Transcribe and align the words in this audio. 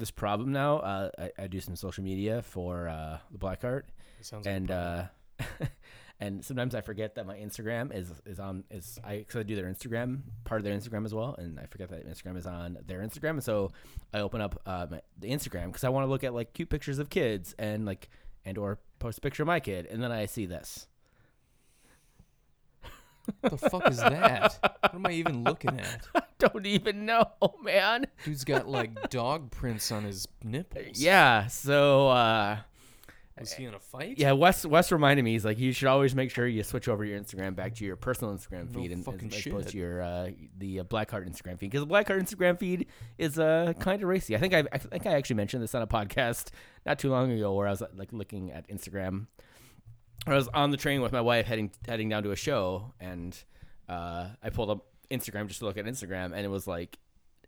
this 0.00 0.10
problem 0.10 0.52
now. 0.52 0.78
Uh, 0.78 1.10
I, 1.18 1.44
I 1.44 1.46
do 1.46 1.60
some 1.60 1.76
social 1.76 2.02
media 2.02 2.42
for 2.42 2.88
uh, 2.88 3.18
the 3.30 3.38
Blackheart, 3.38 3.82
It 4.18 4.26
sounds 4.26 4.46
like 4.46 4.52
a 4.52 4.56
and 4.56 4.70
uh, 4.70 5.02
and 6.20 6.44
sometimes 6.44 6.74
I 6.74 6.80
forget 6.80 7.14
that 7.14 7.26
my 7.26 7.36
Instagram 7.36 7.94
is 7.94 8.10
is 8.26 8.40
on 8.40 8.64
is 8.70 8.98
I 9.04 9.18
because 9.18 9.36
I 9.36 9.42
do 9.42 9.54
their 9.54 9.66
Instagram 9.66 10.22
part 10.44 10.60
of 10.60 10.64
their 10.64 10.76
Instagram 10.76 11.04
as 11.04 11.14
well, 11.14 11.34
and 11.38 11.60
I 11.60 11.66
forget 11.66 11.90
that 11.90 12.08
Instagram 12.08 12.36
is 12.36 12.46
on 12.46 12.78
their 12.86 13.00
Instagram, 13.00 13.30
and 13.30 13.44
so 13.44 13.70
I 14.12 14.20
open 14.20 14.40
up 14.40 14.60
uh, 14.66 14.86
my, 14.90 15.00
the 15.18 15.30
Instagram 15.30 15.66
because 15.66 15.84
I 15.84 15.88
want 15.88 16.06
to 16.06 16.10
look 16.10 16.24
at 16.24 16.34
like 16.34 16.52
cute 16.52 16.68
pictures 16.68 16.98
of 16.98 17.10
kids 17.10 17.54
and 17.58 17.86
like 17.86 18.08
and 18.44 18.58
or 18.58 18.78
post 18.98 19.18
a 19.18 19.20
picture 19.20 19.42
of 19.42 19.46
my 19.46 19.60
kid, 19.60 19.86
and 19.86 20.02
then 20.02 20.12
I 20.12 20.26
see 20.26 20.46
this. 20.46 20.86
What 23.40 23.50
the 23.58 23.70
fuck 23.70 23.88
is 23.90 23.98
that? 23.98 24.58
What 24.80 24.94
am 24.94 25.06
I 25.06 25.12
even 25.12 25.44
looking 25.44 25.78
at? 25.78 26.06
I 26.14 26.22
don't 26.38 26.66
even 26.66 27.06
know, 27.06 27.26
man. 27.62 28.06
Dude's 28.24 28.44
got 28.44 28.66
like 28.68 29.10
dog 29.10 29.50
prints 29.50 29.92
on 29.92 30.04
his 30.04 30.26
nipples. 30.42 30.98
Yeah, 31.00 31.46
so 31.48 32.08
uh, 32.08 32.58
Was 33.38 33.52
he 33.52 33.64
in 33.64 33.74
a 33.74 33.78
fight? 33.78 34.18
yeah, 34.18 34.32
Wes 34.32 34.64
Wes 34.66 34.90
reminded 34.90 35.22
me 35.24 35.32
he's 35.32 35.44
like 35.44 35.58
you 35.58 35.72
should 35.72 35.88
always 35.88 36.14
make 36.14 36.30
sure 36.30 36.46
you 36.46 36.62
switch 36.62 36.88
over 36.88 37.04
your 37.04 37.18
Instagram 37.20 37.54
back 37.54 37.74
to 37.76 37.84
your 37.84 37.96
personal 37.96 38.34
Instagram 38.34 38.72
No 38.74 38.80
feed 38.80 38.92
and 38.92 39.04
fucking 39.04 39.28
as, 39.28 39.38
as 39.38 39.46
opposed 39.46 39.68
to 39.68 39.78
your 39.78 40.02
uh, 40.02 40.30
the 40.58 40.80
uh, 40.80 40.84
Blackheart 40.84 41.28
Instagram 41.28 41.58
feed 41.58 41.70
because 41.70 41.86
the 41.86 41.92
Blackheart 41.92 42.20
Instagram 42.20 42.58
feed 42.58 42.86
is 43.18 43.38
uh 43.38 43.72
kind 43.78 44.02
of 44.02 44.08
racy. 44.08 44.34
I 44.34 44.38
think 44.38 44.54
I 44.54 44.64
I 44.72 44.78
think 44.78 45.06
I 45.06 45.12
actually 45.12 45.36
mentioned 45.36 45.62
this 45.62 45.74
on 45.74 45.82
a 45.82 45.86
podcast 45.86 46.48
not 46.84 46.98
too 46.98 47.10
long 47.10 47.30
ago 47.30 47.54
where 47.54 47.66
I 47.66 47.70
was 47.70 47.82
like 47.94 48.12
looking 48.12 48.50
at 48.50 48.68
Instagram. 48.68 49.26
I 50.26 50.34
was 50.34 50.48
on 50.48 50.70
the 50.70 50.76
train 50.76 51.00
with 51.00 51.12
my 51.12 51.20
wife 51.20 51.46
heading 51.46 51.70
heading 51.88 52.08
down 52.08 52.22
to 52.24 52.30
a 52.30 52.36
show 52.36 52.92
and 53.00 53.36
uh, 53.88 54.28
I 54.42 54.50
pulled 54.50 54.70
up 54.70 54.86
Instagram 55.10 55.46
just 55.48 55.60
to 55.60 55.64
look 55.66 55.76
at 55.78 55.84
Instagram 55.86 56.26
and 56.34 56.40
it 56.44 56.48
was 56.50 56.66
like 56.66 56.98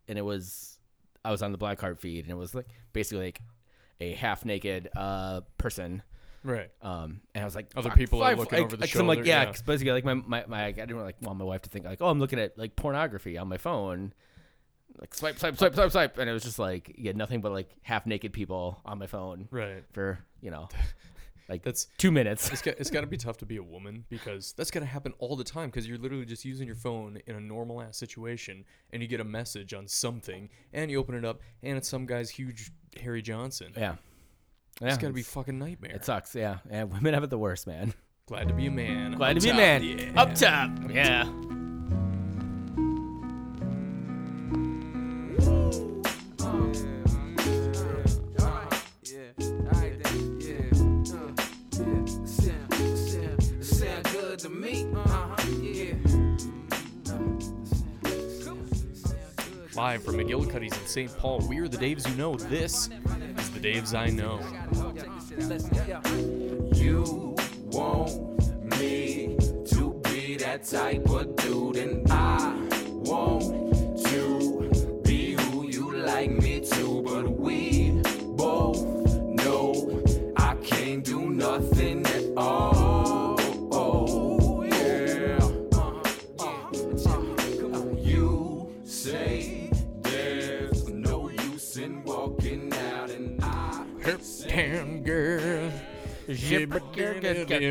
and 0.09 0.19
it 0.19 0.23
was 0.25 0.79
I 1.25 1.31
was 1.31 1.43
on 1.43 1.53
the 1.53 1.59
Blackheart 1.59 2.01
feed 2.01 2.25
and 2.25 2.31
it 2.33 2.37
was 2.37 2.55
like 2.55 2.67
basically 2.93 3.27
like 3.27 3.41
a 4.01 4.15
half 4.15 4.45
naked 4.45 4.89
uh 4.97 5.43
person 5.59 6.03
Right. 6.45 6.71
um, 6.83 7.21
and 7.37 7.43
I 7.43 7.45
was 7.45 7.55
like, 7.55 7.71
Other 7.77 7.91
people 7.91 8.21
are 8.21 8.35
looking 8.35 8.59
like, 8.59 8.65
over 8.67 8.77
the 8.77 8.81
like, 8.81 8.91
'cause 8.91 9.01
I'm 9.01 9.07
like, 9.07 9.19
shoulder, 9.19 9.29
yeah, 9.29 9.43
yeah. 9.45 9.53
basically, 9.65 9.93
like 9.93 10.05
my, 10.05 10.15
my, 10.15 10.45
my, 10.49 10.65
I 10.67 10.73
didn't 10.73 10.99
like 10.99 11.15
want 11.23 11.39
my 11.39 11.45
wife 11.45 11.63
to 11.63 11.71
think 11.71 11.85
like, 11.85 12.03
oh, 12.03 12.09
I'm 12.09 12.19
looking 12.19 12.41
at 12.41 12.59
like 12.59 12.75
pornography 12.75 13.39
on 13.39 13.47
my 13.47 13.59
phone, 13.59 14.13
like 14.99 15.15
swipe, 15.15 15.39
swipe, 15.39 15.57
swipe, 15.57 15.75
swipe, 15.77 15.93
swipe, 15.93 16.19
and 16.19 16.29
it 16.29 16.33
was 16.33 16.43
just 16.43 16.59
like, 16.59 16.97
yeah, 16.99 17.13
nothing 17.13 17.43
but 17.43 17.53
like 17.53 17.71
half 17.83 18.07
naked 18.07 18.33
people 18.33 18.81
on 18.85 18.99
my 18.99 19.07
phone 19.07 19.47
Right. 19.53 19.85
for 19.93 20.19
you 20.41 20.51
know, 20.51 20.69
like 21.49 21.63
That's 21.63 21.89
two 21.99 22.11
minutes. 22.11 22.51
it's 22.53 22.63
got, 22.63 22.75
it's 22.79 22.91
got 22.91 23.01
to 23.03 23.07
be 23.07 23.17
tough 23.27 23.37
to 23.39 23.47
be 23.47 23.57
a 23.57 23.63
woman 23.63 24.05
because 24.09 24.53
that's 24.55 24.71
gonna 24.71 24.87
happen 24.87 25.13
all 25.19 25.37
the 25.37 25.45
time 25.45 25.69
because 25.71 25.87
you're 25.87 25.99
literally 25.99 26.25
just 26.25 26.45
using 26.45 26.67
your 26.67 26.77
phone 26.77 27.19
in 27.27 27.35
a 27.37 27.41
normal 27.41 27.83
ass 27.83 27.97
situation 27.97 28.65
and 28.93 29.03
you 29.03 29.09
get 29.09 29.21
a 29.21 29.25
message 29.25 29.75
on 29.75 29.87
something 29.89 30.49
and 30.73 30.91
you 30.91 30.99
open 30.99 31.15
it 31.15 31.25
up 31.25 31.41
and 31.63 31.77
it's 31.77 31.89
some 31.89 32.07
guy's 32.07 32.31
huge 32.31 32.71
Harry 33.03 33.23
Johnson. 33.23 33.73
yeah, 33.77 33.97
yeah, 34.81 34.89
It's 34.89 34.99
got 34.99 35.09
to 35.09 35.13
be 35.13 35.21
it's- 35.21 35.33
fucking 35.35 35.59
nightmare. 35.59 35.93
It 35.93 36.05
sucks. 36.05 36.35
Yeah, 36.35 36.59
yeah. 36.71 36.85
Women 36.85 37.15
have 37.15 37.25
it 37.25 37.31
the 37.31 37.39
worst, 37.39 37.67
man. 37.67 37.93
Glad 38.27 38.49
to 38.49 38.55
be 38.55 38.67
a 38.67 38.71
man. 38.71 39.13
Glad 39.13 39.35
to 39.35 39.41
be 39.41 39.51
a 39.51 39.55
man. 39.55 39.83
Yeah. 39.83 40.13
Up 40.21 40.35
top. 40.35 40.71
Yeah. 40.91 41.25
Uh-huh, 54.73 55.37
Live 59.75 60.03
from 60.03 60.15
McGillicuddy's 60.17 60.73
in 60.79 60.87
St. 60.87 61.19
Paul, 61.19 61.47
we're 61.47 61.69
the 61.69 61.77
Daves 61.77 62.09
you 62.09 62.15
know. 62.17 62.37
This 62.37 62.89
is 62.89 63.51
the 63.51 63.61
Daves 63.61 63.95
I 63.95 64.09
know. 64.09 64.41
You 66.75 67.37
want 67.67 68.79
me 68.79 69.37
to 69.67 70.01
be 70.05 70.37
that 70.39 70.65
type 70.65 71.07
of 71.07 71.37
dude, 71.37 71.77
and 71.77 72.11
I 72.11 72.55
want 72.87 73.75
to 74.07 75.03
be 75.05 75.33
who 75.35 75.67
you 75.69 75.93
like 75.97 76.31
me 76.31 76.61
to. 76.61 77.03
But 77.03 77.31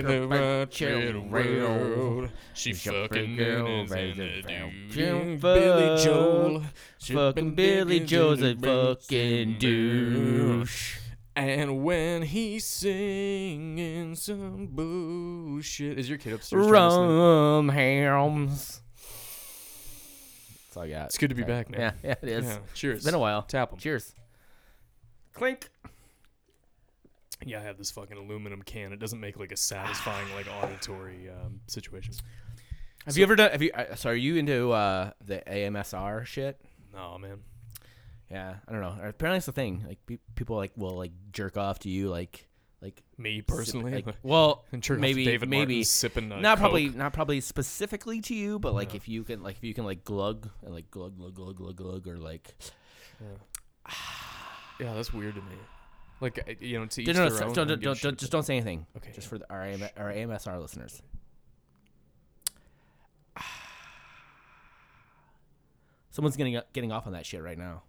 the 0.02 0.28
road. 0.28 0.72
She 2.54 2.74
fucking 2.74 3.40
is 3.40 3.92
in 3.92 4.18
the 4.18 5.38
Billy 5.42 6.04
Joel. 6.04 6.64
Fucking 7.00 7.56
Billy 7.56 8.00
Joe's 8.02 8.42
a 8.42 8.56
fucking 8.56 9.58
douche. 9.60 10.98
And 11.36 11.84
when 11.84 12.24
he's 12.24 12.66
singing 12.66 14.16
some 14.16 14.68
bullshit, 14.68 15.98
is 15.98 16.10
your 16.10 16.18
kid 16.18 16.34
upstairs? 16.34 16.68
trying 16.68 16.90
to 16.90 16.96
sleep? 16.96 17.10
Rum 17.10 17.70
hams. 17.70 18.82
That's 20.68 20.78
all 20.78 20.84
I 20.84 20.90
got. 20.90 21.06
It's 21.06 21.18
good 21.18 21.30
to 21.30 21.36
be 21.36 21.44
back, 21.44 21.70
man. 21.70 21.80
Yeah, 21.80 21.92
yeah, 22.04 22.16
it 22.22 22.30
is. 22.30 22.46
Yeah, 22.46 22.58
cheers. 22.74 22.98
It's 22.98 23.06
been 23.06 23.16
a 23.16 23.20
while. 23.20 23.44
Tap 23.44 23.72
'em. 23.72 23.80
Cheers. 23.80 24.14
Clink. 25.34 25.70
Yeah, 27.46 27.60
I 27.60 27.64
have 27.64 27.78
this 27.78 27.92
fucking 27.92 28.18
aluminum 28.18 28.62
can. 28.62 28.94
It 28.94 29.00
doesn't 29.00 29.20
make 29.20 29.38
like 29.40 29.52
a 29.52 29.58
satisfying 29.58 30.28
like 30.36 30.48
auditory 30.62 31.30
um, 31.30 31.62
situation. 31.68 32.14
Have 33.06 33.18
you 33.18 33.24
ever 33.24 33.36
done? 33.36 33.52
Have 33.52 33.62
you? 33.62 33.72
Uh, 33.74 33.96
so, 33.96 34.12
are 34.12 34.16
you 34.16 34.36
into 34.36 34.72
uh, 34.72 35.12
the 35.26 35.42
AMSR 35.48 36.26
shit? 36.26 36.62
No, 36.94 37.18
man. 37.18 37.40
Yeah, 38.30 38.56
I 38.68 38.72
don't 38.72 38.82
know. 38.82 38.96
Apparently, 39.04 39.38
it's 39.38 39.48
the 39.48 39.52
thing. 39.52 39.84
Like 39.88 40.06
pe- 40.06 40.20
people 40.36 40.56
like 40.56 40.72
will 40.76 40.98
like 40.98 41.12
jerk 41.32 41.58
off 41.58 41.80
to 41.80 41.90
you, 41.90 42.10
like 42.10 42.48
like 42.82 43.02
Me 43.18 43.42
personally, 43.42 43.92
like, 43.92 44.16
well, 44.24 44.66
and 44.72 44.82
to 44.84 44.98
maybe 44.98 45.26
David 45.26 45.50
maybe 45.50 45.76
Martin 45.76 45.84
sipping 45.84 46.32
uh, 46.32 46.40
not 46.40 46.58
probably 46.58 46.88
Coke. 46.88 46.96
not 46.96 47.14
probably 47.14 47.42
specifically 47.42 48.22
to 48.22 48.36
you, 48.36 48.58
but 48.60 48.74
like 48.74 48.96
if 48.96 49.08
you 49.08 49.24
can 49.24 49.44
like 49.44 49.58
if 49.58 49.64
you 49.64 49.74
can 49.74 49.86
like 49.86 50.04
glug 50.04 50.50
and 50.64 50.74
like 50.74 50.90
glug 50.90 51.18
glug 51.18 51.36
glug 51.36 51.56
glug 51.56 51.76
glug 51.76 52.08
or 52.08 52.18
like 52.18 52.56
Yeah. 53.20 53.94
yeah, 54.80 54.94
that's 54.94 55.14
weird 55.14 55.36
to 55.36 55.42
me. 55.42 55.56
Like 56.22 56.58
you 56.62 56.80
know, 56.80 56.86
to 56.86 57.02
each 57.02 57.08
no, 57.08 57.14
no, 57.14 57.30
their 57.30 57.40
no, 57.40 57.48
own. 57.48 57.54
don't, 57.54 57.68
don't, 57.68 57.82
don't, 57.82 58.00
don't- 58.02 58.18
just 58.18 58.32
don't 58.32 58.44
say 58.44 58.56
anything. 58.56 58.86
Okay, 58.98 59.12
just 59.14 59.28
for 59.28 59.38
the, 59.40 59.52
our 59.52 59.64
AM, 59.66 59.82
our 59.98 60.12
AMSR 60.14 60.62
listeners. 60.62 61.02
Someone's 66.12 66.36
getting 66.38 66.60
getting 66.74 66.92
off 66.92 67.08
on 67.08 67.14
that 67.14 67.26
shit 67.26 67.42
right 67.42 67.58
now. 67.58 67.84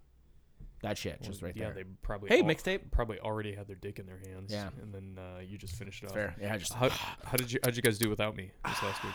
That 0.83 0.99
shit, 0.99 1.19
Well, 1.21 1.31
just 1.31 1.43
right 1.43 1.53
yeah, 1.55 1.67
there. 1.67 1.79
Yeah, 1.79 1.83
they 1.85 1.89
probably 2.03 2.29
Hey, 2.29 2.41
al- 2.41 2.45
mixtape. 2.47 2.91
probably 2.91 3.21
already 3.21 3.55
had 3.55 3.69
their 3.69 3.77
dick 3.77 4.01
in 4.01 4.07
their 4.07 4.19
hands. 4.27 4.51
Yeah. 4.53 4.69
and 4.83 4.93
then 4.93 5.17
uh, 5.17 5.39
you 5.41 5.57
just 5.57 5.77
finished 5.77 6.03
it 6.03 6.09
off. 6.09 6.15
Fair. 6.15 6.35
Yeah, 6.41 6.57
just 6.57 6.73
How, 6.73 6.89
how 6.89 7.37
did 7.37 7.53
you 7.53 7.61
how 7.63 7.69
did 7.71 7.77
you 7.77 7.83
guys 7.83 7.99
do 7.99 8.11
without 8.11 8.35
me 8.37 8.51
this 8.67 8.83
last 8.83 9.05
week? 9.05 9.13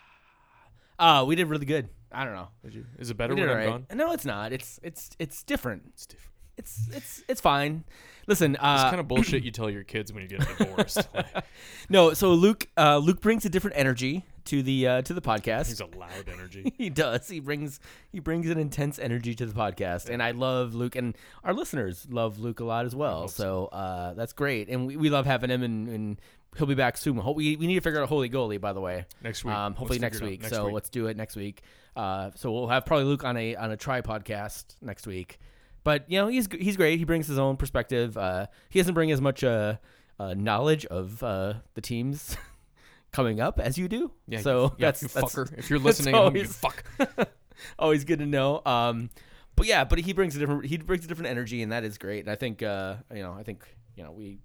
uh, 0.98 1.24
we 1.26 1.34
did 1.36 1.48
really 1.48 1.66
good. 1.66 1.90
I 2.12 2.24
don't 2.24 2.34
know. 2.34 2.48
Did 2.64 2.74
you? 2.74 2.86
Is 2.98 3.10
it 3.10 3.16
better 3.18 3.34
when 3.34 3.42
I'm 3.44 3.50
alright. 3.50 3.88
gone? 3.88 3.98
No, 3.98 4.12
it's 4.12 4.24
not. 4.24 4.52
It's 4.52 4.80
it's 4.82 5.10
it's 5.18 5.42
different. 5.42 5.82
It's 5.92 6.06
different. 6.06 6.32
It's 6.60 6.88
it's 6.92 7.22
it's 7.26 7.40
fine. 7.40 7.84
Listen, 8.26 8.52
It's 8.52 8.62
uh, 8.62 8.90
kind 8.90 9.00
of 9.00 9.08
bullshit 9.08 9.42
you 9.44 9.50
tell 9.50 9.70
your 9.70 9.82
kids 9.82 10.12
when 10.12 10.22
you 10.22 10.28
get 10.28 10.46
divorced. 10.58 11.08
No. 11.88 12.12
So 12.12 12.34
Luke 12.34 12.68
uh, 12.76 12.98
Luke 12.98 13.20
brings 13.22 13.44
a 13.46 13.48
different 13.48 13.78
energy 13.78 14.24
to 14.44 14.62
the 14.62 14.86
uh, 14.86 15.02
to 15.02 15.14
the 15.14 15.22
podcast. 15.22 15.68
he's 15.68 15.80
a 15.80 15.86
loud 15.86 16.28
energy. 16.30 16.72
he 16.78 16.90
does. 16.90 17.28
He 17.28 17.40
brings 17.40 17.80
he 18.12 18.20
brings 18.20 18.48
an 18.50 18.58
intense 18.58 18.98
energy 18.98 19.34
to 19.34 19.46
the 19.46 19.54
podcast, 19.54 20.10
and 20.10 20.22
I 20.22 20.32
love 20.32 20.74
Luke, 20.74 20.96
and 20.96 21.16
our 21.44 21.54
listeners 21.54 22.06
love 22.10 22.38
Luke 22.38 22.60
a 22.60 22.64
lot 22.64 22.84
as 22.84 22.94
well. 22.94 23.22
hope 23.22 23.30
So 23.30 23.66
uh, 23.66 24.12
that's 24.14 24.34
great, 24.34 24.68
and 24.68 24.86
we, 24.86 24.96
we 24.96 25.10
love 25.10 25.24
having 25.24 25.50
him, 25.50 25.62
and, 25.62 25.88
and 25.88 26.20
he'll 26.56 26.66
be 26.66 26.74
back 26.74 26.98
soon. 26.98 27.16
Hope 27.16 27.36
we 27.36 27.56
we 27.56 27.66
need 27.66 27.76
to 27.76 27.80
figure 27.80 28.02
out 28.02 28.08
Holy 28.08 28.28
Goalie, 28.28 28.60
by 28.60 28.74
the 28.74 28.80
way. 28.80 29.06
Next 29.24 29.44
week. 29.44 29.54
Um, 29.54 29.74
hopefully 29.74 29.98
next 29.98 30.18
it 30.18 30.24
out 30.24 30.30
week. 30.30 30.42
next 30.42 30.54
so 30.54 30.66
week. 30.66 30.74
let's 30.74 30.90
do 30.90 31.06
it 31.06 31.16
next 31.16 31.36
week. 31.36 31.62
Uh, 31.96 32.30
so 32.36 32.52
we'll 32.52 32.68
have 32.68 32.84
probably 32.86 33.06
Luke 33.06 33.24
on 33.24 33.36
a 33.36 33.56
on 33.56 33.70
a 33.72 33.76
try 33.76 34.02
podcast 34.02 34.76
next 34.82 35.06
week. 35.06 35.38
But 35.84 36.10
you 36.10 36.18
know 36.18 36.28
he's 36.28 36.48
he's 36.52 36.76
great. 36.76 36.98
He 36.98 37.04
brings 37.04 37.26
his 37.26 37.38
own 37.38 37.56
perspective. 37.56 38.16
Uh, 38.16 38.46
he 38.68 38.78
doesn't 38.80 38.94
bring 38.94 39.10
as 39.10 39.20
much 39.20 39.42
uh, 39.42 39.76
uh, 40.18 40.34
knowledge 40.34 40.84
of 40.86 41.22
uh, 41.22 41.54
the 41.74 41.80
teams 41.80 42.36
coming 43.12 43.40
up 43.40 43.58
as 43.58 43.78
you 43.78 43.88
do. 43.88 44.10
Yeah, 44.28 44.40
so 44.40 44.64
you, 44.64 44.70
yeah, 44.78 44.86
that's 44.88 45.02
you 45.02 45.08
that's, 45.08 45.34
fucker. 45.34 45.58
If 45.58 45.70
you're 45.70 45.78
listening, 45.78 46.14
home, 46.14 46.36
you 46.36 46.42
always- 46.42 46.56
fuck. 46.56 46.84
always 47.78 48.04
good 48.04 48.18
to 48.18 48.26
know. 48.26 48.62
Um, 48.66 49.10
but 49.56 49.66
yeah, 49.66 49.84
but 49.84 49.98
he 49.98 50.12
brings 50.12 50.36
a 50.36 50.38
different 50.38 50.66
he 50.66 50.76
brings 50.78 51.04
a 51.04 51.08
different 51.08 51.30
energy, 51.30 51.62
and 51.62 51.72
that 51.72 51.84
is 51.84 51.98
great. 51.98 52.20
And 52.20 52.30
I 52.30 52.34
think 52.36 52.62
uh, 52.62 52.96
you 53.14 53.22
know, 53.22 53.32
I 53.32 53.42
think 53.42 53.64
you 53.96 54.04
know, 54.04 54.12
we. 54.12 54.38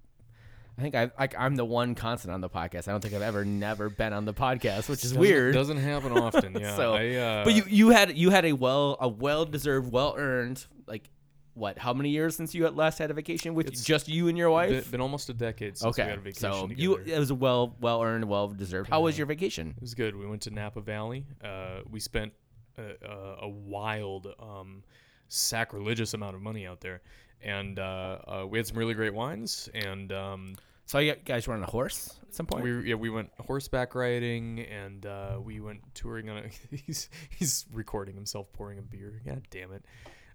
I 0.77 0.81
think 0.81 0.93
I 0.93 1.09
like 1.17 1.35
I'm 1.39 1.55
the 1.55 1.63
one 1.63 1.95
constant 1.95 2.33
on 2.33 2.41
the 2.41 2.49
podcast. 2.49 2.89
I 2.89 2.91
don't 2.91 2.99
think 2.99 3.13
I've 3.13 3.21
ever 3.21 3.45
never 3.45 3.89
been 3.89 4.11
on 4.11 4.25
the 4.25 4.33
podcast, 4.33 4.89
which 4.89 5.05
is 5.05 5.11
Doesn't- 5.11 5.19
weird. 5.21 5.53
Doesn't 5.53 5.77
happen 5.77 6.11
often. 6.11 6.53
Yeah. 6.59 6.75
So, 6.75 6.93
I, 6.95 7.11
uh, 7.15 7.43
but 7.45 7.53
you 7.53 7.63
you 7.69 7.89
had 7.91 8.17
you 8.17 8.29
had 8.29 8.43
a 8.43 8.51
well 8.51 8.97
a 8.99 9.07
well 9.07 9.45
deserved, 9.45 9.89
well 9.89 10.15
earned 10.17 10.65
like 10.85 11.09
what? 11.55 11.77
How 11.79 11.93
many 11.93 12.09
years 12.09 12.35
since 12.35 12.53
you 12.53 12.65
had 12.65 12.75
last 12.75 12.99
had 12.99 13.09
a 13.09 13.13
vacation 13.13 13.55
with 13.55 13.67
It's 13.67 13.83
just 13.83 14.07
you 14.07 14.27
and 14.27 14.37
your 14.37 14.49
wife? 14.51 14.69
Been, 14.69 14.91
been 14.91 15.01
almost 15.01 15.29
a 15.29 15.33
decade 15.33 15.77
since 15.77 15.97
we 15.97 16.03
okay, 16.03 16.09
had 16.09 16.19
a 16.19 16.21
vacation 16.21 16.51
so 16.51 16.67
together. 16.67 16.81
you 16.81 16.95
it 16.95 17.17
was 17.17 17.31
a 17.31 17.35
well 17.35 17.75
well 17.79 18.03
earned, 18.03 18.25
well 18.25 18.49
deserved. 18.49 18.89
How 18.89 19.01
was 19.01 19.17
your 19.17 19.25
vacation? 19.25 19.73
It 19.75 19.81
was 19.81 19.93
good. 19.95 20.15
We 20.15 20.27
went 20.27 20.41
to 20.43 20.51
Napa 20.51 20.81
Valley. 20.81 21.25
Uh, 21.43 21.79
we 21.89 21.99
spent 21.99 22.33
a, 22.77 23.07
a, 23.09 23.35
a 23.43 23.49
wild, 23.49 24.27
um, 24.39 24.83
sacrilegious 25.29 26.13
amount 26.13 26.35
of 26.35 26.41
money 26.41 26.67
out 26.67 26.81
there, 26.81 27.01
and 27.41 27.79
uh, 27.79 28.17
uh, 28.27 28.45
we 28.47 28.57
had 28.59 28.67
some 28.67 28.77
really 28.77 28.93
great 28.93 29.13
wines. 29.13 29.69
And 29.73 30.11
um, 30.11 30.55
So 30.85 30.99
you 30.99 31.15
guys 31.25 31.47
were 31.47 31.53
on 31.53 31.63
a 31.63 31.67
horse 31.67 32.19
at 32.21 32.33
some 32.33 32.45
point. 32.45 32.63
we 32.63 32.89
yeah 32.89 32.95
we 32.95 33.09
went 33.09 33.29
horseback 33.39 33.95
riding, 33.95 34.59
and 34.59 35.05
uh, 35.05 35.39
we 35.41 35.61
went 35.61 35.79
touring 35.93 36.29
on 36.29 36.37
a. 36.37 36.75
he's 36.75 37.09
he's 37.29 37.65
recording 37.71 38.15
himself 38.15 38.51
pouring 38.53 38.77
a 38.77 38.81
beer. 38.81 39.21
God 39.25 39.43
damn 39.49 39.71
it. 39.71 39.85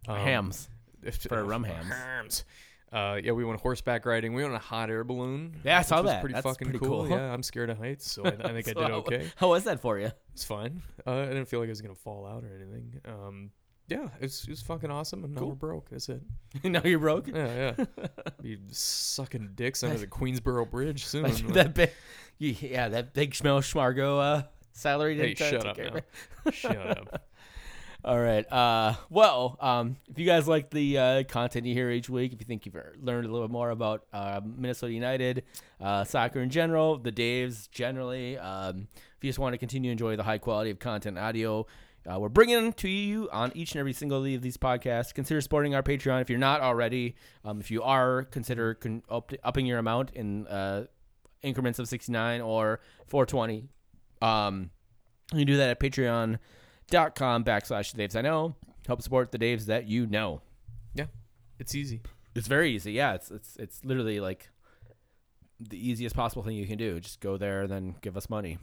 Um, 0.08 0.16
Hams. 0.16 0.68
For 1.28 1.38
a 1.38 1.44
rum 1.44 1.64
hams. 1.64 1.88
hams. 1.88 2.44
Uh, 2.92 3.20
yeah, 3.22 3.30
we 3.30 3.44
went 3.44 3.60
horseback 3.60 4.04
riding. 4.04 4.34
We 4.34 4.42
went 4.42 4.52
on 4.54 4.60
a 4.60 4.62
hot 4.62 4.90
air 4.90 5.04
balloon. 5.04 5.60
Yeah, 5.64 5.78
I 5.78 5.82
saw 5.82 6.02
was 6.02 6.10
that. 6.10 6.20
Pretty 6.22 6.34
That's 6.34 6.44
fucking 6.44 6.70
pretty 6.70 6.80
cool. 6.84 7.06
cool. 7.06 7.10
Yeah, 7.16 7.32
I'm 7.32 7.42
scared 7.44 7.70
of 7.70 7.78
heights, 7.78 8.10
so 8.10 8.24
I, 8.24 8.28
I 8.30 8.52
think 8.52 8.68
I 8.68 8.72
did 8.72 8.76
okay. 8.78 9.30
How 9.36 9.50
was 9.50 9.62
that 9.64 9.80
for 9.80 9.98
you? 10.00 10.10
It's 10.34 10.44
fine. 10.44 10.82
Uh, 11.06 11.18
I 11.20 11.26
didn't 11.26 11.46
feel 11.46 11.60
like 11.60 11.68
I 11.68 11.70
was 11.70 11.80
gonna 11.80 11.94
fall 11.94 12.26
out 12.26 12.42
or 12.42 12.52
anything. 12.56 13.00
Um, 13.06 13.50
yeah, 13.86 14.08
it's 14.20 14.42
it 14.44 14.50
was 14.50 14.62
fucking 14.62 14.90
awesome, 14.90 15.22
and 15.24 15.34
now 15.34 15.40
Cool. 15.40 15.48
we're 15.50 15.54
broke. 15.54 15.90
That's 15.90 16.08
it. 16.08 16.20
now 16.64 16.82
you're 16.84 16.98
broke. 16.98 17.28
Yeah, 17.28 17.74
yeah. 17.78 17.84
Be 18.42 18.58
sucking 18.70 19.50
dicks 19.54 19.84
under 19.84 19.98
the 19.98 20.06
Queensboro 20.08 20.68
Bridge 20.68 21.04
soon. 21.06 21.24
That 21.52 21.74
big, 21.74 21.92
yeah, 22.38 22.88
that 22.88 23.14
big 23.14 23.32
Schmel 23.32 23.60
Schmargo 23.60 24.18
uh, 24.20 24.42
salary. 24.72 25.16
hey, 25.16 25.34
didn't, 25.34 25.50
shut 25.50 25.66
up 25.66 25.78
now. 25.78 26.50
Shut 26.52 26.76
up. 26.76 27.22
All 28.02 28.18
right. 28.18 28.50
Uh, 28.50 28.94
well, 29.10 29.58
um, 29.60 29.96
if 30.08 30.18
you 30.18 30.24
guys 30.24 30.48
like 30.48 30.70
the 30.70 30.96
uh, 30.96 31.22
content 31.24 31.66
you 31.66 31.74
hear 31.74 31.90
each 31.90 32.08
week, 32.08 32.32
if 32.32 32.40
you 32.40 32.46
think 32.46 32.64
you've 32.64 32.74
learned 32.74 33.26
a 33.26 33.30
little 33.30 33.46
bit 33.46 33.52
more 33.52 33.70
about 33.70 34.06
uh, 34.10 34.40
Minnesota 34.42 34.92
United, 34.92 35.44
uh, 35.82 36.04
soccer 36.04 36.40
in 36.40 36.48
general, 36.48 36.96
the 36.96 37.12
Daves 37.12 37.70
generally, 37.70 38.38
um, 38.38 38.88
if 38.94 39.24
you 39.24 39.28
just 39.28 39.38
want 39.38 39.52
to 39.52 39.58
continue 39.58 39.90
to 39.90 39.92
enjoy 39.92 40.16
the 40.16 40.22
high 40.22 40.38
quality 40.38 40.70
of 40.70 40.78
content 40.78 41.18
audio, 41.18 41.66
uh, 42.10 42.18
we're 42.18 42.30
bringing 42.30 42.72
to 42.72 42.88
you 42.88 43.28
on 43.32 43.52
each 43.54 43.72
and 43.72 43.80
every 43.80 43.92
single 43.92 44.24
of 44.24 44.40
these 44.40 44.56
podcasts. 44.56 45.12
Consider 45.12 45.42
supporting 45.42 45.74
our 45.74 45.82
Patreon 45.82 46.22
if 46.22 46.30
you're 46.30 46.38
not 46.38 46.62
already. 46.62 47.16
Um, 47.44 47.60
if 47.60 47.70
you 47.70 47.82
are, 47.82 48.24
consider 48.24 48.74
con- 48.76 49.02
up- 49.10 49.34
upping 49.44 49.66
your 49.66 49.78
amount 49.78 50.12
in 50.12 50.46
uh, 50.46 50.86
increments 51.42 51.78
of 51.78 51.86
69 51.86 52.40
or 52.40 52.80
420. 53.08 53.68
Um, 54.22 54.70
you 55.32 55.40
can 55.40 55.46
do 55.46 55.58
that 55.58 55.68
at 55.68 55.80
patreon.com 55.80 56.38
backslash 56.90 57.94
Daves 57.94 58.16
I 58.16 58.20
know. 58.22 58.54
Help 58.86 59.02
support 59.02 59.30
the 59.32 59.38
Daves 59.38 59.66
that 59.66 59.86
you 59.88 60.06
know. 60.06 60.42
Yeah. 60.94 61.06
It's 61.58 61.74
easy. 61.74 62.00
It's 62.34 62.48
very 62.48 62.72
easy. 62.72 62.92
Yeah, 62.92 63.14
it's 63.14 63.30
it's 63.30 63.56
it's 63.56 63.84
literally 63.84 64.20
like 64.20 64.48
the 65.60 65.76
easiest 65.76 66.14
possible 66.16 66.42
thing 66.42 66.56
you 66.56 66.66
can 66.66 66.78
do. 66.78 67.00
Just 67.00 67.20
go 67.20 67.36
there, 67.36 67.62
and 67.62 67.70
then 67.70 67.94
give 68.00 68.16
us 68.16 68.28
money. 68.30 68.58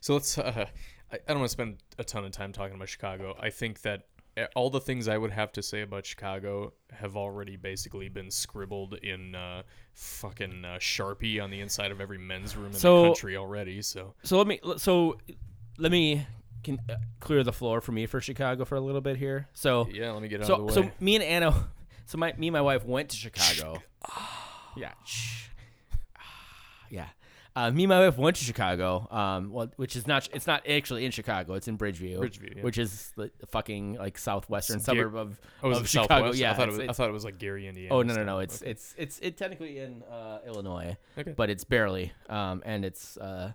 So 0.00 0.14
let's. 0.14 0.36
Uh, 0.36 0.66
I, 1.12 1.16
I 1.16 1.18
don't 1.28 1.38
want 1.38 1.48
to 1.48 1.52
spend 1.52 1.76
a 1.98 2.02
ton 2.04 2.24
of 2.24 2.32
time 2.32 2.52
talking 2.52 2.74
about 2.74 2.88
Chicago. 2.88 3.36
I 3.38 3.50
think 3.50 3.82
that 3.82 4.06
uh, 4.36 4.46
all 4.56 4.68
the 4.70 4.80
things 4.80 5.06
I 5.06 5.16
would 5.16 5.30
have 5.30 5.52
to 5.52 5.62
say 5.62 5.82
about 5.82 6.06
Chicago 6.06 6.72
have 6.90 7.16
already 7.16 7.56
basically 7.56 8.08
been 8.08 8.30
scribbled 8.32 8.94
in 8.94 9.34
uh, 9.36 9.62
fucking 9.94 10.64
uh, 10.64 10.78
Sharpie 10.80 11.40
on 11.40 11.50
the 11.50 11.60
inside 11.60 11.92
of 11.92 12.00
every 12.00 12.18
men's 12.18 12.56
room 12.56 12.68
in 12.68 12.72
So- 12.72 13.02
the 13.02 13.08
country 13.10 13.36
already. 13.36 13.80
So 13.82 14.14
So 14.24 14.38
let 14.38 14.46
me 14.48 14.58
so 14.78 15.18
let 15.78 15.92
me 15.92 16.26
can 16.62 16.78
uh, 16.88 16.94
clear 17.20 17.42
the 17.42 17.52
floor 17.52 17.80
for 17.80 17.92
me 17.92 18.06
for 18.06 18.20
Chicago 18.20 18.64
for 18.64 18.76
a 18.76 18.80
little 18.80 19.00
bit 19.00 19.16
here. 19.16 19.48
So 19.52 19.88
yeah, 19.92 20.12
let 20.12 20.22
me 20.22 20.28
get 20.28 20.40
out 20.40 20.46
so 20.46 20.54
of 20.54 20.74
the 20.74 20.80
way. 20.82 20.88
so 20.88 20.92
me 21.00 21.14
and 21.16 21.24
Anna, 21.24 21.68
so 22.06 22.18
my 22.18 22.34
me 22.36 22.48
and 22.48 22.54
my 22.54 22.60
wife 22.62 22.84
went 22.84 23.10
to 23.10 23.16
Chicago. 23.16 23.82
yeah. 24.76 24.92
Shh. 25.04 25.48
Yeah. 26.92 27.06
Uh, 27.54 27.70
me 27.70 27.84
and 27.84 27.88
my 27.90 28.00
wife 28.00 28.16
went 28.16 28.36
to 28.36 28.44
Chicago, 28.44 29.08
um, 29.10 29.50
well, 29.52 29.70
which 29.76 29.96
is 29.96 30.06
not, 30.06 30.28
it's 30.32 30.46
not 30.46 30.68
actually 30.68 31.04
in 31.04 31.10
Chicago. 31.10 31.54
It's 31.54 31.66
in 31.66 31.76
Bridgeview, 31.76 32.18
Bridgeview, 32.18 32.56
yeah. 32.56 32.62
which 32.62 32.78
is 32.78 33.12
the 33.16 33.30
fucking 33.48 33.94
like 33.94 34.18
southwestern 34.18 34.76
It's 34.76 34.86
suburb 34.86 35.16
of, 35.16 35.40
oh, 35.62 35.70
of 35.70 35.88
Chicago. 35.88 36.14
Southwest? 36.14 36.38
Yeah, 36.38 36.52
I 36.52 36.54
thought 36.54 36.68
it 36.68 36.78
was. 36.78 36.88
I 36.88 36.92
thought 36.92 37.08
it 37.08 37.12
was 37.12 37.24
like 37.24 37.38
Gary, 37.38 37.66
Indiana. 37.66 37.92
oh 37.94 38.02
no, 38.02 38.14
no, 38.14 38.24
no! 38.24 38.38
It's 38.38 38.62
Okay. 38.62 38.70
it's 38.70 38.94
it's 38.96 39.18
it 39.18 39.36
technically 39.36 39.78
in 39.78 40.02
uh, 40.04 40.38
Illinois, 40.46 40.96
Okay. 41.18 41.32
but 41.36 41.50
it's 41.50 41.64
barely, 41.64 42.12
um, 42.28 42.62
and 42.64 42.84
it's, 42.84 43.16
uh, 43.18 43.52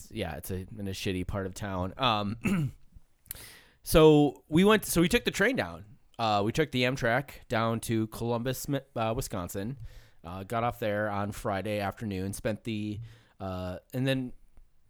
it's 0.00 0.12
yeah, 0.12 0.36
it's 0.36 0.50
a 0.50 0.66
in 0.78 0.88
a 0.88 0.92
shitty 0.92 1.26
part 1.26 1.46
of 1.46 1.54
town. 1.54 1.94
Um, 1.98 2.72
so 3.82 4.42
we 4.48 4.64
went, 4.64 4.84
so 4.86 5.00
we 5.00 5.08
took 5.08 5.24
the 5.24 5.30
train 5.30 5.56
down. 5.56 5.84
Uh, 6.18 6.42
we 6.44 6.52
took 6.52 6.70
the 6.70 6.82
Amtrak 6.82 7.30
down 7.48 7.80
to 7.80 8.06
Columbus, 8.08 8.66
uh, 8.96 9.14
Wisconsin. 9.16 9.78
Uh, 10.24 10.44
got 10.44 10.64
off 10.64 10.78
there 10.78 11.08
on 11.08 11.32
Friday 11.32 11.80
afternoon. 11.80 12.34
Spent 12.34 12.62
the, 12.64 13.00
uh, 13.40 13.78
and 13.94 14.06
then, 14.06 14.32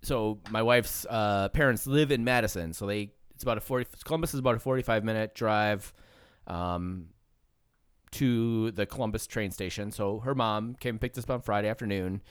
so 0.03 0.41
my 0.51 0.63
wife's 0.63 1.07
uh, 1.09 1.49
parents 1.51 1.87
live 1.87 2.11
in 2.11 2.25
Madison, 2.25 2.73
so 2.73 2.87
they 2.87 3.13
it's 3.35 3.43
about 3.43 3.59
a 3.59 3.61
forty. 3.61 3.87
Columbus 4.05 4.35
is 4.35 4.41
about 4.41 4.57
a 4.57 4.61
forty-five 4.61 5.05
minute 5.05 5.35
drive. 5.35 5.93
Um, 6.47 7.07
to 8.13 8.73
the 8.73 8.87
Columbus 8.87 9.29
train 9.29 9.53
station. 9.53 9.93
So 9.93 10.19
her 10.21 10.35
mom 10.35 10.75
came 10.75 10.95
and 10.95 11.01
picked 11.01 11.17
us 11.17 11.25
up 11.25 11.31
on 11.31 11.43
Friday 11.43 11.69
afternoon. 11.69 12.23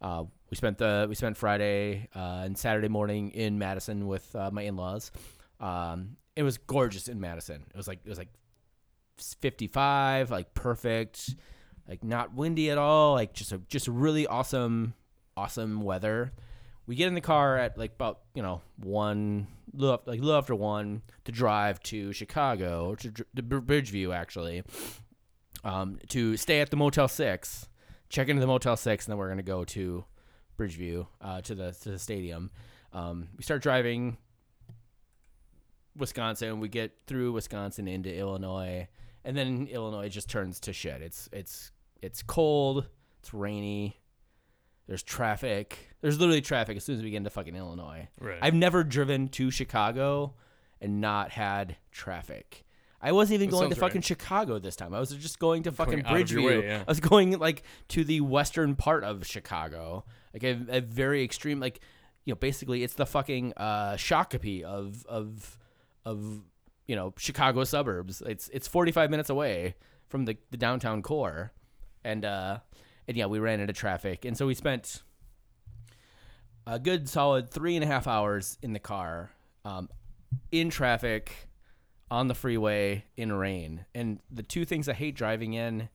Uh, 0.00 0.24
we 0.50 0.56
spent 0.56 0.78
the 0.78 1.06
we 1.08 1.14
spent 1.14 1.36
Friday 1.36 2.08
uh, 2.14 2.42
and 2.44 2.56
Saturday 2.56 2.88
morning 2.88 3.30
in 3.30 3.58
Madison 3.58 4.06
with 4.06 4.34
uh, 4.34 4.50
my 4.52 4.62
in-laws. 4.62 5.10
Um, 5.60 6.16
it 6.36 6.42
was 6.42 6.58
gorgeous 6.58 7.08
in 7.08 7.20
Madison. 7.20 7.64
It 7.68 7.76
was 7.76 7.88
like 7.88 8.00
it 8.04 8.08
was 8.08 8.18
like 8.18 8.28
55, 9.18 10.30
like 10.30 10.54
perfect, 10.54 11.34
like 11.88 12.04
not 12.04 12.34
windy 12.34 12.70
at 12.70 12.78
all, 12.78 13.14
like 13.14 13.32
just 13.32 13.52
a 13.52 13.58
just 13.68 13.88
really 13.88 14.26
awesome 14.26 14.94
awesome 15.36 15.82
weather. 15.82 16.32
We 16.86 16.94
get 16.94 17.08
in 17.08 17.14
the 17.14 17.20
car 17.20 17.58
at 17.58 17.76
like 17.76 17.94
about 17.94 18.20
you 18.34 18.42
know 18.42 18.62
one 18.76 19.48
little 19.74 20.00
like 20.06 20.20
little 20.20 20.38
after 20.38 20.54
one 20.54 21.02
to 21.24 21.32
drive 21.32 21.80
to 21.80 22.12
Chicago 22.12 22.94
to, 22.94 23.10
to 23.10 23.42
Bridgeview 23.42 24.14
actually 24.14 24.62
um, 25.64 25.98
to 26.08 26.36
stay 26.36 26.60
at 26.60 26.70
the 26.70 26.76
Motel 26.76 27.08
Six, 27.08 27.68
check 28.08 28.28
into 28.28 28.40
the 28.40 28.46
Motel 28.46 28.76
Six, 28.76 29.06
and 29.06 29.12
then 29.12 29.18
we're 29.18 29.28
gonna 29.28 29.42
go 29.42 29.64
to 29.64 30.04
Bridgeview 30.58 31.06
uh, 31.20 31.40
to 31.42 31.54
the 31.54 31.72
to 31.72 31.90
the 31.90 31.98
stadium. 31.98 32.50
Um, 32.92 33.28
we 33.36 33.42
start 33.42 33.62
driving 33.62 34.16
Wisconsin. 35.96 36.60
We 36.60 36.68
get 36.68 36.92
through 37.06 37.32
Wisconsin 37.32 37.88
into 37.88 38.14
Illinois, 38.14 38.88
and 39.24 39.36
then 39.36 39.68
Illinois 39.70 40.08
just 40.08 40.28
turns 40.28 40.60
to 40.60 40.72
shit. 40.72 41.02
It's 41.02 41.28
it's 41.32 41.70
it's 42.00 42.22
cold. 42.22 42.86
It's 43.20 43.34
rainy. 43.34 44.00
There's 44.86 45.02
traffic. 45.02 45.94
There's 46.00 46.18
literally 46.18 46.40
traffic 46.40 46.76
as 46.76 46.84
soon 46.84 46.96
as 46.96 47.02
we 47.02 47.10
get 47.10 47.18
into 47.18 47.30
fucking 47.30 47.54
Illinois. 47.54 48.08
Right. 48.20 48.38
I've 48.40 48.54
never 48.54 48.84
driven 48.84 49.28
to 49.30 49.50
Chicago 49.50 50.34
and 50.80 51.00
not 51.00 51.30
had 51.30 51.76
traffic. 51.92 52.64
I 53.00 53.12
wasn't 53.12 53.34
even 53.34 53.50
That 53.50 53.56
going 53.56 53.70
to 53.70 53.76
right. 53.76 53.88
fucking 53.88 54.02
Chicago 54.02 54.58
this 54.58 54.74
time. 54.76 54.92
I 54.92 54.98
was 55.00 55.10
just 55.10 55.38
going 55.38 55.62
to 55.64 55.72
fucking 55.72 56.00
Going 56.00 56.06
out 56.06 56.20
of 56.20 56.30
your 56.30 56.40
Bridgeview. 56.42 56.60
way, 56.62 56.66
yeah. 56.66 56.82
I 56.86 56.90
was 56.90 57.00
going 57.00 57.38
like 57.38 57.62
to 57.88 58.04
the 58.04 58.20
western 58.20 58.74
part 58.74 59.04
of 59.04 59.26
Chicago, 59.26 60.04
like 60.34 60.42
a, 60.42 60.58
a 60.68 60.80
very 60.80 61.22
extreme, 61.22 61.60
like 61.60 61.80
you 62.24 62.32
know, 62.32 62.36
basically 62.36 62.82
it's 62.82 62.94
the 62.94 63.06
fucking 63.06 63.52
uh, 63.56 63.92
Shakopee 63.94 64.62
of 64.62 65.06
of 65.06 65.56
of 66.04 66.42
you 66.86 66.96
know 66.96 67.14
Chicago 67.16 67.64
suburbs. 67.64 68.22
It's 68.26 68.48
it's 68.52 68.66
45 68.66 69.10
minutes 69.10 69.30
away 69.30 69.76
from 70.08 70.24
the, 70.24 70.36
the 70.50 70.56
downtown 70.56 71.00
core, 71.02 71.52
and 72.04 72.24
uh, 72.24 72.58
and 73.06 73.16
yeah, 73.16 73.26
we 73.26 73.38
ran 73.38 73.60
into 73.60 73.72
traffic, 73.72 74.24
and 74.24 74.36
so 74.36 74.46
we 74.46 74.54
spent 74.54 75.02
a 76.66 76.78
good 76.78 77.08
solid 77.08 77.50
three 77.50 77.76
and 77.76 77.84
a 77.84 77.86
half 77.86 78.06
hours 78.06 78.58
in 78.62 78.72
the 78.72 78.78
car, 78.78 79.30
um, 79.64 79.88
in 80.52 80.68
traffic, 80.68 81.47
on 82.10 82.28
the 82.28 82.34
freeway 82.34 83.04
in 83.16 83.32
rain. 83.32 83.84
And 83.94 84.20
the 84.30 84.42
two 84.42 84.64
things 84.64 84.88
I 84.88 84.94
hate 84.94 85.14
driving 85.14 85.52
in 85.54 85.88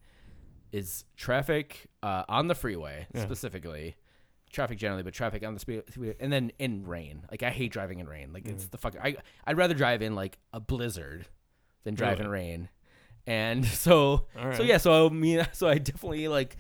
is 0.72 1.05
traffic 1.17 1.88
uh, 2.01 2.24
on 2.27 2.48
the 2.48 2.55
freeway 2.55 3.08
Yeah. 3.13 3.22
specifically, 3.24 3.96
traffic 4.51 4.77
generally, 4.77 5.03
but 5.03 5.13
traffic 5.13 5.43
on 5.46 5.53
the 5.53 5.60
speed, 5.60 5.84
and 6.20 6.32
then 6.32 6.51
in 6.60 6.86
rain. 6.86 7.24
Like 7.29 7.43
I 7.43 7.50
hate 7.50 7.72
driving 7.72 8.00
in 8.00 8.08
rain. 8.08 8.34
Like 8.34 8.48
it's 8.48 8.65
the 8.67 8.77
fuck. 8.77 8.96
I 9.01 9.15
I'd 9.46 9.58
rather 9.58 9.74
drive 9.74 10.01
in 10.01 10.15
like 10.15 10.38
a 10.51 10.60
blizzard 10.60 11.25
than 11.84 11.96
drive 11.96 12.20
in 12.20 12.27
rain. 12.27 12.70
And 13.27 13.65
so 13.86 14.25
right. 14.36 14.55
so 14.55 14.63
yeah, 14.63 14.77
so 14.77 15.10
me 15.10 15.41
so 15.53 15.67
I 15.67 15.77
definitely 15.77 16.27
like 16.27 16.58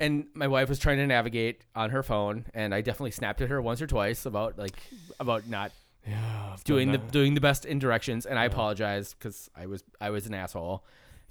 and 0.00 0.26
my 0.32 0.46
wife 0.46 0.68
was 0.68 0.78
trying 0.78 0.98
to 0.98 1.06
navigate 1.06 1.62
on 1.74 1.90
her 1.90 2.02
phone 2.04 2.46
and 2.54 2.72
I 2.74 2.82
definitely 2.82 3.10
snapped 3.10 3.40
at 3.40 3.48
her 3.48 3.60
once 3.60 3.82
or 3.82 3.86
twice 3.86 4.26
about 4.26 4.56
like 4.58 4.76
about 5.18 5.48
not 5.48 5.72
yeah, 6.06 6.50
I've 6.52 6.64
doing 6.64 6.92
the 6.92 6.98
done 6.98 7.06
that. 7.06 7.12
doing 7.12 7.34
the 7.34 7.40
best 7.40 7.64
in 7.64 7.78
directions 7.78 8.26
and 8.26 8.38
I 8.38 8.44
apologize 8.44 9.14
cuz 9.20 9.50
I 9.56 9.66
was 9.66 9.84
I 10.00 10.10
was 10.10 10.26
an 10.26 10.34
asshole. 10.34 10.84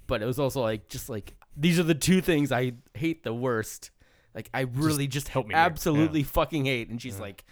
But 0.06 0.22
it 0.22 0.26
was 0.26 0.38
also 0.38 0.60
like 0.62 0.88
just 0.88 1.08
like 1.08 1.34
these 1.56 1.78
are 1.78 1.82
the 1.82 1.94
two 1.94 2.20
things 2.20 2.50
I 2.52 2.72
hate 2.94 3.24
the 3.24 3.34
worst. 3.34 3.90
Like 4.34 4.48
I 4.54 4.60
really 4.62 5.06
just, 5.08 5.28
help 5.28 5.46
me 5.48 5.54
here. 5.54 5.62
absolutely 5.62 6.22
fucking 6.22 6.66
hate 6.66 6.88
and 6.88 7.00
she's 7.02 7.18
like 7.18 7.44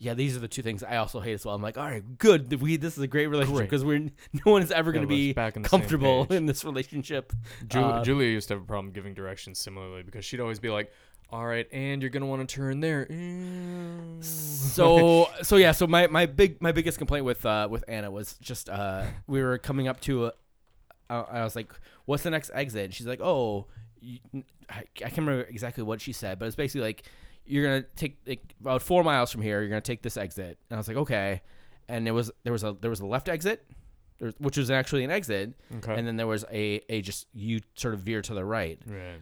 yeah, 0.00 0.14
these 0.14 0.36
are 0.36 0.38
the 0.38 0.46
two 0.46 0.62
things 0.62 0.84
I 0.84 0.98
also 0.98 1.18
hate 1.18 1.32
as 1.32 1.44
well. 1.44 1.56
I'm 1.56 1.60
like, 1.62 1.76
all 1.76 1.82
right, 1.84 2.04
good. 2.18 2.54
We 2.62 2.76
this 2.76 2.96
is 2.96 3.02
a 3.02 3.08
great 3.08 3.26
relationship 3.26 3.56
Great. 3.56 3.68
because 3.68 3.84
we're 3.84 3.98
no 4.32 4.52
one 4.52 4.62
is 4.62 4.70
ever 4.70 4.92
going 4.92 5.04
to 5.04 5.12
let's 5.12 5.18
be 5.18 5.32
back 5.32 5.56
on 5.56 5.62
the 5.64 5.68
same 5.68 5.80
comfortable 5.80 6.24
page. 6.26 6.36
in 6.36 6.46
this 6.46 6.64
relationship. 6.64 7.32
Ju- 7.66 7.80
Uh, 7.80 8.04
Julia 8.04 8.28
used 8.28 8.46
to 8.48 8.54
have 8.54 8.62
a 8.62 8.66
problem 8.66 8.92
giving 8.92 9.12
directions 9.12 9.58
similarly 9.58 10.04
because 10.04 10.24
she'd 10.24 10.38
always 10.38 10.60
be 10.60 10.70
like, 10.70 10.92
"All 11.30 11.44
right, 11.46 11.66
and 11.72 12.02
you're 12.02 12.10
gonna 12.10 12.26
want 12.26 12.48
to 12.48 12.54
turn 12.54 12.80
there." 12.80 13.06
So 14.22 15.28
so 15.42 15.56
yeah 15.56 15.72
so 15.72 15.86
my, 15.86 16.06
my 16.08 16.26
big 16.26 16.60
my 16.60 16.72
biggest 16.72 16.98
complaint 16.98 17.24
with 17.24 17.44
uh 17.46 17.68
with 17.70 17.84
anna 17.88 18.10
was 18.10 18.34
just 18.40 18.68
uh 18.68 19.04
we 19.26 19.42
were 19.42 19.58
coming 19.58 19.88
up 19.88 20.00
to 20.02 20.26
a, 20.26 20.32
uh, 21.10 21.24
i 21.30 21.42
was 21.44 21.56
like 21.56 21.72
what's 22.04 22.22
the 22.22 22.30
next 22.30 22.50
exit 22.54 22.86
and 22.86 22.94
she's 22.94 23.06
like 23.06 23.20
oh 23.20 23.66
you, 24.00 24.18
I, 24.68 24.80
I 24.80 24.84
can't 25.10 25.18
remember 25.18 25.42
exactly 25.44 25.82
what 25.84 26.00
she 26.00 26.12
said 26.12 26.38
but 26.38 26.46
it's 26.46 26.56
basically 26.56 26.82
like 26.82 27.04
you're 27.46 27.64
gonna 27.64 27.82
take 27.96 28.18
like 28.26 28.54
about 28.60 28.82
four 28.82 29.02
miles 29.04 29.30
from 29.30 29.42
here 29.42 29.60
you're 29.60 29.68
gonna 29.70 29.80
take 29.80 30.02
this 30.02 30.16
exit 30.16 30.58
and 30.70 30.76
i 30.76 30.78
was 30.78 30.88
like 30.88 30.96
okay 30.98 31.40
and 31.88 32.06
it 32.06 32.12
was 32.12 32.30
there 32.44 32.52
was 32.52 32.64
a 32.64 32.76
there 32.80 32.90
was 32.90 33.00
a 33.00 33.06
left 33.06 33.28
exit 33.28 33.64
there- 34.18 34.32
which 34.38 34.56
was 34.56 34.70
actually 34.70 35.04
an 35.04 35.10
exit 35.10 35.54
okay. 35.78 35.94
and 35.94 36.06
then 36.06 36.16
there 36.16 36.26
was 36.26 36.44
a 36.52 36.80
a 36.88 37.00
just 37.02 37.26
you 37.32 37.60
sort 37.76 37.94
of 37.94 38.00
veer 38.00 38.20
to 38.22 38.34
the 38.34 38.44
right 38.44 38.78
right. 38.86 39.20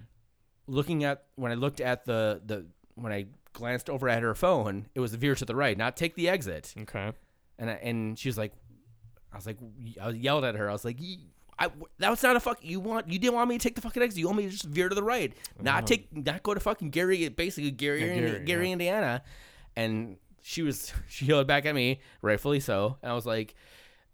Looking 0.66 1.04
at 1.04 1.24
when 1.36 1.52
I 1.52 1.54
looked 1.54 1.80
at 1.80 2.04
the 2.04 2.40
the 2.44 2.66
when 2.94 3.12
I 3.12 3.26
glanced 3.52 3.88
over 3.90 4.08
at 4.08 4.22
her 4.22 4.34
phone, 4.34 4.86
it 4.94 5.00
was 5.00 5.14
veer 5.14 5.34
to 5.34 5.44
the 5.44 5.56
right, 5.56 5.76
not 5.76 5.96
take 5.96 6.14
the 6.14 6.28
exit. 6.28 6.74
Okay. 6.82 7.12
And 7.58 7.70
I, 7.70 7.74
and 7.74 8.18
she 8.18 8.28
was 8.28 8.36
like, 8.36 8.52
I 9.32 9.36
was 9.36 9.46
like, 9.46 9.56
I 10.00 10.10
yelled 10.10 10.44
at 10.44 10.54
her. 10.56 10.68
I 10.68 10.72
was 10.72 10.84
like, 10.84 11.00
"You- 11.00 11.18
I, 11.58 11.70
that 12.00 12.10
was 12.10 12.22
not 12.22 12.36
a 12.36 12.40
fuck. 12.40 12.58
You 12.62 12.80
want 12.80 13.08
you 13.10 13.18
didn't 13.18 13.32
want 13.34 13.48
me 13.48 13.56
to 13.56 13.62
take 13.62 13.74
the 13.76 13.80
fucking 13.80 14.02
exit. 14.02 14.18
You 14.18 14.26
want 14.26 14.36
me 14.38 14.44
to 14.44 14.50
just 14.50 14.64
veer 14.64 14.90
to 14.90 14.94
the 14.94 15.02
right, 15.02 15.32
not 15.60 15.84
Oh. 15.84 15.86
take 15.86 16.14
not 16.14 16.42
go 16.42 16.52
to 16.52 16.60
fucking 16.60 16.90
Gary, 16.90 17.26
basically 17.30 17.70
Gary, 17.70 18.00
Yeah, 18.00 18.38
Gary, 18.40 18.66
yeah. 18.66 18.72
Indiana. 18.72 19.22
And 19.74 20.18
she 20.42 20.60
was 20.62 20.92
she 21.08 21.24
yelled 21.24 21.46
back 21.46 21.64
at 21.64 21.74
me, 21.74 22.00
rightfully 22.20 22.60
so. 22.60 22.98
And 23.02 23.10
I 23.10 23.14
was 23.14 23.24
like, 23.24 23.54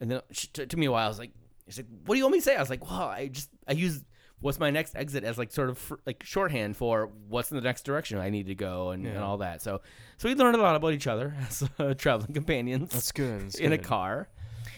and 0.01 0.09
then 0.11 0.21
she 0.31 0.47
t- 0.49 0.67
took 0.67 0.79
me 0.79 0.87
a 0.87 0.93
while. 0.93 1.05
I 1.05 1.09
was 1.09 1.19
like, 1.19 1.33
she's 1.67 1.79
like, 1.79 1.87
what 2.07 2.15
do 2.15 2.19
you 2.19 2.25
want 2.25 2.33
me 2.35 2.39
to 2.39 2.45
say? 2.45 2.55
I 2.55 2.61
was 2.61 2.71
like, 2.71 2.89
well, 2.89 3.09
I 3.09 3.27
just 3.27 3.51
I 3.67 3.73
use 3.73 4.05
what's 4.43 4.59
my 4.61 4.71
next 4.71 4.95
exit 4.97 5.25
as 5.25 5.39
like 5.39 5.51
sort 5.53 5.71
of 5.71 5.79
fr- 5.79 5.95
like 6.05 6.23
shorthand 6.25 6.77
for 6.77 7.11
what's 7.29 7.51
in 7.51 7.57
the 7.57 7.63
next 7.63 7.83
direction 7.85 8.19
I 8.19 8.29
need 8.29 8.47
to 8.49 8.55
go 8.55 8.91
and, 8.91 9.07
and 9.07 9.19
all 9.19 9.39
that. 9.39 9.63
So 9.63 9.81
so 10.19 10.29
we 10.29 10.35
learned 10.35 10.57
a 10.57 10.61
lot 10.63 10.77
about 10.77 10.93
each 10.93 11.07
other 11.07 11.35
as 11.49 11.63
uh, 11.79 11.95
traveling 11.95 12.35
companions 12.35 12.91
That's 12.91 13.13
good. 13.13 13.41
that's 13.43 13.55
in 13.55 13.73
a 13.73 13.79
good. 13.79 13.87
car. 13.87 14.29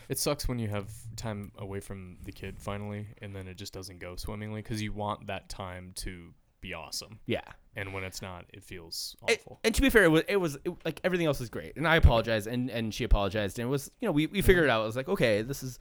It 0.08 0.18
sucks 0.18 0.46
when 0.46 0.58
you 0.58 0.68
have 0.68 0.88
time 1.16 1.50
away 1.58 1.80
from 1.80 2.18
the 2.24 2.30
kid 2.32 2.58
finally, 2.60 3.06
and 3.22 3.34
then 3.34 3.48
it 3.48 3.56
just 3.56 3.72
doesn't 3.72 3.98
go 4.00 4.16
swimmingly 4.16 4.60
because 4.62 4.82
you 4.82 4.92
want 4.92 5.26
that 5.28 5.48
time 5.48 5.92
to 5.96 6.34
be 6.60 6.74
awesome, 6.74 7.18
Yeah. 7.26 7.40
and 7.76 7.92
when 7.94 8.04
it's 8.04 8.20
not, 8.22 8.44
it 8.52 8.62
feels 8.64 9.16
It- 9.28 9.40
awful. 9.40 9.60
and 9.64 9.74
to 9.74 9.80
be 9.82 9.88
fair, 9.90 10.04
it 10.04 10.08
was, 10.08 10.22
it 10.28 10.36
was 10.36 10.56
it, 10.64 10.72
like 10.84 11.00
everything 11.04 11.26
else 11.26 11.40
was 11.40 11.48
great, 11.50 11.76
and 11.76 11.86
I 11.88 11.96
apologized, 11.96 12.46
and 12.46 12.70
and 12.70 12.92
she 12.94 13.04
apologized, 13.04 13.58
and 13.58 13.66
it 13.66 13.70
was 13.70 13.90
you 14.00 14.08
know 14.08 14.12
we 14.12 14.26
we 14.26 14.42
figured 14.42 14.64
it 14.64 14.70
out. 14.70 14.82
It 14.82 14.86
was 14.86 14.96
like 14.96 15.08
okay, 15.08 15.40
this 15.42 15.62
is 15.62 15.78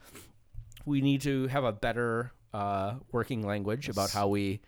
we 0.85 1.01
need 1.01 1.21
to 1.21 1.47
have 1.47 1.63
a 1.65 1.71
better 1.73 2.31
uh, 2.53 2.95
working 3.11 3.45
language 3.45 3.89
about 3.89 4.11
how 4.11 4.27
we 4.27 4.61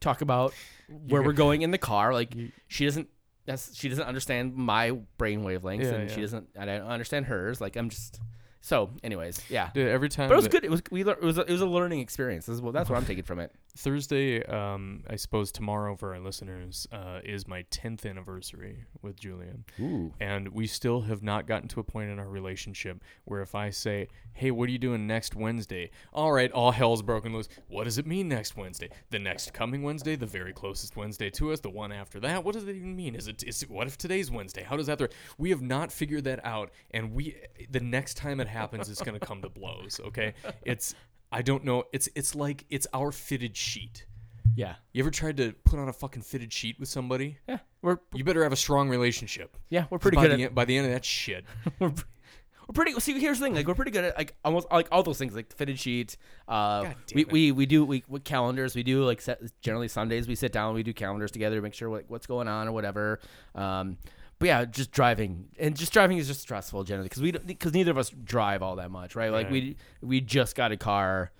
talk 0.00 0.20
about 0.20 0.52
where 1.08 1.22
we're 1.22 1.32
going 1.32 1.62
in 1.62 1.70
the 1.70 1.78
car. 1.78 2.12
Like 2.12 2.34
she 2.68 2.84
doesn't 2.84 3.08
that's 3.44 3.76
she 3.76 3.88
doesn't 3.88 4.04
understand 4.06 4.54
my 4.54 4.92
brain 5.18 5.42
wavelengths, 5.42 5.84
Yeah, 5.84 5.94
and 5.94 6.10
she 6.10 6.16
yeah. 6.16 6.22
doesn't 6.22 6.48
I 6.58 6.64
don't 6.64 6.82
understand 6.86 7.26
hers. 7.26 7.60
Like 7.60 7.76
I'm 7.76 7.88
just 7.90 8.20
so. 8.62 8.90
Anyways, 9.02 9.42
yeah. 9.50 9.68
Dude, 9.74 9.88
every 9.88 10.08
time 10.08 10.28
But 10.28 10.34
it 10.34 10.36
was 10.36 10.48
good. 10.48 10.64
It 10.64 10.70
was 10.70 10.82
we. 10.90 11.04
lear- 11.04 11.16
It 11.20 11.22
was. 11.22 11.36
A, 11.36 11.42
it 11.42 11.50
was 11.52 11.60
a 11.60 11.66
learning 11.66 12.00
experience. 12.00 12.46
This 12.46 12.54
is 12.54 12.62
what, 12.62 12.72
that's 12.72 12.88
what 12.88 12.96
I'm 12.98 13.04
taking 13.04 13.24
from 13.24 13.38
it. 13.40 13.52
Thursday, 13.76 14.44
um, 14.44 15.02
I 15.08 15.16
suppose 15.16 15.50
tomorrow 15.50 15.96
for 15.96 16.14
our 16.14 16.20
listeners, 16.20 16.86
uh, 16.92 17.20
is 17.24 17.48
my 17.48 17.62
10th 17.70 18.04
anniversary 18.08 18.84
with 19.00 19.18
Julian. 19.18 19.64
Ooh. 19.80 20.12
And 20.20 20.48
we 20.48 20.66
still 20.66 21.00
have 21.02 21.22
not 21.22 21.46
gotten 21.46 21.68
to 21.68 21.80
a 21.80 21.82
point 21.82 22.10
in 22.10 22.18
our 22.18 22.28
relationship 22.28 23.02
where 23.24 23.40
if 23.40 23.54
I 23.54 23.70
say, 23.70 24.08
hey, 24.34 24.50
what 24.50 24.68
are 24.68 24.72
you 24.72 24.78
doing 24.78 25.06
next 25.06 25.34
Wednesday? 25.34 25.90
All 26.12 26.32
right, 26.32 26.52
all 26.52 26.70
hell's 26.70 27.00
broken 27.02 27.32
loose. 27.32 27.48
What 27.68 27.84
does 27.84 27.96
it 27.96 28.06
mean 28.06 28.28
next 28.28 28.56
Wednesday? 28.58 28.90
The 29.10 29.18
next 29.18 29.54
coming 29.54 29.82
Wednesday? 29.82 30.16
The 30.16 30.26
very 30.26 30.52
closest 30.52 30.96
Wednesday 30.96 31.30
to 31.30 31.52
us? 31.52 31.60
The 31.60 31.70
one 31.70 31.92
after 31.92 32.20
that? 32.20 32.44
What 32.44 32.52
does 32.54 32.64
it 32.64 32.76
even 32.76 32.94
mean? 32.94 33.14
Is 33.14 33.26
it, 33.26 33.42
is 33.42 33.62
it 33.62 33.70
what 33.70 33.86
if 33.86 33.96
today's 33.96 34.30
Wednesday? 34.30 34.62
How 34.62 34.76
does 34.76 34.86
that, 34.86 34.98
throw? 34.98 35.08
we 35.38 35.48
have 35.48 35.62
not 35.62 35.90
figured 35.90 36.24
that 36.24 36.44
out. 36.44 36.70
And 36.90 37.14
we, 37.14 37.36
the 37.70 37.80
next 37.80 38.18
time 38.18 38.38
it 38.38 38.48
happens, 38.52 38.88
it's 38.88 39.02
going 39.02 39.18
to 39.18 39.24
come 39.24 39.42
to 39.42 39.48
blows. 39.48 40.00
Okay. 40.06 40.34
It's, 40.64 40.94
I 41.30 41.42
don't 41.42 41.64
know. 41.64 41.84
It's, 41.92 42.08
it's 42.14 42.34
like, 42.34 42.64
it's 42.70 42.86
our 42.92 43.10
fitted 43.10 43.56
sheet. 43.56 44.06
Yeah. 44.54 44.74
You 44.92 45.02
ever 45.02 45.10
tried 45.10 45.38
to 45.38 45.52
put 45.64 45.78
on 45.78 45.88
a 45.88 45.92
fucking 45.92 46.22
fitted 46.22 46.52
sheet 46.52 46.78
with 46.78 46.88
somebody? 46.88 47.38
Yeah. 47.48 47.58
We're 47.80 47.98
You 48.14 48.24
better 48.24 48.42
have 48.42 48.52
a 48.52 48.56
strong 48.56 48.88
relationship. 48.88 49.56
yeah. 49.70 49.86
We're 49.90 49.98
pretty 49.98 50.18
good 50.18 50.38
the, 50.38 50.44
at 50.44 50.54
by 50.54 50.64
the 50.64 50.76
end 50.76 50.86
of 50.86 50.92
that 50.92 51.04
shit. 51.04 51.44
we're, 51.78 51.88
we're 51.88 52.74
pretty. 52.74 52.92
See, 53.00 53.18
here's 53.18 53.38
the 53.38 53.46
thing. 53.46 53.54
Like, 53.54 53.66
we're 53.66 53.74
pretty 53.74 53.90
good 53.90 54.04
at 54.04 54.16
like 54.16 54.36
almost 54.44 54.70
like 54.70 54.88
all 54.92 55.02
those 55.02 55.18
things, 55.18 55.34
like 55.34 55.48
the 55.48 55.56
fitted 55.56 55.78
sheet. 55.78 56.16
Uh, 56.46 56.92
we, 57.14 57.22
it. 57.22 57.32
we 57.32 57.52
we 57.52 57.66
do 57.66 57.84
we 57.84 58.04
with 58.08 58.24
calendars. 58.24 58.74
We 58.76 58.82
do 58.82 59.04
like 59.04 59.20
set, 59.20 59.40
generally 59.60 59.88
Sundays. 59.88 60.28
We 60.28 60.34
sit 60.34 60.52
down. 60.52 60.74
We 60.74 60.82
do 60.82 60.92
calendars 60.92 61.32
together 61.32 61.56
to 61.56 61.62
make 61.62 61.74
sure 61.74 61.90
what, 61.90 62.04
what's 62.08 62.26
going 62.26 62.48
on 62.48 62.68
or 62.68 62.72
whatever. 62.72 63.20
Um, 63.54 63.98
but 64.42 64.48
yeah, 64.48 64.64
just 64.64 64.90
driving 64.90 65.50
and 65.56 65.76
just 65.76 65.92
driving 65.92 66.18
is 66.18 66.26
just 66.26 66.40
stressful 66.40 66.82
generally 66.82 67.08
because 67.08 67.22
we 67.22 67.30
because 67.30 67.72
neither 67.72 67.92
of 67.92 67.98
us 67.98 68.10
drive 68.10 68.60
all 68.60 68.74
that 68.76 68.90
much, 68.90 69.14
right? 69.14 69.30
Like 69.30 69.44
Right. 69.44 69.52
we 69.52 69.76
we 70.00 70.20
just 70.20 70.56
got 70.56 70.72
a 70.72 70.76
car 70.76 71.30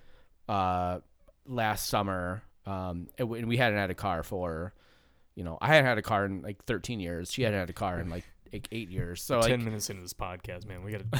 uh, 0.47 0.99
last 1.45 1.87
summer, 1.87 2.43
um, 2.65 3.09
and 3.17 3.27
we, 3.27 3.57
hadn't 3.57 3.77
had 3.77 3.89
a 3.89 3.93
car 3.93 4.23
for, 4.23 4.73
you 5.35 5.43
know, 5.43 5.57
I 5.59 5.67
hadn't 5.67 5.85
had 5.85 5.97
a 5.97 6.01
car 6.01 6.23
in 6.23 6.43
like 6.43 6.63
13 6.63 7.01
years. 7.01 7.29
She 7.29 7.41
hadn't 7.41 7.59
had 7.59 7.69
a 7.69 7.73
car 7.73 7.99
in 7.99 8.09
like 8.09 8.23
eight, 8.53 8.89
years. 8.89 9.21
So 9.21 9.39
like, 9.39 9.49
Ten 9.49 9.65
minutes 9.65 9.89
into 9.89 10.01
this 10.01 10.13
podcast, 10.13 10.65
man, 10.65 10.81
we 10.81 10.93
got 10.93 11.01
to. 11.11 11.19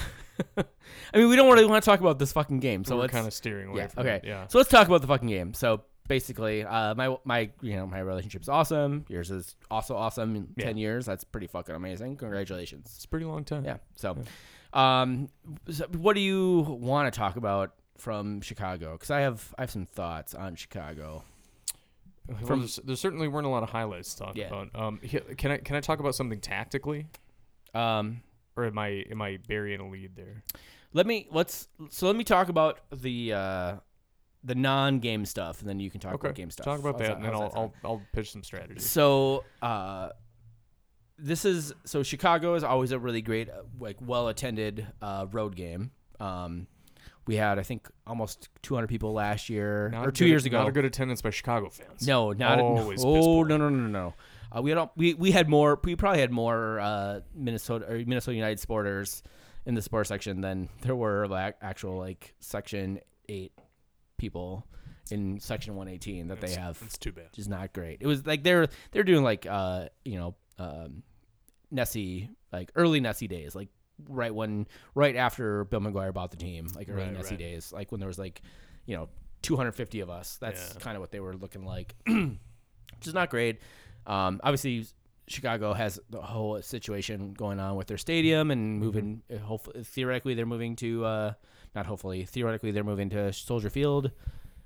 I 1.13 1.17
mean, 1.17 1.27
we 1.27 1.35
don't 1.35 1.51
really 1.51 1.65
want 1.65 1.83
to 1.83 1.89
talk 1.89 1.99
about 1.99 2.17
this 2.17 2.31
fucking 2.31 2.61
game, 2.61 2.85
so 2.85 2.95
we're 2.95 3.01
let's 3.01 3.11
kind 3.11 3.27
of 3.27 3.33
steering 3.33 3.67
away 3.67 3.81
yeah, 3.81 4.01
okay. 4.01 4.15
it. 4.15 4.23
Yeah. 4.23 4.47
So 4.47 4.57
let's 4.57 4.69
talk 4.69 4.87
about 4.87 5.01
the 5.01 5.07
fucking 5.07 5.27
game. 5.27 5.53
So 5.53 5.81
basically, 6.07 6.63
uh, 6.63 6.95
my 6.95 7.15
my 7.23 7.49
you 7.61 7.75
know 7.75 7.85
my 7.87 7.99
relationship's 7.99 8.49
awesome. 8.49 9.05
Yours 9.09 9.31
is 9.31 9.55
also 9.71 9.95
awesome. 9.95 10.35
In 10.35 10.47
Yeah. 10.57 10.65
Ten 10.65 10.77
years, 10.77 11.05
that's 11.05 11.23
pretty 11.23 11.47
fucking 11.47 11.75
amazing. 11.75 12.17
Congratulations. 12.17 12.91
It's 12.95 13.05
a 13.05 13.07
pretty 13.07 13.25
long 13.25 13.43
time. 13.43 13.65
Yeah. 13.65 13.77
So, 13.95 14.17
um, 14.73 15.29
so 15.69 15.85
what 15.97 16.13
do 16.13 16.21
you 16.21 16.61
want 16.61 17.11
to 17.13 17.17
talk 17.17 17.35
about 17.35 17.73
from 17.97 18.41
Chicago? 18.41 18.93
Because 18.93 19.11
I 19.11 19.21
have 19.21 19.53
I 19.57 19.61
have 19.63 19.71
some 19.71 19.85
thoughts 19.85 20.33
on 20.33 20.55
Chicago. 20.55 21.23
From- 22.45 22.59
there's, 22.59 22.77
there 22.77 22.95
certainly 22.95 23.27
weren't 23.27 23.45
a 23.45 23.49
lot 23.49 23.63
of 23.63 23.69
highlights 23.69 24.13
to 24.15 24.23
talk 24.23 24.35
Yeah. 24.37 24.47
about. 24.47 24.69
Um, 24.75 24.99
can 25.37 25.51
I 25.51 25.57
can 25.57 25.75
I 25.75 25.81
talk 25.81 25.99
about 25.99 26.15
something 26.15 26.39
tactically, 26.39 27.07
Um, 27.73 28.21
or 28.55 28.65
am 28.65 28.77
I 28.79 29.03
am 29.11 29.21
I 29.21 29.39
burying 29.47 29.81
a 29.81 29.89
lead 29.89 30.15
there? 30.15 30.43
let 30.93 31.05
me 31.07 31.27
let's 31.31 31.67
so 31.89 32.05
let 32.07 32.15
me 32.15 32.23
talk 32.23 32.47
about 32.49 32.79
the 32.91 33.33
uh 33.33 33.75
the 34.43 34.55
non-game 34.55 35.25
stuff, 35.25 35.59
and 35.61 35.69
then 35.69 35.79
you 35.79 35.89
can 35.89 35.99
talk 36.01 36.13
about 36.15 36.35
game 36.35 36.51
stuff. 36.51 36.65
Talk 36.65 36.79
about 36.79 36.99
How's 36.99 37.07
that, 37.07 37.15
and 37.17 37.25
then 37.25 37.33
I'll? 37.33 37.51
I'll 37.55 37.73
I'll 37.83 38.01
pitch 38.11 38.31
some 38.31 38.43
strategies. 38.43 38.89
So, 38.89 39.43
uh, 39.61 40.09
this 41.17 41.45
is 41.45 41.73
so 41.85 42.03
Chicago 42.03 42.55
is 42.55 42.63
always 42.63 42.91
a 42.91 42.99
really 42.99 43.21
great, 43.21 43.49
uh, 43.49 43.63
like 43.79 43.97
well 44.01 44.27
attended 44.27 44.85
uh, 45.01 45.27
road 45.31 45.55
game. 45.55 45.91
Um, 46.19 46.67
we 47.25 47.35
had 47.37 47.57
I 47.59 47.63
think 47.63 47.87
almost 48.05 48.49
200 48.63 48.87
people 48.87 49.13
last 49.13 49.49
year 49.49 49.89
Not 49.89 50.07
or 50.07 50.11
two 50.11 50.25
good- 50.25 50.29
years 50.29 50.45
ago. 50.45 50.59
Not 50.59 50.67
a 50.69 50.71
good 50.71 50.85
attendance 50.85 51.21
by 51.21 51.29
Chicago 51.29 51.69
fans. 51.69 52.05
no, 52.05 52.33
not 52.33 52.59
Always 52.59 53.03
no, 53.03 53.09
oh 53.15 53.43
no 53.43 53.57
no 53.57 53.69
no 53.69 53.77
no 53.79 53.87
no. 53.87 54.13
Uh, 54.55 54.61
we 54.61 54.71
had 54.71 54.89
we 54.95 55.13
we 55.13 55.31
had 55.31 55.47
more. 55.49 55.79
We 55.83 55.95
probably 55.95 56.19
had 56.21 56.31
more 56.31 56.79
uh, 56.79 57.21
Minnesota 57.33 57.85
or 57.89 57.95
Minnesota 58.05 58.35
United 58.35 58.59
supporters 58.59 59.23
in 59.65 59.73
the 59.75 59.81
sports 59.81 60.09
section 60.09 60.41
than 60.41 60.67
there 60.81 60.95
were 60.95 61.27
like 61.27 61.55
actual 61.61 61.97
like 61.97 62.33
Section 62.39 62.99
Eight 63.29 63.53
people 64.23 64.65
in 65.11 65.39
Section 65.39 65.75
118 65.75 66.27
that 66.27 66.39
they 66.39 66.51
have 66.51 66.79
It's 66.85 66.97
too 66.97 67.11
bad. 67.11 67.27
is 67.37 67.47
not 67.49 67.73
great. 67.73 67.97
It 68.01 68.07
was 68.07 68.25
like 68.25 68.41
they're 68.43 68.67
they're 68.91 69.03
doing 69.03 69.23
like 69.23 69.45
uh 69.45 69.87
you 70.05 70.17
know 70.17 70.35
um 70.59 71.03
Nessie 71.71 72.29
like 72.51 72.71
early 72.75 72.99
Nessie 72.99 73.27
days 73.27 73.55
like 73.55 73.69
right 74.09 74.33
when 74.33 74.67
right 74.95 75.15
after 75.15 75.65
Bill 75.65 75.81
McGuire 75.81 76.13
bought 76.13 76.31
the 76.31 76.37
team 76.37 76.67
like 76.75 76.87
early 76.89 77.03
Right, 77.03 77.13
Nessie 77.13 77.31
right. 77.31 77.39
days 77.39 77.71
like 77.73 77.91
when 77.91 77.99
there 77.99 78.07
was 78.07 78.19
like 78.19 78.41
you 78.85 78.95
know 78.95 79.09
250 79.41 79.99
of 79.99 80.09
us. 80.09 80.37
That's 80.39 80.73
Yeah. 80.73 80.79
kind 80.79 80.95
of 80.95 81.01
what 81.01 81.11
they 81.11 81.19
were 81.19 81.35
looking 81.35 81.65
like, 81.65 81.95
which 82.07 83.07
is 83.07 83.13
not 83.13 83.29
great. 83.29 83.59
Um, 84.07 84.39
obviously. 84.43 84.85
Chicago 85.25 85.71
has 85.71 86.01
the 86.09 86.21
whole 86.21 86.61
situation 86.61 87.31
going 87.31 87.57
on 87.57 87.77
with 87.77 87.87
their 87.87 87.97
stadium 87.97 88.51
and 88.51 88.77
moving. 88.77 89.21
uh, 89.33 89.37
Hopefully, 89.37 89.81
theoretically, 89.85 90.33
they're 90.33 90.45
moving 90.45 90.75
to 90.75 91.05
uh, 91.05 91.33
not 91.75 91.85
hopefully. 91.85 92.25
Theoretically, 92.25 92.71
they're 92.71 92.83
moving 92.83 93.09
to 93.11 93.31
Soldier 93.33 93.69
Field 93.69 94.11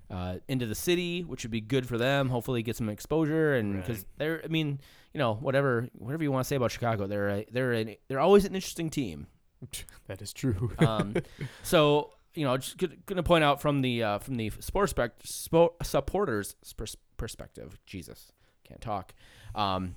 uh, 0.10 0.38
into 0.48 0.66
the 0.66 0.76
city, 0.76 1.24
which 1.24 1.44
would 1.44 1.52
be 1.52 1.62
good 1.62 1.88
for 1.88 1.98
them. 1.98 2.30
Hopefully, 2.30 2.64
get 2.64 2.76
some 2.76 2.90
exposure 2.90 3.56
and 3.56 3.76
because 3.82 3.98
Right. 4.00 4.06
they're, 4.18 4.42
I 4.44 4.48
mean, 4.48 4.80
you 5.14 5.18
know, 5.20 5.34
whatever, 5.36 5.88
whatever 5.98 6.24
you 6.24 6.32
want 6.32 6.44
to 6.46 6.48
say 6.48 6.56
about 6.56 6.72
Chicago, 6.72 7.08
they're 7.08 7.30
a, 7.30 7.46
they're 7.52 7.74
an, 7.74 7.96
they're 8.08 8.20
always 8.20 8.46
an 8.46 8.56
interesting 8.56 8.90
team. 8.90 9.28
That 10.08 10.22
is 10.22 10.32
true. 10.34 10.72
Um, 10.80 11.16
so 11.64 12.12
you 12.36 12.46
know, 12.46 12.56
just 12.58 12.78
gonna- 13.08 13.24
point 13.24 13.44
out 13.44 13.60
from 13.62 13.82
the 13.82 14.04
uh, 14.04 14.20
from 14.20 14.36
the 14.36 14.52
sports 14.60 14.92
spec- 14.92 15.24
spo- 15.24 15.74
supporters 15.84 16.56
pers- 16.78 16.96
perspective. 17.18 17.78
Jesus, 17.88 18.32
can't 18.64 18.80
talk. 18.80 19.14
Um, 19.56 19.96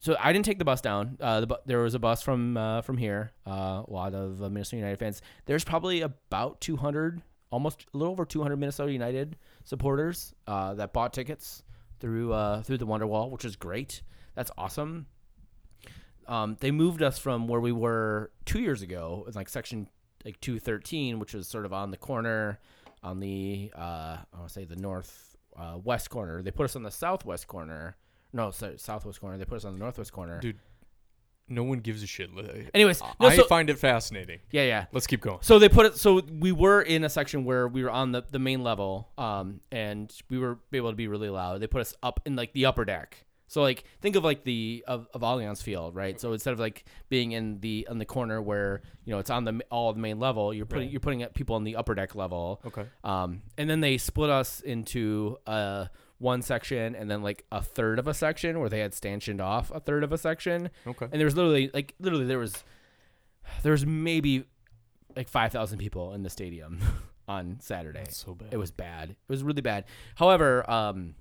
so 0.00 0.16
I 0.18 0.32
didn't 0.32 0.44
take 0.44 0.58
the 0.58 0.64
bus 0.64 0.80
down. 0.80 1.16
Uh, 1.20 1.40
the 1.40 1.46
bu- 1.48 1.56
there 1.66 1.80
was 1.80 1.94
a 1.94 1.98
bus 1.98 2.22
from 2.22 2.56
uh, 2.56 2.82
from 2.82 2.96
here. 2.96 3.32
Uh, 3.46 3.82
a 3.86 3.90
lot 3.90 4.14
of 4.14 4.42
uh, 4.42 4.48
Minnesota 4.48 4.76
United 4.76 4.98
fans. 4.98 5.22
There's 5.46 5.64
probably 5.64 6.02
about 6.02 6.60
200, 6.60 7.22
almost 7.50 7.86
a 7.92 7.96
little 7.96 8.12
over 8.12 8.24
200 8.24 8.56
Minnesota 8.56 8.92
United 8.92 9.36
supporters 9.64 10.34
uh, 10.46 10.74
that 10.74 10.92
bought 10.92 11.12
tickets 11.12 11.62
through 11.98 12.32
uh, 12.32 12.62
through 12.62 12.78
the 12.78 12.86
Wonderwall, 12.86 13.30
which 13.30 13.44
is 13.44 13.56
great. 13.56 14.02
That's 14.34 14.50
awesome. 14.56 15.06
Um, 16.28 16.56
they 16.60 16.70
moved 16.70 17.02
us 17.02 17.18
from 17.18 17.48
where 17.48 17.60
we 17.60 17.72
were 17.72 18.30
two 18.44 18.60
years 18.60 18.82
ago, 18.82 19.24
in 19.26 19.34
like 19.34 19.48
section 19.48 19.88
like 20.24 20.40
213, 20.40 21.18
which 21.18 21.34
was 21.34 21.48
sort 21.48 21.64
of 21.64 21.72
on 21.72 21.90
the 21.90 21.96
corner, 21.96 22.60
on 23.02 23.18
the 23.18 23.72
I 23.74 24.18
want 24.34 24.48
to 24.48 24.52
say 24.52 24.64
the 24.64 24.76
north 24.76 25.36
west 25.82 26.08
corner. 26.10 26.40
They 26.42 26.52
put 26.52 26.64
us 26.64 26.76
on 26.76 26.84
the 26.84 26.90
southwest 26.90 27.48
corner. 27.48 27.96
No, 28.32 28.50
sorry, 28.50 28.78
southwest 28.78 29.20
corner. 29.20 29.38
They 29.38 29.44
put 29.44 29.56
us 29.56 29.64
on 29.64 29.72
the 29.74 29.78
northwest 29.78 30.12
corner. 30.12 30.38
Dude, 30.40 30.58
no 31.48 31.62
one 31.64 31.78
gives 31.78 32.02
a 32.02 32.06
shit. 32.06 32.28
Anyways, 32.74 33.00
no, 33.20 33.26
I 33.28 33.36
so- 33.36 33.44
find 33.44 33.70
it 33.70 33.78
fascinating. 33.78 34.40
yeah, 34.50 34.64
yeah. 34.64 34.86
Let's 34.92 35.06
keep 35.06 35.20
going. 35.22 35.38
So 35.40 35.58
they 35.58 35.68
put 35.70 35.86
it. 35.86 35.96
So 35.96 36.20
we 36.20 36.52
were 36.52 36.82
in 36.82 37.04
a 37.04 37.08
section 37.08 37.44
where 37.44 37.66
we 37.68 37.82
were 37.82 37.90
on 37.90 38.12
the, 38.12 38.22
the 38.30 38.38
main 38.38 38.62
level, 38.62 39.08
um, 39.16 39.60
and 39.72 40.12
we 40.28 40.38
were 40.38 40.58
able 40.72 40.90
to 40.90 40.96
be 40.96 41.08
really 41.08 41.30
loud. 41.30 41.60
They 41.60 41.66
put 41.66 41.80
us 41.80 41.94
up 42.02 42.20
in 42.26 42.36
like 42.36 42.52
the 42.52 42.66
upper 42.66 42.84
deck. 42.84 43.24
So 43.50 43.62
like 43.62 43.84
think 44.02 44.14
of 44.14 44.24
like 44.24 44.44
the 44.44 44.84
of, 44.86 45.08
of 45.14 45.22
Allianz 45.22 45.62
Field, 45.62 45.94
right? 45.94 46.20
So 46.20 46.34
instead 46.34 46.52
of 46.52 46.60
like 46.60 46.84
being 47.08 47.32
in 47.32 47.60
the 47.60 47.88
on 47.88 47.96
the 47.96 48.04
corner 48.04 48.42
where 48.42 48.82
you 49.06 49.14
know 49.14 49.20
it's 49.20 49.30
on 49.30 49.44
the 49.44 49.62
all 49.70 49.90
the 49.94 50.00
main 50.00 50.20
level, 50.20 50.52
you're 50.52 50.66
putting 50.66 50.84
Right. 50.88 50.92
you're 50.92 51.00
putting 51.00 51.24
people 51.28 51.56
on 51.56 51.64
the 51.64 51.76
upper 51.76 51.94
deck 51.94 52.14
level. 52.14 52.60
Okay. 52.66 52.84
Um, 53.04 53.40
and 53.56 53.70
then 53.70 53.80
they 53.80 53.96
split 53.96 54.28
us 54.28 54.60
into 54.60 55.38
uh 55.46 55.86
one 56.18 56.42
section 56.42 56.94
and 56.94 57.10
then 57.10 57.22
like 57.22 57.44
a 57.52 57.62
third 57.62 57.98
of 57.98 58.08
a 58.08 58.14
section 58.14 58.58
where 58.60 58.68
they 58.68 58.80
had 58.80 58.92
stanchioned 58.92 59.40
off 59.40 59.70
a 59.72 59.80
third 59.80 60.02
of 60.04 60.12
a 60.12 60.18
section. 60.18 60.70
Okay. 60.86 61.04
And 61.10 61.14
there 61.20 61.24
was 61.26 61.36
literally 61.36 61.70
like 61.72 61.94
literally 62.00 62.24
there 62.24 62.38
was 62.38 62.64
there 63.62 63.72
was 63.72 63.86
maybe 63.86 64.44
like 65.16 65.28
five 65.28 65.52
thousand 65.52 65.78
people 65.78 66.14
in 66.14 66.22
the 66.22 66.30
stadium 66.30 66.80
on 67.28 67.58
Saturday. 67.60 68.00
That's 68.00 68.16
so 68.16 68.34
bad. 68.34 68.48
It 68.52 68.56
was 68.56 68.70
bad. 68.70 69.10
It 69.10 69.16
was 69.28 69.42
really 69.42 69.62
bad. 69.62 69.84
However, 70.16 70.68
um, 70.70 71.14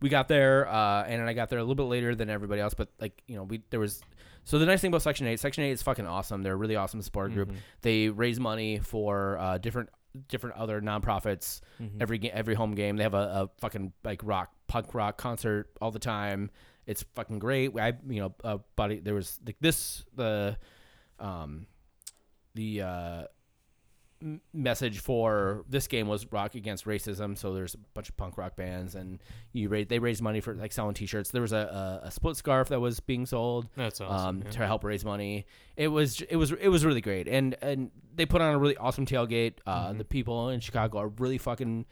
we 0.00 0.08
got 0.10 0.28
there, 0.28 0.68
uh, 0.68 1.04
and 1.04 1.22
I 1.22 1.32
got 1.32 1.48
there 1.48 1.58
a 1.58 1.62
little 1.62 1.74
bit 1.76 1.84
later 1.84 2.14
than 2.14 2.28
everybody 2.28 2.60
else. 2.60 2.74
But 2.74 2.88
like 3.00 3.22
you 3.26 3.36
know, 3.36 3.44
we 3.44 3.62
there 3.70 3.80
was. 3.80 4.02
So 4.46 4.58
the 4.58 4.66
nice 4.66 4.82
thing 4.82 4.88
about 4.88 5.00
Section 5.00 5.26
Eight, 5.26 5.40
Section 5.40 5.64
Eight 5.64 5.70
is 5.70 5.82
fucking 5.82 6.06
awesome. 6.06 6.42
They're 6.42 6.52
a 6.52 6.56
really 6.56 6.76
awesome 6.76 7.00
support 7.00 7.32
group. 7.32 7.50
Mhm. 7.50 7.56
They 7.80 8.10
raise 8.10 8.38
money 8.38 8.78
for 8.78 9.38
uh, 9.38 9.56
different 9.56 9.88
different 10.28 10.56
other 10.56 10.80
nonprofits 10.80 11.60
Mhm. 11.80 12.00
every 12.00 12.18
ga- 12.18 12.30
every 12.32 12.54
home 12.54 12.74
game. 12.74 12.96
They 12.96 13.02
have 13.02 13.14
a, 13.14 13.16
a 13.44 13.50
fucking 13.60 13.92
like 14.04 14.20
rock 14.24 14.52
punk 14.66 14.94
rock 14.94 15.16
concert 15.18 15.70
all 15.80 15.90
the 15.90 15.98
time. 15.98 16.50
It's 16.86 17.02
fucking 17.14 17.38
great. 17.38 17.72
I 17.78 17.94
you 18.08 18.20
know 18.20 18.34
uh, 18.44 18.58
buddy 18.76 19.00
there 19.00 19.14
was 19.14 19.38
like 19.46 19.56
this 19.60 20.04
the 20.14 20.56
um 21.18 21.66
the 22.54 22.82
uh 22.82 23.22
message 24.52 24.98
for 25.00 25.64
this 25.68 25.86
game 25.86 26.08
was 26.08 26.26
rock 26.32 26.54
against 26.54 26.86
racism 26.86 27.36
so 27.36 27.52
there's 27.52 27.74
a 27.74 27.78
bunch 27.92 28.08
of 28.08 28.16
punk 28.16 28.38
rock 28.38 28.56
bands 28.56 28.94
and 28.94 29.22
you 29.52 29.68
they 29.84 29.98
raised 29.98 30.22
money 30.22 30.40
for 30.40 30.54
like 30.54 30.72
selling 30.72 30.94
t-shirts 30.94 31.30
there 31.30 31.42
was 31.42 31.52
a, 31.52 32.00
a, 32.02 32.06
a 32.06 32.10
split 32.10 32.34
scarf 32.36 32.68
that 32.68 32.80
was 32.80 33.00
being 33.00 33.26
sold 33.26 33.68
That's 33.76 34.00
awesome. 34.00 34.26
um, 34.28 34.42
yeah. 34.44 34.50
to 34.52 34.66
help 34.66 34.82
raise 34.84 35.04
money. 35.04 35.46
It 35.76 35.88
was 35.88 36.20
it 36.22 36.36
was 36.36 36.52
it 36.52 36.68
was 36.68 36.84
really 36.84 37.00
great, 37.00 37.26
and 37.28 37.56
and 37.60 37.90
they 38.14 38.24
put 38.26 38.40
on 38.40 38.54
a 38.54 38.58
really 38.58 38.76
awesome 38.76 39.06
tailgate. 39.06 39.54
Uh, 39.66 39.88
Mm-hmm. 39.88 39.98
The 39.98 40.04
people 40.04 40.48
in 40.50 40.60
Chicago 40.60 40.98
are 40.98 41.08
really 41.08 41.36
fucking 41.38 41.84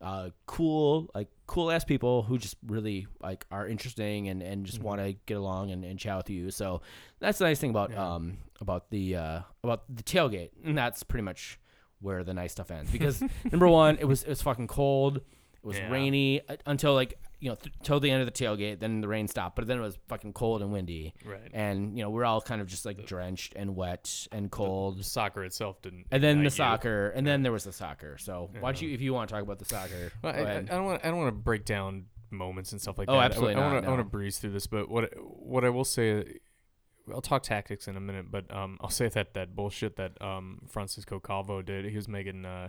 uh, 0.00 0.30
cool, 0.46 1.08
like 1.14 1.28
cool 1.46 1.70
ass 1.70 1.84
people 1.84 2.22
who 2.22 2.36
just 2.38 2.56
really 2.66 3.06
like 3.20 3.46
are 3.50 3.66
interesting 3.66 4.28
and, 4.28 4.42
and 4.42 4.64
just 4.66 4.78
Mhm. 4.80 4.84
want 4.84 5.00
to 5.00 5.14
get 5.26 5.36
along 5.38 5.70
and, 5.70 5.84
and 5.84 5.98
chat 5.98 6.16
with 6.16 6.30
you. 6.30 6.50
So 6.50 6.82
that's 7.20 7.38
the 7.38 7.44
nice 7.46 7.58
thing 7.60 7.70
about 7.70 7.90
Yeah. 7.92 8.14
um 8.14 8.38
about 8.60 8.90
the 8.90 9.16
uh, 9.16 9.40
about 9.64 9.84
the 9.94 10.02
tailgate, 10.02 10.50
and 10.64 10.76
that's 10.76 11.02
pretty 11.02 11.22
much 11.24 11.58
where 12.00 12.24
the 12.24 12.34
nice 12.34 12.52
stuff 12.52 12.70
ends. 12.70 12.90
Because 12.90 13.22
number 13.52 13.68
one, 13.68 13.96
it 13.98 14.04
was 14.04 14.22
it 14.22 14.28
was 14.30 14.42
fucking 14.42 14.66
cold. 14.68 15.16
It 15.18 15.66
was 15.66 15.76
Yeah. 15.78 15.90
rainy 15.90 16.40
uh, 16.48 16.56
until 16.66 16.94
like 16.94 17.18
you 17.40 17.48
know 17.50 17.56
th- 17.56 17.74
till 17.82 17.98
the 18.00 18.10
end 18.10 18.20
of 18.20 18.26
the 18.26 18.32
tailgate. 18.44 18.78
Then 18.78 19.00
the 19.00 19.08
rain 19.08 19.26
stopped, 19.28 19.56
but 19.56 19.66
then 19.66 19.78
it 19.78 19.82
was 19.82 19.98
fucking 20.08 20.32
cold 20.32 20.62
and 20.62 20.72
windy 20.72 21.14
right. 21.24 21.50
and 21.52 21.96
you 21.98 22.02
know 22.04 22.10
we're 22.10 22.24
all 22.24 22.40
kind 22.40 22.60
of 22.60 22.68
just 22.68 22.86
like 22.86 23.04
drenched 23.06 23.54
and 23.56 23.74
wet 23.74 24.28
and 24.32 24.50
cold. 24.50 25.04
Soccer 25.04 25.42
itself 25.44 25.82
didn't. 25.82 26.06
And 26.12 26.22
then 26.22 26.38
the 26.38 26.44
you. 26.44 26.50
soccer, 26.50 27.08
and 27.10 27.26
then 27.26 27.42
there 27.42 27.52
was 27.52 27.64
the 27.64 27.72
soccer. 27.72 28.18
So 28.18 28.50
why 28.60 28.70
don't 28.72 28.80
you, 28.82 28.90
if 28.94 29.00
you 29.00 29.12
want 29.12 29.28
to 29.28 29.34
talk 29.34 29.42
about 29.42 29.58
the 29.58 29.64
soccer, 29.64 30.12
Well, 30.22 30.32
go 30.32 30.38
I, 30.38 30.42
I, 30.42 30.44
I 30.46 30.50
ahead. 30.50 30.66
don't 30.68 30.84
want. 30.84 31.04
I 31.04 31.08
don't 31.08 31.18
want 31.18 31.28
to 31.28 31.32
break 31.40 31.64
down 31.64 32.06
moments 32.30 32.72
and 32.72 32.80
stuff 32.80 32.96
like 32.98 33.08
Oh, 33.08 33.14
that. 33.14 33.18
I- 33.18 33.24
absolutely 33.24 33.54
I, 33.56 33.60
not, 33.60 33.72
want 33.72 33.82
to. 33.82 33.86
I 33.88 33.90
want 33.90 33.98
no. 34.00 34.04
to 34.04 34.10
breeze 34.10 34.38
through 34.38 34.50
this, 34.52 34.66
but 34.68 34.88
what 34.88 35.12
what 35.20 35.64
I 35.64 35.70
will 35.70 35.84
say, 35.84 36.38
I'll 37.12 37.20
talk 37.20 37.42
tactics 37.42 37.88
in 37.88 37.96
a 37.96 38.00
minute. 38.00 38.30
But 38.30 38.54
um, 38.54 38.78
I'll 38.80 38.90
say 38.90 39.08
that 39.08 39.34
that 39.34 39.54
bullshit 39.54 39.96
that 39.96 40.20
um 40.22 40.62
Francisco 40.68 41.20
Calvo 41.20 41.62
did. 41.62 41.84
He 41.84 41.96
was 41.96 42.08
making 42.08 42.44
uh 42.44 42.68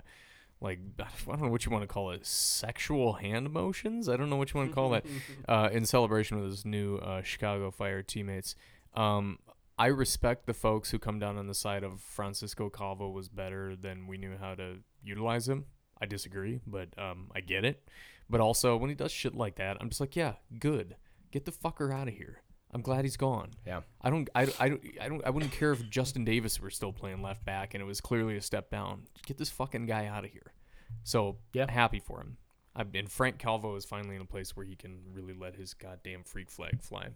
like 0.62 0.80
I 1.00 1.06
don't 1.28 1.42
know 1.42 1.50
what 1.50 1.66
you 1.66 1.72
want 1.72 1.84
to 1.84 1.88
call 1.88 2.12
it, 2.12 2.26
sexual 2.26 3.14
hand 3.14 3.52
motions. 3.52 4.10
I 4.10 4.18
don't 4.18 4.30
know 4.30 4.38
what 4.38 4.54
you 4.54 4.60
want 4.60 4.72
to 4.72 4.76
call 4.76 4.90
that. 4.92 5.06
uh, 5.48 5.70
in 5.72 5.86
celebration 5.86 6.42
with 6.42 6.50
his 6.50 6.66
new 6.66 6.98
uh, 6.98 7.22
Chicago 7.22 7.72
Fire 7.72 8.02
teammates. 8.02 8.56
Um, 8.94 9.40
I 9.78 9.88
respect 9.88 10.46
the 10.46 10.54
folks 10.54 10.92
who 10.92 11.00
come 11.00 11.20
down 11.20 11.38
on 11.38 11.48
the 11.48 11.54
side 11.54 11.84
of 11.84 12.02
Francisco 12.02 12.70
Calvo 12.70 13.10
was 13.10 13.30
better 13.30 13.78
than 13.78 14.08
we 14.08 14.18
knew 14.18 14.36
how 14.38 14.56
to 14.56 14.80
utilize 15.02 15.48
him. 15.48 15.66
I 16.02 16.06
disagree, 16.06 16.60
but 16.68 16.90
um, 16.98 17.32
I 17.34 17.40
get 17.40 17.64
it. 17.64 17.88
But 18.30 18.42
also, 18.42 18.76
when 18.76 18.90
he 18.90 18.96
does 18.96 19.12
shit 19.12 19.36
like 19.36 19.56
that, 19.56 19.78
I'm 19.80 19.90
just 19.90 20.02
like, 20.02 20.16
yeah, 20.16 20.34
good. 20.60 20.98
Get 21.32 21.46
the 21.46 21.52
fucker 21.52 21.94
out 21.94 22.08
of 22.08 22.14
here. 22.14 22.42
I'm 22.72 22.82
glad 22.82 23.04
he's 23.04 23.18
gone. 23.18 23.50
Yeah. 23.66 23.82
I 24.02 24.10
don't, 24.12 24.30
I, 24.36 24.44
I, 24.60 24.70
don't, 24.70 24.82
I 25.02 25.10
don't, 25.10 25.26
I 25.26 25.30
wouldn't 25.32 25.52
care 25.52 25.72
if 25.72 25.90
Justin 25.90 26.24
Davis 26.24 26.62
were 26.62 26.70
still 26.70 26.94
playing 26.94 27.22
left 27.22 27.44
back 27.44 27.74
and 27.74 27.82
it 27.82 27.86
was 27.86 28.00
clearly 28.00 28.38
a 28.38 28.42
step 28.42 28.70
down. 28.70 29.04
Get 29.26 29.38
this 29.38 29.50
fucking 29.50 29.88
guy 29.88 30.06
out 30.06 30.24
of 30.24 30.32
here. 30.32 30.54
So 31.04 31.38
Yeah. 31.54 31.70
happy 31.70 32.00
for 32.00 32.20
him. 32.22 32.38
I've 32.76 32.92
been 32.92 33.08
Frank 33.08 33.40
Calvo 33.40 33.76
is 33.76 33.86
finally 33.86 34.16
in 34.16 34.22
a 34.22 34.26
place 34.26 34.56
where 34.56 34.66
he 34.66 34.76
can 34.76 35.00
really 35.12 35.34
let 35.34 35.56
his 35.56 35.74
goddamn 35.74 36.24
freak 36.24 36.52
flag 36.52 36.82
fly. 36.82 37.08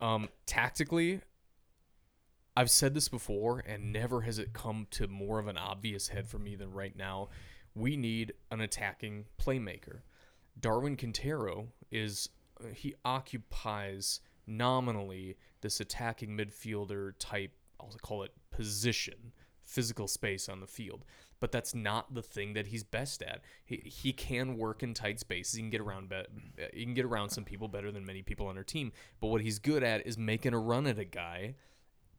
Um, 0.00 0.28
tactically, 0.44 1.20
I've 2.54 2.70
said 2.70 2.94
this 2.94 3.08
before, 3.08 3.62
and 3.66 3.92
never 3.92 4.20
has 4.22 4.38
it 4.38 4.52
come 4.52 4.86
to 4.92 5.08
more 5.08 5.38
of 5.38 5.48
an 5.48 5.56
obvious 5.58 6.08
head 6.08 6.28
for 6.28 6.38
me 6.38 6.54
than 6.56 6.70
right 6.72 6.94
now. 6.96 7.28
We 7.74 7.96
need 7.96 8.32
an 8.50 8.60
attacking 8.60 9.24
playmaker. 9.38 10.00
Darwin 10.58 10.96
Quintero 10.96 11.68
is 11.90 12.28
uh, 12.62 12.68
he 12.74 12.94
occupies 13.04 14.20
nominally 14.46 15.36
this 15.60 15.80
attacking 15.80 16.36
midfielder 16.36 17.12
type. 17.18 17.52
I'll 17.80 17.90
call 18.02 18.22
it 18.22 18.32
position, 18.50 19.32
physical 19.64 20.08
space 20.08 20.48
on 20.48 20.60
the 20.60 20.66
field. 20.66 21.04
But 21.38 21.52
that's 21.52 21.74
not 21.74 22.14
the 22.14 22.22
thing 22.22 22.54
that 22.54 22.68
he's 22.68 22.82
best 22.82 23.22
at. 23.22 23.42
He, 23.64 23.82
he 23.84 24.12
can 24.14 24.56
work 24.56 24.82
in 24.82 24.94
tight 24.94 25.20
spaces. 25.20 25.54
He 25.54 25.60
can 25.60 25.70
get 25.70 25.82
around. 25.82 26.08
Be, 26.08 26.22
he 26.72 26.84
can 26.84 26.94
get 26.94 27.04
around 27.04 27.28
some 27.28 27.44
people 27.44 27.68
better 27.68 27.92
than 27.92 28.06
many 28.06 28.22
people 28.22 28.46
on 28.46 28.56
our 28.56 28.64
team. 28.64 28.92
But 29.20 29.28
what 29.28 29.42
he's 29.42 29.58
good 29.58 29.82
at 29.82 30.06
is 30.06 30.16
making 30.16 30.54
a 30.54 30.58
run 30.58 30.86
at 30.86 30.98
a 30.98 31.04
guy 31.04 31.56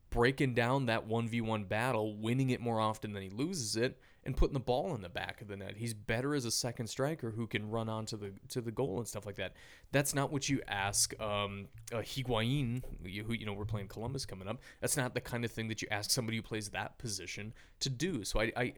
breaking 0.10 0.54
down 0.54 0.86
that 0.86 1.08
1v1 1.08 1.68
battle, 1.68 2.16
winning 2.16 2.50
it 2.50 2.62
more 2.62 2.80
often 2.80 3.14
than 3.14 3.24
he 3.24 3.30
loses 3.30 3.76
it, 3.76 4.00
and 4.28 4.36
putting 4.36 4.54
the 4.54 4.60
ball 4.60 4.94
in 4.94 5.02
the 5.02 5.10
back 5.10 5.42
of 5.42 5.48
the 5.48 5.56
net. 5.56 5.78
He's 5.78 5.94
better 5.94 6.36
as 6.36 6.44
a 6.44 6.52
second 6.52 6.88
striker 6.88 7.32
who 7.32 7.48
can 7.48 7.72
run 7.72 7.88
onto 7.88 8.18
the 8.18 8.34
to 8.50 8.60
the 8.60 8.72
goal 8.72 8.98
and 8.98 9.08
stuff 9.08 9.26
like 9.26 9.38
that. 9.38 9.54
That's 9.94 10.14
not 10.14 10.34
what 10.34 10.50
you 10.50 10.62
ask 10.68 11.20
um, 11.20 11.70
uh, 11.94 12.00
Higuain, 12.00 12.84
who 13.26 13.34
you 13.34 13.46
know 13.46 13.54
we're 13.54 13.66
playing 13.66 13.88
Columbus 13.88 14.26
coming 14.26 14.50
up. 14.50 14.60
That's 14.82 14.98
not 14.98 15.16
the 15.16 15.22
kind 15.22 15.46
of 15.46 15.52
thing 15.52 15.70
that 15.70 15.82
you 15.82 15.88
ask 15.90 16.12
somebody 16.12 16.38
who 16.38 16.44
plays 16.44 16.70
that 16.70 16.98
position 17.00 17.54
to 17.80 17.90
do. 17.90 18.26
So 18.26 18.42
I, 18.42 18.52
I 18.58 18.74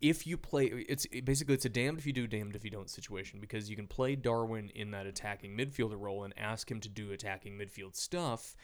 if 0.00 0.26
you 0.26 0.38
play 0.38 0.64
it's 0.88 1.06
it- 1.12 1.26
basically 1.26 1.54
it's 1.54 1.66
a 1.66 1.68
damned 1.68 1.98
if 1.98 2.06
you 2.06 2.14
do 2.14 2.26
damned 2.26 2.56
if 2.56 2.64
you 2.64 2.70
don't 2.70 2.88
situation 2.88 3.40
because 3.40 3.68
you 3.68 3.76
can 3.76 3.86
play 3.86 4.16
Darwin 4.16 4.70
in 4.74 4.90
that 4.92 5.06
attacking 5.06 5.56
midfielder 5.56 6.00
role 6.00 6.24
and 6.24 6.32
ask 6.38 6.70
him 6.70 6.80
to 6.80 6.88
do 6.88 7.12
attacking 7.12 7.58
midfield 7.58 7.94
stuff 7.94 8.56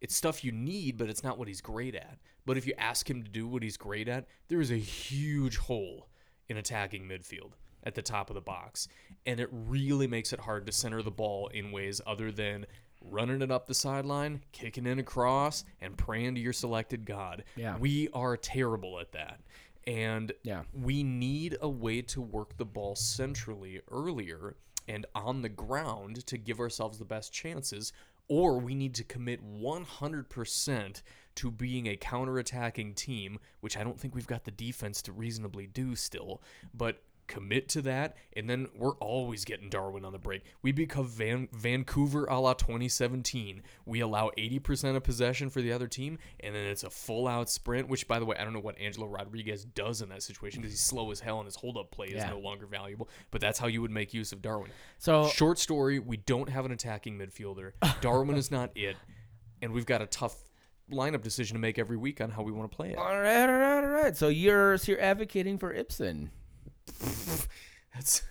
it's 0.00 0.14
stuff 0.14 0.44
you 0.44 0.52
need 0.52 0.96
but 0.98 1.08
it's 1.08 1.22
not 1.24 1.38
what 1.38 1.48
he's 1.48 1.60
great 1.60 1.94
at 1.94 2.18
but 2.46 2.56
if 2.56 2.66
you 2.66 2.74
ask 2.78 3.08
him 3.08 3.22
to 3.22 3.30
do 3.30 3.46
what 3.46 3.62
he's 3.62 3.76
great 3.76 4.08
at 4.08 4.26
there 4.48 4.60
is 4.60 4.70
a 4.70 4.76
huge 4.76 5.56
hole 5.56 6.08
in 6.48 6.56
attacking 6.56 7.08
midfield 7.08 7.52
at 7.84 7.94
the 7.94 8.02
top 8.02 8.30
of 8.30 8.34
the 8.34 8.40
box 8.40 8.88
and 9.26 9.40
it 9.40 9.48
really 9.52 10.06
makes 10.06 10.32
it 10.32 10.40
hard 10.40 10.66
to 10.66 10.72
center 10.72 11.02
the 11.02 11.10
ball 11.10 11.48
in 11.48 11.70
ways 11.72 12.00
other 12.06 12.30
than 12.32 12.66
running 13.10 13.42
it 13.42 13.50
up 13.50 13.66
the 13.66 13.74
sideline 13.74 14.40
kicking 14.52 14.86
in 14.86 14.98
across 14.98 15.64
and 15.80 15.96
praying 15.96 16.34
to 16.34 16.40
your 16.40 16.52
selected 16.52 17.04
god 17.04 17.44
Yeah. 17.56 17.76
we 17.78 18.08
are 18.14 18.36
terrible 18.36 18.98
at 19.00 19.12
that 19.12 19.40
and 19.86 20.32
Yeah. 20.42 20.62
we 20.72 21.02
need 21.02 21.56
a 21.60 21.68
way 21.68 22.00
to 22.02 22.22
work 22.22 22.56
the 22.56 22.64
ball 22.64 22.96
centrally 22.96 23.80
earlier 23.90 24.56
and 24.88 25.04
on 25.14 25.42
the 25.42 25.48
ground 25.48 26.26
to 26.26 26.36
give 26.38 26.60
ourselves 26.60 26.98
the 26.98 27.04
best 27.06 27.32
chances, 27.32 27.92
or 28.28 28.58
we 28.58 28.74
need 28.74 28.94
to 28.94 29.04
commit 29.04 29.40
100% 29.44 31.02
to 31.36 31.50
being 31.50 31.86
a 31.86 31.96
counterattacking 31.96 32.94
team, 32.94 33.38
which 33.60 33.76
I 33.76 33.84
don't 33.84 33.98
think 33.98 34.14
we've 34.14 34.26
got 34.26 34.44
the 34.44 34.50
defense 34.50 35.02
to 35.02 35.12
reasonably 35.12 35.66
do 35.66 35.96
still. 35.96 36.42
But 36.72 37.02
commit 37.26 37.68
to 37.70 37.82
that, 37.82 38.16
and 38.34 38.48
then 38.48 38.68
we're 38.76 38.96
always 38.96 39.44
getting 39.44 39.68
Darwin 39.68 40.04
on 40.04 40.12
the 40.12 40.18
break. 40.18 40.42
We 40.62 40.72
become 40.72 41.06
Van- 41.08 41.48
Vancouver 41.52 42.26
a 42.26 42.38
la 42.38 42.54
2017. 42.54 43.62
We 43.86 44.00
allow 44.00 44.30
80% 44.36 44.96
of 44.96 45.02
possession 45.04 45.50
for 45.50 45.60
the 45.62 45.72
other 45.72 45.86
team, 45.88 46.18
and 46.40 46.54
then 46.54 46.66
it's 46.66 46.84
a 46.84 46.90
full 46.90 47.26
out 47.26 47.48
sprint. 47.50 47.88
Which, 47.88 48.06
by 48.06 48.18
the 48.18 48.24
way, 48.24 48.36
I 48.38 48.44
don't 48.44 48.52
know 48.52 48.60
what 48.60 48.78
Angelo 48.78 49.06
Rodriguez 49.06 49.64
does 49.64 50.02
in 50.02 50.08
that 50.10 50.22
situation 50.22 50.60
because 50.60 50.72
he's 50.72 50.80
slow 50.82 51.10
as 51.10 51.20
hell 51.20 51.38
and 51.38 51.46
his 51.46 51.56
hold 51.56 51.76
up 51.76 51.90
play 51.90 52.06
is 52.08 52.24
no 52.26 52.38
longer 52.38 52.66
valuable. 52.66 53.08
But 53.30 53.40
that's 53.40 53.58
how 53.58 53.66
you 53.66 53.80
would 53.82 53.90
make 53.90 54.14
use 54.14 54.32
of 54.32 54.42
Darwin. 54.42 54.70
So 54.98 55.28
Short 55.28 55.58
story: 55.58 55.98
We 55.98 56.16
don't 56.16 56.48
have 56.48 56.64
an 56.64 56.72
attacking 56.72 57.18
midfielder. 57.18 57.72
Darwin 58.00 58.36
is 58.36 58.50
not 58.50 58.70
it, 58.74 58.96
and 59.62 59.72
we've 59.72 59.86
got 59.86 60.02
a 60.02 60.06
tough 60.06 60.36
lineup 60.92 61.22
decision 61.22 61.54
to 61.54 61.60
make 61.60 61.78
every 61.78 61.96
week 61.96 62.20
on 62.20 62.30
how 62.30 62.42
we 62.42 62.52
want 62.52 62.70
to 62.70 62.76
play 62.76 62.90
it. 62.90 62.98
all 62.98 63.18
right, 63.18 63.46
all 63.46 63.56
right, 63.58 63.84
all 63.84 63.88
right. 63.90 64.16
So 64.16 64.28
you're 64.28 64.76
so 64.76 64.92
you're 64.92 65.00
advocating 65.00 65.56
for 65.58 65.72
Ibson. 65.72 66.30
That's 67.94 68.22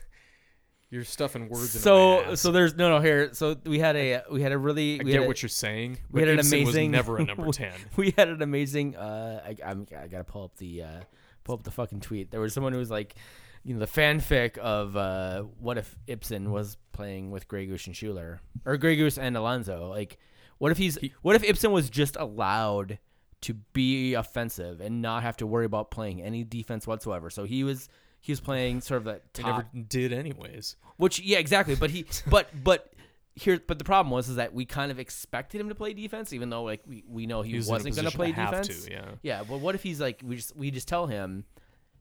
you're 0.90 1.04
stuffing 1.04 1.50
words. 1.50 1.72
So 1.72 2.36
so 2.36 2.52
there's 2.52 2.76
no 2.76 2.90
no 2.90 3.00
here. 3.00 3.34
So 3.34 3.56
we 3.66 3.80
had 3.80 3.96
a 3.96 4.24
we 4.32 4.42
had 4.42 4.52
a 4.52 4.58
really 4.58 5.00
I 5.00 5.04
we 5.04 5.12
get 5.12 5.24
a- 5.24 5.28
what 5.28 5.42
you're 5.42 5.50
saying. 5.50 5.98
we 6.12 6.22
But 6.22 6.28
had 6.28 6.34
an 6.34 6.40
Ibson 6.40 6.62
amazing 6.62 6.92
was 6.92 6.96
never 6.98 7.18
a 7.18 7.24
number 7.26 7.52
ten. 7.52 7.74
we 7.96 8.14
had 8.18 8.30
an 8.30 8.42
amazing 8.42 8.96
uh 8.96 9.42
I 9.46 9.56
I'm, 9.66 9.88
I 9.98 10.08
gotta 10.08 10.24
pull 10.24 10.44
up 10.44 10.56
the 10.58 10.84
uh 10.84 11.00
pull 11.44 11.56
up 11.56 11.64
the 11.64 11.72
fucking 11.72 12.00
tweet 12.02 12.32
there 12.32 12.40
was 12.40 12.54
someone 12.54 12.74
who 12.74 12.80
was 12.80 12.92
like 12.92 13.16
you 13.64 13.74
know 13.74 13.80
the 13.80 13.88
fanfic 13.88 14.58
of 14.60 14.96
uh 14.96 15.42
what 15.60 15.78
if 15.78 15.96
Ibson 16.08 16.52
was 16.52 16.78
playing 16.92 17.32
with 17.32 17.48
Grey 17.48 17.66
Goose 17.66 17.88
and 17.88 17.96
Schuler 17.96 18.40
or 18.66 18.78
Grey 18.78 18.96
Goose 18.96 19.18
and 19.18 19.36
Alonso 19.36 19.90
like 19.90 20.20
what 20.60 20.72
if 20.72 20.78
he's 20.78 20.98
what 21.22 21.36
if 21.36 21.44
Ibson 21.44 21.72
was 21.72 21.90
just 21.90 22.16
allowed 22.18 23.00
to 23.42 23.54
be 23.74 24.14
offensive 24.14 24.80
and 24.80 25.02
not 25.02 25.24
have 25.24 25.36
to 25.38 25.48
worry 25.48 25.66
about 25.66 25.90
playing 25.92 26.22
any 26.22 26.44
defense 26.44 26.86
whatsoever 26.86 27.30
so 27.30 27.44
he 27.46 27.64
was 27.64 27.90
he 28.24 28.32
was 28.32 28.40
playing 28.40 28.80
sort 28.80 29.00
of 29.00 29.04
that 29.04 29.34
They 29.34 29.44
top 29.44 29.66
never 29.74 29.86
did 29.88 30.14
anyways. 30.14 30.78
which 30.98 31.20
yeah, 31.20 31.38
exactly. 31.40 31.76
But 31.76 31.90
he 31.92 32.06
but 32.30 32.48
but 32.64 32.94
here 33.36 33.60
but 33.68 33.78
the 33.80 33.84
problem 33.84 34.12
was 34.12 34.30
is 34.30 34.38
that 34.38 34.54
we 34.54 34.64
kind 34.64 34.92
of 34.92 34.98
expected 35.00 35.60
him 35.60 35.68
to 35.68 35.76
play 35.76 35.92
defense, 35.94 36.32
even 36.32 36.50
though 36.50 36.64
like 36.64 36.82
we, 36.88 37.04
we 37.08 37.26
know 37.28 37.42
he, 37.42 37.52
He 37.52 37.58
was 37.58 37.68
in 37.68 37.72
a 37.72 37.76
wasn't 37.76 37.96
going 37.96 38.06
to 38.06 38.12
position 38.12 38.18
play 38.18 38.32
to 38.32 38.36
have 38.56 38.62
defense. 38.64 38.86
to, 38.86 38.92
yeah. 38.92 39.06
Yeah, 39.24 39.44
but 39.44 39.60
what 39.60 39.76
if 39.76 39.84
he's 39.84 40.00
like 40.00 40.22
we 40.24 40.38
just 40.38 40.56
we 40.56 40.72
just 40.72 40.88
tell 40.88 41.08
him, 41.08 41.44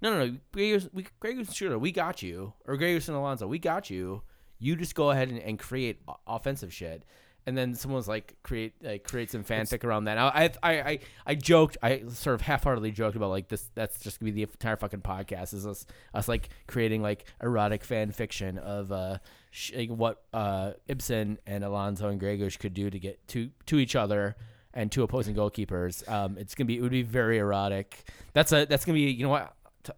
no 0.01 0.13
no 0.17 0.27
no, 0.27 0.37
Grey 0.53 0.79
we 0.93 1.45
Shooter, 1.45 1.79
we 1.79 1.91
got 1.91 2.23
you, 2.23 2.53
or 2.67 2.75
and 3.09 3.09
Alonso, 3.09 3.47
we 3.49 3.59
got 3.59 3.91
you. 3.91 4.23
You 4.61 4.77
just 4.77 4.95
go 4.95 5.11
ahead 5.11 5.29
and, 5.29 5.41
and 5.41 5.59
create 5.59 6.03
o- 6.07 6.21
offensive 6.29 6.73
shit. 6.73 7.03
And 7.45 7.59
then 7.59 7.75
someone's 7.75 8.07
like 8.07 8.37
create 8.45 8.75
like 8.83 9.03
create 9.03 9.31
some 9.33 9.43
fanfic 9.43 9.83
around 9.83 10.05
that. 10.05 10.17
I 10.17 10.51
I 10.63 10.73
I 10.81 10.99
I 11.27 11.35
joked 11.35 11.77
I 11.83 12.05
sort 12.09 12.35
of 12.35 12.41
half-heartedly 12.43 12.93
joked 12.93 13.17
about 13.17 13.31
like 13.31 13.49
this. 13.49 13.69
That's 13.75 13.99
just 14.01 14.21
gonna 14.21 14.31
be 14.31 14.45
the 14.45 14.51
entire 14.53 14.77
fucking 14.77 15.01
podcast. 15.01 15.53
Is 15.53 15.67
us 15.67 15.85
us 16.15 16.29
like 16.29 16.51
creating 16.69 17.03
like 17.03 17.25
erotic 17.43 17.83
fan 17.83 18.13
fiction 18.13 18.59
of 18.59 18.93
uh 18.93 19.19
sh- 19.51 19.73
like 19.75 19.91
what 19.91 20.23
uh 20.33 20.73
Ibson 20.87 21.39
and 21.47 21.65
Alonso 21.65 22.09
and 22.09 22.21
Gregus 22.21 22.57
could 22.57 22.75
do 22.75 22.91
to 22.91 22.99
get 23.01 23.27
to 23.29 23.51
to 23.67 23.79
each 23.79 23.97
other 23.97 24.37
and 24.73 24.93
two 24.93 25.03
opposing 25.03 25.35
goalkeepers. 25.35 26.09
Um, 26.09 26.39
it's 26.39 26.55
gonna 26.55 26.67
be 26.69 26.79
it 26.79 26.81
would 26.81 26.93
be 26.93 27.03
very 27.03 27.39
erotic. 27.39 28.09
That's 28.35 28.53
a 28.53 28.67
that's 28.67 28.85
gonna 28.85 28.95
be 28.95 29.11
you 29.11 29.25
know 29.25 29.31
what 29.31 29.53
T- 29.83 29.93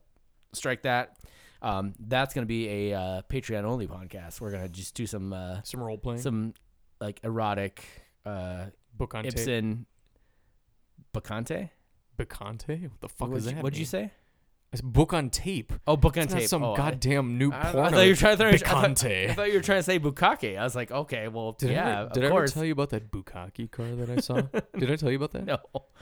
strike 0.54 0.82
that. 0.84 1.18
Um, 1.60 1.92
that's 1.98 2.34
gonna 2.34 2.46
be 2.46 2.90
a 2.90 2.98
uh, 2.98 3.22
Patreon 3.28 3.64
only 3.64 3.86
podcast. 3.86 4.40
We're 4.40 4.50
gonna 4.50 4.68
just 4.68 4.94
do 4.94 5.06
some 5.06 5.32
uh, 5.32 5.60
Some 5.62 5.82
role 5.82 5.96
playing. 5.98 6.20
some 6.22 6.54
like 7.00 7.20
erotic 7.24 7.84
uh, 8.24 8.66
book 8.96 9.14
on 9.14 9.24
tape. 9.24 9.32
Ibson 9.34 9.86
Bucante. 11.12 11.70
Bucante? 12.18 12.82
What 12.90 13.00
the 13.00 13.08
fuck 13.08 13.32
is 13.34 13.44
that? 13.46 13.56
What'd 13.62 13.78
you 13.78 13.84
say? 13.84 14.10
It's 14.72 14.80
book 14.80 15.12
on 15.12 15.30
tape. 15.30 15.72
Oh, 15.86 15.96
book 15.96 16.16
on 16.16 16.24
It's 16.24 16.34
tape. 16.34 16.48
some 16.48 16.64
oh, 16.64 16.72
I- 16.72 16.76
goddamn 16.76 17.38
new 17.38 17.52
I, 17.52 17.60
I 17.60 17.72
thought 17.72 17.92
you 18.04 18.10
were 18.10 18.16
trying. 18.16 18.32
I 18.32 18.36
thought, 18.36 18.46
I 18.54 18.56
thought, 18.56 19.06
I 19.06 19.32
thought 19.34 19.46
you 19.48 19.54
were 19.54 19.62
trying 19.62 19.78
to 19.78 19.82
say 19.84 20.00
Bukake. 20.00 20.58
I 20.58 20.64
was 20.64 20.74
like, 20.74 20.90
okay, 20.90 21.28
well, 21.28 21.52
Did 21.52 21.70
yeah, 21.70 21.86
I 21.86 21.90
ever, 21.92 22.00
of 22.08 22.12
did 22.12 22.24
I 22.24 22.26
ever 22.26 22.48
tell 22.48 22.64
you 22.64 22.72
about 22.72 22.90
that 22.90 23.08
Bukaki 23.12 23.70
car 23.70 23.86
that 23.94 24.10
I 24.10 24.16
saw? 24.16 24.40
did 24.78 24.90
I 24.90 24.96
tell 24.96 25.10
you 25.12 25.16
about 25.18 25.30
that? 25.32 25.44
no, 25.44 25.58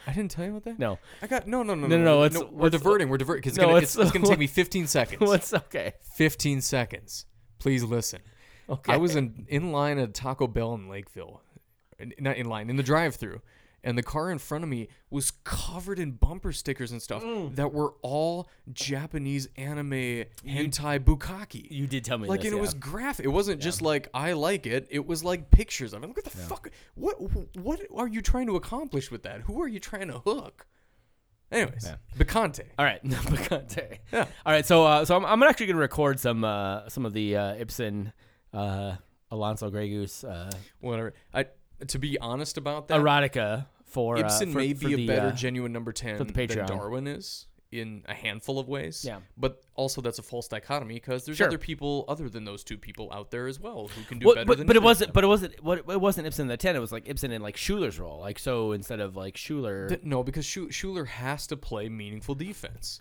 I 0.06 0.14
didn't 0.14 0.30
tell 0.30 0.46
you 0.46 0.52
about 0.52 0.64
that. 0.64 0.78
no. 0.78 0.98
I 1.20 1.26
got 1.26 1.46
no, 1.46 1.62
no, 1.62 1.74
no, 1.74 1.86
No, 1.86 1.98
no, 1.98 1.98
no, 1.98 2.04
no, 2.20 2.24
it's- 2.24 2.42
we're 2.42 2.48
what's- 2.48 2.72
diverting. 2.78 3.10
We're 3.10 3.18
diverting 3.18 3.40
because 3.42 3.52
it's, 3.52 3.58
No, 3.58 3.64
gonna, 3.66 3.76
it's- 3.78 3.94
it's, 3.94 4.04
it's 4.04 4.12
gonna 4.12 4.26
take 4.26 4.38
me 4.38 4.46
15 4.46 4.86
seconds. 4.86 5.20
What's 5.28 5.52
okay? 5.52 5.92
15 6.16 6.62
seconds. 6.62 7.26
Please 7.58 7.84
listen. 7.84 8.20
Okay. 8.72 8.92
I 8.92 8.96
was 8.96 9.16
in 9.16 9.46
in 9.48 9.72
line 9.72 9.98
at 9.98 10.14
Taco 10.14 10.46
Bell 10.46 10.74
in 10.74 10.88
Lakeville, 10.88 11.42
not 12.18 12.36
in 12.36 12.46
line 12.46 12.70
in 12.70 12.76
the 12.76 12.82
drive-through, 12.82 13.40
and 13.84 13.98
the 13.98 14.02
car 14.02 14.30
in 14.30 14.38
front 14.38 14.64
of 14.64 14.70
me 14.70 14.88
was 15.10 15.30
covered 15.44 15.98
in 15.98 16.12
bumper 16.12 16.52
stickers 16.52 16.90
and 16.92 17.02
stuff 17.02 17.22
Mm. 17.22 17.56
that 17.56 17.72
were 17.72 17.94
all 18.02 18.48
Japanese 18.72 19.48
anime 19.56 20.24
hentai 20.46 20.98
bukkake. 21.00 21.70
You 21.70 21.86
did 21.86 22.04
tell 22.04 22.18
me 22.18 22.28
like 22.28 22.40
this, 22.42 22.50
and 22.50 22.58
it 22.58 22.60
was 22.60 22.74
graphic. 22.74 23.26
It 23.26 23.30
wasn't 23.30 23.60
just 23.60 23.82
like 23.82 24.08
I 24.14 24.32
like 24.32 24.66
it. 24.66 24.86
It 24.90 25.06
was 25.06 25.22
like 25.24 25.50
pictures 25.50 25.92
of 25.92 26.02
it. 26.02 26.06
Look 26.08 26.18
at 26.18 26.24
the 26.24 26.30
fuck. 26.30 26.70
What 26.94 27.16
what 27.56 27.80
are 27.96 28.08
you 28.08 28.22
trying 28.22 28.46
to 28.46 28.56
accomplish 28.56 29.10
with 29.10 29.22
that? 29.24 29.42
Who 29.42 29.60
are 29.62 29.68
you 29.68 29.80
trying 29.80 30.08
to 30.08 30.18
hook? 30.20 30.66
Anyways, 31.50 31.84
Yeah. 31.84 31.96
Bucante. 32.16 32.64
All 32.78 32.84
right, 32.86 33.04
Bucante. 33.04 33.98
Yeah. 34.10 34.24
All 34.46 34.52
right, 34.54 34.64
so 34.64 34.84
uh, 34.86 35.04
so 35.04 35.16
I'm, 35.16 35.26
I'm 35.26 35.42
actually 35.42 35.66
gonna 35.66 35.78
record 35.80 36.18
some 36.18 36.44
uh, 36.44 36.88
some 36.88 37.04
of 37.04 37.12
the 37.12 37.36
uh, 37.36 37.54
Ibson, 37.56 38.14
uh, 38.52 38.96
Alonso 39.30 39.70
Grey 39.70 39.88
Goose, 39.88 40.24
uh, 40.24 40.50
Whatever. 40.80 41.14
I 41.32 41.46
to 41.88 41.98
be 41.98 42.18
honest 42.18 42.58
about 42.58 42.88
that, 42.88 43.00
erotica 43.00 43.66
for 43.84 44.16
Ibson 44.18 44.50
uh, 44.50 44.52
for, 44.52 44.58
may 44.58 44.74
for 44.74 44.88
be 44.88 44.94
the, 44.94 45.04
a 45.04 45.06
better 45.06 45.28
uh, 45.28 45.32
genuine 45.32 45.72
number 45.72 45.92
10 45.92 46.18
for 46.18 46.24
the 46.24 46.32
than 46.46 46.66
Darwin 46.66 47.06
is 47.06 47.46
in 47.72 48.04
a 48.06 48.12
handful 48.14 48.58
of 48.58 48.68
ways. 48.68 49.02
Yeah. 49.04 49.20
But 49.36 49.62
also 49.74 50.00
that's 50.02 50.18
a 50.18 50.22
false 50.22 50.46
dichotomy 50.46 50.94
because 50.94 51.24
there's 51.24 51.38
Sure. 51.38 51.48
other 51.48 51.56
people 51.58 52.04
other 52.06 52.28
than 52.28 52.44
those 52.44 52.62
two 52.62 52.76
people 52.76 53.10
out 53.12 53.30
there 53.30 53.48
as 53.48 53.58
well 53.58 53.88
who 53.88 54.04
can 54.04 54.18
do 54.18 54.26
Well, 54.26 54.34
better 54.36 54.46
but, 54.46 54.58
than 54.58 54.66
but 54.66 54.76
it 54.76 54.78
either 54.78 54.84
of 54.84 54.84
wasn't. 54.84 55.08
them. 55.08 55.12
But 55.14 55.24
it 55.24 55.26
wasn't. 55.26 55.64
What 55.64 55.78
it 55.78 56.00
wasn't 56.00 56.26
Ibson 56.26 56.42
in 56.44 56.48
the 56.48 56.56
ten. 56.58 56.76
It 56.76 56.80
was 56.80 56.92
like 56.92 57.08
Ibson 57.08 57.32
in 57.32 57.40
like 57.42 57.56
Schuler's 57.56 57.98
role. 57.98 58.20
Like 58.20 58.38
so, 58.38 58.72
instead 58.72 59.00
of 59.00 59.16
like 59.16 59.36
Schuler, 59.38 59.88
Th- 59.88 60.02
no, 60.04 60.22
because 60.22 60.44
Schu- 60.44 60.70
Schuler 60.70 61.06
has 61.06 61.46
to 61.46 61.56
play 61.56 61.88
meaningful 61.88 62.34
defense. 62.34 63.00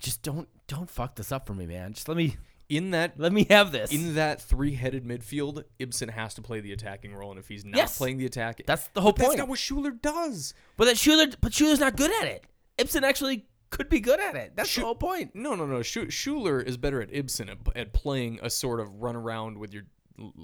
just 0.00 0.22
don't 0.22 0.48
don't 0.66 0.90
fuck 0.90 1.14
this 1.14 1.30
up 1.30 1.46
for 1.46 1.54
me, 1.54 1.66
man. 1.66 1.92
Just 1.92 2.08
let 2.08 2.16
me 2.16 2.36
In 2.70 2.92
that 2.92 3.18
let 3.20 3.32
me 3.32 3.44
have 3.50 3.72
this. 3.72 3.92
in 3.92 4.14
that 4.14 4.40
three-headed 4.40 5.04
midfield, 5.04 5.64
Ibson 5.78 6.08
has 6.08 6.34
to 6.34 6.40
play 6.42 6.60
the 6.60 6.72
attacking 6.72 7.12
role, 7.14 7.30
and 7.30 7.38
if 7.38 7.48
he's 7.48 7.64
not 7.64 7.76
Yes. 7.76 7.98
playing 7.98 8.16
the 8.18 8.26
attack, 8.26 8.62
That's 8.64 8.86
the 8.94 9.00
whole 9.00 9.12
but 9.12 9.22
that's 9.24 9.36
not 9.36 9.48
what 9.48 9.58
Schuler 9.58 9.90
does. 9.90 10.54
but 10.76 10.84
that 10.86 10.96
Schuler, 10.96 11.26
but 11.40 11.52
Schuler's 11.52 11.80
not 11.80 11.96
good 11.96 12.12
at 12.22 12.28
it. 12.28 12.44
Ibson 12.78 13.02
actually 13.04 13.46
could 13.70 13.88
be 13.88 13.98
good 14.00 14.20
at 14.20 14.36
it. 14.36 14.52
That's 14.56 14.68
Schu- 14.70 14.80
the 14.82 14.86
whole 14.86 14.94
point. 14.94 15.34
No, 15.34 15.54
no, 15.56 15.66
no. 15.66 15.82
Schu- 15.82 16.10
Schuler 16.10 16.60
is 16.60 16.76
better 16.76 17.02
at 17.02 17.08
Ibson 17.12 17.48
at, 17.48 17.58
at 17.74 17.92
playing 17.92 18.38
a 18.42 18.48
sort 18.48 18.78
of 18.80 18.88
run 19.02 19.16
around 19.16 19.58
with 19.58 19.74
your 19.74 19.82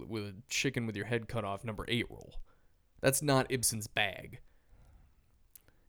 with 0.08 0.24
a 0.24 0.34
chicken 0.48 0.86
with 0.86 0.96
your 0.96 1.04
head 1.06 1.28
cut 1.28 1.44
off 1.44 1.64
number 1.64 1.84
eight 1.88 2.10
role. 2.10 2.34
That's 3.00 3.22
not 3.22 3.46
Ibson's 3.50 3.86
bag. 3.86 4.40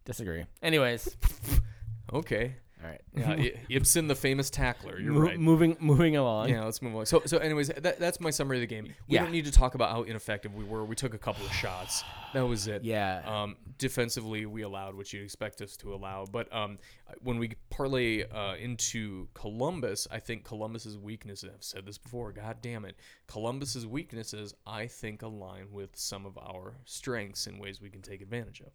Disagree. 0.06 0.46
Anyways, 0.62 1.16
Okay. 2.14 2.56
All 2.84 2.90
right. 2.92 3.02
Yeah, 3.16 3.50
Ibson, 3.70 4.08
the 4.08 4.14
famous 4.16 4.52
tackler. 4.52 5.00
You're 5.00 5.14
Mo- 5.14 5.20
right. 5.22 5.40
Moving 5.40 5.76
moving 5.80 6.16
along. 6.16 6.50
Yeah, 6.50 6.64
let's 6.64 6.80
move 6.82 6.96
on. 6.96 7.08
So, 7.08 7.24
so, 7.26 7.40
anyways, 7.40 7.70
that, 7.70 8.00
that's 8.00 8.20
my 8.20 8.30
summary 8.30 8.58
of 8.58 8.62
the 8.62 8.68
game. 8.68 8.94
We 9.08 9.16
Yeah. 9.16 9.24
don't 9.24 9.32
need 9.32 9.46
to 9.46 9.52
talk 9.52 9.74
about 9.74 9.90
how 9.90 10.04
ineffective 10.04 10.54
we 10.54 10.64
were. 10.64 10.86
We 10.86 10.96
took 10.96 11.16
a 11.16 11.18
couple 11.18 11.44
of 11.44 11.52
shots. 11.54 12.04
That 12.36 12.42
was 12.46 12.68
it. 12.68 12.84
Yeah. 12.84 13.24
Um, 13.26 13.56
defensively, 13.80 14.46
we 14.46 14.62
allowed 14.62 14.94
what 14.96 15.12
you'd 15.12 15.24
expect 15.24 15.60
us 15.62 15.76
to 15.78 15.94
allow. 15.96 16.26
But 16.32 16.54
um, 16.54 16.78
when 17.24 17.40
we 17.40 17.54
parlay 17.72 18.26
uh, 18.30 18.56
into 18.58 19.28
Columbus, 19.34 20.08
I 20.12 20.20
think 20.20 20.44
Columbus's 20.44 21.00
weaknesses. 21.00 21.50
I've 21.56 21.64
said 21.64 21.86
this 21.86 21.98
before. 21.98 22.32
God 22.32 22.58
damn 22.62 22.86
it, 22.86 22.96
Columbus's 23.26 23.88
weaknesses. 23.88 24.54
I 24.68 24.86
think 24.86 25.24
align 25.24 25.72
with 25.72 25.96
some 25.96 26.28
of 26.28 26.38
our 26.38 26.76
strengths 26.86 27.48
in 27.48 27.58
ways 27.58 27.82
we 27.82 27.90
can 27.90 28.04
take 28.04 28.22
advantage 28.22 28.60
of. 28.62 28.72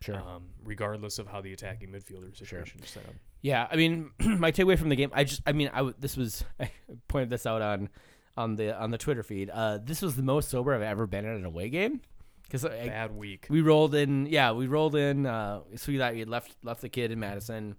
Sure. 0.00 0.16
Um, 0.16 0.44
regardless 0.64 1.18
of 1.18 1.28
how 1.28 1.40
the 1.42 1.52
attacking 1.52 1.90
midfielder 1.90 2.36
situation 2.36 2.80
is 2.82 2.88
set 2.90 3.04
up. 3.06 3.14
Yeah, 3.42 3.66
I 3.70 3.76
mean, 3.76 4.10
my 4.20 4.52
takeaway 4.52 4.78
from 4.78 4.88
the 4.88 4.96
game, 4.96 5.10
I 5.12 5.24
just, 5.24 5.42
I 5.46 5.52
mean, 5.52 5.70
I 5.74 5.90
this 5.98 6.16
was, 6.16 6.44
I 6.60 6.70
pointed 7.08 7.28
this 7.28 7.44
out 7.44 7.60
on, 7.60 7.88
on 8.36 8.56
the 8.56 8.74
on 8.80 8.90
the 8.90 8.98
Twitter 8.98 9.22
feed. 9.22 9.50
Uh, 9.50 9.78
this 9.82 10.00
was 10.00 10.16
the 10.16 10.22
most 10.22 10.48
sober 10.48 10.74
I've 10.74 10.82
ever 10.82 11.06
been 11.06 11.26
at 11.26 11.36
an 11.36 11.44
away 11.44 11.68
game, 11.68 12.00
because 12.44 12.62
Bad 12.62 13.14
week. 13.16 13.46
we 13.50 13.60
rolled 13.60 13.94
in, 13.94 14.26
yeah, 14.26 14.52
we 14.52 14.68
rolled 14.68 14.94
in. 14.94 15.26
Uh, 15.26 15.60
so 15.76 15.92
we 15.92 15.98
thought 15.98 16.12
we 16.14 16.20
had 16.20 16.28
left 16.28 16.54
left 16.62 16.80
the 16.80 16.88
kid 16.88 17.10
in 17.10 17.18
Madison. 17.18 17.76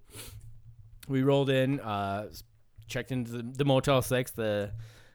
We 1.08 1.22
rolled 1.22 1.50
in, 1.50 1.80
uh, 1.80 2.28
checked 2.86 3.10
into 3.10 3.32
the, 3.32 3.42
the 3.42 3.64
Motel 3.64 4.02
Six. 4.02 4.30
The 4.32 4.72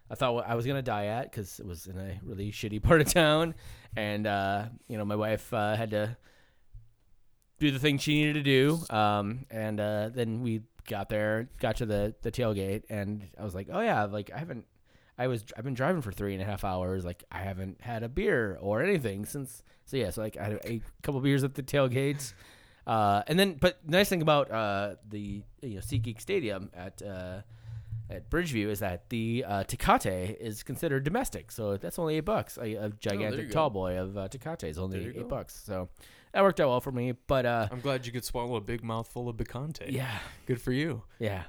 I 0.10 0.16
thought 0.16 0.46
I 0.48 0.56
was 0.56 0.66
gonna 0.66 0.82
die 0.82 1.06
at 1.06 1.32
because 1.32 1.60
it 1.60 1.66
was 1.66 1.88
in 1.88 1.98
a 1.98 2.20
really 2.24 2.52
shitty 2.52 2.82
part 2.84 3.02
of 3.02 3.14
town, 3.14 3.56
and 3.96 4.26
uh, 4.26 4.66
you 4.88 4.98
know 4.98 5.06
my 5.06 5.16
wife 5.16 5.54
uh, 5.54 5.76
had 5.76 5.92
to 5.92 6.18
do 7.60 7.72
the 7.72 7.80
thing 7.80 7.98
she 7.98 8.16
needed 8.16 8.34
to 8.34 8.44
do. 8.44 8.96
Um, 8.96 9.46
and 9.52 9.80
uh, 9.80 10.10
then 10.14 10.42
we 10.42 10.62
got 10.88 11.10
there, 11.10 11.50
got 11.60 11.78
to 11.78 11.86
the 11.86 12.16
the 12.22 12.32
tailgate, 12.32 12.84
and 12.90 13.28
I 13.40 13.44
was 13.44 13.56
like, 13.56 13.68
oh 13.72 13.82
yeah, 13.82 14.06
like 14.06 14.32
I 14.34 14.40
haven't. 14.40 14.66
I 15.18 15.28
was 15.28 15.44
I've 15.58 15.66
been 15.66 15.74
driving 15.74 16.02
for 16.02 16.14
three 16.14 16.34
and 16.34 16.42
a 16.42 16.46
half 16.46 16.64
hours. 16.64 17.04
Like 17.06 17.24
I 17.32 17.40
haven't 17.40 17.82
had 17.82 18.04
a 18.04 18.10
beer 18.10 18.58
or 18.62 18.82
anything 18.82 19.26
since. 19.26 19.64
So 19.86 19.98
yeah, 19.98 20.12
so 20.12 20.22
like 20.22 20.38
I 20.38 20.44
had 20.44 20.60
a 20.66 20.82
couple 21.04 21.20
beers 21.22 21.44
at 21.44 21.56
the 21.56 21.64
tailgates, 21.64 22.34
uh, 22.88 23.24
and 23.28 23.38
then 23.38 23.58
but 23.60 23.80
the 23.86 23.92
nice 23.92 24.10
thing 24.10 24.22
about 24.22 24.50
uh, 24.52 24.96
the 25.10 25.44
you 25.62 25.76
know 25.76 25.82
SeatGeek 25.82 26.22
Stadium 26.22 26.72
at 26.74 27.02
uh, 27.02 27.42
at 28.10 28.30
Bridgeview 28.30 28.70
is 28.70 28.80
that 28.80 29.10
the 29.10 29.46
uh, 29.48 29.64
Tecate 29.66 30.38
is 30.40 30.64
considered 30.64 31.04
domestic, 31.04 31.52
so 31.52 31.78
that's 31.78 32.00
only 32.00 32.16
eight 32.16 32.26
bucks. 32.26 32.58
A, 32.58 32.76
a 32.76 32.90
gigantic 32.90 33.50
go. 33.50 33.54
tall 33.54 33.70
boy 33.70 33.98
of 33.98 34.18
uh, 34.18 34.28
Tecate 34.30 34.70
is 34.70 34.78
only 34.78 35.08
eight 35.08 35.16
go. 35.16 35.24
bucks, 35.26 35.62
so 35.66 35.90
that 36.34 36.44
worked 36.44 36.60
out 36.60 36.70
well 36.70 36.82
for 36.82 36.92
me. 36.92 37.14
But 37.28 37.46
uh, 37.46 37.68
I'm 37.72 37.82
glad 37.82 38.06
you 38.06 38.12
could 38.12 38.26
swallow 38.26 38.56
a 38.56 38.62
big 38.62 38.84
mouthful 38.84 39.30
of 39.30 39.38
Bucante. 39.38 39.92
yeah, 39.92 40.20
Good 40.46 40.62
for 40.62 40.72
you. 40.72 41.04
yeah. 41.20 41.44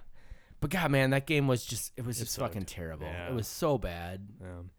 But 0.61 0.71
God, 0.71 0.90
man, 0.90 1.11
that 1.11 1.27
game 1.27 1.47
was 1.49 1.64
just 1.64 1.93
it 1.97 2.05
was 2.05 2.21
It 2.21 2.25
just 2.25 2.38
fucking 2.38 2.64
terrible. 2.66 3.07
Yeah. 3.07 3.29
It 3.31 3.35
was 3.35 3.49
so 3.49 3.79
bad. 3.79 4.29
Um, 4.43 4.71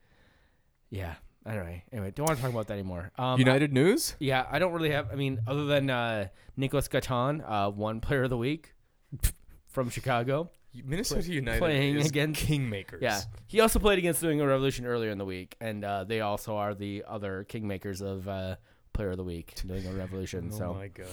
Yeah. 0.90 1.16
Anyway, 1.44 1.84
anyway, 1.92 2.12
don't 2.14 2.28
want 2.28 2.38
to 2.38 2.42
talk 2.44 2.52
about 2.54 2.68
that 2.68 2.74
anymore. 2.76 3.12
Um, 3.18 3.40
United 3.40 3.74
News? 3.74 4.16
Yeah, 4.20 4.46
I 4.52 4.60
don't 4.60 4.74
really 4.74 4.92
have. 4.92 5.10
I 5.12 5.16
mean, 5.16 5.40
other 5.48 5.66
than 5.66 5.90
uh, 5.90 6.28
Nicholas 6.56 6.88
Gaitan, 6.88 7.42
uh, 7.44 7.72
one 7.72 8.00
player 8.00 8.24
of 8.26 8.30
the 8.30 8.38
week 8.38 8.76
from 9.68 9.90
Chicago. 9.90 10.52
Minnesota 10.86 11.34
United 11.34 11.58
playing 11.60 11.96
is 11.98 12.08
against- 12.10 12.46
Kingmakers. 12.46 13.02
Yeah, 13.02 13.20
he 13.48 13.60
also 13.60 13.80
played 13.80 13.98
against 13.98 14.22
New 14.22 14.30
England 14.30 14.50
Revolution 14.52 14.86
earlier 14.86 15.10
in 15.10 15.18
the 15.18 15.26
week, 15.26 15.56
and 15.60 15.84
uh, 15.84 16.04
they 16.04 16.22
also 16.22 16.56
are 16.58 16.76
the 16.76 17.04
other 17.08 17.44
kingmakers 17.50 18.02
of 18.04 18.28
uh, 18.28 18.56
player 18.94 19.12
of 19.12 19.18
the 19.18 19.24
week, 19.24 19.54
New 19.66 19.76
England 19.76 19.98
Revolution. 19.98 20.50
Oh 20.54 20.58
so, 20.58 20.74
my 20.74 20.88
god. 20.88 21.08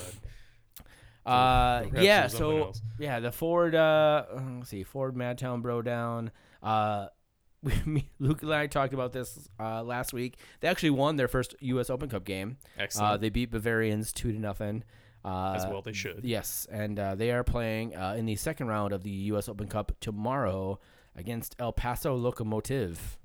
uh, 1.27 1.85
yeah, 2.01 2.27
so 2.27 2.65
else. 2.65 2.83
yeah, 2.99 3.21
the 3.21 3.33
Ford. 3.33 3.75
Uh, 3.75 4.25
uh, 4.31 4.41
let's 4.59 4.71
see, 4.71 4.83
Ford 4.85 5.15
Madtown 5.15 5.63
Bro 5.63 5.83
down. 5.83 6.31
Uh, 6.63 7.07
we, 7.63 8.09
Luke 8.19 8.43
and 8.43 8.53
I 8.53 8.67
talked 8.67 8.95
about 8.95 9.13
this 9.13 9.49
uh, 9.59 9.83
last 9.83 10.13
week. 10.13 10.39
They 10.61 10.69
actually 10.69 10.91
won 10.91 11.17
their 11.17 11.29
first 11.29 11.55
U.S. 11.61 11.91
Open 11.91 12.09
Cup 12.09 12.25
game. 12.25 12.57
Uh, 12.79 12.83
Excellent. 12.83 13.21
they 13.21 13.31
beat 13.31 13.51
Bavarians 13.51 14.13
two 14.13 14.33
to 14.33 14.39
nothing. 14.39 14.85
Uh, 15.25 15.55
As 15.57 15.67
well 15.67 15.83
they 15.83 15.93
should. 15.93 16.21
Yes, 16.25 16.67
and 16.71 16.99
uh, 16.99 17.15
they 17.15 17.33
are 17.33 17.43
playing 17.45 17.97
uh, 17.97 18.15
in 18.17 18.25
the 18.27 18.37
second 18.37 18.69
round 18.69 18.93
of 18.93 19.03
the 19.03 19.11
U.S. 19.11 19.49
Open 19.49 19.67
Cup 19.67 19.93
tomorrow 20.01 20.79
against 21.17 21.57
El 21.59 21.73
Paso 21.73 22.15
Locomotive. 22.15 23.19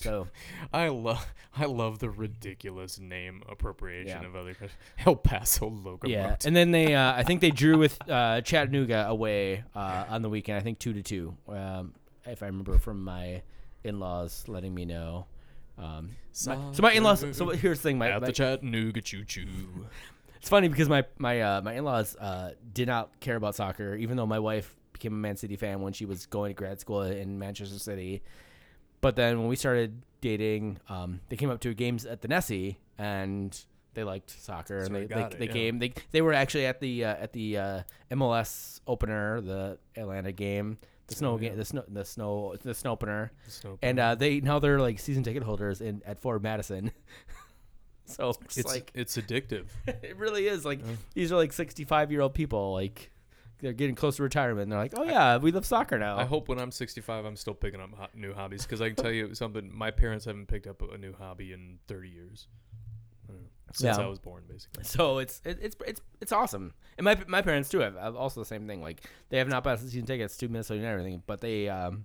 So 0.00 0.28
I 0.72 0.88
love 0.88 1.26
I 1.56 1.64
love 1.64 1.98
the 1.98 2.08
ridiculous 2.10 2.98
name 3.00 3.42
appropriation 3.48 4.22
Yeah. 4.22 4.28
of 4.28 4.36
other 4.36 4.54
countries. 4.54 4.78
El 5.06 5.16
Paso 5.16 5.66
Locomotive. 5.68 6.10
yeah, 6.10 6.36
and 6.44 6.54
then 6.54 6.70
they, 6.70 6.94
uh, 6.94 7.12
I 7.14 7.24
think 7.24 7.40
they 7.40 7.50
drew 7.50 7.78
with 7.78 7.98
uh, 8.08 8.40
Chattanooga 8.42 9.06
away 9.08 9.64
uh, 9.74 10.04
on 10.08 10.22
the 10.22 10.28
weekend. 10.28 10.58
I 10.58 10.60
think 10.62 10.78
two 10.78 10.92
to 10.92 11.02
two, 11.02 11.36
um, 11.48 11.94
if 12.26 12.42
I 12.42 12.46
remember 12.46 12.78
from 12.78 13.02
my 13.02 13.42
in-laws 13.84 14.44
letting 14.48 14.74
me 14.74 14.84
know. 14.84 15.26
Um, 15.78 16.10
my- 16.46 16.72
so 16.72 16.82
my 16.82 16.92
in-laws. 16.92 17.24
So 17.36 17.48
here's 17.50 17.78
the 17.78 17.82
thing. 17.82 17.98
My, 17.98 18.10
At 18.10 18.20
my 18.20 18.26
the 18.28 18.32
Chattanooga 18.32 19.00
Choo 19.00 19.24
Choo. 19.24 19.46
It's 20.36 20.48
funny 20.48 20.68
because 20.68 20.88
my 20.88 21.04
my 21.18 21.40
uh, 21.40 21.60
my 21.62 21.74
in-laws 21.74 22.14
uh, 22.16 22.52
did 22.72 22.86
not 22.86 23.18
care 23.20 23.34
about 23.36 23.56
soccer, 23.56 23.96
even 23.96 24.16
though 24.16 24.26
my 24.26 24.38
wife 24.38 24.76
became 24.92 25.12
a 25.12 25.16
Man 25.16 25.36
City 25.36 25.56
fan 25.56 25.80
when 25.80 25.92
she 25.92 26.04
was 26.04 26.26
going 26.26 26.50
to 26.50 26.54
grad 26.54 26.78
school 26.80 27.02
in 27.02 27.38
Manchester 27.38 27.78
City. 27.78 28.22
But 29.00 29.16
then 29.16 29.38
when 29.38 29.48
we 29.48 29.56
started 29.56 30.02
dating, 30.20 30.78
um, 30.88 31.20
they 31.28 31.36
came 31.36 31.50
up 31.50 31.60
to 31.60 31.74
games 31.74 32.04
at 32.06 32.20
the 32.22 32.28
Nessie 32.28 32.78
and 32.98 33.56
they 33.94 34.04
liked 34.04 34.30
soccer 34.30 34.78
and 34.78 34.86
So 34.88 34.92
they 34.92 35.06
they 35.06 35.14
they, 35.14 35.20
it, 35.22 35.38
they 35.38 35.46
yeah. 35.46 35.52
came 35.52 35.78
they 35.78 35.92
they 36.12 36.20
were 36.22 36.32
actually 36.32 36.66
at 36.66 36.80
the 36.80 37.04
uh, 37.04 37.14
at 37.16 37.32
the 37.32 37.58
uh, 37.58 37.82
MLS 38.12 38.80
opener, 38.86 39.40
the 39.40 39.78
Atlanta 39.96 40.32
game, 40.32 40.78
the 41.06 41.14
snow 41.14 41.38
yeah. 41.38 41.48
game, 41.50 41.58
the 41.58 41.64
snow 41.64 41.84
the 41.88 42.04
snow 42.04 42.54
the 42.62 42.74
snow 42.74 42.92
opener, 42.92 43.32
The 43.44 43.50
snow 43.50 43.70
opener. 43.72 43.88
and 43.88 43.98
uh, 43.98 44.14
they 44.14 44.40
now 44.40 44.58
they're 44.58 44.80
like 44.80 44.98
season 44.98 45.22
ticket 45.22 45.42
holders 45.42 45.80
in 45.80 46.02
at 46.06 46.18
Forward 46.20 46.42
Madison. 46.42 46.90
so 48.04 48.30
it's, 48.42 48.56
it's 48.58 48.68
like 48.68 48.90
it's 48.94 49.16
addictive. 49.16 49.66
it 49.86 50.16
really 50.16 50.46
is 50.48 50.64
like 50.64 50.80
Yeah. 50.80 50.92
these 51.14 51.32
are 51.32 51.36
like 51.36 51.52
65 51.52 52.10
year 52.10 52.20
old 52.20 52.34
people 52.34 52.72
like 52.72 53.10
they're 53.60 53.72
getting 53.72 53.94
close 53.94 54.16
to 54.16 54.22
retirement 54.22 54.62
and 54.64 54.72
they're 54.72 54.78
like 54.78 54.94
oh 54.96 55.02
yeah 55.04 55.36
we 55.36 55.50
love 55.50 55.66
soccer 55.66 55.98
now 55.98 56.16
I 56.16 56.24
hope 56.24 56.48
when 56.48 56.58
I'm 56.58 56.70
65, 56.70 57.24
I'm 57.24 57.36
still 57.36 57.54
picking 57.54 57.80
up 57.80 57.90
ho- 57.96 58.06
new 58.14 58.32
hobbies 58.32 58.62
because 58.62 58.80
I 58.80 58.88
can 58.90 58.96
tell 58.96 59.10
you 59.12 59.34
something. 59.42 59.70
My 59.74 59.90
parents 59.90 60.24
haven't 60.24 60.46
picked 60.46 60.66
up 60.66 60.80
a 60.82 60.96
new 60.98 61.12
hobby 61.12 61.52
in 61.52 61.78
30 61.88 62.08
years. 62.08 62.46
I 63.28 63.32
don't 63.32 63.42
know, 63.42 63.48
Since 63.72 63.98
Yeah. 63.98 64.04
I 64.04 64.08
was 64.08 64.18
born, 64.18 64.44
basically. 64.48 64.84
so 64.84 65.18
it's 65.18 65.40
it, 65.44 65.58
it's 65.60 65.76
it's 65.86 66.00
it's 66.20 66.32
awesome 66.32 66.72
and 66.96 67.04
my 67.04 67.16
my 67.26 67.42
parents 67.42 67.68
too 67.68 67.80
have, 67.80 67.94
have 67.96 68.16
also 68.16 68.40
the 68.40 68.46
same 68.46 68.66
thing 68.66 68.80
like 68.80 69.02
they 69.28 69.38
have 69.38 69.48
not 69.48 69.64
bought 69.64 69.80
season 69.80 70.06
tickets 70.06 70.36
to 70.38 70.48
Minnesota 70.48 70.80
and 70.80 70.88
everything 70.88 71.22
but 71.26 71.40
they 71.40 71.68
um 71.68 72.04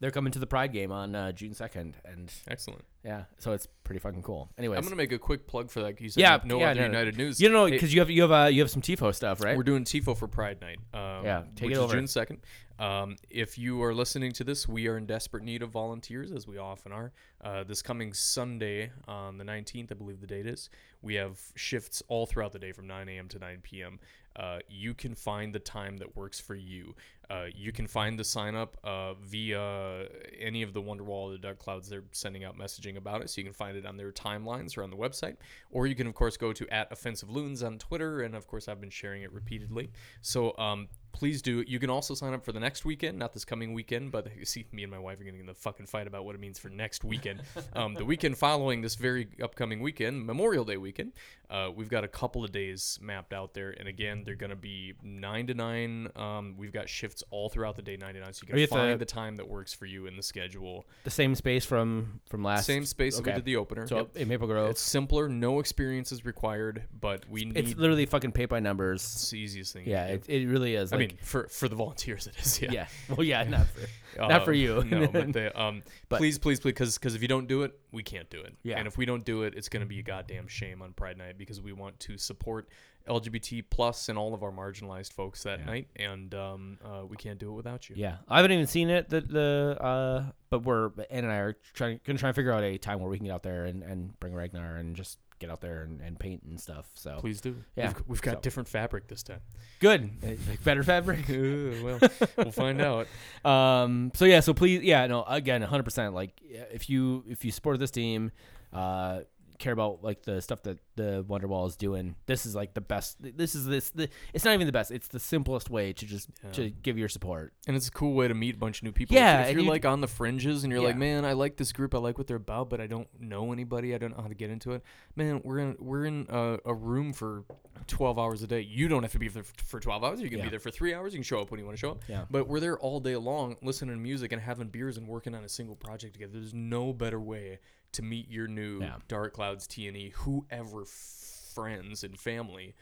they're 0.00 0.10
coming 0.10 0.32
to 0.32 0.38
the 0.38 0.46
Pride 0.46 0.72
game 0.72 0.92
on 0.92 1.14
uh, 1.14 1.32
June 1.32 1.52
2nd 1.52 1.94
and 2.04 2.32
Excellent. 2.48 2.84
yeah 3.04 3.24
so 3.38 3.52
it's 3.52 3.66
pretty 3.84 3.98
fucking 3.98 4.22
cool 4.22 4.50
anyways 4.58 4.78
I'm 4.78 4.84
gonna 4.84 4.96
make 4.96 5.12
a 5.12 5.18
quick 5.18 5.46
plug 5.46 5.70
for 5.70 5.80
that. 5.82 6.00
You 6.00 6.08
said 6.08 6.20
Yeah, 6.20 6.38
no 6.44 6.58
yeah, 6.58 6.70
other 6.70 6.80
no, 6.82 6.86
no. 6.88 6.92
United 6.98 7.16
News. 7.16 7.40
you 7.40 7.48
know 7.48 7.66
Hey, 7.66 7.72
because 7.72 7.92
you 7.94 8.00
have 8.00 8.10
you 8.10 8.22
have 8.22 8.32
uh, 8.32 8.46
you 8.48 8.60
have 8.60 8.70
some 8.70 8.82
tifo 8.82 9.14
stuff 9.14 9.42
right 9.42 9.56
We're 9.56 9.62
doing 9.62 9.84
TIFO 9.84 10.16
for 10.16 10.28
Pride 10.28 10.60
Night. 10.60 10.78
Um, 10.94 11.24
Yeah, 11.24 11.42
take 11.54 11.64
which 11.66 11.70
it 11.70 11.72
is 11.72 11.78
over. 11.78 11.94
June 11.94 12.06
second. 12.06 12.38
Um, 12.78 13.16
if 13.30 13.56
you 13.56 13.82
are 13.82 13.94
listening 13.94 14.32
to 14.32 14.44
this, 14.44 14.68
we 14.68 14.86
are 14.86 14.98
in 14.98 15.06
desperate 15.06 15.42
need 15.42 15.62
of 15.62 15.70
volunteers, 15.70 16.30
as 16.30 16.46
we 16.46 16.58
often 16.58 16.92
are. 16.92 17.10
Uh, 17.42 17.64
this 17.64 17.80
coming 17.80 18.12
Sunday, 18.12 18.90
on 19.08 19.38
the 19.38 19.44
19th, 19.44 19.90
I 19.92 19.94
believe 19.94 20.20
the 20.20 20.26
date 20.26 20.46
is, 20.46 20.68
we 21.00 21.14
have 21.14 21.40
shifts 21.54 22.02
all 22.08 22.26
throughout 22.26 22.52
the 22.52 22.58
day 22.58 22.72
from 22.72 22.86
9 22.86 23.08
a.m. 23.08 23.28
to 23.28 23.38
9 23.38 23.60
p.m. 23.62 23.98
Uh, 24.38 24.58
you 24.68 24.92
can 24.92 25.14
find 25.14 25.54
the 25.54 25.58
time 25.58 25.96
that 25.96 26.14
works 26.16 26.38
for 26.38 26.54
you. 26.54 26.94
Uh, 27.30 27.46
you 27.54 27.72
can 27.72 27.86
find 27.86 28.18
the 28.18 28.24
sign 28.24 28.54
up 28.54 28.76
uh, 28.84 29.14
via 29.14 30.06
any 30.38 30.62
of 30.62 30.72
the 30.72 30.82
Wonderwall 30.82 31.28
or 31.28 31.32
the 31.32 31.38
Dark 31.38 31.58
Clouds. 31.58 31.88
They're 31.88 32.04
sending 32.12 32.44
out 32.44 32.58
messaging 32.58 32.96
about 32.96 33.22
it, 33.22 33.30
so 33.30 33.40
you 33.40 33.44
can 33.44 33.52
find 33.52 33.76
it 33.76 33.86
on 33.86 33.96
their 33.96 34.12
timelines 34.12 34.76
or 34.76 34.82
on 34.82 34.90
the 34.90 34.96
website. 34.96 35.36
Or 35.70 35.86
you 35.86 35.94
can, 35.94 36.06
of 36.06 36.14
course, 36.14 36.36
go 36.36 36.52
to 36.52 36.68
at 36.72 36.90
Offensive 36.92 37.30
Loons 37.30 37.62
on 37.62 37.78
Twitter, 37.78 38.20
and 38.22 38.34
of 38.34 38.46
course, 38.46 38.68
I've 38.68 38.80
been 38.80 38.90
sharing 38.90 39.22
it 39.22 39.32
repeatedly. 39.32 39.90
So 40.20 40.56
um, 40.58 40.88
please 41.16 41.40
do. 41.40 41.64
You 41.66 41.78
can 41.78 41.88
also 41.88 42.14
sign 42.14 42.34
up 42.34 42.44
for 42.44 42.52
the 42.52 42.60
next 42.60 42.84
weekend, 42.84 43.18
not 43.18 43.32
this 43.32 43.44
coming 43.44 43.72
weekend, 43.72 44.12
but 44.12 44.28
you 44.36 44.44
see, 44.44 44.66
me 44.70 44.82
and 44.82 44.92
my 44.92 44.98
wife 44.98 45.18
are 45.20 45.24
getting 45.24 45.40
in 45.40 45.46
the 45.46 45.54
fucking 45.54 45.86
fight 45.86 46.06
about 46.06 46.24
what 46.24 46.34
it 46.34 46.40
means 46.40 46.58
for 46.58 46.68
next 46.68 47.04
weekend. 47.04 47.42
um, 47.72 47.94
the 47.94 48.04
weekend 48.04 48.36
following 48.36 48.82
this 48.82 48.94
very 48.94 49.28
upcoming 49.42 49.80
weekend, 49.80 50.26
Memorial 50.26 50.64
Day 50.64 50.76
weekend, 50.76 51.12
uh, 51.48 51.70
we've 51.74 51.88
got 51.88 52.04
a 52.04 52.08
couple 52.08 52.44
of 52.44 52.52
days 52.52 52.98
mapped 53.00 53.32
out 53.32 53.54
there, 53.54 53.70
and 53.70 53.88
again, 53.88 54.22
they're 54.24 54.34
going 54.34 54.50
to 54.50 54.56
be 54.56 54.92
nine 55.02 55.46
to 55.46 55.54
nine. 55.54 56.08
Um, 56.16 56.54
we've 56.58 56.72
got 56.72 56.88
shifts 57.16 57.24
all 57.30 57.48
throughout 57.48 57.76
the 57.76 57.82
day, 57.82 57.96
nine 57.96 58.14
to 58.14 58.20
nine, 58.20 58.32
so 58.32 58.44
you 58.46 58.54
Are 58.54 58.58
you 58.58 58.66
can 58.66 58.76
at 58.76 58.80
find 58.80 58.92
the- 59.00 59.04
the 59.04 59.10
time 59.10 59.36
that 59.36 59.48
works 59.48 59.72
for 59.72 59.86
you 59.86 60.06
in 60.06 60.16
the 60.16 60.22
schedule. 60.22 60.86
the 61.04 61.10
same 61.10 61.34
space 61.34 61.64
from 61.64 62.20
from 62.28 62.42
last 62.42 62.66
Same 62.66 62.84
space 62.84 63.16
that 63.16 63.24
we 63.24 63.30
okay. 63.30 63.38
did 63.38 63.44
the 63.44 63.56
opener. 63.56 63.86
so 63.86 63.96
Yep. 63.98 64.16
in 64.16 64.28
Maple 64.28 64.46
Grove 64.46 64.70
It's 64.70 64.80
simpler, 64.80 65.28
no 65.28 65.60
experience 65.60 66.12
is 66.12 66.24
required, 66.24 66.82
but 67.00 67.28
we 67.28 67.44
need 67.44 67.56
it's 67.56 67.76
literally 67.76 68.06
fucking 68.06 68.32
pay 68.32 68.46
by 68.46 68.60
numbers 68.60 69.02
it's 69.02 69.30
the 69.30 69.38
easiest 69.38 69.72
thing. 69.72 69.86
yeah 69.86 70.08
do. 70.08 70.14
it, 70.14 70.28
it 70.28 70.46
really 70.48 70.74
is 70.74 70.92
I 70.92 70.96
like, 70.96 71.08
mean, 71.10 71.18
for 71.22 71.48
for 71.48 71.68
the 71.68 71.76
volunteers, 71.76 72.26
it 72.26 72.36
is. 72.38 72.60
Yeah. 72.60 72.72
yeah. 72.72 72.86
Well, 73.08 73.24
yeah, 73.24 73.42
not 73.44 73.66
for 73.68 73.88
not 74.28 74.44
for 74.44 74.52
Um, 74.52 74.56
you. 74.56 74.84
no, 74.84 75.06
but 75.08 75.32
they, 75.32 75.46
um, 75.48 75.82
But- 76.08 76.18
please, 76.18 76.38
please, 76.38 76.58
please, 76.60 76.72
because 76.98 77.14
if 77.14 77.22
you 77.22 77.28
don't 77.28 77.46
do 77.46 77.62
it, 77.62 77.78
we 77.92 78.02
can't 78.02 78.28
do 78.30 78.40
it. 78.40 78.54
Yeah. 78.62 78.78
And 78.78 78.86
if 78.86 78.96
we 78.96 79.04
don't 79.04 79.24
do 79.24 79.42
it, 79.42 79.54
it's 79.54 79.68
going 79.68 79.82
to 79.82 79.86
be 79.86 79.98
a 79.98 80.02
goddamn 80.02 80.48
shame 80.48 80.80
on 80.82 80.92
Pride 80.94 81.18
Night 81.18 81.36
because 81.38 81.60
we 81.60 81.72
want 81.72 81.98
to 82.00 82.16
support 82.18 82.68
LGBT 83.06 83.64
plus 83.70 84.08
and 84.08 84.18
all 84.18 84.34
of 84.34 84.42
our 84.42 84.52
marginalized 84.52 85.12
folks 85.12 85.42
that 85.44 85.60
Yeah. 85.60 85.64
night, 85.66 85.88
and 85.96 86.34
um, 86.34 86.78
uh, 86.84 87.04
we 87.06 87.16
can't 87.16 87.38
do 87.38 87.48
it 87.50 87.54
without 87.54 87.88
you. 87.88 87.96
yeah, 87.98 88.16
I 88.28 88.36
haven't 88.36 88.52
even 88.52 88.66
seen 88.66 88.90
it. 88.90 89.08
The 89.08 89.20
the 89.20 89.76
uh, 89.80 90.24
but 90.50 90.64
we're 90.64 90.86
Ann 91.10 91.24
and 91.24 91.32
I 91.32 91.36
are 91.38 91.56
trying 91.74 92.00
gonna 92.04 92.18
try 92.18 92.28
and 92.28 92.36
figure 92.36 92.52
out 92.52 92.62
a 92.64 92.78
time 92.78 93.00
where 93.00 93.08
we 93.10 93.16
can 93.18 93.26
get 93.26 93.32
out 93.34 93.42
there 93.42 93.64
and, 93.66 93.82
and 93.82 94.18
bring 94.20 94.34
Ragnar 94.34 94.76
and 94.76 94.94
just 94.96 95.18
get 95.38 95.50
out 95.50 95.60
there 95.60 95.82
and, 95.82 96.00
and 96.00 96.18
paint 96.18 96.42
and 96.44 96.58
stuff. 96.58 96.86
So 96.94 97.18
Please 97.20 97.42
do. 97.42 97.56
Yeah. 97.76 97.88
We've, 97.88 98.02
we've 98.08 98.22
got 98.22 98.36
So- 98.36 98.40
different 98.40 98.68
fabric 98.70 99.06
this 99.06 99.22
time. 99.22 99.40
good, 99.80 100.10
Uh, 100.24 100.28
like 100.48 100.64
better 100.64 100.82
fabric. 100.82 101.26
well, 101.28 101.98
we'll 102.38 102.52
find 102.52 102.80
out. 102.80 103.06
Um. 103.44 104.12
So 104.14 104.24
yeah. 104.24 104.40
So 104.40 104.54
please, 104.54 104.82
yeah. 104.82 105.06
No. 105.06 105.24
Again, 105.24 105.60
100. 105.60 105.82
percent 105.82 106.14
Like, 106.14 106.40
if 106.72 106.88
you 106.88 107.22
if 107.28 107.44
you 107.44 107.52
support 107.52 107.78
this 107.78 107.90
team, 107.90 108.32
uh, 108.72 109.20
care 109.58 109.72
about 109.72 110.02
like 110.02 110.22
the 110.22 110.40
stuff 110.42 110.62
that 110.62 110.78
the 110.96 111.24
Wonderwall 111.28 111.66
is 111.68 111.76
doing, 111.76 112.16
this 112.26 112.46
is 112.46 112.54
like 112.54 112.74
the 112.74 112.80
best. 112.80 113.16
This 113.20 113.54
is 113.54 113.66
this. 113.66 113.90
The, 113.90 114.08
it's 114.34 114.44
not 114.44 114.54
even 114.54 114.66
the 114.66 114.72
best. 114.72 114.90
It's 114.90 115.08
the 115.08 115.18
simplest 115.18 115.70
way 115.70 115.92
to 115.92 116.06
just 116.06 116.28
to 116.52 116.70
give 116.70 116.98
your 116.98 117.08
support. 117.08 117.52
And 117.66 117.76
it's 117.76 117.88
a 117.88 117.90
cool 117.90 118.14
way 118.14 118.28
to 118.28 118.34
meet 118.34 118.54
a 118.54 118.58
bunch 118.58 118.78
of 118.78 118.84
new 118.84 118.92
people. 118.92 119.16
Yeah, 119.16 119.42
If, 119.42 119.48
if 119.48 119.52
you're 119.54 119.64
you- 119.64 119.70
like 119.70 119.84
on 119.84 120.00
the 120.00 120.08
fringes 120.08 120.64
and 120.64 120.72
you're 120.72 120.82
like, 120.82 120.96
man, 120.96 121.24
I 121.24 121.32
like 121.32 121.56
this 121.56 121.72
group, 121.72 121.94
I 121.94 121.98
like 121.98 122.18
what 122.18 122.26
they're 122.26 122.36
about, 122.36 122.70
but 122.70 122.80
I 122.80 122.86
don't 122.86 123.08
know 123.20 123.52
anybody, 123.52 123.94
I 123.94 123.98
don't 123.98 124.16
know 124.16 124.22
how 124.22 124.28
to 124.28 124.34
get 124.34 124.50
into 124.50 124.72
it. 124.72 124.82
Man, 125.16 125.40
we're 125.44 125.58
in 125.58 125.76
we're 125.78 126.04
in 126.06 126.26
a, 126.28 126.58
a 126.64 126.74
room 126.74 127.12
for 127.12 127.44
12 127.86 128.18
hours 128.18 128.42
a 128.42 128.46
day. 128.46 128.60
You 128.60 128.88
don't 128.88 129.02
have 129.02 129.12
to 129.12 129.18
be 129.18 129.28
there 129.28 129.44
for 129.44 129.80
12 129.80 130.02
hours. 130.04 130.20
You 130.20 130.28
can 130.28 130.38
Yeah. 130.38 130.44
be 130.44 130.50
there 130.50 130.60
for 130.60 130.70
three 130.70 130.94
hours. 130.94 131.12
You 131.12 131.18
can 131.18 131.24
show 131.24 131.40
up 131.40 131.50
when 131.50 131.60
you 131.60 131.66
want 131.66 131.76
to 131.76 131.80
show 131.80 131.90
up. 131.92 132.02
Yeah. 132.08 132.24
But 132.30 132.48
we're 132.48 132.60
there 132.60 132.78
all 132.78 133.00
day 133.00 133.16
long, 133.16 133.56
listening 133.62 133.94
to 133.94 134.00
music 134.00 134.32
and 134.32 134.40
having 134.40 134.68
beers 134.68 134.96
and 134.96 135.06
working 135.06 135.34
on 135.34 135.44
a 135.44 135.48
single 135.48 135.76
project 135.76 136.14
together. 136.14 136.32
There's 136.34 136.54
no 136.54 136.92
better 136.92 137.20
way 137.20 137.58
to 137.96 138.02
meet 138.02 138.30
your 138.30 138.46
new 138.48 138.80
Yeah. 138.80 138.96
Dark 139.08 139.34
Clouds 139.34 139.66
T 139.66 139.88
and 139.88 139.96
E, 139.96 140.12
whoever 140.16 140.84
friends 140.84 142.04
and 142.04 142.18
family, 142.18 142.74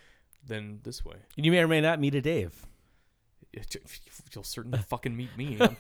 than 0.46 0.81
this 0.83 1.05
way. 1.05 1.16
You 1.37 1.50
may 1.50 1.61
or 1.61 1.68
may 1.68 1.81
not 1.81 2.00
meet 2.00 2.14
a 2.14 2.20
Dave. 2.20 2.66
You'll 4.33 4.44
certainly 4.44 4.79
fucking 4.88 5.16
meet 5.16 5.37
me. 5.37 5.59
I'm, 5.61 5.77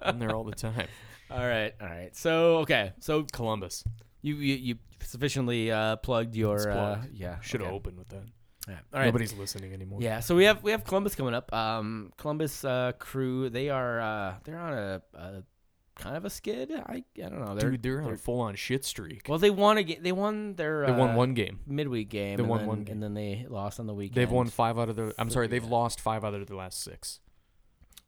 I'm 0.00 0.18
there 0.18 0.34
all 0.34 0.44
the 0.44 0.54
time. 0.54 0.86
All 1.30 1.46
right. 1.46 1.74
All 1.78 1.86
right. 1.86 2.16
So 2.16 2.58
okay. 2.58 2.92
So 3.00 3.24
Columbus. 3.30 3.84
you 4.22 4.36
you, 4.36 4.54
you 4.54 4.74
sufficiently 5.04 5.70
uh, 5.70 5.96
plugged 5.96 6.34
your 6.34 6.56
It's 6.56 6.66
uh, 6.66 7.02
yeah. 7.12 7.38
Should 7.40 7.60
have 7.60 7.68
okay. 7.68 7.76
opened 7.76 7.98
with 7.98 8.08
that. 8.08 8.22
Yeah. 8.66 8.78
All 8.94 9.00
right. 9.00 9.06
Nobody's 9.06 9.34
listening 9.34 9.74
anymore. 9.74 10.00
Yeah, 10.00 10.20
so 10.20 10.34
we 10.34 10.44
have 10.44 10.62
we 10.62 10.70
have 10.70 10.84
Columbus 10.84 11.14
coming 11.14 11.34
up. 11.34 11.52
Um, 11.52 12.12
Columbus 12.16 12.64
uh, 12.64 12.92
crew, 12.98 13.50
they 13.50 13.68
are 13.68 14.00
uh, 14.00 14.34
they're 14.44 14.58
on 14.58 14.72
a, 14.72 15.02
a 15.14 15.42
kind 15.98 16.16
of 16.16 16.24
a 16.24 16.30
skid. 16.30 16.72
I 16.72 17.02
I 17.22 17.28
don't 17.28 17.44
know. 17.44 17.54
They're, 17.54 17.70
Dude, 17.72 17.82
they're 17.82 18.02
on 18.02 18.14
a 18.14 18.16
full 18.16 18.40
on 18.40 18.54
shit 18.54 18.84
streak. 18.84 19.26
well, 19.28 19.38
they 19.38 19.50
won 19.50 19.76
a 19.78 19.82
ga- 19.82 19.98
they 20.00 20.12
won 20.12 20.54
their 20.54 20.86
they 20.86 20.92
won 20.92 21.10
uh, 21.10 21.14
one 21.16 21.34
game. 21.34 21.60
midweek 21.66 22.08
game. 22.08 22.36
They 22.36 22.42
and 22.42 22.48
won 22.48 22.60
then, 22.60 22.68
one 22.68 22.84
game. 22.84 22.92
and 22.94 23.02
then 23.02 23.14
they 23.14 23.44
lost 23.48 23.78
on 23.80 23.86
the 23.86 23.94
weekend. 23.94 24.16
They've 24.16 24.30
won 24.30 24.46
five 24.48 24.78
out 24.78 24.88
of 24.88 24.96
their. 24.96 25.12
I'm 25.18 25.28
sorry, 25.30 25.48
they've 25.48 25.64
lost 25.64 26.00
five 26.00 26.24
out 26.24 26.32
of 26.34 26.46
their 26.46 26.56
last 26.56 26.82
six. 26.82 27.20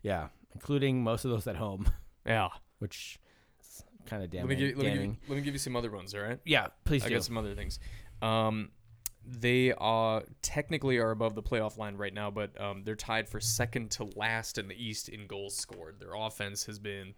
yeah, 0.02 0.28
including 0.54 1.02
most 1.04 1.24
of 1.24 1.30
those 1.30 1.46
at 1.46 1.56
home, 1.56 1.90
Yeah. 2.26 2.48
which 2.78 3.18
is 3.60 3.84
kind 4.06 4.22
of 4.22 4.32
Let 4.32 4.46
me, 4.46 4.54
give, 4.54 4.76
let, 4.76 4.84
me 4.84 4.84
give, 4.84 4.92
damning. 4.94 5.10
you- 5.10 5.16
let 5.28 5.36
me 5.36 5.42
give 5.42 5.54
you 5.54 5.58
some 5.58 5.76
other 5.76 5.90
ones. 5.90 6.14
All 6.14 6.20
right. 6.22 6.38
yeah, 6.44 6.68
please 6.84 7.04
I 7.04 7.08
do. 7.08 7.14
got 7.16 7.24
some 7.24 7.36
other 7.36 7.54
things. 7.54 7.78
Um, 8.22 8.70
they 9.26 9.72
are 9.72 10.22
technically 10.42 10.98
are 10.98 11.10
above 11.10 11.34
the 11.34 11.42
playoff 11.42 11.76
line 11.78 11.96
right 11.96 12.12
now, 12.14 12.30
but 12.30 12.58
um, 12.60 12.82
they're 12.84 12.96
tied 12.96 13.28
for 13.28 13.40
second 13.40 13.90
to 13.92 14.04
last 14.16 14.58
in 14.58 14.66
the 14.68 14.74
East 14.74 15.08
in 15.08 15.26
goals 15.26 15.56
scored. 15.56 16.00
Their 16.00 16.14
offense 16.14 16.64
has 16.66 16.78
been 16.78 17.14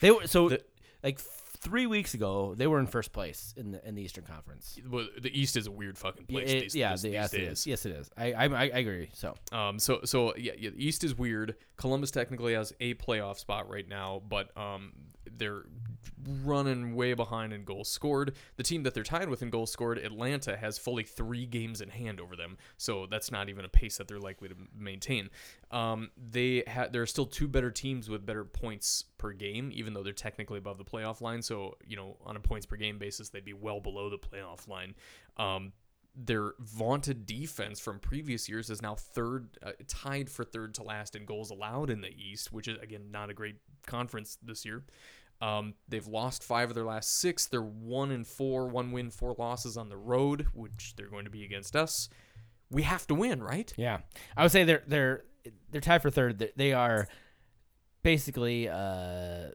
They 0.00 0.10
were 0.10 0.26
so 0.26 0.48
The- 0.50 0.62
like 1.02 1.18
three 1.20 1.86
weeks 1.86 2.12
ago 2.12 2.54
they 2.54 2.66
were 2.66 2.78
in 2.78 2.86
first 2.86 3.10
place 3.12 3.54
in 3.56 3.70
the 3.70 3.88
in 3.88 3.94
the 3.94 4.02
Eastern 4.02 4.24
Conference. 4.24 4.78
well, 4.90 5.06
the 5.18 5.30
East 5.38 5.56
is 5.56 5.66
a 5.66 5.70
weird 5.70 5.96
fucking 5.96 6.26
place. 6.26 6.50
It- 6.50 6.60
these, 6.64 6.74
yeah, 6.76 6.90
these, 6.92 7.02
the, 7.02 7.08
these 7.08 7.14
yes, 7.14 7.32
it 7.32 7.38
days. 7.38 7.50
is. 7.60 7.66
Yes, 7.66 7.86
it 7.86 7.92
is. 7.92 8.10
I, 8.18 8.32
I 8.32 8.44
I 8.44 8.62
I 8.64 8.78
agree. 8.78 9.10
So 9.14 9.34
Um, 9.52 9.78
so 9.78 10.00
so 10.04 10.34
yeah, 10.36 10.52
yeah, 10.58 10.70
the 10.70 10.84
East 10.86 11.04
is 11.04 11.16
weird. 11.16 11.54
Columbus 11.76 12.10
technically 12.10 12.52
has 12.54 12.72
a 12.80 12.94
playoff 12.94 13.38
spot 13.38 13.70
right 13.70 13.88
now, 13.88 14.20
but 14.28 14.54
um, 14.58 14.92
they're 15.36 15.64
running 16.44 16.94
way 16.94 17.14
behind 17.14 17.52
in 17.52 17.64
goals 17.64 17.88
scored. 17.88 18.34
The 18.56 18.62
team 18.62 18.82
that 18.84 18.94
they're 18.94 19.02
tied 19.02 19.28
with 19.28 19.42
in 19.42 19.50
goals 19.50 19.70
scored, 19.70 19.98
Atlanta, 19.98 20.56
has 20.56 20.78
fully 20.78 21.02
three 21.02 21.46
games 21.46 21.80
in 21.80 21.88
hand 21.88 22.20
over 22.20 22.36
them. 22.36 22.56
So 22.76 23.06
that's 23.06 23.30
not 23.30 23.48
even 23.48 23.64
a 23.64 23.68
pace 23.68 23.98
that 23.98 24.08
they're 24.08 24.18
likely 24.18 24.48
to 24.48 24.54
maintain. 24.76 25.30
Um, 25.70 26.10
they 26.16 26.62
ha- 26.66 26.88
there 26.90 27.02
are 27.02 27.06
still 27.06 27.26
two 27.26 27.48
better 27.48 27.70
teams 27.70 28.08
with 28.08 28.24
better 28.24 28.44
points 28.44 29.04
per 29.18 29.32
game, 29.32 29.70
even 29.74 29.94
though 29.94 30.02
they're 30.02 30.12
technically 30.12 30.58
above 30.58 30.78
the 30.78 30.84
playoff 30.84 31.20
line. 31.20 31.42
So 31.42 31.76
you 31.86 31.96
know, 31.96 32.16
on 32.24 32.36
a 32.36 32.40
points 32.40 32.66
per 32.66 32.76
game 32.76 32.98
basis, 32.98 33.28
they'd 33.28 33.44
be 33.44 33.52
well 33.52 33.80
below 33.80 34.10
the 34.10 34.18
playoff 34.18 34.68
line. 34.68 34.94
Um, 35.36 35.72
their 36.16 36.52
vaunted 36.60 37.26
defense 37.26 37.80
from 37.80 37.98
previous 37.98 38.48
years 38.48 38.70
is 38.70 38.80
now 38.80 38.94
third, 38.94 39.48
uh, 39.62 39.72
tied 39.88 40.30
for 40.30 40.44
third 40.44 40.74
to 40.74 40.82
last 40.82 41.16
in 41.16 41.24
goals 41.24 41.50
allowed 41.50 41.90
in 41.90 42.00
the 42.00 42.14
East, 42.16 42.52
which 42.52 42.68
is 42.68 42.78
again 42.80 43.10
not 43.10 43.30
a 43.30 43.34
great 43.34 43.56
conference 43.86 44.38
this 44.42 44.64
year. 44.64 44.84
Um, 45.40 45.74
they've 45.88 46.06
lost 46.06 46.42
five 46.42 46.70
of 46.70 46.74
their 46.74 46.84
last 46.84 47.18
six. 47.20 47.46
They're 47.46 47.60
one 47.60 48.10
and 48.10 48.26
four, 48.26 48.66
one 48.68 48.92
win, 48.92 49.10
four 49.10 49.34
losses 49.38 49.76
on 49.76 49.88
the 49.88 49.96
road, 49.96 50.46
which 50.54 50.94
they're 50.96 51.08
going 51.10 51.24
to 51.24 51.30
be 51.30 51.44
against 51.44 51.76
us. 51.76 52.08
We 52.70 52.82
have 52.82 53.06
to 53.08 53.14
win, 53.14 53.42
right? 53.42 53.72
Yeah, 53.76 53.98
I 54.36 54.42
would 54.42 54.52
say 54.52 54.64
they're 54.64 54.82
they're 54.86 55.24
they're 55.70 55.80
tied 55.80 56.02
for 56.02 56.10
third. 56.10 56.52
They- 56.56 56.72
are 56.72 57.06
basically, 58.02 58.68
uh, 58.68 59.48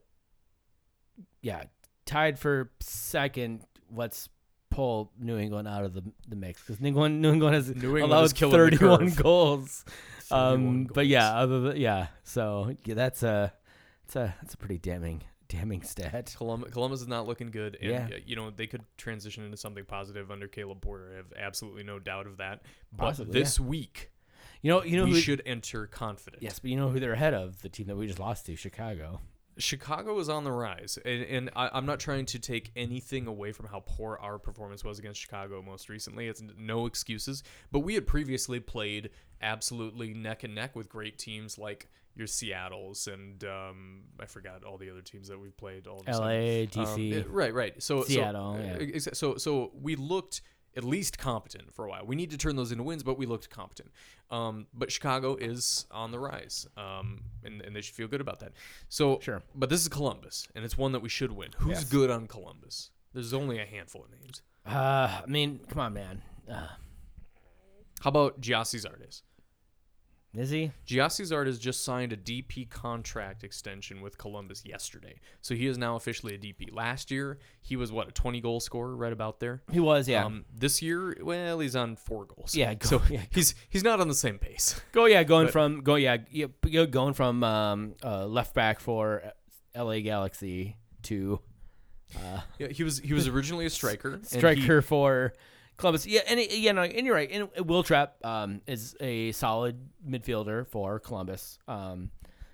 yeah, 1.41 1.63
tied 2.05 2.37
for 2.39 2.71
second. 2.81 3.61
Let's 3.91 4.29
pull 4.69 5.11
New 5.19 5.37
England 5.37 5.67
out 5.67 5.83
of 5.83 5.93
the 5.93 6.03
the 6.27 6.35
mix 6.35 6.61
because 6.61 6.79
New 6.79 6.89
England 6.89 7.21
New 7.21 7.33
England 7.33 7.55
has 7.55 7.69
New 7.69 7.97
England 7.97 8.13
allowed 8.13 8.29
the 8.29 8.49
31 8.51 9.09
goals. 9.15 9.83
31 10.29 10.53
Um, 10.53 10.83
but 10.93 11.07
yeah, 11.07 11.31
other 11.35 11.59
than, 11.61 11.77
yeah, 11.77 12.07
so 12.23 12.75
yeah, 12.85 12.93
that's 12.93 13.23
a 13.23 13.51
that's 14.05 14.15
a 14.15 14.35
that's 14.41 14.53
a 14.53 14.57
pretty 14.57 14.77
damning 14.77 15.23
damning 15.49 15.81
stat. 15.83 16.33
Columbus, 16.38 16.71
Columbus 16.71 17.01
is 17.01 17.07
not 17.07 17.27
looking 17.27 17.51
good, 17.51 17.77
and 17.81 17.89
Yeah. 18.12 18.15
uh, 18.15 18.19
you 18.25 18.35
know 18.38 18.49
they 18.51 18.67
could 18.67 18.85
transition 18.97 19.43
into 19.43 19.57
something 19.57 19.83
positive 19.83 20.31
under 20.31 20.47
Caleb 20.47 20.79
Porter. 20.81 21.12
I 21.13 21.17
have 21.17 21.33
absolutely 21.38 21.83
no 21.83 21.99
doubt 21.99 22.25
of 22.27 22.38
that. 22.38 22.62
But 22.93 23.05
Possibly, 23.05 23.33
this 23.33 23.59
week, 23.59 24.12
You 24.62 24.69
know, 24.69 24.83
you 24.83 24.97
know 24.97 25.05
we 25.05 25.12
who 25.12 25.19
should 25.19 25.41
enter 25.45 25.88
confident. 25.88 26.41
Yes, 26.43 26.59
but 26.59 26.69
you 26.69 26.77
know 26.77 26.89
who 26.89 26.99
they're 26.99 27.13
ahead 27.13 27.33
of? 27.33 27.62
The 27.62 27.69
team 27.69 27.88
that 27.88 27.97
we 27.97 28.07
just 28.07 28.19
lost 28.19 28.45
to, 28.45 28.55
Chicago. 28.55 29.19
Chicago 29.57 30.17
is 30.19 30.29
on 30.29 30.45
the 30.45 30.51
rise, 30.53 30.97
and, 31.03 31.21
and 31.23 31.49
I, 31.53 31.69
I'm 31.73 31.85
not 31.85 31.99
trying 31.99 32.25
to 32.27 32.39
take 32.39 32.71
anything 32.77 33.27
away 33.27 33.51
from 33.51 33.65
how 33.67 33.83
poor 33.85 34.17
our 34.21 34.38
performance 34.39 34.85
was 34.85 34.99
against 34.99 35.19
Chicago 35.19 35.62
most 35.62 35.89
recently. 35.89 36.27
It's 36.29 36.41
no 36.57 36.85
excuses, 36.85 37.43
but 37.69 37.79
we 37.79 37.93
had 37.95 38.07
previously 38.07 38.62
played 38.62 39.09
absolutely 39.41 40.13
neck 40.13 40.43
and 40.45 40.55
neck 40.55 40.77
with 40.77 40.88
great 40.88 41.17
teams 41.17 41.57
like 41.57 41.89
your 42.19 42.27
Seattle's 42.27 43.08
and 43.08 43.43
um, 43.45 44.01
I 44.19 44.25
forgot 44.25 44.63
all 44.63 44.77
the 44.77 44.89
other 44.91 45.01
teams 45.01 45.27
that 45.29 45.39
we've 45.39 45.58
played. 45.58 45.88
All 45.88 46.01
of 46.01 46.08
a 46.08 46.13
sudden. 46.13 46.29
L.A., 46.29 46.62
Um, 46.63 46.67
DC. 46.69 47.13
eh, 47.19 47.23
right, 47.27 47.53
right. 47.53 47.82
So 47.82 48.03
Seattle, 48.03 48.55
So, 48.55 48.79
yeah. 48.84 48.95
uh, 48.97 48.99
so 49.13 49.38
so 49.38 49.71
we 49.73 49.95
looked 49.95 50.41
at 50.77 50.84
least 50.84 51.17
competent 51.17 51.73
for 51.73 51.86
a 51.86 51.89
while. 51.89 52.05
We 52.05 52.15
need 52.15 52.29
to 52.29 52.38
turn 52.38 52.55
those 52.55 52.71
into 52.71 52.84
wins, 52.84 53.01
but 53.01 53.17
we 53.17 53.25
looked 53.25 53.49
competent. 53.49 53.89
Um, 54.29 54.67
but 54.71 54.91
Chicago 54.91 55.36
is 55.36 55.88
on 55.89 56.12
the 56.12 56.19
rise, 56.19 56.67
um, 56.77 57.23
and, 57.43 57.62
and 57.63 57.75
they 57.75 57.82
should 57.82 57.95
feel 57.95 58.08
good 58.08 58.21
about 58.21 58.39
that. 58.41 58.51
So 58.88 59.19
Sure. 59.19 59.41
but 59.55 59.69
this 59.71 59.82
is 59.82 59.88
Columbus, 59.88 60.47
and 60.55 60.63
it's 60.63 60.77
one 60.77 60.91
that 60.91 60.99
we 61.01 61.10
should 61.10 61.32
win. 61.32 61.49
Who's 61.58 61.71
Yes. 61.79 61.84
good 61.86 62.12
on 62.12 62.27
Columbus? 62.27 62.91
There's 63.13 63.34
only 63.34 63.58
a 63.60 63.65
handful 63.65 64.03
of 64.03 64.12
names. 64.12 64.43
Uh, 64.65 65.21
I 65.23 65.25
mean, 65.25 65.62
come 65.69 65.79
on, 65.79 65.93
man. 65.93 66.21
Uh, 66.47 66.67
How 68.01 68.10
about 68.10 68.39
Gyasi 68.39 68.79
Zardes? 68.86 69.23
Is 70.35 70.51
he? 70.51 70.71
Gyasi 70.85 71.27
has 71.47 71.57
just 71.57 71.83
signed 71.83 72.13
a 72.13 72.17
DP 72.17 72.69
contract 72.69 73.43
extension 73.43 73.99
with 73.99 74.19
Columbus 74.19 74.63
yesterday, 74.63 75.19
so 75.41 75.55
he 75.55 75.65
is 75.65 75.75
now 75.77 75.95
officially 75.95 76.35
a 76.35 76.37
DP. 76.37 76.71
Last 76.71 77.09
year, 77.09 77.39
he 77.61 77.75
was 77.75 77.91
what 77.91 78.09
a 78.09 78.11
20 78.11 78.39
goal 78.39 78.59
scorer, 78.59 78.95
right 78.95 79.11
about 79.11 79.39
there. 79.39 79.63
He 79.71 79.79
was, 79.79 80.07
yeah. 80.07 80.23
Um, 80.25 80.45
this 80.53 80.83
year, 80.83 81.17
well, 81.21 81.59
he's 81.59 81.75
on 81.75 81.95
four 81.95 82.25
goals. 82.25 82.55
Yeah, 82.55 82.75
go- 82.75 82.87
so 82.87 83.01
yeah, 83.09 83.21
he's 83.31 83.55
he's 83.69 83.83
not 83.83 83.99
on 83.99 84.07
the 84.07 84.13
same 84.13 84.37
pace. 84.37 84.79
go, 84.91 85.05
yeah, 85.05 85.23
going 85.23 85.47
but- 85.47 85.51
from 85.53 85.81
go, 85.81 85.95
yeah, 85.95 86.17
yeah, 86.29 86.45
going 86.85 87.15
from 87.15 87.43
um, 87.43 87.95
uh, 88.03 88.27
left 88.27 88.53
back 88.53 88.79
for 88.79 89.23
L.A. 89.73 90.01
Galaxy 90.03 90.77
to 91.03 91.39
uh, 92.15 92.41
Yeah, 92.59 92.67
he 92.67 92.83
was 92.83 92.99
he 92.99 93.13
was 93.13 93.27
originally 93.27 93.65
a 93.65 93.69
striker. 93.71 94.13
and 94.13 94.21
he- 94.27 94.37
striker 94.37 94.83
for 94.83 95.33
Columbus. 95.79 96.05
Yeah, 96.05 96.21
and 96.27 96.39
it- 96.39 96.51
yeah, 96.57 96.71
no, 96.73 96.83
and 96.83 97.05
you're 97.05 97.15
right. 97.15 97.29
And 97.31 97.49
Will 97.67 97.83
Trapp 97.83 98.23
um, 98.25 98.61
is 98.67 98.95
a 98.99 99.31
solid 99.31 99.79
midfielder 100.07 100.67
for 100.67 100.99
Columbus. 100.99 101.57
Um, 101.67 102.11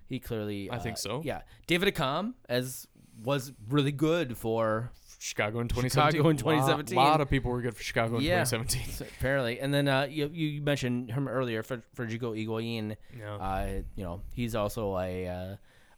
he 0.08 0.20
clearly, 0.20 0.70
I 0.72 0.78
think 0.80 0.94
uh, 0.94 1.00
so. 1.00 1.22
Yeah, 1.26 1.42
David 1.68 1.94
Accam 1.94 2.34
as 2.48 2.88
was 3.24 3.52
really 3.70 3.92
good 3.92 4.38
for 4.38 4.92
Chicago 5.20 5.60
in 5.62 5.68
2017. 5.70 6.12
Chicago 6.20 6.30
in 6.30 6.36
Lot- 6.36 6.40
2017. 6.40 6.96
lot 6.96 7.22
of 7.22 7.30
people 7.30 7.50
were 7.52 7.62
good 7.62 7.76
for 7.76 7.82
Chicago 7.84 8.18
in 8.18 8.24
Yeah. 8.24 8.44
2017. 8.44 8.94
So, 8.94 9.06
apparently. 9.18 9.60
And 9.60 9.74
then 9.74 9.88
uh, 9.88 10.08
you 10.10 10.30
you 10.34 10.62
mentioned 10.62 11.12
him 11.12 11.28
earlier, 11.28 11.64
Federico 11.64 12.34
Higuain. 12.34 12.96
Yeah. 13.18 13.36
Uh, 13.36 13.82
you 13.96 14.04
know, 14.04 14.22
he's 14.34 14.54
also 14.54 14.98
a 15.00 15.28
uh, 15.28 15.56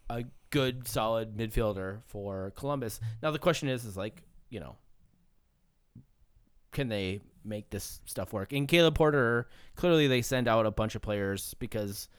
a 0.10 0.24
good, 0.52 0.88
solid 0.88 1.36
midfielder 1.36 2.00
for 2.06 2.54
Columbus. 2.56 3.02
Now 3.22 3.32
the 3.32 3.40
question 3.40 3.68
is, 3.68 3.84
is 3.84 3.98
like, 3.98 4.22
you 4.50 4.62
know, 4.62 4.76
can 6.72 6.90
they 6.90 7.22
make 7.44 7.70
this 7.70 8.02
stuff 8.06 8.34
work? 8.34 8.54
And 8.54 8.68
Caleb 8.68 8.96
Porter, 8.96 9.48
clearly 9.76 10.08
they 10.08 10.22
send 10.22 10.48
out 10.48 10.66
a 10.66 10.72
bunch 10.72 10.96
of 10.96 11.02
players 11.02 11.54
because 11.60 12.10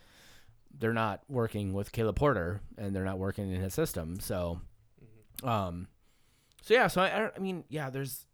they're 0.79 0.93
not 0.93 1.23
working 1.29 1.73
with 1.73 1.93
Caleb 1.93 2.17
Porter 2.17 2.61
and 2.77 2.95
they're 2.95 3.05
not 3.05 3.19
working 3.19 3.53
in 3.53 3.61
his 3.61 3.75
system. 3.75 4.21
So, 4.21 4.61
um, 5.43 5.89
so 6.63 6.75
yeah, 6.75 6.87
so 6.87 7.03
I, 7.03 7.31
I, 7.35 7.39
mean, 7.39 7.65
yeah, 7.69 7.91
there's, 7.91 8.27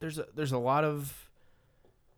there's, 0.00 0.18
a, 0.18 0.26
there's 0.34 0.52
a 0.52 0.58
lot 0.58 0.84
of, 0.84 1.30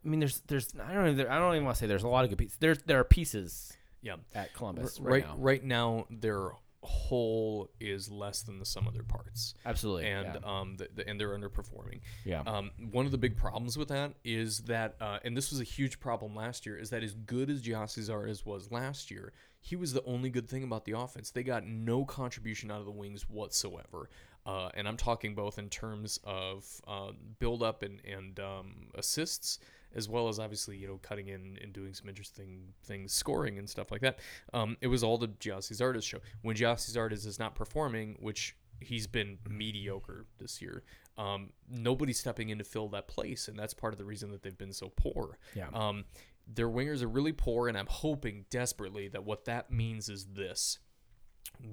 I 0.05 0.09
mean, 0.09 0.21
there's, 0.21 0.41
there's, 0.47 0.69
I 0.83 0.93
don't 0.95 1.09
even, 1.09 1.27
I 1.27 1.39
don't 1.39 1.55
even 1.55 1.65
want 1.65 1.77
to 1.77 1.81
say 1.81 1.87
there's 1.87 2.05
a 2.05 2.09
lot 2.09 2.25
of 2.25 2.31
good 2.31 2.39
pieces. 2.39 2.57
There's, 2.61 2.83
there 2.83 2.99
are 3.01 3.05
pieces 3.05 3.73
yeah. 4.03 4.17
at 4.35 4.55
Columbus 4.55 4.99
right, 5.01 5.13
right 5.13 5.27
now. 5.27 5.35
right 5.39 5.65
now 5.65 6.07
their 6.11 6.51
whole 6.83 7.71
is 7.79 8.11
less 8.11 8.43
than 8.43 8.59
the 8.59 8.65
sum 8.65 8.87
of 8.87 8.95
their 8.95 9.03
parts. 9.03 9.55
Absolutely. 9.67 10.07
And 10.07 10.39
yeah. 10.43 10.61
um 10.61 10.77
the, 10.77 10.89
the, 10.95 11.09
and 11.09 11.21
they're 11.21 11.37
underperforming. 11.37 12.01
yeah. 12.25 12.41
Um, 12.47 12.71
one 12.91 13.05
of 13.05 13.13
the 13.13 13.19
big 13.19 13.37
problems 13.37 13.77
with 13.77 13.89
that 13.89 14.15
is 14.25 14.61
that, 14.61 14.97
uh, 15.01 15.19
and 15.25 15.37
this 15.37 15.51
was 15.51 15.61
a 15.61 15.65
huge 15.65 16.01
problem 16.01 16.35
last 16.35 16.65
year, 16.65 16.79
is 16.79 16.91
that 16.91 17.03
as 17.03 17.15
good 17.15 17.51
as 17.51 17.61
Gyasi 17.63 18.09
Zardes 18.09 18.47
was 18.47 18.71
last 18.71 19.11
year, 19.11 19.33
he 19.61 19.77
was 19.77 19.93
the 19.93 20.03
only 20.05 20.31
good 20.31 20.49
thing 20.49 20.65
about 20.65 20.87
the 20.87 20.93
offense. 20.93 21.31
They 21.31 21.43
got 21.43 21.67
no 21.67 22.05
contribution 22.05 22.71
out 22.71 22.81
of 22.81 22.87
the 22.87 22.93
wings 22.93 23.29
whatsoever. 23.29 24.09
Uh, 24.47 24.71
and 24.75 24.89
I'm 24.89 24.97
talking 24.97 25.35
both 25.35 25.59
in 25.59 25.69
terms 25.69 26.19
of 26.25 26.65
uh, 26.89 27.13
build 27.39 27.63
up 27.63 27.83
and, 27.83 28.01
and 28.07 28.41
um, 28.41 28.87
assists, 28.95 29.59
as 29.95 30.09
well 30.09 30.29
as 30.29 30.39
obviously, 30.39 30.77
you 30.77 30.87
know, 30.87 30.99
cutting 31.03 31.29
in 31.29 31.59
and 31.63 31.73
doing 31.73 31.95
some 31.95 32.09
interesting 32.09 32.73
things, 32.85 33.13
scoring 33.13 33.59
and 33.59 33.69
stuff 33.69 33.91
like 33.91 34.01
that. 34.01 34.19
Um, 34.53 34.77
it 34.81 34.87
was 34.87 35.03
all 35.03 35.19
the 35.19 35.29
Gyasi 35.29 35.73
Zardes 35.73 36.05
show. 36.05 36.19
When 36.43 36.57
Gyasi 36.57 36.91
Zardes 36.91 37.27
is 37.27 37.39
not 37.39 37.55
performing, 37.55 38.17
which 38.21 38.57
he's 38.81 39.07
been 39.07 39.39
mediocre 39.49 40.27
this 40.39 40.61
year. 40.61 40.83
Um, 41.19 41.51
nobody's 41.69 42.19
stepping 42.19 42.49
in 42.49 42.59
to 42.59 42.65
fill 42.65 42.89
that 42.89 43.09
place, 43.09 43.49
and 43.49 43.59
that's 43.59 43.75
part 43.75 43.93
of 43.93 43.99
the 43.99 44.05
reason 44.05 44.31
that 44.31 44.43
they've 44.43 44.57
been 44.57 44.73
so 44.73 44.91
poor. 44.97 45.39
Yeah. 45.55 45.69
Um, 45.73 46.05
their 46.47 46.69
wingers 46.69 47.03
are 47.03 47.09
really 47.09 47.33
poor, 47.33 47.69
and 47.69 47.77
I'm 47.77 47.87
hoping 47.87 48.47
desperately 48.51 49.09
that 49.09 49.25
what 49.25 49.45
that 49.45 49.71
means 49.71 50.09
is 50.09 50.27
this: 50.33 50.79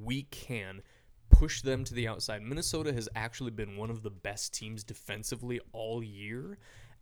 we 0.03 0.23
can 0.23 0.81
push 1.29 1.61
them 1.61 1.83
to 1.85 1.93
the 1.93 2.07
outside. 2.07 2.41
Minnesota 2.41 2.93
has 2.93 3.09
actually 3.15 3.51
been 3.51 3.77
one 3.77 3.89
of 3.89 4.03
the 4.03 4.09
best 4.09 4.53
teams 4.53 4.83
defensively 4.83 5.59
all 5.71 6.03
year. 6.03 6.57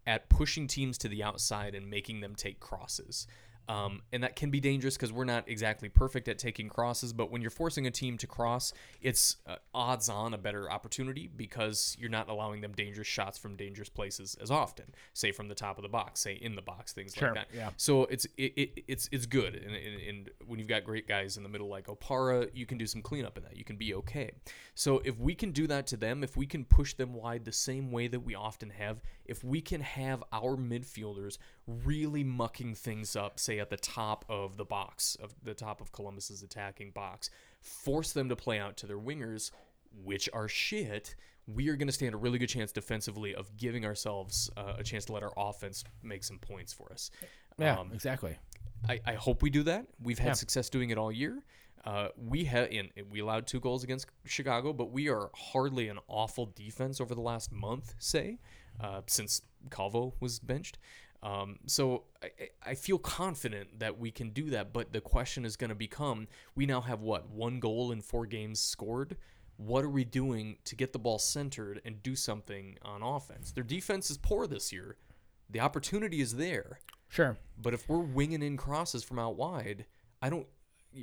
At 0.08 0.30
pushing 0.30 0.68
teams 0.68 0.98
to 1.00 1.08
the 1.08 1.24
outside 1.24 1.76
and 1.76 1.90
making 1.90 2.22
them 2.22 2.36
take 2.36 2.60
crosses. 2.60 3.28
Um, 3.68 4.04
and 4.14 4.22
that 4.22 4.36
can 4.36 4.52
be 4.52 4.60
dangerous 4.60 4.96
because 4.96 5.12
we're 5.12 5.26
not 5.26 5.50
exactly 5.50 5.90
perfect 5.90 6.28
at 6.28 6.38
taking 6.38 6.70
crosses. 6.70 7.14
But 7.14 7.32
when 7.32 7.42
you're 7.42 7.50
forcing 7.50 7.88
a 7.88 7.90
team 7.90 8.16
to 8.20 8.28
cross, 8.28 8.72
it's 9.02 9.38
uh, 9.48 9.56
odds 9.74 10.08
on 10.08 10.36
a 10.36 10.38
better 10.38 10.70
opportunity 10.72 11.28
because 11.36 11.98
you're 12.00 12.12
not 12.12 12.30
allowing 12.30 12.62
them 12.62 12.74
dangerous 12.74 13.08
shots 13.08 13.40
from 13.40 13.56
dangerous 13.56 13.90
places 13.90 14.38
as 14.40 14.52
often. 14.52 14.86
Say 15.14 15.32
from 15.32 15.48
the 15.48 15.56
top 15.56 15.80
of 15.80 15.82
the 15.82 15.90
box, 15.90 16.20
say 16.20 16.34
in 16.34 16.56
the 16.56 16.62
box, 16.62 16.94
things 16.94 17.16
Sure, 17.16 17.30
like 17.30 17.50
that. 17.50 17.58
yeah. 17.58 17.70
So 17.76 18.04
it's 18.04 18.26
it, 18.38 18.54
it, 18.56 18.84
it's 18.88 19.10
it's 19.12 19.26
good, 19.26 19.56
and, 19.56 19.76
and, 19.76 20.02
and 20.10 20.30
when 20.46 20.60
you've 20.60 20.68
got 20.68 20.84
great 20.84 21.08
guys 21.08 21.36
in 21.36 21.42
the 21.42 21.50
middle 21.50 21.68
like 21.68 21.88
Opara, 21.88 22.48
you 22.54 22.68
can 22.68 22.78
do 22.78 22.86
some 22.86 23.02
cleanup 23.02 23.36
in 23.36 23.44
that. 23.46 23.58
You 23.58 23.64
can 23.64 23.78
be 23.78 23.96
okay. 23.96 24.30
So 24.76 25.02
if 25.04 25.18
we 25.18 25.34
can 25.34 25.52
do 25.52 25.66
that 25.66 25.88
to 25.88 25.98
them, 25.98 26.24
if 26.24 26.38
we 26.38 26.46
can 26.46 26.66
push 26.66 26.94
them 26.94 27.16
wide 27.16 27.46
the 27.46 27.52
same 27.52 27.92
way 27.92 28.08
that 28.10 28.20
we 28.20 28.36
often 28.36 28.70
have, 28.70 29.02
if 29.26 29.44
we 29.44 29.62
can 29.62 29.82
have 29.82 30.24
our 30.32 30.56
midfielders 30.58 31.38
really 31.68 32.24
mucking 32.24 32.76
things 32.76 33.16
up, 33.16 33.40
say 33.40 33.60
at 33.60 33.70
the 33.70 33.78
top 33.78 34.26
of 34.30 34.58
the 34.58 34.66
box, 34.66 35.16
of 35.22 35.34
the 35.44 35.54
top 35.54 35.82
of 35.82 35.92
Columbus's 35.92 36.44
attacking 36.44 36.92
box, 36.92 37.30
force 37.62 38.12
them 38.14 38.30
to 38.30 38.36
play 38.36 38.60
out 38.60 38.78
to 38.78 38.88
their 38.88 39.00
wingers, 39.00 39.52
which 40.04 40.30
are 40.34 40.48
shit. 40.48 41.16
We 41.48 41.70
are 41.70 41.76
going 41.76 41.88
to 41.88 41.94
stand 41.94 42.14
a 42.14 42.18
really 42.18 42.40
good 42.40 42.50
chance 42.50 42.72
defensively 42.72 43.36
of 43.36 43.56
giving 43.58 43.86
ourselves 43.86 44.50
uh, 44.58 44.74
a 44.78 44.84
chance 44.84 45.06
to 45.06 45.14
let 45.14 45.24
our 45.24 45.34
offense 45.38 45.84
make 46.04 46.24
some 46.24 46.40
points 46.40 46.74
for 46.74 46.92
us. 46.92 47.12
Yeah, 47.60 47.80
Um, 47.80 47.92
exactly. 47.94 48.38
I, 48.88 49.00
I 49.06 49.14
hope 49.14 49.42
we 49.42 49.50
do 49.50 49.64
that. 49.64 49.86
We've 50.02 50.20
had 50.20 50.30
Yeah. 50.30 50.34
success 50.34 50.70
doing 50.70 50.90
it 50.90 50.98
all 50.98 51.12
year. 51.12 51.44
Uh, 51.86 52.08
we 52.18 52.46
have 52.46 52.68
and 52.72 52.90
we 53.12 53.20
allowed 53.20 53.46
two 53.46 53.60
goals 53.60 53.84
against 53.84 54.08
Chicago, 54.26 54.74
but 54.74 54.92
we 54.92 55.08
are 55.08 55.30
hardly 55.36 55.88
an 55.88 56.00
awful 56.08 56.48
defense 56.48 57.00
over 57.00 57.14
the 57.14 57.22
last 57.22 57.52
month, 57.52 57.94
say, 58.00 58.40
uh, 58.80 59.02
since 59.08 59.42
Calvo 59.72 60.14
was 60.20 60.40
benched. 60.40 60.78
Um, 61.24 61.58
so 61.66 62.04
I, 62.22 62.28
I- 62.40 62.50
I 62.72 62.76
feel 62.76 62.98
confident 62.98 63.80
that 63.80 63.98
we 64.00 64.10
can 64.12 64.30
do 64.32 64.50
that. 64.52 64.74
But 64.74 64.92
the 64.94 65.02
question 65.02 65.46
is 65.46 65.56
going 65.56 65.70
to 65.70 65.76
become: 65.76 66.28
We 66.56 66.66
now 66.66 66.82
have 66.82 67.02
what 67.02 67.30
one 67.30 67.60
goal 67.60 67.92
in 67.92 68.02
four 68.02 68.26
games 68.26 68.60
scored. 68.60 69.18
What 69.58 69.86
are 69.86 69.90
we 69.90 70.04
doing 70.04 70.58
to 70.66 70.76
get 70.76 70.92
the 70.94 71.00
ball 71.00 71.18
centered 71.20 71.80
and 71.86 72.04
do 72.04 72.16
something 72.16 72.78
on 72.82 73.02
offense? 73.02 73.52
Their 73.52 73.64
defense 73.64 74.12
is 74.12 74.18
poor 74.18 74.48
this 74.48 74.74
year. 74.74 74.98
The 75.50 75.62
opportunity 75.62 76.20
is 76.22 76.36
there. 76.36 76.80
Sure. 77.08 77.38
But 77.62 77.74
if 77.74 77.88
we're 77.88 78.00
winging 78.00 78.42
in 78.44 78.58
crosses 78.58 79.04
from 79.04 79.20
out 79.20 79.38
wide, 79.38 79.86
I 80.22 80.30
don't. 80.30 80.48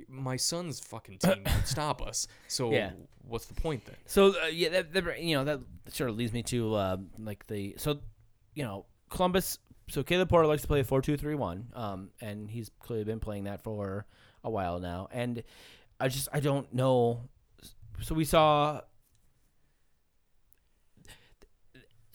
My 0.08 0.36
son's 0.36 0.80
fucking 0.80 1.18
team 1.18 1.44
stop 1.64 2.00
us. 2.02 2.26
So 2.48 2.70
Yeah. 2.70 2.92
what's 3.26 3.46
the 3.46 3.54
point 3.54 3.84
then? 3.84 3.96
So 4.06 4.34
uh, 4.42 4.46
yeah, 4.46 4.70
that, 4.70 4.92
that 4.94 5.22
you 5.22 5.36
know 5.36 5.44
that 5.44 5.60
sort 5.88 6.10
of 6.10 6.16
leads 6.16 6.32
me 6.32 6.42
to 6.44 6.74
uh, 6.74 6.96
like 7.18 7.46
the 7.46 7.74
so 7.78 7.98
you 8.54 8.64
know 8.64 8.86
Columbus. 9.10 9.58
So 9.88 10.02
Caleb 10.02 10.30
Porter 10.30 10.46
likes 10.46 10.62
to 10.62 10.68
play 10.68 10.80
a 10.80 10.84
four 10.84 11.02
two 11.02 11.16
three 11.16 11.34
one, 11.34 11.68
um, 11.74 12.10
and 12.20 12.50
he's 12.50 12.70
clearly 12.78 13.04
been 13.04 13.20
playing 13.20 13.44
that 13.44 13.62
for 13.62 14.06
a 14.42 14.50
while 14.50 14.78
now. 14.78 15.08
And 15.12 15.42
I 16.00 16.08
just 16.08 16.28
I 16.32 16.40
don't 16.40 16.72
know. 16.72 17.28
So 18.00 18.14
we 18.14 18.24
saw. 18.24 18.80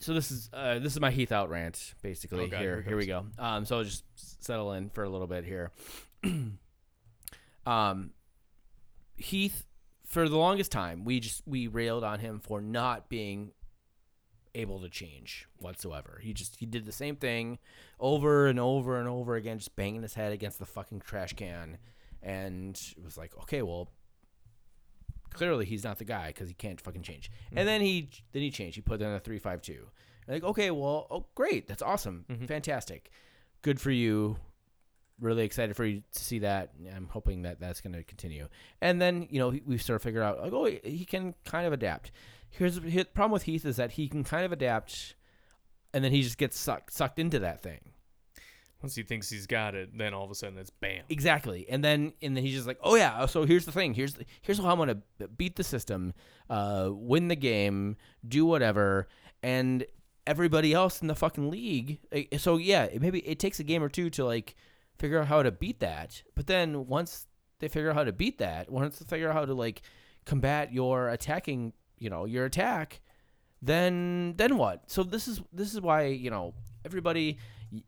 So 0.00 0.14
this 0.14 0.30
is 0.30 0.48
uh, 0.52 0.78
this 0.78 0.92
is 0.94 1.00
my 1.00 1.10
Heath 1.10 1.32
out 1.32 1.50
rant 1.50 1.94
basically 2.02 2.44
Okay, 2.44 2.56
here 2.56 2.74
here 2.76 2.82
here 2.82 2.96
we 2.96 3.06
go. 3.06 3.26
Um, 3.38 3.64
so 3.64 3.78
I'll 3.78 3.84
just 3.84 4.04
settle 4.44 4.72
in 4.72 4.90
for 4.90 5.04
a 5.04 5.08
little 5.08 5.26
bit 5.26 5.44
here. 5.44 5.70
um, 7.66 8.10
Heath 9.16 9.66
for 10.04 10.28
the 10.28 10.38
longest 10.38 10.72
time 10.72 11.04
we 11.04 11.20
just 11.20 11.42
we 11.46 11.66
railed 11.66 12.02
on 12.02 12.18
him 12.20 12.40
for 12.40 12.60
not 12.60 13.08
being 13.08 13.52
able 14.54 14.80
to 14.80 14.88
change 14.88 15.46
whatsoever. 15.58 16.20
He 16.22 16.32
just 16.32 16.56
he 16.56 16.66
did 16.66 16.86
the 16.86 16.92
same 16.92 17.16
thing 17.16 17.58
over 18.00 18.46
and 18.46 18.58
over 18.58 18.98
and 18.98 19.08
over 19.08 19.36
again, 19.36 19.58
just 19.58 19.76
banging 19.76 20.02
his 20.02 20.14
head 20.14 20.32
against 20.32 20.58
the 20.58 20.66
fucking 20.66 21.00
trash 21.00 21.34
can, 21.34 21.78
and 22.22 22.80
it 22.96 23.04
was 23.04 23.16
like, 23.18 23.36
okay, 23.42 23.62
well, 23.62 23.90
clearly 25.30 25.64
he's 25.64 25.84
not 25.84 25.98
the 25.98 26.04
guy 26.04 26.28
because 26.28 26.48
he 26.48 26.54
can't 26.54 26.80
fucking 26.80 27.02
change. 27.02 27.30
And 27.54 27.68
then 27.68 27.80
he 27.80 28.10
then 28.32 28.42
he 28.42 28.50
changed. 28.50 28.76
He 28.76 28.82
put 28.82 29.00
in 29.00 29.08
a 29.08 29.20
three 29.20 29.38
five 29.38 29.62
two. 29.62 29.88
Like, 30.26 30.44
okay, 30.44 30.70
well, 30.70 31.06
oh 31.10 31.26
great, 31.34 31.68
that's 31.68 31.82
awesome, 31.82 32.24
fantastic, 32.46 33.10
good 33.62 33.80
for 33.80 33.90
you. 33.90 34.38
Really 35.20 35.44
excited 35.44 35.74
for 35.74 35.84
you 35.84 36.02
to 36.12 36.24
see 36.24 36.38
that. 36.40 36.70
I'm 36.94 37.08
hoping 37.10 37.42
that 37.42 37.58
that's 37.60 37.80
going 37.80 37.92
to 37.94 38.04
continue. 38.04 38.48
And 38.80 39.00
then 39.02 39.26
you 39.30 39.38
know 39.40 39.52
we 39.66 39.78
sort 39.78 39.96
of 39.96 40.02
figured 40.02 40.22
out 40.22 40.40
like, 40.40 40.52
oh, 40.52 40.66
he- 40.66 41.04
can 41.04 41.34
kind 41.44 41.66
of 41.66 41.72
adapt. 41.72 42.12
Here's 42.50 42.76
the 42.80 43.04
problem 43.04 43.32
with 43.32 43.42
Heath 43.42 43.64
is 43.66 43.76
that 43.76 43.92
he 43.92 44.08
can 44.08 44.22
kind 44.24 44.44
of 44.46 44.52
adapt, 44.52 45.16
and 45.92 46.02
then 46.04 46.12
he 46.12 46.22
just 46.22 46.38
gets 46.38 46.58
sucked 46.58 46.92
sucked 46.92 47.18
into 47.18 47.38
that 47.40 47.62
thing. 47.62 47.80
Once 48.80 48.94
he 48.94 49.02
thinks 49.02 49.28
he's 49.28 49.48
got 49.48 49.74
it, 49.74 49.90
then 49.98 50.14
all 50.14 50.24
of 50.24 50.30
a 50.30 50.34
sudden 50.36 50.56
it's 50.56 50.70
bam. 50.70 51.02
Exactly, 51.08 51.66
and 51.68 51.82
then 51.82 52.12
and 52.22 52.36
then 52.36 52.44
he's 52.44 52.54
just 52.54 52.66
like, 52.68 52.78
oh 52.82 52.94
yeah. 52.94 53.26
So 53.26 53.44
here's 53.44 53.64
the 53.66 53.72
thing. 53.72 53.92
Here's 53.92 54.14
the, 54.14 54.24
here's 54.40 54.58
how 54.58 54.70
I'm 54.70 54.78
gonna 54.78 54.98
beat 55.36 55.56
the 55.56 55.64
system, 55.64 56.14
uh, 56.48 56.88
win 56.92 57.26
the 57.26 57.34
game, 57.36 57.96
do 58.26 58.46
whatever, 58.46 59.08
and 59.42 59.84
everybody 60.28 60.72
else 60.74 61.02
in 61.02 61.08
the 61.08 61.14
fucking 61.16 61.50
league. 61.50 61.98
eh, 62.12 62.36
So 62.38 62.56
yeah, 62.56 62.84
it- 62.84 63.02
maybe 63.02 63.18
it 63.26 63.38
takes 63.40 63.58
a 63.58 63.64
game 63.64 63.82
or 63.82 63.88
two 63.88 64.10
to 64.10 64.24
like 64.24 64.54
figure 64.98 65.20
out 65.20 65.28
how 65.28 65.42
to 65.42 65.50
beat 65.50 65.80
that. 65.80 66.22
But 66.34 66.46
then 66.46 66.86
once 66.86 67.26
they 67.60 67.68
figure 67.68 67.90
out 67.90 67.96
how 67.96 68.04
to 68.04 68.12
beat 68.12 68.38
that, 68.38 68.70
once 68.70 68.98
they 68.98 69.04
figure 69.06 69.28
out 69.28 69.34
how 69.34 69.44
to 69.44 69.54
like 69.54 69.82
combat 70.24 70.72
your 70.72 71.08
attacking, 71.08 71.72
you 71.98 72.10
know, 72.10 72.24
your 72.24 72.44
attack, 72.44 73.00
then 73.62 74.34
then 74.36 74.56
what? 74.56 74.90
So 74.90 75.02
this 75.02 75.28
is 75.28 75.40
this 75.52 75.74
is 75.74 75.80
why 75.80 76.06
you 76.06 76.30
know 76.30 76.54
everybody 76.84 77.38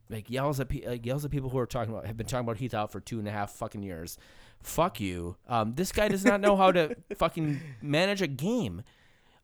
like 0.09 0.29
yells 0.29 0.61
at 0.61 0.69
pe- 0.69 0.87
like, 0.87 1.07
yells 1.07 1.25
at 1.25 1.31
people 1.31 1.49
who 1.51 1.59
are 1.59 1.67
talking 1.67 1.93
about 1.93 2.07
have 2.07 2.17
been 2.17 2.27
talking 2.27 2.45
about 2.45 2.59
Heath 2.59 2.75
out 2.75 2.93
for 2.93 3.01
two 3.01 3.19
and 3.19 3.29
a 3.29 3.31
half 3.31 3.53
fucking 3.53 3.83
years. 3.83 4.19
Fuck 4.63 5.01
you. 5.01 5.37
Um, 5.49 5.75
this 5.75 5.91
guy 5.91 6.09
does 6.09 6.25
not 6.25 6.41
know 6.41 6.57
how 6.57 6.71
to 6.73 6.97
fucking 7.17 7.61
manage 7.81 8.21
a 8.21 8.27
game. 8.27 8.83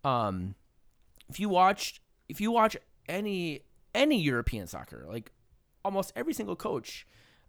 Um, 0.05 0.55
if 1.29 1.41
you 1.41 1.49
watch 1.49 2.01
if 2.29 2.41
you 2.41 2.51
watch 2.51 2.77
any 3.09 3.63
any 3.95 4.21
European 4.21 4.67
soccer, 4.67 5.07
like 5.09 5.33
almost 5.85 6.13
every 6.17 6.35
single 6.35 6.57
coach 6.57 7.07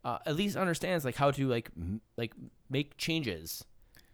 uh, 0.07 0.17
at 0.25 0.35
least 0.35 0.55
understands 0.55 1.03
like 1.05 1.15
how 1.15 1.29
to 1.31 1.47
like 1.47 1.69
m- 1.77 2.01
like 2.17 2.33
make 2.69 2.95
changes 2.97 3.63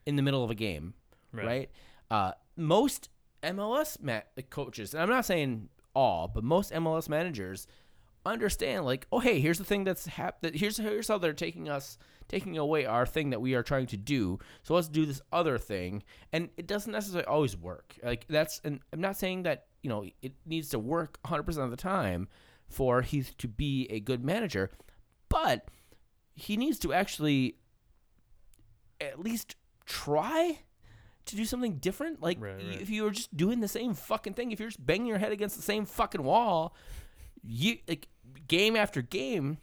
in 0.05 0.15
the 0.15 0.21
middle 0.21 0.43
of 0.43 0.49
a 0.49 0.55
game, 0.55 0.93
Right. 1.31 1.45
right? 1.45 1.69
Uh, 2.11 2.31
most 2.57 3.09
MLS 3.43 4.01
ma- 4.01 4.21
coaches, 4.49 4.93
and 4.93 5.03
I'm 5.03 5.09
not 5.09 5.25
saying 5.25 5.69
all, 5.95 6.27
but 6.27 6.43
most 6.43 6.71
MLS 6.73 7.07
managers 7.07 7.67
understand 8.25 8.85
like, 8.85 9.05
oh 9.11 9.19
hey, 9.19 9.39
here's 9.39 9.57
the 9.57 9.63
thing 9.65 9.83
that's 9.83 10.05
hap- 10.07 10.41
that 10.41 10.55
here's 10.55 10.77
here's 10.77 11.07
how 11.07 11.17
they're 11.17 11.33
taking 11.33 11.69
us 11.69 11.97
taking 12.29 12.57
away 12.57 12.85
our 12.85 13.05
thing 13.05 13.31
that 13.31 13.41
we 13.41 13.53
are 13.53 13.61
trying 13.63 13.85
to 13.87 13.97
do. 13.97 14.39
So 14.63 14.73
let's 14.75 14.87
do 14.87 15.05
this 15.05 15.21
other 15.31 15.57
thing, 15.57 16.03
and 16.31 16.49
it 16.57 16.67
doesn't 16.67 16.91
necessarily 16.91 17.25
always 17.27 17.55
work. 17.57 17.95
Like 18.01 18.25
that's, 18.29 18.61
and 18.63 18.79
I'm 18.93 19.01
not 19.01 19.17
saying 19.17 19.43
that 19.43 19.65
you 19.83 19.89
know 19.89 20.05
it 20.21 20.33
needs 20.45 20.69
to 20.69 20.79
work 20.79 21.19
100 21.23 21.43
percent 21.43 21.65
of 21.65 21.71
the 21.71 21.77
time 21.77 22.27
for 22.69 23.01
Heath 23.01 23.35
to 23.39 23.47
be 23.47 23.87
a 23.91 23.99
good 23.99 24.23
manager, 24.23 24.71
but 25.29 25.67
he 26.35 26.57
needs 26.57 26.79
to 26.79 26.93
actually 26.93 27.55
at 29.01 29.19
least 29.19 29.55
try 29.85 30.59
to 31.25 31.35
do 31.35 31.45
something 31.45 31.75
different. 31.77 32.21
Like 32.21 32.39
Right, 32.41 32.55
right. 32.55 32.81
if 32.81 32.89
you're 32.89 33.11
just 33.11 33.35
doing 33.35 33.59
the 33.59 33.67
same 33.67 33.93
fucking 33.93 34.33
thing, 34.33 34.51
if 34.51 34.59
you're 34.59 34.69
just 34.69 34.85
banging 34.85 35.07
your 35.07 35.17
head 35.17 35.31
against 35.31 35.55
the 35.55 35.61
same 35.61 35.85
fucking 35.85 36.23
wall, 36.23 36.75
you 37.43 37.77
like 37.87 38.07
game 38.47 38.75
after 38.75 39.01
game, 39.01 39.57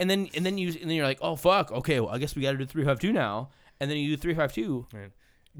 and 0.00 0.08
then 0.10 0.28
and 0.34 0.44
then 0.44 0.58
you 0.58 0.68
and 0.68 0.90
then 0.90 0.96
you're 0.96 1.06
like, 1.06 1.18
oh 1.22 1.36
fuck, 1.36 1.70
okay, 1.72 2.00
well 2.00 2.10
I 2.10 2.18
guess 2.18 2.34
we 2.34 2.42
got 2.42 2.52
to 2.52 2.58
do 2.58 2.66
three 2.66 2.84
five 2.84 2.98
two 3.00 3.12
now, 3.12 3.50
and 3.80 3.90
then 3.90 3.98
you 3.98 4.08
do 4.08 4.16
three 4.16 4.34
five 4.34 4.52
two, 4.52 4.86
Right. 4.92 5.10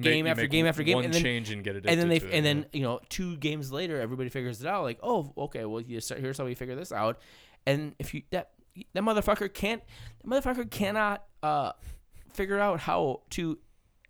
Game 0.01 0.26
you 0.26 0.30
after 0.32 0.43
make 0.43 0.51
game 0.51 0.66
after 0.66 0.82
game, 0.82 0.97
one 0.97 1.05
and 1.05 1.14
then- 1.14 1.22
change 1.22 1.51
and 1.53 1.62
get 1.62 1.76
it. 1.76 1.85
and 1.87 2.01
then 2.01 2.09
they 2.09 2.20
and 2.32 2.45
then 2.45 2.66
you 2.72 2.82
know 2.82 2.99
two 3.09 3.37
games 3.37 3.70
later 3.70 4.01
everybody 4.01 4.28
figures 4.28 4.61
it 4.61 4.66
out 4.66 4.82
like 4.82 4.99
oh 5.05 5.32
okay 5.39 5.64
well 5.64 5.80
here's 5.87 6.09
how 6.37 6.45
we 6.45 6.57
figure 6.57 6.74
this 6.74 6.91
out 6.91 7.20
and 7.64 7.95
if 8.01 8.12
you 8.12 8.22
that 8.30 8.51
that 8.93 9.03
motherfucker 9.03 9.53
can't 9.53 9.83
that 10.22 10.29
motherfucker 10.29 10.70
cannot 10.70 11.25
uh 11.43 11.72
figure 12.33 12.59
out 12.59 12.81
how 12.81 13.22
to 13.31 13.59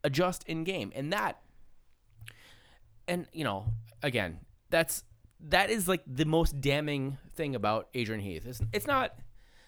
adjust 0.03 0.45
in 0.49 0.65
game. 0.65 0.93
And 0.95 1.12
that 1.12 1.41
and 3.07 3.27
you 3.33 3.45
know 3.45 3.67
again 4.03 4.39
that's 4.71 5.05
that 5.49 5.69
is 5.71 5.87
like 5.89 6.03
the 6.07 6.25
most 6.25 6.61
damning 6.61 7.19
thing 7.35 7.55
about 7.55 7.89
Adrian 7.95 8.21
Heath. 8.21 8.47
It's, 8.47 8.61
it's 8.73 8.87
not 8.87 9.15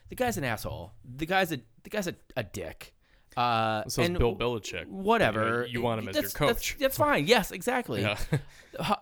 the 0.08 0.14
guy's 0.14 0.38
an 0.38 0.44
asshole. 0.44 0.92
The 1.16 1.26
guy's 1.26 1.52
a 1.52 1.60
the 1.82 1.90
guy's 1.90 2.06
a, 2.06 2.14
a 2.36 2.42
dick. 2.42 2.94
Uh 3.36 3.84
so 3.88 4.02
and 4.02 4.18
Bill 4.18 4.34
Belichick. 4.34 4.86
whatever. 4.86 5.66
You 5.68 5.82
want 5.82 6.00
him 6.00 6.08
as 6.08 6.14
your 6.14 6.22
That's- 6.22 6.32
that's- 6.38 6.58
coach. 6.70 6.76
that's 6.80 6.96
fine. 6.96 7.26
Yes 7.26 7.50
exactly. 7.50 8.02
Yeah. 8.02 8.18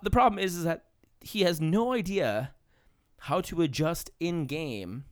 The 0.02 0.10
problem 0.10 0.38
is, 0.38 0.54
is 0.54 0.62
that 0.64 0.84
he 1.20 1.40
has 1.42 1.60
no 1.60 1.92
idea 1.94 2.52
how 3.18 3.40
to 3.40 3.62
adjust 3.62 4.10
in 4.20 4.46
game 4.46 5.04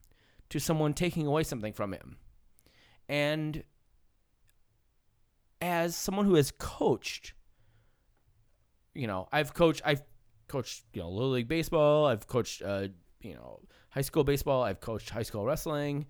to 0.53 0.61
someone 0.61 0.93
taking 0.93 1.27
away 1.27 1.43
something 1.43 1.73
from 1.73 1.95
him. 1.95 2.19
And 3.09 3.65
as 5.63 5.97
someone 5.97 6.27
who 6.27 6.35
has 6.35 6.51
coached, 6.51 7.33
you 8.95 9.07
know, 9.07 9.29
I've 9.33 9.55
coached, 9.55 9.81
I've 9.85 10.03
coached, 10.49 10.85
you 10.93 11.01
know, 11.01 11.09
little 11.09 11.31
league 11.31 11.49
baseball. 11.49 12.05
I've 12.05 12.27
coached 12.27 12.61
uh, 12.61 12.89
you 13.23 13.35
know 13.35 13.61
high 13.91 14.03
school 14.03 14.25
baseball. 14.25 14.63
I've 14.63 14.81
coached 14.81 15.09
high 15.09 15.23
school 15.23 15.45
wrestling. 15.47 16.05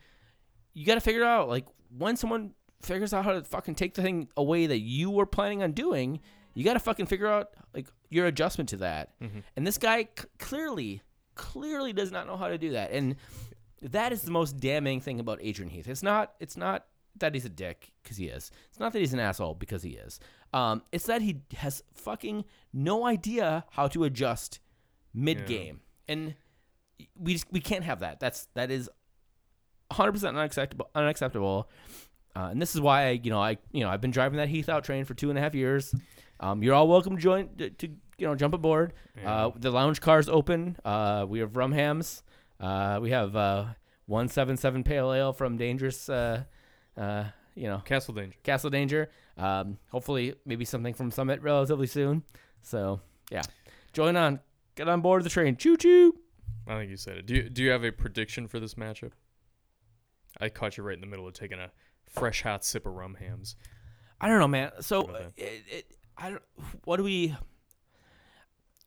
You 0.75 0.87
got 0.87 0.95
to 0.95 1.01
figure 1.01 1.25
out 1.25 1.49
like 1.49 1.67
when 1.97 2.17
someone 2.17 2.55
figures 2.83 3.15
out 3.15 3.25
how 3.25 3.35
to 3.35 3.43
fucking 3.45 3.77
take 3.77 3.95
the 3.95 4.03
thing 4.03 4.29
away 4.37 4.67
that 4.67 4.81
you 4.81 5.11
were 5.11 5.27
planning 5.27 5.63
on 5.63 5.71
doing. 5.73 6.19
You 6.55 6.65
got 6.65 6.75
to 6.75 6.81
fucking 6.81 7.07
figure 7.07 7.29
out 7.29 7.51
like 7.75 7.87
your 8.11 8.27
adjustment 8.27 8.71
to 8.71 8.79
that. 8.79 9.11
And 9.57 9.65
this 9.67 9.79
guy 9.79 10.09
c- 10.19 10.27
clearly, 10.39 11.01
clearly 11.37 11.93
does 11.93 12.11
not 12.11 12.27
know 12.27 12.37
how 12.37 12.49
to 12.49 12.59
do 12.59 12.71
that. 12.73 12.91
And 12.91 13.15
that 13.83 14.13
is 14.13 14.23
the 14.23 14.31
most 14.31 14.59
damning 14.59 15.01
thing 15.01 15.21
about 15.21 15.39
Adrian 15.43 15.71
Heath. 15.71 15.89
It's 15.89 16.03
not. 16.03 16.35
It's 16.41 16.57
not 16.57 16.87
that 17.19 17.35
he's 17.35 17.45
a 17.45 17.51
dick 17.51 17.93
because 18.03 18.17
he 18.17 18.27
is. 18.27 18.51
It's 18.71 18.81
not 18.81 18.93
that 18.93 18.99
he's 19.01 19.13
an 19.13 19.21
asshole 19.21 19.55
because 19.55 19.83
he 19.83 19.91
is. 19.91 20.19
Um, 20.55 20.83
it's 20.93 21.07
that 21.07 21.23
he 21.23 21.43
has 21.57 21.83
fucking 21.95 22.45
no 22.73 23.07
idea 23.07 23.65
how 23.71 23.89
to 23.89 24.05
adjust 24.05 24.61
mid 25.13 25.47
game, 25.47 25.81
and 26.09 26.35
we 27.19 27.35
just, 27.35 27.47
we 27.51 27.61
can't 27.61 27.85
have 27.85 28.01
that. 28.01 28.21
That's 28.21 28.47
that 28.55 28.71
is 28.71 28.89
100 29.89 30.13
percent 30.13 30.37
unacceptable. 30.37 30.89
Unacceptable. 30.95 31.69
Uh, 32.35 32.49
and 32.51 32.63
this 32.63 32.75
is 32.75 32.81
why 32.81 33.09
I, 33.09 33.11
you 33.23 33.31
know, 33.31 33.41
I, 33.43 33.59
you 33.73 33.81
know, 33.81 33.91
I've 33.91 34.01
been 34.01 34.11
driving 34.11 34.39
that 34.39 34.49
Heath 34.49 34.71
out 34.71 34.85
train 34.85 35.05
for 35.05 35.13
two 35.13 35.29
and 35.29 35.39
a 35.39 35.43
half 35.43 35.55
years. 35.55 35.95
Um, 36.41 36.63
you're 36.63 36.75
all 36.75 36.89
welcome 36.89 37.17
to 37.17 37.23
join 37.23 37.55
to, 37.59 37.69
to 37.71 37.89
you 38.19 38.27
know 38.27 38.35
jump 38.35 38.55
aboard. 38.55 38.95
Uh, 39.25 39.51
the 39.57 39.71
lounge 39.71 40.01
car's 40.01 40.29
open. 40.29 40.77
Uh, 40.85 41.27
we 41.29 41.41
have 41.41 41.57
rum 41.57 41.73
hams. 41.73 42.23
Uh, 42.63 43.01
we 43.03 43.11
have 43.11 43.35
uh, 43.35 43.67
one 44.07 44.29
seven 44.29 44.57
seven 44.57 44.85
pale 44.85 45.13
ale 45.13 45.33
from 45.33 45.57
Dangerous. 45.57 46.09
Uh, 46.09 46.45
uh, 46.97 47.25
you 47.55 47.69
know, 47.69 47.79
Castle 47.85 48.15
Danger. 48.15 48.37
Castle 48.45 48.71
Danger. 48.71 49.11
Um, 49.37 49.79
hopefully, 49.91 50.35
maybe 50.47 50.65
something 50.65 50.95
from 50.95 51.11
Summit 51.11 51.43
relatively 51.43 51.87
soon. 51.87 52.23
So 52.63 53.01
yeah, 53.31 53.43
join 53.93 54.17
on, 54.17 54.41
get 54.77 54.89
on 54.89 55.01
board 55.01 55.25
the 55.25 55.31
train. 55.31 55.57
Choo 55.57 55.77
choo. 55.77 56.15
I 56.67 56.79
think 56.79 56.91
you 56.91 56.97
said 56.97 57.19
it. 57.19 57.27
Do 57.27 57.35
you, 57.35 57.49
do 57.49 57.63
you 57.63 57.71
have 57.71 57.85
a 57.85 57.91
prediction 57.91 58.47
for 58.47 58.61
this 58.61 58.75
matchup? 58.75 59.11
I 60.41 60.49
caught 60.49 60.77
you 60.77 60.85
right 60.85 60.95
in 60.95 61.01
the 61.01 61.07
middle 61.07 61.27
of 61.27 61.35
taking 61.35 61.59
a 61.59 61.71
fresh 62.09 62.43
hot 62.43 62.65
sip 62.65 62.87
of 62.87 62.95
rum 62.95 63.17
hams. 63.19 63.57
I 64.21 64.29
don't 64.29 64.39
know, 64.39 64.49
man. 64.49 64.71
So 64.81 65.11
it, 65.37 65.63
it, 65.69 65.87
I 66.17 66.31
don't. 66.31 66.43
What 66.85 66.99
do 66.99 67.03
we? 67.03 67.35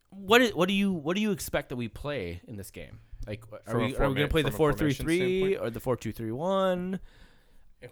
What 0.09 0.41
is, 0.41 0.55
what 0.55 0.69
do 0.69 0.73
you 0.73 0.93
what 0.93 1.15
do 1.15 1.21
you 1.21 1.31
expect 1.31 1.69
that 1.69 1.75
we 1.75 1.89
play 1.89 2.41
in 2.47 2.55
this 2.55 2.71
game? 2.71 2.99
Like, 3.27 3.43
are 3.51 3.59
From 3.71 3.81
a 3.81 3.85
we, 3.87 3.95
are 3.97 4.09
we 4.09 4.15
gonna 4.15 4.27
play 4.27 4.41
the 4.43 4.49
from 4.51 4.55
a 4.55 4.57
four 4.57 4.73
three 4.73 4.93
formation 4.93 5.05
three 5.05 5.39
standpoint? 5.39 5.67
or 5.67 5.69
the 5.71 5.79
four 5.79 5.95
two 5.97 6.11
three 6.11 6.31
one? 6.31 6.99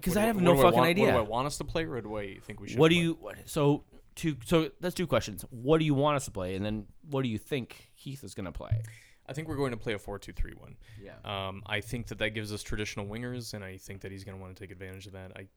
'Cause 0.01 0.15
What 0.15 0.23
I 0.23 0.25
have 0.27 0.41
no 0.41 0.55
fucking 0.55 0.73
want- 0.79 0.87
idea. 0.89 1.05
What 1.05 1.11
do 1.11 1.17
I 1.17 1.21
want 1.21 1.47
us 1.47 1.57
to 1.59 1.63
play, 1.65 1.85
or 1.85 2.01
do 2.01 2.17
I 2.17 2.39
think 2.39 2.59
we 2.59 2.67
should? 2.69 2.79
What 2.79 2.89
do 2.89 2.95
play? 2.95 3.03
you 3.03 3.13
what, 3.15 3.37
so 3.49 3.83
two 4.15 4.37
so 4.45 4.71
that's 4.79 4.95
two 4.95 5.05
questions. 5.07 5.43
What 5.51 5.77
do 5.79 5.85
you 5.85 5.93
want 5.93 6.15
us 6.15 6.25
to 6.25 6.31
play, 6.31 6.55
and 6.55 6.65
then 6.65 6.87
what 7.09 7.21
do 7.23 7.29
you 7.29 7.37
think 7.37 7.91
Heath 7.93 8.23
is 8.23 8.33
gonna 8.33 8.51
play? 8.51 8.81
I 9.25 9.33
think 9.33 9.47
we're 9.47 9.55
going 9.55 9.71
to 9.71 9.77
play 9.77 9.93
a 9.93 9.97
four-two-three-one. 9.99 10.75
Yeah. 11.01 11.13
Um, 11.23 11.63
I 11.65 11.79
think 11.79 12.07
that 12.07 12.17
that 12.17 12.31
gives 12.31 12.51
us 12.51 12.61
traditional 12.61 13.05
wingers, 13.05 13.53
and 13.53 13.63
I 13.63 13.77
think 13.77 14.01
that 14.01 14.11
he's 14.11 14.25
going 14.25 14.37
to 14.37 14.41
want 14.41 14.53
to 14.53 14.61
take 14.61 14.69
advantage 14.69 15.07
of 15.07 15.13
that. 15.13 15.31
I, 15.37 15.47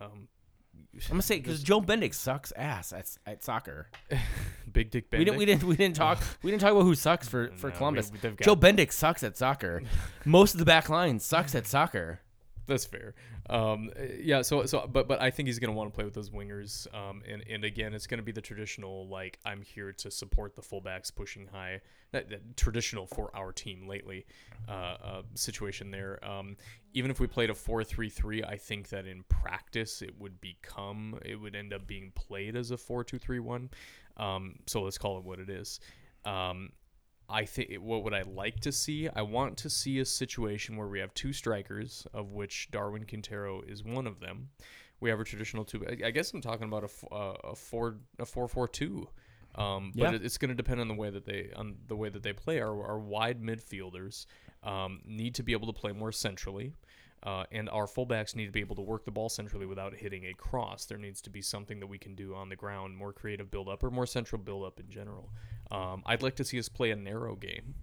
um, 0.00 0.28
I'm 0.94 1.00
gonna 1.10 1.22
say 1.22 1.38
because 1.38 1.62
Joe 1.62 1.80
Bendik 1.80 2.14
sucks 2.14 2.52
ass 2.52 2.92
at, 2.92 3.08
at 3.26 3.44
soccer. 3.44 3.88
Big 4.72 4.90
Dick 4.90 5.10
Bendick. 5.10 5.18
We 5.18 5.24
didn't 5.24 5.38
we 5.38 5.44
didn't 5.46 5.64
we 5.64 5.76
didn't 5.76 5.96
talk 5.96 6.18
we 6.42 6.50
didn't 6.50 6.60
talk 6.62 6.72
about 6.72 6.82
who 6.82 6.94
sucks 6.94 7.28
for 7.28 7.50
for 7.56 7.70
No, 7.70 7.76
Columbus. 7.76 8.10
we- 8.12 8.18
Joe 8.42 8.56
Bendik 8.56 8.92
sucks 8.92 9.22
at 9.22 9.36
soccer. 9.36 9.82
Most 10.24 10.54
of 10.54 10.58
the 10.58 10.64
back 10.66 10.88
line 10.88 11.18
sucks 11.20 11.54
at 11.54 11.66
soccer. 11.66 12.20
That's 12.66 12.84
fair. 12.84 13.14
Um, 13.48 13.90
uh, 13.98 14.02
yeah. 14.20 14.42
So 14.42 14.66
so 14.66 14.88
but 14.90 15.08
but 15.08 15.20
I 15.22 15.30
think 15.30 15.46
he's 15.46 15.58
gonna 15.58 15.72
want 15.72 15.90
to 15.90 15.94
play 15.94 16.04
with 16.04 16.14
those 16.14 16.30
wingers. 16.30 16.92
Um, 16.94 17.22
and 17.28 17.42
and 17.48 17.64
again, 17.64 17.94
it's 17.94 18.06
gonna 18.06 18.22
be 18.22 18.32
the 18.32 18.40
traditional 18.40 19.08
like 19.08 19.38
I'm 19.44 19.62
here 19.62 19.92
to 19.92 20.10
support 20.10 20.54
the 20.54 20.62
fullbacks 20.62 21.14
pushing 21.14 21.46
high. 21.46 21.80
That, 22.12 22.30
that 22.30 22.56
traditional 22.56 23.06
for 23.06 23.30
our 23.36 23.52
team 23.52 23.86
lately 23.86 24.24
uh, 24.66 24.72
uh, 24.72 25.22
situation 25.34 25.90
there. 25.90 26.18
Um, 26.24 26.56
even 26.94 27.10
if 27.10 27.20
we 27.20 27.26
played 27.26 27.50
a 27.50 27.54
four 27.54 27.84
three 27.84 28.08
three, 28.08 28.42
I 28.42 28.56
think 28.56 28.88
that 28.88 29.06
in 29.06 29.24
practice 29.28 30.00
it 30.00 30.18
would 30.18 30.40
become 30.40 31.18
it 31.24 31.36
would 31.36 31.54
end 31.54 31.72
up 31.72 31.86
being 31.86 32.12
played 32.14 32.56
as 32.56 32.70
a 32.70 32.76
four 32.76 33.04
two 33.04 33.18
three 33.18 33.40
one. 33.40 33.70
Um, 34.16 34.56
so 34.66 34.82
let's 34.82 34.98
call 34.98 35.18
it 35.18 35.24
what 35.24 35.38
it 35.38 35.50
is. 35.50 35.80
Um, 36.24 36.70
I 37.28 37.44
think 37.44 37.74
what 37.74 38.04
would 38.04 38.14
I 38.14 38.22
like 38.22 38.60
to 38.60 38.72
see? 38.72 39.08
I 39.08 39.22
want 39.22 39.56
to 39.58 39.70
see 39.70 39.98
a 39.98 40.04
situation 40.04 40.76
where 40.76 40.88
we 40.88 40.98
have 41.00 41.12
two 41.14 41.32
strikers, 41.32 42.06
of 42.14 42.32
which 42.32 42.70
Darwin 42.70 43.04
Quintero 43.04 43.60
is 43.62 43.84
one 43.84 44.06
of 44.06 44.20
them. 44.20 44.48
We 45.00 45.10
have 45.10 45.20
a 45.20 45.24
traditional 45.24 45.64
two. 45.64 45.84
I 46.04 46.10
guess 46.10 46.32
I'm 46.32 46.40
talking 46.40 46.64
about 46.66 46.84
a 46.84 47.14
uh, 47.14 47.36
a 47.50 47.54
four 47.54 47.98
a 48.18 48.24
four 48.26 48.48
four 48.48 48.66
two. 48.66 49.08
Um, 49.54 49.92
but 49.96 50.12
Yeah. 50.12 50.18
it's 50.22 50.38
going 50.38 50.50
to 50.50 50.54
depend 50.54 50.80
on 50.80 50.88
the 50.88 50.94
way 50.94 51.10
that 51.10 51.24
they 51.24 51.50
on 51.54 51.76
the 51.86 51.96
way 51.96 52.08
that 52.08 52.22
they 52.22 52.32
play. 52.32 52.60
Our, 52.60 52.84
our 52.84 52.98
wide 52.98 53.42
midfielders 53.42 54.26
um, 54.62 55.00
need 55.04 55.34
to 55.36 55.42
be 55.42 55.52
able 55.52 55.66
to 55.72 55.78
play 55.78 55.92
more 55.92 56.12
centrally. 56.12 56.72
Uh, 57.20 57.42
and 57.50 57.68
our 57.70 57.86
fullbacks 57.86 58.36
need 58.36 58.46
to 58.46 58.52
be 58.52 58.60
able 58.60 58.76
to 58.76 58.82
work 58.82 59.04
the 59.04 59.10
ball 59.10 59.28
centrally 59.28 59.66
without 59.66 59.92
hitting 59.92 60.26
a 60.26 60.32
cross. 60.34 60.84
There 60.84 60.98
needs 60.98 61.20
to 61.22 61.30
be 61.30 61.42
something 61.42 61.80
that 61.80 61.88
we 61.88 61.98
can 61.98 62.14
do 62.14 62.32
on 62.32 62.48
the 62.48 62.54
ground, 62.54 62.96
more 62.96 63.12
creative 63.12 63.50
build 63.50 63.68
up 63.68 63.82
or 63.82 63.90
more 63.90 64.06
central 64.06 64.40
build 64.40 64.64
up 64.64 64.78
in 64.78 64.88
general. 64.88 65.28
Um, 65.70 66.02
I'd 66.06 66.22
like 66.22 66.36
to 66.36 66.44
see 66.44 66.58
us 66.58 66.68
play 66.68 66.90
a 66.90 66.96
narrow 66.96 67.34
game. 67.36 67.74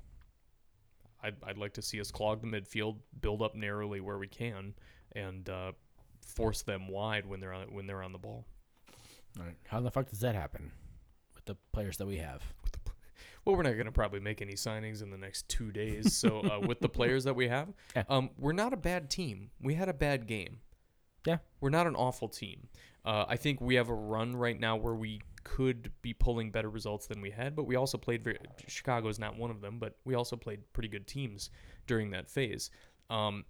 I'd, 1.23 1.35
I'd 1.43 1.57
like 1.57 1.73
to 1.73 1.81
see 1.81 1.99
us 1.99 2.11
clog 2.11 2.41
the 2.41 2.47
midfield, 2.47 2.97
build 3.21 3.41
up 3.41 3.55
narrowly 3.55 3.99
where 3.99 4.17
we 4.17 4.27
can, 4.27 4.73
and 5.15 5.47
uh, 5.49 5.71
force 6.25 6.61
them 6.61 6.87
wide 6.87 7.25
when 7.25 7.39
they're 7.39 7.53
on, 7.53 7.73
when 7.73 7.87
they're 7.87 8.03
on 8.03 8.11
the 8.11 8.17
ball. 8.19 8.45
All 9.39 9.45
right. 9.45 9.55
How 9.67 9.79
the 9.81 9.91
fuck 9.91 10.09
does 10.09 10.19
that 10.21 10.35
happen 10.35 10.71
with 11.33 11.45
the 11.45 11.55
players 11.73 11.97
that 11.97 12.07
we 12.07 12.17
have? 12.17 12.41
Well, 13.43 13.55
we're 13.55 13.61
not 13.61 13.73
going 13.73 13.85
to 13.85 13.91
probably 13.91 14.19
make 14.21 14.41
any 14.41 14.53
signings 14.55 15.03
in 15.03 15.11
the 15.11 15.19
next 15.19 15.47
two 15.47 15.71
days. 15.71 16.15
So 16.15 16.39
uh, 16.39 16.59
with 16.67 16.79
the 16.79 16.89
players 16.89 17.25
that 17.25 17.35
we 17.35 17.47
have, 17.47 17.67
Yeah. 17.95 18.01
um, 18.09 18.31
we're 18.39 18.53
not 18.53 18.73
a 18.73 18.77
bad 18.77 19.07
team. 19.11 19.51
We 19.61 19.75
had 19.75 19.87
a 19.87 19.93
bad 19.93 20.25
game. 20.25 20.61
Yeah. 21.27 21.37
We're 21.61 21.69
not 21.69 21.85
an 21.85 21.95
awful 21.95 22.27
team. 22.27 22.69
Uh, 23.05 23.25
I 23.27 23.35
think 23.35 23.61
we 23.61 23.75
have 23.75 23.87
a 23.87 23.93
run 23.93 24.35
right 24.35 24.59
now 24.59 24.77
where 24.77 24.95
we 24.95 25.21
could 25.45 25.91
be 26.01 26.13
pulling 26.13 26.51
better 26.51 26.69
results 26.69 27.07
than 27.07 27.21
we 27.21 27.29
had, 27.31 27.55
but 27.55 27.63
we 27.63 27.75
also 27.77 27.97
played. 27.97 28.21
Very, 28.23 28.37
Chicago 28.67 29.07
is 29.07 29.17
not 29.19 29.37
one 29.37 29.49
of 29.51 29.61
them, 29.61 29.79
but 29.79 29.95
we 30.03 30.13
also 30.15 30.35
played 30.35 30.59
pretty 30.73 30.89
good 30.89 31.07
teams 31.07 31.49
during 31.87 32.09
that 32.11 32.29
phase. 32.29 32.69
Um, 33.09 33.45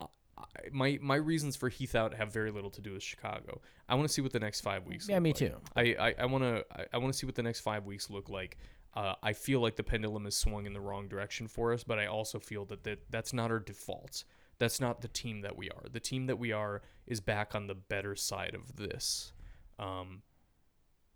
I- 0.00 0.06
I- 0.36 0.44
my 0.70 0.98
my 1.00 1.16
reasons 1.16 1.56
for 1.56 1.68
Heath 1.70 1.94
out 1.94 2.12
have 2.14 2.32
very 2.32 2.50
little 2.50 2.70
to 2.70 2.82
do 2.82 2.92
with 2.92 3.02
Chicago. 3.02 3.62
I 3.88 3.94
want 3.94 4.06
to 4.08 4.12
see 4.12 4.20
what 4.20 4.32
the 4.32 4.40
next 4.40 4.60
five 4.60 4.84
weeks. 4.84 5.08
Yeah, 5.08 5.18
me 5.20 5.30
like. 5.30 5.36
too. 5.36 5.54
I 5.74 6.14
I 6.18 6.26
want 6.26 6.44
to 6.44 6.64
I, 6.70 6.86
I 6.94 6.98
want 6.98 7.12
to 7.12 7.18
see 7.18 7.24
what 7.24 7.36
the 7.36 7.42
next 7.42 7.60
five 7.60 7.86
weeks 7.86 8.10
look 8.10 8.28
like. 8.28 8.58
Uh, 8.92 9.14
I 9.22 9.32
feel 9.34 9.60
like 9.60 9.76
the 9.76 9.82
pendulum 9.84 10.24
has 10.24 10.34
swung 10.36 10.66
in 10.66 10.72
the 10.72 10.80
wrong 10.80 11.06
direction 11.06 11.48
for 11.48 11.72
us, 11.72 11.84
but 11.84 11.98
I 11.98 12.06
also 12.06 12.38
feel 12.38 12.64
that, 12.66 12.82
that 12.84 12.98
that's 13.10 13.32
not 13.32 13.50
our 13.50 13.58
default. 13.60 14.24
That's 14.58 14.80
not 14.80 15.02
the 15.02 15.08
team 15.08 15.42
that 15.42 15.56
we 15.56 15.68
are. 15.70 15.84
The 15.92 16.00
team 16.00 16.26
that 16.26 16.38
we 16.38 16.50
are 16.50 16.82
is 17.06 17.20
back 17.20 17.54
on 17.54 17.66
the 17.66 17.74
better 17.74 18.16
side 18.16 18.54
of 18.54 18.76
this. 18.76 19.32
Um, 19.78 20.22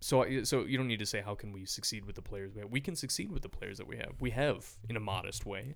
so 0.00 0.24
so 0.44 0.64
you 0.64 0.78
don't 0.78 0.88
need 0.88 0.98
to 0.98 1.06
say 1.06 1.20
how 1.20 1.34
can 1.34 1.52
we 1.52 1.64
succeed 1.66 2.04
with 2.04 2.16
the 2.16 2.22
players 2.22 2.52
we 2.54 2.60
have. 2.60 2.70
We 2.70 2.80
can 2.80 2.96
succeed 2.96 3.30
with 3.30 3.42
the 3.42 3.48
players 3.48 3.78
that 3.78 3.86
we 3.86 3.96
have. 3.98 4.14
We 4.20 4.30
have 4.30 4.66
in 4.88 4.96
a 4.96 5.00
modest 5.00 5.46
way. 5.46 5.74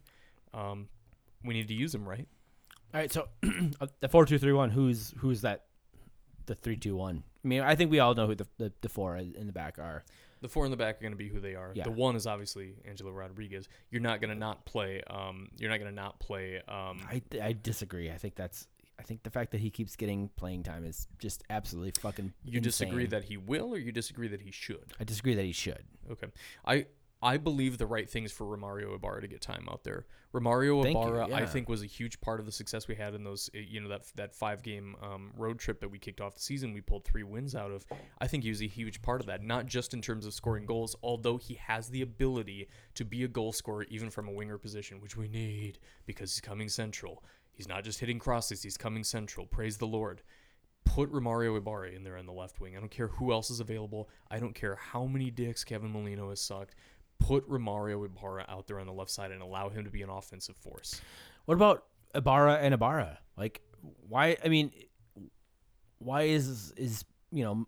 Um, 0.53 0.89
we 1.45 1.55
need 1.55 1.69
to 1.69 1.75
use 1.75 1.93
them 1.93 2.09
right. 2.09 2.27
All 2.93 3.01
right. 3.01 3.13
So 3.13 3.29
uh, 3.81 3.87
the 4.01 4.09
four 4.09 4.25
two 4.25 4.39
three 4.39 4.53
one. 4.53 4.71
Who's 4.71 5.15
who's 5.19 5.43
that? 5.43 5.67
The 6.47 6.55
three 6.55 6.77
two 6.77 6.97
one. 6.97 7.23
I 7.45 7.49
mean, 7.49 7.61
I 7.61 7.75
think 7.75 7.91
we 7.91 8.01
all 8.01 8.15
know 8.15 8.27
who 8.27 8.35
the 8.35 8.47
the, 8.59 8.73
the 8.81 8.89
four 8.89 9.17
in 9.17 9.47
the 9.47 9.53
back 9.53 9.79
are. 9.79 10.05
The 10.41 10.49
four 10.49 10.65
in 10.67 10.71
the 10.71 10.77
back 10.77 10.99
are 10.99 11.01
going 11.01 11.13
to 11.13 11.17
be 11.17 11.29
who 11.29 11.41
they 11.41 11.55
are. 11.55 11.73
Yeah. 11.75 11.85
The 11.85 11.91
one 11.91 12.17
is 12.17 12.27
obviously 12.27 12.75
Angelo 12.87 13.13
Rodriguez. 13.13 13.67
You're 13.91 14.03
not 14.03 14.21
going 14.21 14.29
to 14.29 14.39
not 14.39 14.67
play. 14.67 15.03
Um, 15.09 15.49
you're 15.57 15.71
not 15.71 15.79
going 15.79 15.91
to 15.91 15.95
not 15.95 16.21
play. 16.21 16.61
Um, 16.69 17.01
I 17.11 17.23
I 17.43 17.55
disagree. 17.61 18.11
I 18.11 18.17
think 18.17 18.35
that's. 18.35 18.67
I 18.99 19.03
think 19.03 19.23
the 19.23 19.31
fact 19.31 19.51
that 19.53 19.61
he 19.61 19.71
keeps 19.71 19.97
getting 19.97 20.29
playing 20.37 20.63
time 20.63 20.85
is 20.85 21.09
just 21.19 21.43
absolutely 21.51 21.93
fucking. 22.01 22.33
you 22.45 22.61
disagree 22.61 23.07
that 23.07 23.25
he 23.25 23.37
will, 23.37 23.75
or 23.75 23.79
you 23.79 23.93
disagree 23.93 24.29
that 24.29 24.41
he 24.41 24.51
should. 24.51 24.93
I 25.01 25.05
disagree 25.05 25.35
that 25.35 25.45
he 25.45 25.53
should. 25.53 25.85
Okay, 26.11 26.29
I 26.65 26.87
I 27.23 27.39
believe 27.39 27.79
the 27.79 27.87
right 27.87 28.09
thing 28.09 28.25
is 28.25 28.33
for 28.33 28.45
Romario 28.45 28.95
Ibarra 28.95 29.23
to 29.23 29.27
get 29.27 29.41
time 29.41 29.67
out 29.71 29.83
there. 29.83 30.05
Romario 30.35 30.83
Thank 30.83 30.97
you, 30.97 31.03
Ibarra, 31.03 31.33
I 31.33 31.47
think, 31.47 31.69
was 31.69 31.83
a 31.83 31.87
huge 31.87 32.21
part 32.21 32.39
of 32.41 32.45
the 32.45 32.53
success 32.53 32.87
we 32.89 32.97
had 32.97 33.15
in 33.15 33.25
those. 33.25 33.49
uh, 33.55 33.59
You 33.61 33.81
know 33.81 33.89
that 33.89 34.03
that 34.17 34.35
five 34.35 34.63
game 34.63 34.95
um, 35.03 35.33
road 35.37 35.59
trip 35.59 35.81
that 35.81 35.89
we 35.89 35.99
kicked 35.99 36.21
off 36.21 36.35
the 36.35 36.41
season. 36.43 36.73
We 36.75 36.81
pulled 36.81 37.05
three 37.05 37.23
wins 37.23 37.55
out 37.55 37.71
of. 37.71 37.87
I 38.19 38.27
think 38.27 38.43
he 38.43 38.51
was 38.51 38.61
a 38.63 38.67
huge 38.67 39.01
part 39.01 39.21
of 39.21 39.27
that, 39.29 39.43
not 39.43 39.67
just 39.67 39.95
in 39.95 40.03
terms 40.03 40.27
of 40.27 40.35
scoring 40.35 40.67
goals, 40.67 40.97
although 41.03 41.37
he 41.39 41.55
has 41.55 41.89
the 41.89 42.03
ability 42.03 42.69
to 42.95 43.05
be 43.05 43.25
a 43.25 43.29
goal 43.29 43.53
scorer 43.53 43.85
even 43.85 44.11
from 44.11 44.29
a 44.29 44.33
winger 44.33 44.59
position, 44.59 45.01
which 45.01 45.17
we 45.17 45.29
need 45.29 45.79
because 46.07 46.33
he's 46.35 46.41
coming 46.41 46.69
central. 46.69 47.23
He's 47.55 47.69
not 47.69 47.85
just 47.85 48.01
hitting 48.01 48.19
crosses; 48.19 48.63
he's 48.63 48.77
coming 48.77 49.05
central. 49.05 49.47
Praise 49.47 49.79
the 49.79 49.87
Lord 49.87 50.23
put 50.85 51.11
Romario 51.13 51.57
Ibarra 51.57 51.91
in 51.91 52.05
there 52.05 52.17
on 52.17 52.27
the 52.27 52.33
left 52.33 52.61
wing. 52.61 52.77
I 52.77 52.81
don't 52.81 52.91
care 52.91 53.09
who 53.09 53.33
else 53.33 53.51
is 53.51 53.61
available. 53.61 54.09
I 54.31 54.39
don't 54.39 54.55
care 54.55 54.77
how 54.77 55.07
many 55.07 55.31
dicks 55.31 55.65
Kevin 55.65 55.91
Molino 55.93 56.31
has 56.31 56.41
sucked. 56.41 56.75
Put 57.19 57.49
Romario 57.49 58.05
Ibarra 58.05 58.45
out 58.49 58.67
there 58.67 58.79
on 58.79 58.87
the 58.87 58.93
left 58.93 59.11
side 59.11 59.31
and 59.31 59.43
allow 59.43 59.69
him 59.69 59.85
to 59.85 59.91
be 59.91 60.03
an 60.03 60.11
offensive 60.11 60.57
force. 60.57 61.01
What 61.47 61.55
about 61.55 61.87
Ibarra 62.15 62.57
and 62.57 62.75
Ibarra? 62.75 63.19
Like, 63.37 63.63
why? 64.09 64.37
I 64.45 64.49
mean, 64.49 64.73
why 65.99 66.23
is 66.23 66.73
is 66.77 67.05
you 67.31 67.45
know 67.45 67.67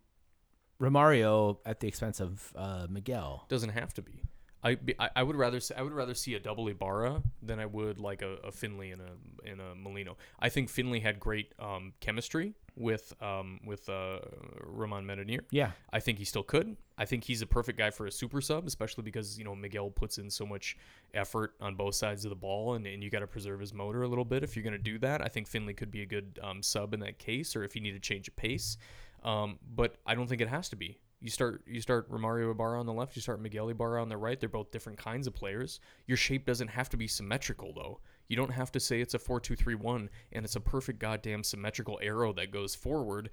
Romario 0.80 1.59
at 1.64 1.80
the 1.80 1.89
expense 1.89 2.20
of 2.20 2.53
uh, 2.57 2.87
Miguel? 2.91 3.47
Doesn't 3.49 3.70
have 3.70 3.95
to 3.95 4.03
be. 4.03 4.22
I, 4.66 5.10
I 5.16 5.22
would 5.22 5.36
rather 5.36 5.60
I 5.76 5.82
would 5.82 5.92
rather 5.92 6.14
see 6.14 6.34
a 6.34 6.40
double 6.40 6.68
Ibarra 6.68 7.22
than 7.42 7.58
I 7.60 7.66
would 7.66 7.98
like 7.98 8.22
a, 8.22 8.36
a 8.44 8.52
Finlay 8.52 8.90
and 8.90 9.02
a 9.02 9.48
and 9.48 9.60
a 9.60 9.74
Molino. 9.74 10.16
I 10.40 10.48
think 10.48 10.68
Finlay 10.70 11.00
had 11.00 11.20
great 11.20 11.52
um, 11.58 11.92
chemistry 12.00 12.54
with 12.76 13.14
um, 13.22 13.60
with 13.64 13.88
uh, 13.88 14.18
Romain 14.62 15.04
Métanire. 15.04 15.40
Yeah. 15.50 15.70
I 15.92 16.00
think 16.00 16.18
he 16.18 16.24
still 16.24 16.42
could. 16.42 16.76
I 16.98 17.04
think 17.04 17.24
he's 17.24 17.42
a 17.42 17.46
perfect 17.46 17.78
guy 17.78 17.90
for 17.90 18.06
a 18.06 18.12
super 18.12 18.40
sub, 18.40 18.66
especially 18.66 19.02
because 19.02 19.38
you 19.38 19.44
know 19.44 19.54
Miguel 19.54 19.90
puts 19.90 20.18
in 20.18 20.30
so 20.30 20.46
much 20.46 20.76
effort 21.14 21.54
on 21.60 21.74
both 21.74 21.94
sides 21.94 22.24
of 22.24 22.30
the 22.30 22.36
ball, 22.36 22.74
and, 22.74 22.86
and 22.86 23.02
you 23.02 23.10
got 23.10 23.20
to 23.20 23.26
preserve 23.26 23.60
his 23.60 23.72
motor 23.72 24.02
a 24.02 24.08
little 24.08 24.24
bit 24.24 24.42
if 24.42 24.56
you're 24.56 24.62
going 24.62 24.72
to 24.72 24.78
do 24.78 24.98
that. 24.98 25.22
I 25.22 25.28
think 25.28 25.48
Finlay 25.48 25.74
could 25.74 25.90
be 25.90 26.02
a 26.02 26.06
good 26.06 26.38
um, 26.42 26.62
sub 26.62 26.94
in 26.94 27.00
that 27.00 27.18
case, 27.18 27.56
or 27.56 27.64
if 27.64 27.74
you 27.74 27.82
need 27.82 27.92
to 27.92 28.00
change 28.00 28.28
of 28.28 28.36
pace. 28.36 28.76
Um, 29.24 29.58
but 29.74 29.96
I 30.06 30.14
don't 30.14 30.28
think 30.28 30.40
it 30.40 30.48
has 30.48 30.68
to 30.68 30.76
be. 30.76 30.98
You 31.20 31.30
start 31.30 31.62
you 31.66 31.80
start 31.80 32.10
Romario 32.10 32.50
Ibarra 32.50 32.78
on 32.78 32.86
the 32.86 32.92
left, 32.92 33.16
you 33.16 33.22
start 33.22 33.40
Miguel 33.40 33.68
Ibarra 33.70 34.02
on 34.02 34.08
the 34.08 34.16
right. 34.16 34.38
They're 34.38 34.48
both 34.48 34.70
different 34.70 34.98
kinds 34.98 35.26
of 35.26 35.34
players. 35.34 35.80
Your 36.06 36.16
shape 36.16 36.44
doesn't 36.44 36.68
have 36.68 36.88
to 36.90 36.96
be 36.96 37.08
symmetrical 37.08 37.72
though. 37.74 38.00
You 38.28 38.36
don't 38.36 38.50
have 38.50 38.70
to 38.72 38.80
say 38.80 39.00
it's 39.00 39.14
a 39.14 39.18
4-2-3-1 39.18 40.08
and 40.32 40.44
it's 40.44 40.56
a 40.56 40.60
perfect 40.60 40.98
goddamn 40.98 41.44
symmetrical 41.44 41.98
arrow 42.02 42.32
that 42.34 42.50
goes 42.50 42.74
forward. 42.74 43.30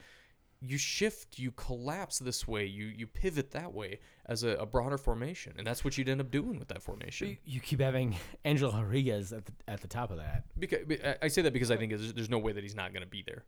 You 0.61 0.77
shift, 0.77 1.39
you 1.39 1.51
collapse 1.51 2.19
this 2.19 2.47
way, 2.47 2.65
you 2.65 2.85
you 2.85 3.05
pivot 3.05 3.51
that 3.51 3.73
way 3.73 3.99
as 4.27 4.43
a, 4.43 4.49
a 4.55 4.65
broader 4.65 4.97
formation, 4.97 5.53
and 5.57 5.67
that's 5.67 5.83
what 5.83 5.97
you'd 5.97 6.07
end 6.07 6.21
up 6.21 6.31
doing 6.31 6.57
with 6.57 6.69
that 6.69 6.81
formation. 6.81 7.27
You, 7.27 7.37
you 7.45 7.59
keep 7.59 7.81
having 7.81 8.15
Angel 8.45 8.71
Rodriguez 8.71 9.33
at 9.33 9.45
the 9.45 9.51
at 9.67 9.81
the 9.81 9.89
top 9.89 10.09
of 10.09 10.17
that. 10.17 10.45
Because 10.57 10.79
I- 11.21 11.27
say 11.27 11.41
that 11.41 11.51
because 11.51 11.69
I 11.69 11.75
think 11.75 11.91
there's, 11.91 12.13
there's 12.13 12.29
no 12.29 12.37
way 12.37 12.53
that 12.53 12.63
he's 12.63 12.75
not 12.75 12.93
going 12.93 13.03
to 13.03 13.09
be 13.09 13.23
there. 13.27 13.43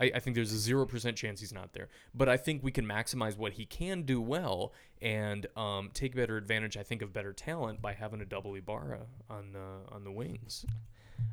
I, 0.00 0.12
I 0.14 0.18
think 0.20 0.34
there's 0.34 0.52
a 0.52 0.58
zero 0.58 0.86
percent 0.86 1.16
chance 1.16 1.40
he's 1.40 1.52
not 1.52 1.72
there. 1.72 1.88
But 2.14 2.28
I 2.28 2.36
think 2.36 2.62
we 2.62 2.72
can 2.72 2.86
maximize 2.86 3.36
what 3.36 3.52
he 3.52 3.66
can 3.66 4.02
do 4.02 4.20
well 4.20 4.72
and 5.02 5.46
um, 5.56 5.90
take 5.92 6.14
better 6.14 6.36
advantage. 6.36 6.76
I 6.76 6.82
think 6.82 7.02
of 7.02 7.12
better 7.12 7.32
talent 7.32 7.82
by 7.82 7.92
having 7.92 8.20
a 8.20 8.24
double 8.24 8.54
Ibarra 8.54 9.00
on 9.28 9.52
the 9.52 9.94
on 9.94 10.04
the 10.04 10.12
wings. 10.12 10.64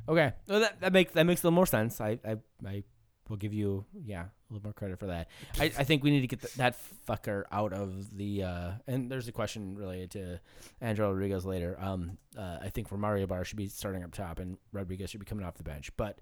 Okay, 0.08 0.32
well, 0.46 0.60
that 0.60 0.80
that 0.80 0.92
makes 0.92 1.12
that 1.14 1.24
makes 1.24 1.42
a 1.42 1.46
little 1.46 1.54
more 1.54 1.66
sense. 1.66 2.00
I 2.00 2.18
I, 2.24 2.36
I 2.66 2.84
will 3.28 3.36
give 3.36 3.52
you 3.52 3.84
yeah 4.04 4.22
a 4.22 4.52
little 4.52 4.64
more 4.64 4.72
credit 4.72 4.98
for 4.98 5.06
that. 5.06 5.28
I, 5.58 5.64
I 5.64 5.84
think 5.84 6.02
we 6.02 6.10
need 6.10 6.22
to 6.22 6.26
get 6.26 6.40
th- 6.40 6.54
that 6.54 6.76
fucker 7.06 7.44
out 7.52 7.72
of 7.72 8.16
the 8.16 8.42
uh, 8.42 8.70
and 8.86 9.10
there's 9.10 9.28
a 9.28 9.32
question 9.32 9.76
related 9.76 10.10
to 10.12 10.40
Angelo 10.80 11.10
Rodriguez 11.10 11.44
later. 11.44 11.76
Um, 11.80 12.18
uh, 12.36 12.58
I 12.62 12.70
think 12.70 12.88
Romario 12.88 13.28
Bar 13.28 13.44
should 13.44 13.58
be 13.58 13.68
starting 13.68 14.02
up 14.02 14.12
top 14.12 14.38
and 14.38 14.56
Rodriguez 14.72 15.10
should 15.10 15.20
be 15.20 15.26
coming 15.26 15.44
off 15.44 15.56
the 15.56 15.62
bench, 15.62 15.90
but 15.96 16.18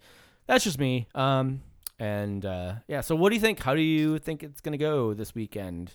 that's 0.46 0.64
just 0.64 0.78
me. 0.78 1.06
Um, 1.14 1.62
and 1.98 2.44
uh, 2.44 2.74
yeah, 2.88 3.00
so 3.00 3.16
what 3.16 3.30
do 3.30 3.34
you 3.36 3.40
think? 3.40 3.60
How 3.62 3.74
do 3.74 3.80
you 3.80 4.18
think 4.18 4.42
it's 4.42 4.60
gonna 4.60 4.78
go 4.78 5.14
this 5.14 5.34
weekend? 5.34 5.92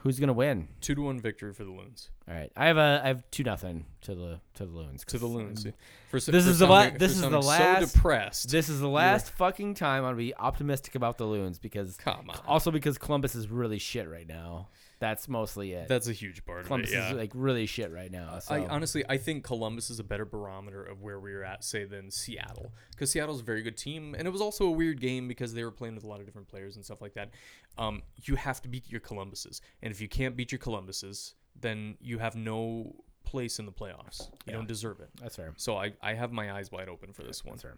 Who's 0.00 0.20
gonna 0.20 0.32
win? 0.34 0.68
Two 0.80 0.94
to 0.94 1.02
one 1.02 1.18
victory 1.20 1.52
for 1.52 1.64
the 1.64 1.70
Loons. 1.72 2.10
All 2.28 2.34
right, 2.34 2.50
I 2.56 2.66
have 2.66 2.76
a 2.76 3.00
I 3.02 3.08
have 3.08 3.28
two 3.30 3.42
nothing 3.42 3.86
to 4.02 4.14
the 4.14 4.40
to 4.54 4.64
the 4.66 4.72
Loons. 4.72 5.04
To 5.06 5.18
the 5.18 5.26
Loons. 5.26 5.66
For, 6.10 6.16
This 6.20 6.26
for 6.44 6.50
is 6.50 6.58
the 6.60 6.66
la- 6.66 6.90
this 6.90 7.12
is 7.12 7.22
the 7.22 7.40
last- 7.42 7.90
So 7.90 7.98
depressed. 7.98 8.50
This 8.50 8.68
is 8.68 8.78
the 8.80 8.88
last 8.88 9.30
fucking 9.30 9.74
time 9.74 10.04
I'm 10.04 10.10
gonna 10.12 10.16
be 10.18 10.34
optimistic 10.36 10.94
about 10.94 11.18
the 11.18 11.24
Loons 11.26 11.58
because 11.58 11.96
Come 11.96 12.30
on. 12.30 12.38
also 12.46 12.70
because 12.70 12.98
Columbus 12.98 13.34
is 13.34 13.48
really 13.48 13.78
shit 13.78 14.08
right 14.08 14.26
now. 14.28 14.68
That's 14.98 15.28
mostly 15.28 15.72
it. 15.72 15.88
That's 15.88 16.08
a 16.08 16.12
huge 16.12 16.44
part 16.46 16.64
Columbus 16.64 16.90
of 16.90 16.94
it. 16.94 16.98
Yeah. 16.98 17.10
is 17.10 17.16
like 17.16 17.30
really 17.34 17.66
shit 17.66 17.92
right 17.92 18.10
now. 18.10 18.38
So. 18.38 18.54
I 18.54 18.66
honestly, 18.66 19.04
I 19.08 19.18
think 19.18 19.44
Columbus 19.44 19.90
is 19.90 19.98
a 19.98 20.04
better 20.04 20.24
barometer 20.24 20.82
of 20.82 21.02
where 21.02 21.20
we're 21.20 21.42
at, 21.44 21.64
say, 21.64 21.84
than 21.84 22.10
Seattle, 22.10 22.72
because 22.92 23.10
Seattle's 23.10 23.40
a 23.40 23.44
very 23.44 23.62
good 23.62 23.76
team, 23.76 24.14
and 24.16 24.26
it 24.26 24.30
was 24.30 24.40
also 24.40 24.64
a 24.66 24.70
weird 24.70 25.00
game 25.00 25.28
because 25.28 25.52
they 25.52 25.64
were 25.64 25.70
playing 25.70 25.94
with 25.96 26.04
a 26.04 26.06
lot 26.06 26.20
of 26.20 26.24
different 26.26 26.48
players 26.48 26.76
and 26.76 26.84
stuff 26.84 27.02
like 27.02 27.12
that. 27.14 27.30
Um, 27.76 28.02
you 28.24 28.36
have 28.36 28.62
to 28.62 28.68
beat 28.68 28.90
your 28.90 29.00
Columbuses, 29.00 29.60
and 29.82 29.92
if 29.92 30.00
you 30.00 30.08
can't 30.08 30.34
beat 30.34 30.50
your 30.50 30.58
Columbuses, 30.60 31.34
then 31.60 31.96
you 32.00 32.18
have 32.18 32.34
no 32.34 32.94
place 33.24 33.58
in 33.58 33.66
the 33.66 33.72
playoffs. 33.72 34.20
You 34.20 34.28
Yeah. 34.46 34.52
don't 34.54 34.68
deserve 34.68 35.00
it. 35.00 35.10
That's 35.20 35.36
fair. 35.36 35.52
So 35.58 35.76
I, 35.76 35.92
I 36.00 36.14
have 36.14 36.32
my 36.32 36.52
eyes 36.54 36.70
wide 36.72 36.88
open 36.88 37.12
for 37.12 37.22
this 37.22 37.44
one. 37.44 37.56
That's 37.56 37.62
fair. 37.62 37.76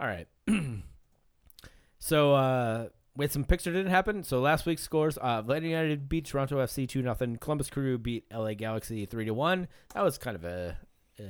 All 0.00 0.06
right. 0.06 0.26
so 1.98 2.34
uh 2.34 2.88
wait, 3.16 3.32
some 3.32 3.44
picks 3.44 3.64
that 3.64 3.72
didn't 3.72 3.90
happen. 3.90 4.22
So 4.22 4.40
last 4.40 4.66
week's 4.66 4.82
scores: 4.82 5.18
uh, 5.18 5.40
Atlanta 5.40 5.68
United 5.68 6.08
beat 6.08 6.26
Toronto 6.26 6.56
FC 6.56 6.88
two 6.88 7.02
0 7.02 7.36
Columbus 7.40 7.70
Crew 7.70 7.98
beat 7.98 8.24
LA 8.32 8.54
Galaxy 8.54 9.06
three 9.06 9.24
to 9.24 9.34
one. 9.34 9.68
That 9.94 10.02
was 10.04 10.18
kind 10.18 10.36
of 10.36 10.44
a, 10.44 10.76
a 11.18 11.22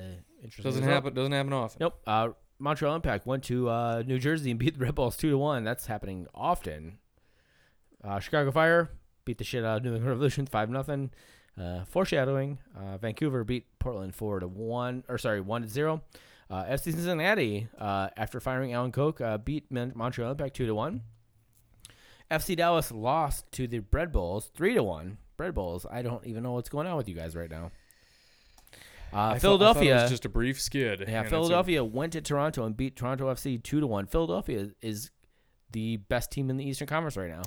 interesting. 0.43 0.65
Doesn't 0.65 0.83
result. 0.83 0.95
happen. 0.95 1.15
Doesn't 1.15 1.33
happen 1.33 1.53
often. 1.53 1.79
Nope. 1.81 2.01
Uh, 2.07 2.29
Montreal 2.59 2.95
Impact 2.95 3.27
went 3.27 3.43
to 3.45 3.69
uh, 3.69 4.03
New 4.07 4.19
Jersey 4.19 4.51
and 4.51 4.59
beat 4.61 4.79
the 4.79 4.85
Red 4.85 4.95
Bulls 4.95 5.17
two 5.17 5.31
to 5.31 5.39
one. 5.39 5.65
That's 5.65 5.87
happening 5.87 6.27
often. 6.35 6.99
Uh, 8.05 8.19
Chicago 8.21 8.51
Fire 8.51 8.91
beat 9.25 9.39
the 9.39 9.45
shit 9.45 9.65
out 9.65 9.79
of 9.79 9.83
New 9.85 9.91
England 9.91 10.09
Revolution 10.09 10.47
five 10.47 10.71
nothing. 10.71 11.11
Uh, 11.61 11.85
foreshadowing. 11.85 12.59
Uh, 12.75 12.97
Vancouver 12.97 13.45
beat 13.45 13.67
Portland 13.79 14.15
four 14.15 14.41
to 14.41 14.49
one, 14.49 15.05
or 15.09 15.19
sorry, 15.19 15.41
one 15.41 15.61
to 15.63 15.69
zero. 15.69 16.03
Uh, 16.49 16.65
FC 16.65 16.85
Cincinnati, 16.85 17.69
uh, 17.79 18.09
after 18.17 18.41
firing 18.41 18.73
Alan 18.73 18.91
Koch, 18.93 19.21
uh, 19.21 19.39
beat 19.39 19.71
Montreal 19.71 20.31
Impact 20.31 20.55
two 20.57 20.67
to 20.67 20.75
one. 20.75 21.03
FC 22.33 22.57
Dallas 22.57 22.91
lost 22.91 23.51
to 23.53 23.67
the 23.67 23.79
Bread 23.81 24.11
Bulls 24.13 24.51
three 24.55 24.75
to 24.75 24.83
one. 24.83 25.19
Bread 25.37 25.55
Bulls. 25.55 25.87
I 25.91 26.03
don't 26.03 26.25
even 26.27 26.43
know 26.43 26.53
what's 26.53 26.69
going 26.69 26.87
on 26.87 26.97
with 26.97 27.09
you 27.09 27.15
guys 27.15 27.35
right 27.37 27.51
now. 27.51 27.71
Uh, 29.13 29.33
thought- 29.33 29.33
thought 29.33 29.41
Philadelphia. 29.41 29.99
it 29.99 30.03
was 30.03 30.11
just 30.11 30.25
a 30.25 30.29
brief 30.31 30.61
skid. 30.61 31.05
Yeah, 31.07 31.23
Philadelphia 31.25 31.85
went 31.85 32.15
to 32.15 32.21
Toronto 32.23 32.65
and 32.65 32.77
beat 32.77 32.97
Toronto 32.97 33.31
FC 33.33 33.63
two 33.63 33.81
to 33.81 33.87
one. 33.87 34.07
Philadelphia 34.07 34.71
is 34.81 35.11
the 35.73 35.97
best 35.99 36.31
team 36.31 36.49
in 36.51 36.57
the 36.57 36.65
Eastern 36.65 36.87
Conference 36.87 37.17
right 37.17 37.31
now. 37.31 37.43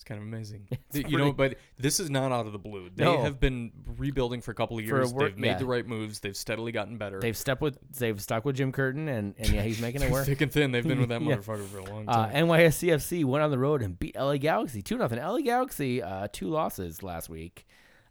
It's 0.00 0.04
kind 0.08 0.18
of 0.18 0.26
amazing. 0.26 0.66
It's 0.94 1.10
you 1.10 1.18
know, 1.18 1.30
but 1.30 1.56
this 1.76 2.00
is 2.00 2.08
not 2.08 2.32
out 2.32 2.46
of 2.46 2.52
the 2.52 2.58
blue. 2.58 2.88
They 2.88 3.04
No. 3.04 3.20
have 3.22 3.38
been 3.38 3.70
rebuilding 3.98 4.40
for 4.40 4.50
a 4.50 4.54
couple 4.54 4.78
of 4.78 4.84
years. 4.84 5.12
wor- 5.12 5.24
they've 5.28 5.36
made 5.36 5.48
yeah. 5.48 5.58
the 5.58 5.66
right 5.66 5.86
moves. 5.86 6.20
They've 6.20 6.34
steadily 6.36 6.72
gotten 6.72 6.96
better. 6.96 7.20
They've 7.20 7.36
stepped 7.36 7.60
with 7.60 7.76
they've 7.98 8.18
stuck 8.18 8.46
with 8.46 8.56
Jim 8.56 8.72
Curtin 8.72 9.08
and, 9.08 9.34
and 9.38 9.50
yeah, 9.50 9.60
he's 9.60 9.78
making 9.78 10.00
it 10.00 10.10
work. 10.10 10.24
Thick 10.24 10.40
and 10.40 10.50
thin. 10.50 10.72
They've 10.72 10.82
been 10.88 11.00
with 11.00 11.10
that 11.10 11.20
Yeah. 11.22 11.36
motherfucker 11.36 11.66
for 11.66 11.78
a 11.80 11.84
long 11.84 12.08
Uh, 12.08 12.28
time. 12.28 12.46
NYCFC 12.48 13.26
went 13.26 13.44
on 13.44 13.50
the 13.50 13.58
road 13.58 13.82
and 13.82 13.98
beat 13.98 14.16
LA 14.16 14.38
Galaxy 14.38 14.80
two 14.80 14.96
nothing. 14.96 15.18
LA 15.18 15.40
Galaxy 15.40 16.02
uh, 16.02 16.28
two 16.32 16.48
losses 16.48 17.02
last 17.02 17.28
week. 17.28 17.66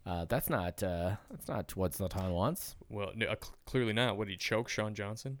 Uh, 0.06 0.26
that's 0.26 0.48
not 0.48 0.80
uh, 0.84 1.16
that's 1.28 1.48
not 1.48 1.74
what 1.76 1.90
Zlatan 1.92 2.30
wants. 2.30 2.76
well, 2.88 3.10
no, 3.16 3.26
uh, 3.26 3.34
cl- 3.42 3.54
clearly 3.66 3.92
not. 3.92 4.16
What 4.16 4.28
did 4.28 4.30
he 4.34 4.36
choke 4.38 4.68
Sean 4.68 4.94
Johnson? 4.94 5.38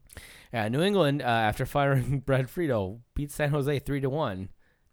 Yeah, 0.52 0.68
New 0.68 0.82
England 0.82 1.22
uh, 1.22 1.26
after 1.26 1.64
firing 1.64 2.18
Brad 2.26 2.50
Friedel 2.50 3.00
beat 3.14 3.30
San 3.30 3.50
Jose 3.50 3.78
three 3.78 4.00
to 4.00 4.10
one. 4.10 4.48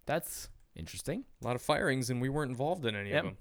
That's 0.05 0.49
interesting. 0.77 1.25
A 1.41 1.45
lot 1.45 1.55
of 1.55 1.61
firings, 1.61 2.09
and 2.09 2.21
we 2.21 2.29
weren't 2.29 2.51
involved 2.51 2.85
in 2.85 2.95
any 2.95 3.09
Yep. 3.11 3.19
of 3.19 3.25
them. 3.25 3.37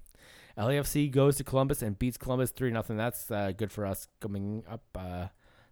LAFC 0.59 1.11
goes 1.11 1.37
to 1.37 1.45
Columbus 1.45 1.82
and 1.82 1.99
beats 1.99 2.16
Columbus 2.16 2.51
three 2.51 2.70
nothing. 2.70 2.97
That's 2.97 3.30
uh, 3.30 3.53
good 3.57 3.70
for 3.70 3.84
us 3.84 4.09
coming 4.20 4.64
up 4.70 4.82
uh, 4.95 5.26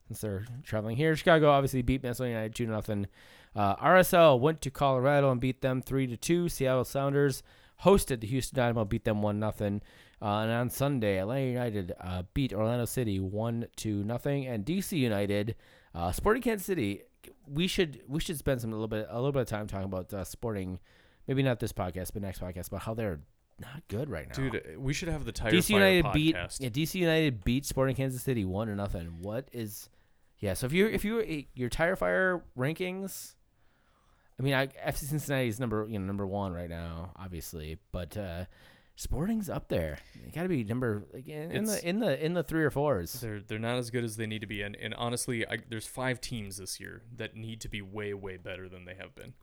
since 0.07 0.21
they're 0.21 0.45
traveling 0.63 0.97
here. 0.97 1.17
Chicago 1.17 1.51
obviously 1.51 1.81
beat 1.83 2.03
Minnesota 2.03 2.29
United 2.31 2.55
two 2.55 2.67
nothing. 2.67 3.07
Uh, 3.57 3.77
RSL 3.77 4.39
went 4.39 4.61
to 4.61 4.71
Colorado 4.71 5.31
and 5.31 5.41
beat 5.41 5.63
them 5.63 5.81
three 5.81 6.07
to 6.07 6.17
two. 6.19 6.49
Seattle 6.51 6.85
Sounders 6.85 7.43
hosted 7.83 8.21
the 8.21 8.27
Houston 8.27 8.57
Dynamo, 8.57 8.85
beat 8.85 9.05
them 9.05 9.23
one 9.23 9.39
nothing. 9.39 9.81
Uh, 10.21 10.41
and 10.41 10.51
on 10.51 10.71
Sunday, 10.71 11.19
Atlanta 11.19 11.47
United 11.47 11.93
uh, 12.01 12.23
beat 12.35 12.53
Orlando 12.53 12.85
City 12.85 13.21
one 13.21 13.67
to 13.77 14.05
nothing. 14.05 14.47
And 14.47 14.67
DC 14.67 14.99
United, 14.99 15.55
uh, 15.95 16.13
Sporting 16.13 16.43
Kansas 16.43 16.67
City. 16.67 17.03
We 17.47 17.69
should 17.69 18.03
we 18.07 18.21
should 18.21 18.37
spend 18.37 18.61
some 18.61 18.71
a 18.71 18.75
little 18.75 18.89
bit 18.89 19.07
a 19.09 19.17
little 19.17 19.33
bit 19.33 19.43
of 19.43 19.49
time 19.49 19.67
talking 19.67 19.87
about 19.87 20.13
uh, 20.13 20.25
Sporting. 20.25 20.79
Maybe 21.27 21.43
not 21.43 21.61
this 21.61 21.73
podcast, 21.73 22.13
but 22.13 22.23
next 22.23 22.41
podcast 22.41 22.69
about 22.69 22.83
how 22.83 22.95
they're 22.95 23.21
not 23.61 23.83
good 23.89 24.11
right 24.11 24.29
now. 24.29 24.35
Dude, 24.35 24.77
we 24.79 24.93
should 24.93 25.09
have 25.09 25.25
the 25.25 25.33
Tire 25.33 25.53
DC 25.53 25.71
Fire 25.71 25.79
United 25.79 26.13
beat 26.13 26.37
podcast. 26.37 26.61
yeah, 26.61 26.69
DC 26.69 26.95
United 26.95 27.45
beat 27.45 27.65
Sporting 27.65 27.97
Kansas 27.97 28.23
City 28.23 28.45
one 28.45 28.69
to 28.69 28.75
nothing. 28.75 29.19
What 29.23 29.49
is 29.53 29.89
yeah? 30.39 30.55
So 30.55 30.67
if 30.67 30.73
you 30.73 30.87
if 30.87 31.05
you 31.05 31.45
your 31.55 31.69
tire 31.69 31.97
fire 31.97 32.43
rankings, 32.59 33.35
I 34.39 34.43
mean, 34.43 34.55
I, 34.55 34.67
FC 34.67 35.05
Cincinnati 35.05 35.49
is 35.49 35.61
number 35.61 35.87
you 35.89 35.99
know 35.99 36.05
number 36.05 36.27
one 36.27 36.53
right 36.53 36.69
now, 36.69 37.13
obviously, 37.17 37.79
but 37.93 38.17
uh, 38.17 38.45
Sporting's 38.97 39.49
up 39.49 39.69
there. 39.69 39.99
Got 40.33 40.43
to 40.43 40.49
be 40.49 40.65
number 40.65 41.05
like 41.13 41.29
in, 41.29 41.51
in 41.51 41.65
the 41.65 41.89
in 41.89 41.99
the 42.01 42.25
in 42.25 42.35
the 42.35 42.43
three 42.43 42.63
or 42.65 42.71
fours. 42.71 43.13
They're 43.13 43.41
they're 43.41 43.59
not 43.59 43.77
as 43.77 43.91
good 43.91 44.05
as 44.05 44.17
they 44.17 44.27
need 44.27 44.41
to 44.41 44.47
be, 44.47 44.63
and, 44.63 44.77
and 44.77 44.95
honestly, 44.95 45.47
I, 45.47 45.59
there's 45.69 45.87
five 45.87 46.21
teams 46.21 46.57
this 46.59 46.79
year 46.81 47.03
that 47.17 47.37
need 47.37 47.61
to 47.63 47.69
be 47.69 47.83
way 47.83 48.15
way 48.15 48.37
better 48.37 48.69
than 48.69 48.85
they 48.85 48.95
have 48.95 49.15
been. 49.15 49.35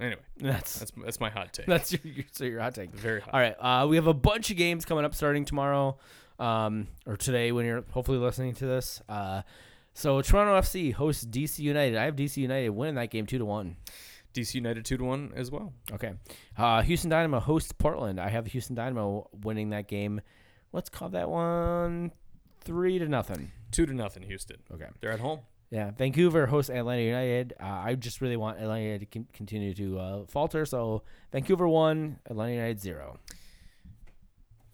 Anyway, 0.00 0.20
That's 0.36 0.78
that's 0.78 0.92
that's 1.04 1.20
my 1.20 1.28
hot 1.28 1.52
take. 1.52 1.66
that's 1.66 1.92
your, 1.92 2.00
your 2.04 2.24
so 2.30 2.44
your 2.44 2.60
hot 2.60 2.74
take. 2.74 2.90
Very 2.92 3.20
hot. 3.20 3.34
All 3.34 3.40
right, 3.40 3.56
uh, 3.58 3.86
we 3.88 3.96
have 3.96 4.06
a 4.06 4.14
bunch 4.14 4.50
of 4.50 4.56
games 4.56 4.84
coming 4.84 5.04
up 5.04 5.14
starting 5.14 5.44
tomorrow, 5.44 5.98
um, 6.38 6.86
or 7.06 7.16
today 7.16 7.50
when 7.50 7.66
you're 7.66 7.84
hopefully 7.90 8.18
listening 8.18 8.54
to 8.54 8.66
this. 8.66 9.02
Uh, 9.08 9.42
so 9.94 10.22
Toronto 10.22 10.56
FC 10.60 10.92
hosts 10.92 11.24
DC 11.26 11.58
United. 11.58 11.96
I 11.96 12.04
have 12.04 12.14
DC 12.14 12.36
United 12.36 12.70
winning 12.70 12.94
that 12.94 13.10
game 13.10 13.26
two 13.26 13.38
to 13.38 13.44
one. 13.44 13.76
DC 14.34 14.54
United 14.54 14.84
two 14.84 14.96
to 14.98 15.04
one 15.04 15.32
as 15.34 15.50
well. 15.50 15.72
Okay. 15.92 16.12
Uh, 16.56 16.82
Houston 16.82 17.10
Dynamo 17.10 17.40
hosts 17.40 17.72
Portland. 17.72 18.20
I 18.20 18.28
have 18.28 18.44
the 18.44 18.50
Houston 18.50 18.76
Dynamo 18.76 19.28
winning 19.42 19.70
that 19.70 19.88
game. 19.88 20.20
Let's 20.72 20.88
call 20.90 21.08
that 21.08 21.28
one 21.28 22.12
three 22.60 23.00
to 23.00 23.08
nothing. 23.08 23.50
Two 23.72 23.86
to 23.86 23.92
nothing, 23.94 24.22
Houston. 24.22 24.58
Okay. 24.72 24.86
They're 25.00 25.10
at 25.10 25.18
home. 25.20 25.40
Yeah. 25.70 25.90
Vancouver 25.90 26.46
hosts 26.46 26.70
Atlanta 26.70 27.02
United. 27.02 27.54
Uh, 27.60 27.66
I 27.66 27.94
just 27.94 28.20
really 28.20 28.36
want 28.36 28.58
Atlanta 28.58 28.82
United 28.84 29.10
to 29.12 29.18
con- 29.18 29.28
continue 29.32 29.74
to 29.74 29.98
uh, 29.98 30.24
falter. 30.26 30.64
So 30.64 31.02
Vancouver 31.32 31.68
one, 31.68 32.18
Atlanta 32.26 32.52
United 32.54 32.80
zero. 32.80 33.18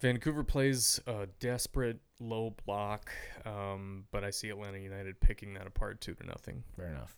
Vancouver 0.01 0.45
plays 0.45 1.01
a 1.07 1.27
desperate 1.41 1.99
low 2.21 2.55
block, 2.67 3.11
um, 3.47 4.05
but 4.11 4.23
I 4.23 4.31
see 4.31 4.51
Atlanta 4.51 4.79
United 4.79 5.19
picking 5.21 5.55
that 5.55 5.67
apart 5.67 6.01
two 6.01 6.15
to 6.15 6.27
nothing. 6.27 6.63
Fair 6.77 6.89
enough. 6.89 7.17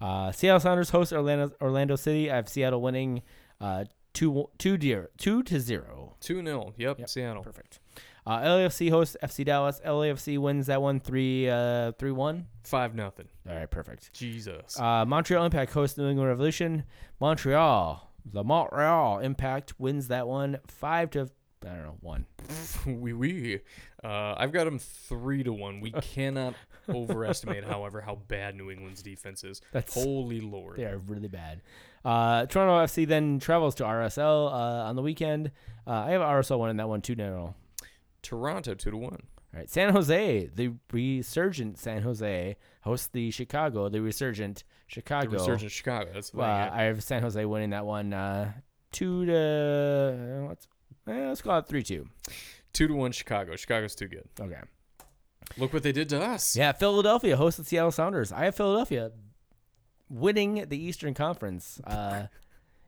Uh, 0.00 0.32
Seattle 0.32 0.60
Sounders 0.60 0.90
host 0.90 1.12
Orlando 1.12 1.52
Orlando 1.60 1.94
City. 1.96 2.30
I 2.30 2.36
have 2.36 2.48
Seattle 2.48 2.80
winning 2.80 3.22
uh, 3.60 3.84
two 4.14 4.48
two 4.58 4.76
dear 4.76 5.10
two 5.18 5.42
to 5.44 5.60
zero. 5.60 6.16
Two 6.20 6.42
0 6.42 6.72
Yep, 6.76 6.98
Yep. 7.00 7.08
Seattle. 7.08 7.42
Perfect. 7.42 7.80
Uh, 8.24 8.40
LAFC 8.40 8.90
hosts 8.90 9.16
FC 9.22 9.44
Dallas. 9.44 9.80
LAFC 9.84 10.38
wins 10.38 10.66
that 10.66 10.80
one 10.80 11.00
three 11.00 11.48
uh 11.48 11.92
three 11.98 12.12
one. 12.12 12.46
Five 12.62 12.94
nothing. 12.94 13.28
All 13.48 13.56
right, 13.56 13.70
perfect. 13.70 14.12
Jesus. 14.12 14.78
Uh, 14.78 15.04
Montreal 15.04 15.44
Impact 15.44 15.72
hosts 15.72 15.98
New 15.98 16.08
England 16.08 16.28
Revolution. 16.28 16.84
Montreal, 17.20 18.12
the 18.24 18.44
Montreal 18.44 19.18
Impact 19.18 19.74
wins 19.78 20.08
that 20.08 20.28
one 20.28 20.58
five 20.68 21.10
to 21.10 21.28
I 21.64 21.68
don't 21.68 21.82
know 21.84 21.96
one. 22.00 22.26
Wee 22.86 23.12
wee. 23.12 23.60
Uh, 24.02 24.34
I've 24.36 24.52
got 24.52 24.64
them 24.64 24.78
three 24.78 25.42
to 25.44 25.52
one. 25.52 25.80
We 25.80 25.90
cannot 26.00 26.54
overestimate, 26.88 27.64
however, 27.64 28.00
how 28.00 28.16
bad 28.26 28.56
New 28.56 28.70
England's 28.70 29.02
defense 29.02 29.44
is. 29.44 29.60
That's 29.72 29.94
Holy 29.94 30.40
Lord. 30.40 30.76
they 30.78 30.84
are 30.84 30.98
really 30.98 31.28
bad. 31.28 31.62
Uh, 32.04 32.46
Toronto 32.46 32.84
FC 32.84 33.06
then 33.06 33.38
travels 33.38 33.76
to 33.76 33.84
RSL 33.84 34.50
uh, 34.50 34.88
on 34.88 34.96
the 34.96 35.02
weekend. 35.02 35.52
Uh, 35.86 35.90
I 35.90 36.10
have 36.10 36.20
RSL 36.20 36.58
winning 36.58 36.78
that 36.78 36.88
one 36.88 37.00
two 37.00 37.14
0 37.14 37.54
Toronto 38.22 38.74
two 38.74 38.90
to 38.90 38.96
one. 38.96 39.22
All 39.54 39.58
right, 39.60 39.68
San 39.68 39.92
Jose, 39.92 40.48
the 40.54 40.72
resurgent 40.92 41.78
San 41.78 42.02
Jose 42.02 42.56
hosts 42.82 43.08
the 43.12 43.30
Chicago, 43.30 43.88
the 43.90 44.00
resurgent 44.00 44.64
The 44.88 44.94
Chicago. 44.94 45.30
resurgent 45.32 45.70
Chicago. 45.72 46.10
That's 46.14 46.30
the 46.30 46.40
Uh, 46.40 46.44
thing, 46.64 46.74
yeah. 46.74 46.80
I 46.80 46.82
have 46.84 47.02
San 47.02 47.22
Jose 47.22 47.44
winning 47.44 47.70
that 47.70 47.84
one 47.84 48.12
uh, 48.14 48.52
two 48.92 49.26
to 49.26 50.46
let's 50.48 50.68
eh, 51.06 51.28
let's 51.28 51.42
call 51.42 51.58
it 51.58 51.66
three 51.66 51.82
two. 51.82 52.08
two 52.72 52.88
to 52.88 52.94
one 52.94 53.12
Chicago. 53.12 53.54
Chicago's 53.56 53.94
too 53.94 54.08
good. 54.08 54.24
Okay. 54.40 54.60
Look 55.58 55.74
what 55.74 55.82
they 55.82 55.92
did 55.92 56.08
to 56.10 56.20
us. 56.22 56.56
Yeah, 56.56 56.72
Philadelphia 56.72 57.36
hosts 57.36 57.58
the 57.58 57.64
Seattle 57.64 57.90
Sounders. 57.90 58.32
I 58.32 58.44
have 58.46 58.54
Philadelphia 58.56 59.10
winning 60.08 60.64
the 60.68 60.82
Eastern 60.82 61.12
Conference, 61.14 61.78
uh, 61.84 62.26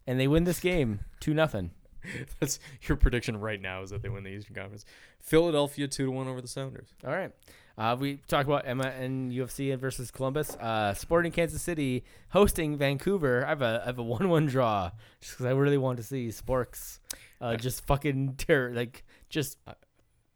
and 0.06 0.18
they 0.18 0.26
win 0.28 0.44
this 0.44 0.60
game 0.60 1.00
two 1.20 1.34
nothing. 1.34 1.72
That's 2.40 2.58
your 2.82 2.96
prediction 2.96 3.38
right 3.38 3.60
now 3.60 3.82
is 3.82 3.90
that 3.90 4.02
they 4.02 4.08
win 4.08 4.24
the 4.24 4.30
Eastern 4.30 4.54
Conference. 4.54 4.84
Philadelphia 5.20 5.88
two 5.88 6.06
to 6.06 6.10
one 6.10 6.28
over 6.28 6.40
the 6.40 6.48
Sounders. 6.48 6.88
All 7.04 7.12
right. 7.12 7.30
Uh, 7.76 7.96
we 7.98 8.18
talked 8.28 8.46
about 8.48 8.68
Emma 8.68 8.86
and 8.98 9.32
UFC 9.32 9.76
versus 9.76 10.10
Columbus. 10.12 10.54
Uh, 10.60 10.94
Sporting 10.94 11.32
Kansas 11.32 11.60
City 11.60 12.04
hosting 12.28 12.76
Vancouver. 12.76 13.44
I 13.44 13.48
have 13.48 13.62
a 13.62 13.80
I 13.82 13.86
have 13.86 13.98
a 13.98 14.02
one 14.04 14.28
one 14.28 14.46
draw 14.46 14.90
just 15.20 15.34
because 15.34 15.46
I 15.46 15.50
really 15.50 15.78
want 15.78 15.96
to 15.96 16.04
see 16.04 16.28
Sporks 16.28 17.00
uh, 17.40 17.56
just 17.56 17.84
fucking 17.86 18.34
tear 18.36 18.72
like 18.72 19.04
just 19.28 19.58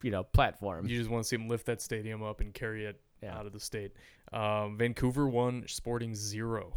you 0.03 0.11
know 0.11 0.25
platform. 0.25 0.87
You 0.89 0.99
just 0.99 1.11
want 1.11 1.23
to 1.25 1.29
see 1.29 1.37
them 1.37 1.49
lift 1.49 1.67
that 1.67 1.81
stadium 1.81 2.23
up 2.25 2.41
and 2.41 2.53
carry 2.53 2.87
it 2.87 3.01
Yeah. 3.23 3.39
out 3.39 3.47
of 3.47 3.53
the 3.53 3.61
state. 3.61 3.93
Um, 4.33 4.77
Vancouver 4.77 5.29
one, 5.29 5.65
Sporting 5.69 6.15
zero. 6.15 6.73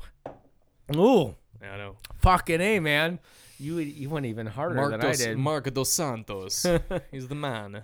Ooh, 0.96 1.36
I 1.62 1.78
know. 1.78 1.96
fucking 2.20 2.60
a 2.62 2.80
man. 2.80 3.20
You 3.62 3.78
you 3.80 4.10
went 4.10 4.26
even 4.26 4.48
harder 4.48 4.76
Mark 4.76 4.92
than 4.92 5.02
I 5.02 5.08
dos, 5.08 5.18
did. 5.20 5.38
Mark 5.38 5.74
dos 5.74 5.90
Santos. 5.92 6.66
He's 7.12 7.28
the 7.28 7.36
man. 7.36 7.76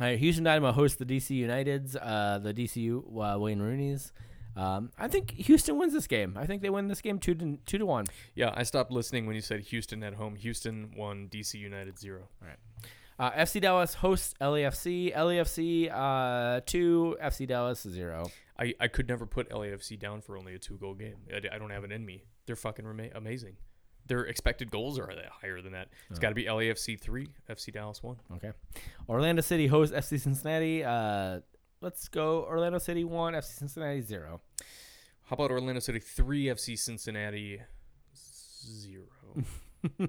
All 0.00 0.06
right, 0.06 0.18
Houston 0.18 0.44
Dynamo 0.44 0.72
hosts 0.72 0.96
the 0.96 1.04
DC 1.04 1.38
Uniteds, 1.38 1.96
uh, 2.00 2.38
the 2.38 2.54
DCU 2.54 3.34
uh, 3.34 3.38
Wayne 3.38 3.60
Rooney's. 3.60 4.12
Um, 4.56 4.90
I 4.98 5.08
think 5.08 5.30
Houston 5.32 5.78
wins 5.78 5.92
this 5.92 6.06
game. 6.06 6.36
I 6.38 6.46
think 6.46 6.62
they 6.62 6.70
win 6.70 6.88
this 6.88 7.00
game 7.00 7.18
two 7.18 7.34
to 7.34 7.58
two 7.66 7.78
to 7.78 7.86
one. 7.86 8.06
Yeah, 8.34 8.52
I 8.54 8.62
stopped 8.62 8.90
listening 8.90 9.26
when 9.26 9.34
you 9.34 9.42
said 9.42 9.60
Houston 9.60 10.02
at 10.02 10.14
home. 10.14 10.36
Houston 10.36 10.92
one, 10.94 11.28
DC 11.28 11.54
United 11.54 11.98
zero. 11.98 12.28
Uh, 13.18 13.30
FC 13.32 13.60
Dallas 13.60 13.94
hosts 13.94 14.34
LAFC. 14.40 15.14
LAFC 15.14 15.90
uh, 15.92 16.60
two, 16.66 17.16
FC 17.22 17.46
Dallas 17.46 17.80
zero. 17.88 18.26
I, 18.58 18.74
I 18.80 18.88
could 18.88 19.08
never 19.08 19.26
put 19.26 19.50
LAFC 19.50 19.98
down 19.98 20.20
for 20.20 20.36
only 20.36 20.54
a 20.54 20.58
two 20.58 20.76
goal 20.76 20.94
game. 20.94 21.16
I, 21.32 21.54
I 21.54 21.58
don't 21.58 21.70
have 21.70 21.84
it 21.84 21.92
in 21.92 22.04
me. 22.04 22.24
They're 22.46 22.56
fucking 22.56 22.86
rema- 22.86 23.10
amazing. 23.14 23.56
Their 24.06 24.24
expected 24.24 24.70
goals 24.70 24.98
are 24.98 25.10
higher 25.40 25.60
than 25.62 25.72
that. 25.72 25.88
It's 26.10 26.18
got 26.18 26.30
to 26.30 26.34
be 26.34 26.44
LAFC 26.44 26.98
three, 27.00 27.28
FC 27.48 27.72
Dallas 27.72 28.02
one. 28.02 28.16
Okay. 28.34 28.52
Orlando 29.08 29.42
City 29.42 29.66
hosts 29.66 29.94
FC 29.94 30.20
Cincinnati. 30.20 30.84
Uh, 30.84 31.40
let's 31.80 32.08
go 32.08 32.44
Orlando 32.44 32.78
City 32.78 33.04
one, 33.04 33.34
FC 33.34 33.58
Cincinnati 33.58 34.00
zero. 34.00 34.40
How 35.26 35.34
about 35.34 35.50
Orlando 35.50 35.80
City 35.80 36.00
three, 36.00 36.46
FC 36.46 36.78
Cincinnati 36.78 37.60
zero? 38.14 39.06
We 39.98 40.08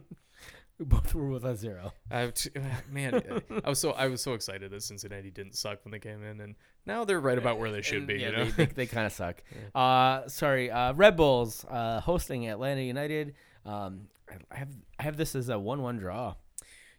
both 0.85 1.13
were 1.15 1.29
with 1.29 1.45
a 1.45 1.55
zero. 1.55 1.93
I 2.11 2.27
t- 2.27 2.49
man, 2.91 3.21
I 3.63 3.69
was 3.69 3.79
so 3.79 3.91
I 3.91 4.07
was 4.07 4.21
so 4.21 4.33
excited 4.33 4.71
that 4.71 4.83
Cincinnati 4.83 5.31
didn't 5.31 5.55
suck 5.55 5.83
when 5.85 5.91
they 5.91 5.99
came 5.99 6.23
in, 6.23 6.41
and 6.41 6.55
now 6.85 7.05
they're 7.05 7.19
right 7.19 7.37
about 7.37 7.59
where 7.59 7.71
they 7.71 7.81
should 7.81 8.05
be. 8.07 8.15
yeah, 8.15 8.29
you 8.29 8.31
know, 8.35 8.45
they, 8.45 8.65
they, 8.65 8.73
they 8.73 8.85
kind 8.85 9.05
of 9.05 9.13
suck. 9.13 9.41
Uh, 9.75 10.27
sorry, 10.27 10.69
uh, 10.69 10.93
Red 10.93 11.15
Bulls 11.15 11.65
uh, 11.69 11.99
hosting 12.01 12.47
Atlanta 12.47 12.81
United. 12.81 13.33
Um, 13.65 14.07
I- 14.51 14.55
have 14.57 14.69
I 14.99 15.03
have 15.03 15.17
this 15.17 15.35
as 15.35 15.49
a 15.49 15.59
one-one 15.59 15.97
draw. 15.97 16.35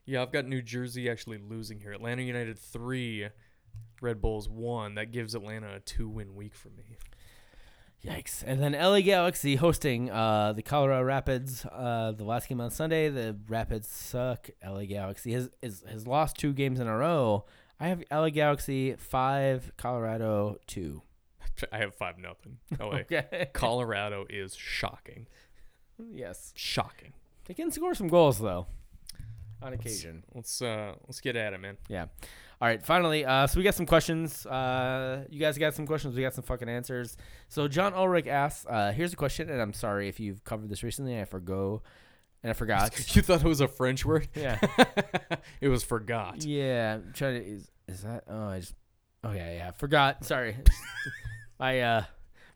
yeah, 0.05 0.23
I've 0.23 0.33
got 0.33 0.47
New 0.47 0.62
Jersey 0.62 1.09
actually 1.11 1.39
losing 1.39 1.81
here. 1.81 1.93
Atlanta 1.93 2.23
United 2.23 2.59
three, 2.59 3.29
Red 4.01 4.21
Bulls 4.21 4.49
one. 4.49 4.95
That 4.97 5.11
gives 5.12 5.35
Atlanta 5.35 5.75
a 5.77 5.81
two-win 5.81 6.35
week 6.35 6.55
for 6.55 6.69
me. 6.71 6.97
Yikes! 8.05 8.45
And 8.47 8.62
then 8.62 8.73
LA 8.73 9.01
Galaxy 9.01 9.57
hosting 9.57 10.11
uh, 10.11 10.53
the 10.53 10.61
Colorado 10.62 11.03
Rapids. 11.05 11.65
Uh, 11.65 12.12
the 12.15 12.25
last 12.25 12.49
game 12.51 12.61
on 12.61 12.71
Sunday, 12.71 13.09
the 13.09 13.35
Rapids 13.49 13.89
suck. 13.89 14.51
LA 14.65 14.85
Galaxy 14.85 15.33
has 15.33 15.49
is, 15.62 15.83
has 15.89 16.07
lost 16.07 16.37
two 16.37 16.53
games 16.53 16.81
in 16.81 16.87
a 16.87 16.97
row. 16.97 17.47
I 17.81 17.89
have 17.89 18.03
LA 18.11 18.29
Galaxy 18.29 18.95
five, 18.97 19.73
Colorado 19.79 20.59
two. 20.67 21.01
I 21.73 21.79
have 21.79 21.95
five 21.95 22.19
nothing. 22.19 22.59
LA. 22.79 22.87
Okay. 23.11 23.49
Colorado 23.55 24.27
is 24.29 24.55
shocking, 24.55 25.27
yes, 26.13 26.53
shocking. 26.57 27.13
they 27.47 27.55
can 27.55 27.71
score 27.71 27.95
some 27.95 28.09
goals 28.09 28.39
though, 28.39 28.67
on 29.63 29.73
occasion. 29.73 30.25
Let's 30.35 30.61
uh 30.63 30.95
let's 31.07 31.21
get 31.21 31.37
at 31.37 31.53
it, 31.53 31.61
man. 31.61 31.77
Yeah. 31.89 32.07
All 32.63 32.69
right. 32.69 32.83
Finally, 32.83 33.25
uh, 33.25 33.47
so 33.47 33.59
we 33.59 33.65
got 33.65 33.75
some 33.75 33.85
questions. 33.85 34.47
Uh, 34.47 35.25
you 35.29 35.41
guys 35.41 35.59
got 35.59 35.75
some 35.75 35.87
questions. 35.87 36.15
We 36.15 36.23
got 36.23 36.35
some 36.35 36.45
fucking 36.45 36.69
answers. 36.69 37.17
So 37.49 37.69
John 37.69 37.93
Ulrich 37.95 38.27
asks, 38.27 38.65
uh, 38.69 38.93
"Here's 38.93 39.13
a 39.13 39.17
question, 39.17 39.51
and 39.51 39.61
I'm 39.61 39.73
sorry 39.73 40.09
if 40.09 40.21
you've 40.21 40.45
covered 40.45 40.69
this 40.71 40.83
recently. 40.83 41.21
I 41.21 41.25
forgo, 41.25 41.83
and 42.43 42.51
I 42.51 42.53
forgot. 42.55 42.93
You 43.17 43.23
thought 43.23 43.41
it 43.45 43.49
was 43.49 43.61
a 43.61 43.69
French 43.69 44.05
word? 44.05 44.29
yeah, 44.35 44.59
it 45.61 45.69
was 45.69 45.83
forgot. 45.83 46.45
yeah. 46.45 46.95
I'm 46.95 47.13
trying 47.13 47.43
to. 47.43 47.47
Is, 47.51 47.71
is 47.89 48.03
that? 48.03 48.25
Oh, 48.29 48.49
I 48.49 48.61
just. 48.61 48.75
Oh 49.25 49.33
yeah, 49.33 49.53
yeah. 49.53 49.71
Forgot. 49.73 50.25
Sorry. 50.25 50.57
I 51.61 51.81
uh, 51.81 52.05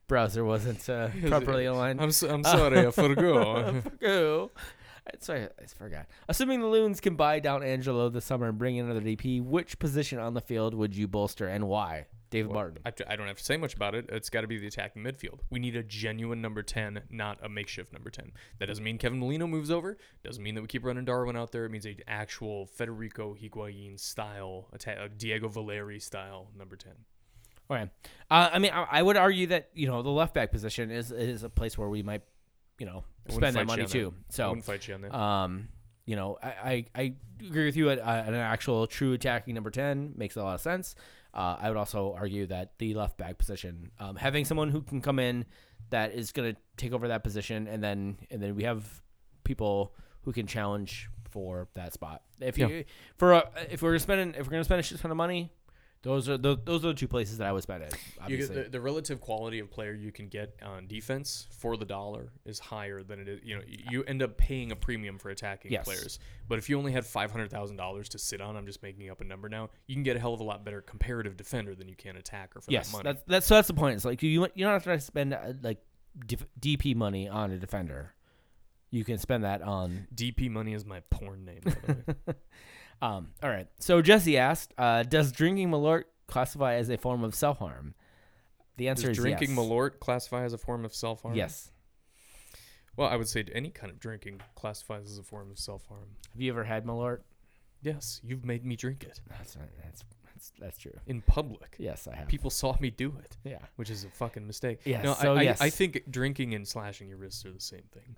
browser 0.09 0.44
wasn't 0.44 0.88
uh, 0.88 1.09
properly 1.28 1.66
aligned. 1.66 2.00
I'm 2.00 2.11
so, 2.11 2.28
I'm 2.28 2.42
sorry, 2.42 2.86
I 2.86 2.90
forgot. 2.90 3.82
Forgo. 3.84 4.50
Sorry, 5.20 5.44
I 5.44 5.66
forgot. 5.66 6.06
Assuming 6.28 6.61
the 6.61 6.66
Loons 6.66 7.00
can 7.00 7.14
buy 7.16 7.38
down 7.38 7.62
Angelo 7.62 8.09
this 8.09 8.24
summer 8.24 8.48
and 8.48 8.59
bring 8.59 8.76
in 8.76 8.86
another 8.86 9.00
DP, 9.00 9.42
which 9.42 9.78
position 9.78 10.18
on 10.18 10.34
the 10.34 10.40
field 10.40 10.74
would 10.74 10.94
you 10.94 11.06
bolster 11.09 11.46
and 11.46 11.66
why? 11.68 12.06
David 12.30 12.48
Well, 12.50 12.56
Martin. 12.56 12.78
I, 12.84 12.92
I 13.12 13.16
don't 13.16 13.26
have 13.26 13.38
to 13.38 13.44
say 13.44 13.56
much 13.56 13.72
about 13.74 13.94
it. 13.94 14.06
It's 14.11 14.28
got 14.28 14.42
to 14.42 14.46
be 14.46 14.59
the 14.59 14.66
attacking 14.66 15.02
midfield. 15.02 15.40
We 15.48 15.61
need 15.61 15.76
a 15.76 15.82
genuine 15.82 16.42
number 16.42 16.62
10, 16.62 17.04
not 17.11 17.38
a 17.42 17.48
makeshift 17.48 17.90
number 17.90 18.11
10. 18.11 18.32
That 18.59 18.66
doesn't 18.66 18.84
mean 18.84 18.98
Kevin 18.98 19.18
Molino 19.18 19.46
moves 19.46 19.70
over. 19.70 19.96
Doesn't 20.22 20.42
mean 20.42 20.54
that 20.54 20.61
we 20.61 20.66
keep 20.66 20.84
running 20.84 21.06
Darwin 21.06 21.36
out 21.36 21.52
there. 21.52 21.64
It 21.64 21.70
means 21.70 21.86
a 21.86 21.96
actual 22.06 22.66
Federico 22.66 23.34
Higuain 23.34 23.98
style, 23.98 24.68
uh, 24.74 25.09
Diego 25.16 25.48
Valeri 25.48 25.98
style 26.00 26.48
number 26.54 26.76
10. 26.76 26.92
Okay. 27.70 27.90
Uh, 28.30 28.50
I 28.52 28.58
mean, 28.58 28.72
I, 28.72 28.86
I 28.90 29.02
would 29.02 29.16
argue 29.16 29.48
that 29.48 29.68
you 29.74 29.86
know 29.86 30.02
the 30.02 30.10
left 30.10 30.34
back 30.34 30.50
position 30.50 30.90
is 30.90 31.12
is 31.12 31.42
a 31.42 31.50
place 31.50 31.76
where 31.76 31.88
we 31.88 32.02
might, 32.02 32.22
you 32.78 32.86
know, 32.86 33.04
spend 33.28 33.56
that 33.56 33.66
money 33.66 33.84
too. 33.86 34.14
I 34.16 34.22
So, 34.32 34.48
wouldn't 34.48 34.64
fight 34.64 34.88
you 34.88 34.94
on 34.94 35.00
that. 35.02 35.14
um, 35.14 35.68
you 36.06 36.16
know, 36.16 36.38
I, 36.42 36.48
I, 36.48 36.84
I 36.94 37.14
agree 37.46 37.66
with 37.66 37.76
you. 37.76 37.90
At, 37.90 37.98
uh, 37.98 38.24
an 38.26 38.34
actual 38.34 38.86
true 38.86 39.12
attacking 39.12 39.54
number 39.54 39.70
ten 39.70 40.14
makes 40.16 40.36
a 40.36 40.42
lot 40.42 40.54
of 40.54 40.60
sense. 40.60 40.94
Uh, 41.34 41.56
I 41.60 41.68
would 41.68 41.76
also 41.76 42.14
argue 42.16 42.46
that 42.46 42.78
the 42.78 42.94
left 42.94 43.18
back 43.18 43.36
position, 43.36 43.90
um, 43.98 44.16
having 44.16 44.46
someone 44.46 44.70
who 44.70 44.80
can 44.80 45.02
come 45.02 45.18
in 45.18 45.44
that 45.90 46.12
is 46.14 46.32
going 46.32 46.54
to 46.54 46.60
take 46.78 46.92
over 46.92 47.08
that 47.08 47.22
position, 47.22 47.66
and 47.68 47.82
then 47.84 48.16
and 48.30 48.42
then 48.42 48.54
we 48.56 48.64
have 48.64 49.02
people 49.44 49.94
who 50.22 50.32
can 50.32 50.46
challenge 50.46 51.08
for 51.30 51.68
that 51.74 51.92
spot. 51.92 52.22
If 52.40 52.56
you 52.56 52.68
Yeah. 52.68 52.82
for 53.18 53.34
a, 53.34 53.50
if 53.70 53.82
we're 53.82 53.98
spending 53.98 54.30
if 54.30 54.46
we're 54.46 54.52
going 54.52 54.60
to 54.60 54.64
spend 54.64 54.80
a 54.80 54.82
shit 54.82 54.98
ton 55.00 55.10
of 55.10 55.16
money, 55.18 55.52
those 56.03 56.28
are 56.28 56.38
the, 56.38 56.57
those 56.64 56.84
are 56.84 56.88
the 56.88 56.94
two 56.94 57.09
places 57.09 57.38
that 57.38 57.46
I 57.46 57.53
would 57.53 57.62
spend 57.64 57.82
it. 57.82 57.94
Obviously. 58.20 58.62
the, 58.62 58.68
the 58.68 58.80
relative 58.80 59.20
quality 59.20 59.59
of 59.59 59.68
player 59.70 59.92
you 59.92 60.12
can 60.12 60.28
get 60.28 60.55
on 60.62 60.86
defense 60.86 61.49
for 61.51 61.76
the 61.76 61.84
dollar 61.84 62.30
is 62.44 62.59
higher 62.61 63.03
than 63.03 63.18
it 63.20 63.28
is. 63.28 63.40
You 63.42 63.57
know, 63.57 63.62
you 63.90 64.05
end 64.05 64.22
up 64.22 64.36
paying 64.36 64.70
a 64.70 64.76
premium 64.76 65.18
for 65.18 65.30
attacking 65.30 65.72
Yes. 65.72 65.84
players. 65.84 66.18
But 66.49 66.59
if 66.59 66.68
you 66.70 66.78
only 66.78 66.92
had 66.92 67.05
five 67.05 67.30
hundred 67.32 67.51
thousand 67.51 67.76
dollars 67.76 68.09
to 68.11 68.18
sit 68.18 68.40
on, 68.40 68.57
I'm 68.57 68.64
just 68.66 68.82
making 68.82 69.11
up 69.11 69.20
a 69.20 69.24
number 69.24 69.49
now. 69.49 69.70
You 69.86 69.94
can 69.96 70.05
get 70.05 70.16
a 70.16 70.20
hell 70.20 70.34
of 70.34 70.40
a 70.40 70.44
lot 70.44 70.64
better 70.64 70.80
comparative 70.80 71.36
defender 71.36 71.74
than 71.74 71.88
you 71.88 71.96
can 71.96 72.16
attacker 72.16 72.61
for 72.61 72.70
Yes, 72.70 72.88
that 72.90 72.96
money. 72.96 73.05
that's 73.05 73.22
that's 73.26 73.46
so 73.46 73.55
that's 73.57 73.68
the 73.68 73.74
point. 73.74 73.96
It's 73.96 74.05
like 74.05 74.22
you 74.22 74.28
you 74.55 74.64
don't 74.64 74.72
have 74.72 74.84
to 74.84 75.01
spend 75.01 75.34
uh, 75.34 75.53
like 75.62 75.78
DP 76.61 76.94
money 76.96 77.28
on 77.28 77.51
a 77.51 77.59
defender. 77.59 78.14
You 78.90 79.05
can 79.05 79.18
spend 79.18 79.44
that 79.44 79.61
on. 79.62 80.07
DP 80.14 80.51
money 80.51 80.72
is 80.74 80.84
my 80.86 81.01
porn 81.11 81.44
name. 81.44 81.61
By 83.01 83.09
the 83.09 83.12
way. 83.12 83.18
Um, 83.18 83.28
all 83.42 83.51
right. 83.51 83.66
So 83.80 84.03
Jesse 84.03 84.36
asked, 84.38 84.72
uh, 84.78 85.03
"Does 85.03 85.32
drinking 85.32 85.70
Malort 85.70 86.05
classify 86.26 86.74
as 86.74 86.88
a 86.88 86.96
form 86.99 87.24
of 87.24 87.34
self 87.34 87.59
harm?" 87.59 87.94
The 88.76 88.88
answer 88.88 89.11
is 89.11 89.16
Does 89.16 89.18
is 89.18 89.22
drinking 89.24 89.51
yes. 89.51 89.59
Malort 89.59 89.99
classify 90.01 90.44
as 90.44 90.53
a 90.53 90.59
form 90.59 90.84
of 90.84 90.94
self 90.94 91.22
harm? 91.22 91.34
Yes. 91.34 91.70
Well, 92.96 93.09
I 93.09 93.16
would 93.16 93.28
say 93.28 93.44
any 93.53 93.70
kind 93.70 93.92
of 93.92 94.01
drinking 94.01 94.40
classifies 94.55 95.07
as 95.11 95.18
a 95.18 95.22
form 95.22 95.51
of 95.51 95.59
self 95.59 95.86
harm. 95.86 96.16
Have 96.32 96.40
you 96.40 96.51
ever 96.53 96.64
had 96.64 96.84
Malort? 96.84 97.20
Yes, 97.82 98.20
you've 98.24 98.44
made 98.44 98.64
me 98.64 98.74
drink 98.74 99.05
it 99.05 99.20
That's 99.28 99.57
right. 99.57 99.68
That's 99.84 100.05
that's 100.32 100.53
that's 100.59 100.78
true. 100.78 100.92
in 101.07 101.20
public. 101.22 101.76
Yes, 101.78 102.09
I 102.09 102.16
have. 102.16 102.28
People 102.28 102.51
saw 102.51 102.76
me 102.80 102.90
do 102.90 103.14
it, 103.24 103.36
Yeah. 103.44 103.59
which 103.76 103.88
is 103.90 104.05
a 104.05 104.09
fucking 104.11 104.46
mistake. 104.46 104.80
Yeah, 104.84 105.03
No, 105.03 105.14
so 105.14 105.34
I, 105.34 105.38
I, 105.38 105.42
yes. 105.42 105.61
I 105.61 105.70
think 105.70 106.03
drinking 106.11 106.55
and 106.55 106.66
slashing 106.66 107.09
your 107.09 107.18
wrists 107.18 107.44
are 107.46 107.53
the 107.53 107.61
same 107.61 107.84
thing. 107.92 108.16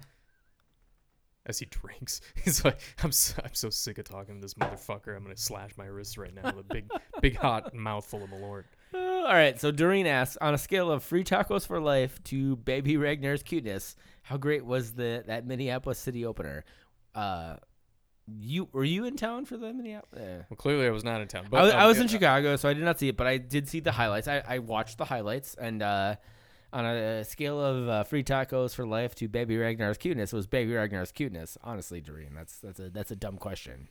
As 1.46 1.58
he 1.58 1.66
drinks, 1.70 2.20
he's 2.44 2.64
like, 2.64 2.78
"I'm 3.02 3.12
so, 3.12 3.40
I'm 3.44 3.54
so 3.54 3.70
sick 3.70 3.98
of 3.98 4.04
talking 4.04 4.36
to 4.36 4.40
this 4.40 4.54
motherfucker. 4.54 5.16
I'm 5.16 5.22
gonna 5.22 5.36
slash 5.36 5.70
my 5.76 5.86
wrists 5.86 6.18
right 6.18 6.34
now 6.34 6.42
with 6.54 6.58
a 6.70 6.74
big, 6.74 6.88
big 7.22 7.36
hot 7.36 7.74
mouthful 7.74 8.22
of 8.22 8.30
Malort." 8.30 8.64
Uh, 8.92 8.98
all 8.98 9.32
right. 9.34 9.58
So 9.60 9.70
Doreen 9.70 10.06
asks, 10.06 10.36
on 10.40 10.52
a 10.54 10.58
scale 10.58 10.90
of 10.90 11.02
free 11.02 11.24
tacos 11.24 11.66
for 11.66 11.80
life 11.80 12.22
to 12.24 12.56
Baby 12.56 12.96
Ragnar's 12.96 13.42
cuteness, 13.42 13.96
how 14.22 14.36
great 14.36 14.64
was 14.64 14.92
the 14.92 15.24
that 15.26 15.46
Minneapolis 15.46 15.98
city 15.98 16.24
opener? 16.26 16.64
Uh, 17.14 17.56
you 18.38 18.68
were 18.72 18.84
you 18.84 19.04
in 19.06 19.16
town 19.16 19.44
for 19.44 19.56
the 19.56 19.72
Minneapolis? 19.72 20.22
Uh, 20.22 20.42
Well, 20.50 20.56
clearly 20.56 20.86
I 20.86 20.90
was 20.90 21.04
not 21.04 21.20
in 21.20 21.28
town. 21.28 21.46
But 21.50 21.58
I 21.58 21.62
was, 21.62 21.72
um, 21.72 21.78
I 21.80 21.86
was 21.86 21.98
in 21.98 22.04
uh, 22.04 22.08
Chicago, 22.08 22.56
so 22.56 22.68
I 22.68 22.74
did 22.74 22.84
not 22.84 22.98
see 22.98 23.08
it, 23.08 23.16
but 23.16 23.26
I 23.26 23.38
did 23.38 23.68
see 23.68 23.80
the 23.80 23.92
highlights. 23.92 24.28
I, 24.28 24.42
I 24.46 24.58
watched 24.58 24.98
the 24.98 25.04
highlights, 25.04 25.54
and 25.54 25.82
uh, 25.82 26.16
on 26.72 26.84
a 26.84 27.24
scale 27.24 27.60
of 27.60 27.88
uh, 27.88 28.04
free 28.04 28.22
tacos 28.22 28.74
for 28.74 28.86
life 28.86 29.14
to 29.16 29.28
Baby 29.28 29.56
Ragnar's 29.56 29.98
cuteness, 29.98 30.32
was 30.32 30.46
Baby 30.46 30.74
Ragnar's 30.74 31.12
cuteness. 31.12 31.58
Honestly, 31.62 32.00
Doreen, 32.00 32.34
that's 32.34 32.58
that's 32.58 32.80
a 32.80 32.90
that's 32.90 33.10
a 33.10 33.16
dumb 33.16 33.36
question. 33.38 33.88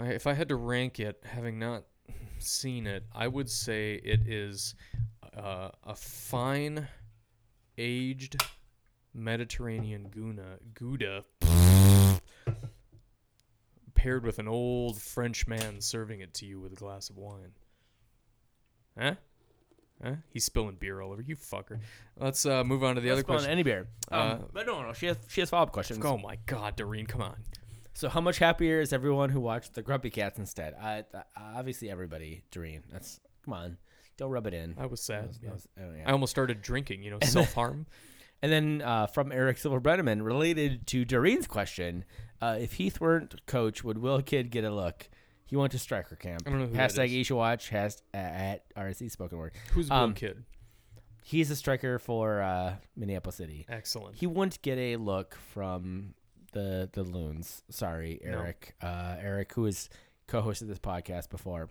If 0.00 0.26
I 0.26 0.34
had 0.34 0.48
to 0.48 0.56
rank 0.56 1.00
it, 1.00 1.22
having 1.24 1.58
not 1.58 1.84
seen 2.38 2.86
it, 2.86 3.04
I 3.14 3.28
would 3.28 3.50
say 3.50 3.94
it 3.94 4.26
is 4.26 4.74
uh, 5.36 5.70
a 5.84 5.94
fine, 5.94 6.88
aged 7.76 8.42
Mediterranean 9.14 10.08
guna 10.10 10.58
gouda 10.74 11.24
paired 13.94 14.24
with 14.24 14.38
an 14.38 14.46
old 14.46 15.00
French 15.00 15.46
man 15.48 15.80
serving 15.80 16.20
it 16.20 16.32
to 16.32 16.46
you 16.46 16.60
with 16.60 16.72
a 16.72 16.76
glass 16.76 17.10
of 17.10 17.16
wine. 17.16 17.52
Huh? 18.96 19.14
Huh? 20.02 20.12
He's 20.32 20.44
spilling 20.44 20.76
beer 20.76 21.00
all 21.00 21.12
over 21.12 21.22
you, 21.22 21.34
fucker. 21.36 21.80
Let's 22.16 22.46
uh, 22.46 22.62
move 22.64 22.84
on 22.84 22.94
to 22.94 23.00
the 23.00 23.08
Let's 23.08 23.18
other 23.20 23.22
go 23.26 23.32
on 23.32 23.38
question. 23.40 23.52
any 23.52 23.62
beer. 23.64 23.88
Um, 24.12 24.20
Uh, 24.20 24.38
but 24.52 24.66
no, 24.66 24.82
no, 24.82 24.92
she 24.92 25.06
has 25.06 25.16
she 25.28 25.40
has 25.40 25.50
follow 25.50 25.64
up 25.64 25.72
questions. 25.72 26.04
Oh 26.04 26.16
my 26.18 26.38
God, 26.46 26.76
Doreen, 26.76 27.06
come 27.06 27.20
on. 27.22 27.36
So, 27.94 28.08
how 28.08 28.20
much 28.20 28.38
happier 28.38 28.80
is 28.80 28.92
everyone 28.92 29.30
who 29.30 29.40
watched 29.40 29.74
the 29.74 29.82
Grumpy 29.82 30.10
Cats 30.10 30.38
instead? 30.38 30.74
I, 30.80 31.04
I 31.14 31.22
obviously 31.58 31.90
everybody, 31.90 32.42
Doreen. 32.52 32.84
That's 32.92 33.18
come 33.44 33.54
on, 33.54 33.76
don't 34.16 34.30
rub 34.30 34.46
it 34.46 34.54
in. 34.54 34.76
I 34.78 34.86
was 34.86 35.00
sad. 35.00 35.24
That 35.42 35.52
was- 35.52 35.68
that 35.76 35.80
yeah. 35.82 35.86
oh, 35.86 35.94
yeah. 35.98 36.08
I 36.08 36.12
almost 36.12 36.30
started 36.30 36.62
drinking. 36.62 37.02
You 37.02 37.10
know, 37.12 37.18
self 37.24 37.52
harm. 37.54 37.86
And 38.40 38.52
then 38.52 38.82
uh, 38.82 39.08
from 39.08 39.32
Eric 39.32 39.56
Silverbrenneman, 39.56 40.22
related 40.24 40.86
to 40.86 41.04
Doreen's 41.04 41.48
question, 41.48 42.04
uh, 42.40 42.56
if 42.60 42.74
Heath 42.74 43.00
weren't 43.00 43.44
coach, 43.46 43.82
would 43.82 43.98
Will 43.98 44.22
Kidd 44.22 44.50
get 44.52 44.62
a 44.62 44.70
look? 44.70 45.08
He 45.48 45.56
went 45.56 45.72
to 45.72 45.78
striker 45.78 46.14
camp. 46.16 46.42
I 46.46 46.50
don't 46.50 46.60
know 46.60 46.66
who 46.66 46.72
that 46.74 46.90
Hashtag 46.92 47.20
is. 47.20 47.30
Watch 47.30 47.70
has, 47.70 48.02
uh, 48.14 48.16
at 48.18 48.74
RSC 48.74 49.10
Spoken 49.10 49.38
Word. 49.38 49.52
Who's 49.72 49.88
Will 49.90 49.96
Um, 49.96 50.14
Kid? 50.14 50.44
He's 51.24 51.50
a 51.50 51.56
striker 51.56 51.98
for 51.98 52.40
uh, 52.40 52.74
Minneapolis 52.96 53.36
City. 53.36 53.66
Excellent. 53.68 54.16
He 54.16 54.26
wouldn't 54.26 54.60
get 54.62 54.78
a 54.78 54.96
look 54.96 55.34
from 55.52 56.14
the 56.52 56.88
the 56.92 57.02
loons. 57.02 57.62
Sorry, 57.70 58.20
No. 58.24 58.38
Eric. 58.38 58.74
Uh, 58.80 59.16
Eric, 59.20 59.52
who 59.54 59.64
has 59.64 59.88
co-hosted 60.26 60.68
this 60.68 60.78
podcast 60.78 61.28
before. 61.30 61.68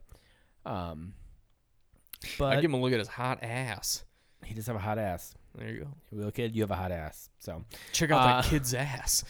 Um, 0.65 1.13
but 2.37 2.53
I'd 2.57 2.61
give 2.61 2.69
him 2.71 2.75
a 2.75 2.81
look 2.81 2.93
at 2.93 2.99
his 2.99 3.07
hot 3.07 3.39
ass. 3.43 4.03
he 4.43 4.53
does 4.53 4.67
have 4.67 4.75
a 4.75 4.79
hot 4.79 4.97
ass. 4.99 5.33
There 5.55 5.69
you 5.69 5.79
go. 5.81 5.87
Will 6.11 6.31
Kid, 6.31 6.55
you 6.55 6.61
have 6.63 6.71
a 6.71 6.75
hot 6.75 6.91
ass. 6.91 7.29
So 7.39 7.63
Check 7.93 8.11
out 8.11 8.19
Uh, 8.21 8.41
that 8.41 8.49
kid's 8.49 8.73
ass. 8.75 9.23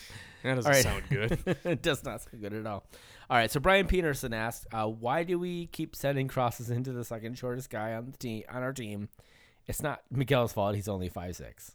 That 0.43 0.55
doesn't 0.55 0.71
right. 0.71 0.83
sound 0.83 1.03
good. 1.09 1.57
it 1.63 1.81
does 1.81 2.03
not 2.03 2.21
sound 2.21 2.41
good 2.41 2.53
at 2.53 2.65
all. 2.65 2.85
All 3.29 3.38
right, 3.38 3.51
so 3.51 3.59
Brian 3.59 3.88
Peterson 3.88 4.33
asked, 4.33 4.67
uh, 4.71 4.88
"Why 4.88 5.23
do 5.23 5.38
we 5.38 5.67
keep 5.67 5.95
sending 5.95 6.27
crosses 6.27 6.69
into 6.69 6.93
the 6.93 7.03
second 7.03 7.38
shortest 7.38 7.69
guy 7.69 7.93
on 7.93 8.11
the 8.11 8.17
team 8.17 8.43
on 8.49 8.63
our 8.63 8.73
team? 8.73 9.09
It's 9.65 9.81
not 9.81 10.01
Miguel's 10.09 10.53
fault. 10.53 10.75
He's 10.75 10.88
only 10.88 11.09
five 11.09 11.35
six. 11.35 11.73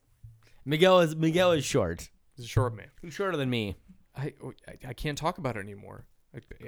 Miguel 0.65 1.01
is 1.01 1.17
Miguel 1.17 1.53
is 1.53 1.65
short. 1.65 2.09
He's 2.37 2.47
a 2.47 2.49
short 2.49 2.75
man. 2.75 2.89
He's 3.03 3.15
shorter 3.15 3.37
than 3.37 3.51
me. 3.51 3.77
I, 4.17 4.33
I, 4.69 4.89
I 4.89 4.93
can't 4.93 5.19
talk 5.19 5.39
about 5.39 5.57
it 5.57 5.61
anymore. 5.61 6.07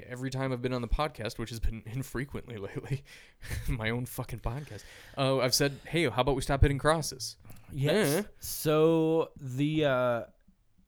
Every 0.09 0.29
time 0.29 0.53
I've 0.53 0.61
been 0.61 0.75
on 0.75 0.83
the 0.83 0.89
podcast, 0.89 1.39
which 1.39 1.49
has 1.51 1.61
been 1.61 1.83
infrequently 1.87 2.57
lately, 2.57 3.03
my 3.69 3.91
own 3.91 4.05
fucking 4.05 4.41
podcast, 4.41 4.85
uh, 5.17 5.39
I've 5.39 5.55
said, 5.55 5.79
hey, 5.87 6.09
how 6.09 6.21
about 6.21 6.37
we 6.37 6.43
stop 6.43 6.61
hitting 6.61 6.79
crosses? 6.79 7.37
Yes. 7.73 8.15
Eh. 8.15 8.23
So 8.41 9.31
the 9.41 9.87
uh, 9.87 10.23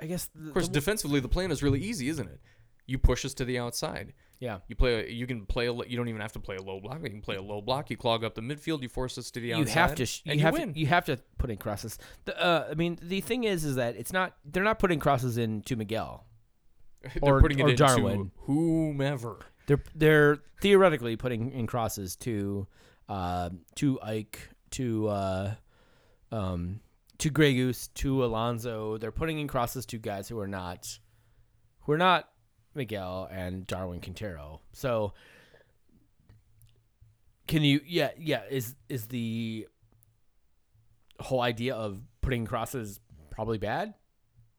I 0.00 0.06
guess 0.06 0.28
the, 0.34 0.48
Of 0.48 0.52
course, 0.54 0.68
the- 0.68 0.74
defensively, 0.74 1.20
the 1.20 1.28
plan 1.28 1.50
is 1.50 1.62
really 1.62 1.80
easy, 1.80 2.08
isn't 2.08 2.28
it? 2.28 2.40
You 2.86 2.98
push 2.98 3.24
us 3.24 3.34
to 3.34 3.44
the 3.44 3.58
outside. 3.58 4.12
yeah. 4.38 4.58
You 4.68 4.76
play. 4.76 5.06
A, 5.06 5.10
you 5.10 5.26
can 5.26 5.44
play. 5.46 5.66
A, 5.66 5.72
you 5.72 5.96
don't 5.96 6.08
even 6.08 6.20
have 6.20 6.32
to 6.34 6.38
play 6.40 6.54
a 6.56 6.62
low 6.62 6.78
block. 6.80 7.00
You 7.02 7.10
can 7.10 7.20
play 7.20 7.34
a 7.36 7.42
low 7.42 7.60
block. 7.60 7.90
You 7.90 7.96
clog 7.96 8.22
up 8.22 8.34
the 8.36 8.42
midfield. 8.42 8.80
You 8.82 8.88
force 8.88 9.18
us 9.18 9.30
to 9.32 9.40
the 9.40 9.54
outside. 9.54 9.66
You 9.66 9.72
have 9.72 9.94
to. 9.96 10.06
Sh- 10.06 10.22
you 10.24 10.38
have 10.40 10.52
win. 10.54 10.72
to. 10.74 10.78
You 10.78 10.86
have 10.86 11.04
to 11.06 11.18
put 11.38 11.50
in 11.50 11.56
crosses. 11.56 11.98
The, 12.26 12.40
uh, 12.40 12.68
I 12.70 12.74
mean, 12.74 12.96
the 13.02 13.20
thing 13.22 13.42
is, 13.44 13.64
is 13.64 13.74
that 13.76 13.96
it's 13.96 14.12
not. 14.12 14.36
They're 14.44 14.62
not 14.62 14.78
putting 14.78 15.00
crosses 15.00 15.36
into 15.36 15.74
Miguel. 15.74 16.26
They're 17.02 17.34
or- 17.34 17.40
putting 17.40 17.58
it 17.58 17.64
or 17.70 17.74
Darwin. 17.74 18.30
whomever. 18.42 19.38
They're 19.66 19.82
they're 19.96 20.38
theoretically 20.60 21.16
putting 21.16 21.50
in 21.50 21.66
crosses 21.66 22.14
to, 22.16 22.68
uh, 23.08 23.50
to 23.76 24.00
Ike, 24.00 24.48
to 24.72 25.08
uh, 25.08 25.54
um, 26.30 26.78
to 27.18 27.30
Grey 27.30 27.54
Goose, 27.54 27.88
to 27.88 28.24
Alonso. 28.24 28.98
They're 28.98 29.12
putting 29.12 29.38
in 29.38 29.48
crosses 29.48 29.86
to 29.86 29.98
guys 29.98 30.28
who 30.28 30.38
are 30.38 30.48
not, 30.48 30.98
who 31.82 31.92
are 31.92 31.98
not 31.98 32.28
Miguel 32.74 33.28
and 33.30 33.66
Darwin 33.66 34.00
Quintero. 34.00 34.60
So, 34.72 35.14
can 37.46 37.62
you? 37.62 37.80
Yeah, 37.86 38.10
yeah. 38.18 38.42
Is 38.50 38.74
is 38.88 39.06
the 39.06 39.66
whole 41.20 41.40
idea 41.40 41.74
of 41.74 42.00
putting 42.20 42.44
crosses 42.44 43.00
probably 43.30 43.58
bad? 43.58 43.94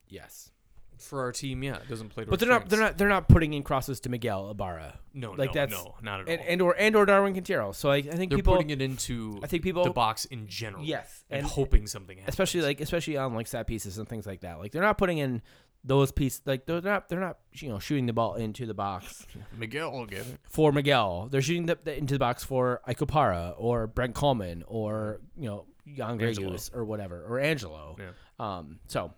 Yes, 0.08 0.52
For 1.00 1.22
our 1.22 1.32
team, 1.32 1.64
yeah, 1.64 1.76
it 1.78 1.88
doesn't 1.88 2.10
play. 2.10 2.24
To 2.26 2.30
but 2.30 2.40
they're 2.40 2.50
not. 2.50 2.70
They're 2.70 2.80
not. 2.80 2.98
They're 2.98 3.08
not 3.08 3.28
putting 3.28 3.54
in 3.54 3.64
crosses 3.64 4.00
to 4.02 4.10
Miguel 4.10 4.50
Ibarra. 4.50 5.00
No, 5.14 5.32
like 5.32 5.50
no, 5.50 5.54
that's- 5.54 5.72
no, 5.72 5.96
not 6.02 6.22
at 6.22 6.28
and, 6.30 6.40
all. 6.42 6.46
and 6.48 6.62
or 6.62 6.76
and 6.78 6.96
or 6.96 7.06
Darwin 7.06 7.34
Quintero. 7.34 7.72
So 7.72 7.90
I, 7.90 7.98
I 7.98 8.02
think 8.02 8.30
they're 8.32 8.38
people, 8.38 8.54
putting 8.56 8.70
it 8.72 8.82
into 8.82 9.40
I 9.44 9.48
think 9.48 9.64
people, 9.64 9.84
the 9.84 9.92
box 9.92 10.26
in 10.26 10.48
general. 10.48 10.84
yes, 10.84 11.24
and, 11.30 11.40
and 11.40 11.48
hoping 11.48 11.88
something 11.88 12.18
happens. 12.18 12.34
especially 12.34 12.62
like 12.62 12.82
especially 12.82 13.18
on 13.18 13.34
like 13.34 13.48
set 13.48 13.68
pieces 13.68 13.98
and 13.98 14.08
things 14.08 14.26
like 14.26 14.42
that. 14.42 14.60
Like 14.60 14.72
they're 14.72 14.82
not 14.82 14.98
putting 14.98 15.18
in 15.20 15.42
those 15.84 16.12
pieces. 16.12 16.42
Like 16.46 16.66
they're 16.66 16.82
not 16.82 17.10
they're 17.10 17.20
not 17.20 17.38
you 17.54 17.70
know 17.70 17.80
shooting 17.80 18.06
the 18.08 18.14
ball 18.14 18.36
into 18.36 18.66
the 18.66 18.74
box 18.74 19.26
Miguel 19.58 19.92
will 19.92 20.06
get 20.06 20.20
it. 20.20 20.40
for 20.50 20.72
Miguel. 20.72 21.28
They're 21.32 21.42
shooting 21.42 21.68
the, 21.68 21.78
the 21.84 21.98
into 21.98 22.16
the 22.16 22.20
box 22.20 22.44
for 22.44 22.82
Ike 22.86 23.00
Opara 23.00 23.54
or 23.58 23.88
Brent 23.88 24.16
Kallman 24.16 24.64
or 24.68 25.22
you 25.38 25.48
know 25.48 25.66
Jan 25.96 26.20
Angelo. 26.22 26.52
Gregus 26.52 26.76
or 26.76 26.84
whatever 26.84 27.24
or 27.26 27.40
Angelo. 27.40 27.96
Yeah. 27.98 28.10
Um. 28.40 28.80
So, 28.88 29.14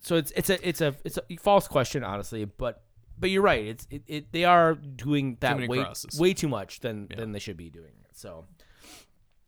so 0.00 0.16
it's 0.16 0.30
it's 0.32 0.50
a 0.50 0.68
it's 0.68 0.80
a 0.80 0.94
it's 1.04 1.18
a 1.18 1.36
false 1.36 1.68
question 1.68 2.04
honestly, 2.04 2.44
but. 2.44 2.82
But 3.20 3.30
you're 3.30 3.42
right. 3.42 3.64
It's 3.66 3.84
it, 3.90 4.02
it 4.06 4.30
they 4.30 4.44
are 4.44 4.74
doing 4.76 5.38
that 5.40 5.68
way 5.68 5.82
crosses. 5.82 6.20
way 6.20 6.34
too 6.34 6.46
much 6.46 6.78
than 6.78 7.08
Yeah. 7.10 7.16
than 7.16 7.32
they 7.32 7.40
should 7.40 7.56
be 7.56 7.68
doing 7.68 7.90
it. 8.04 8.16
So, 8.16 8.44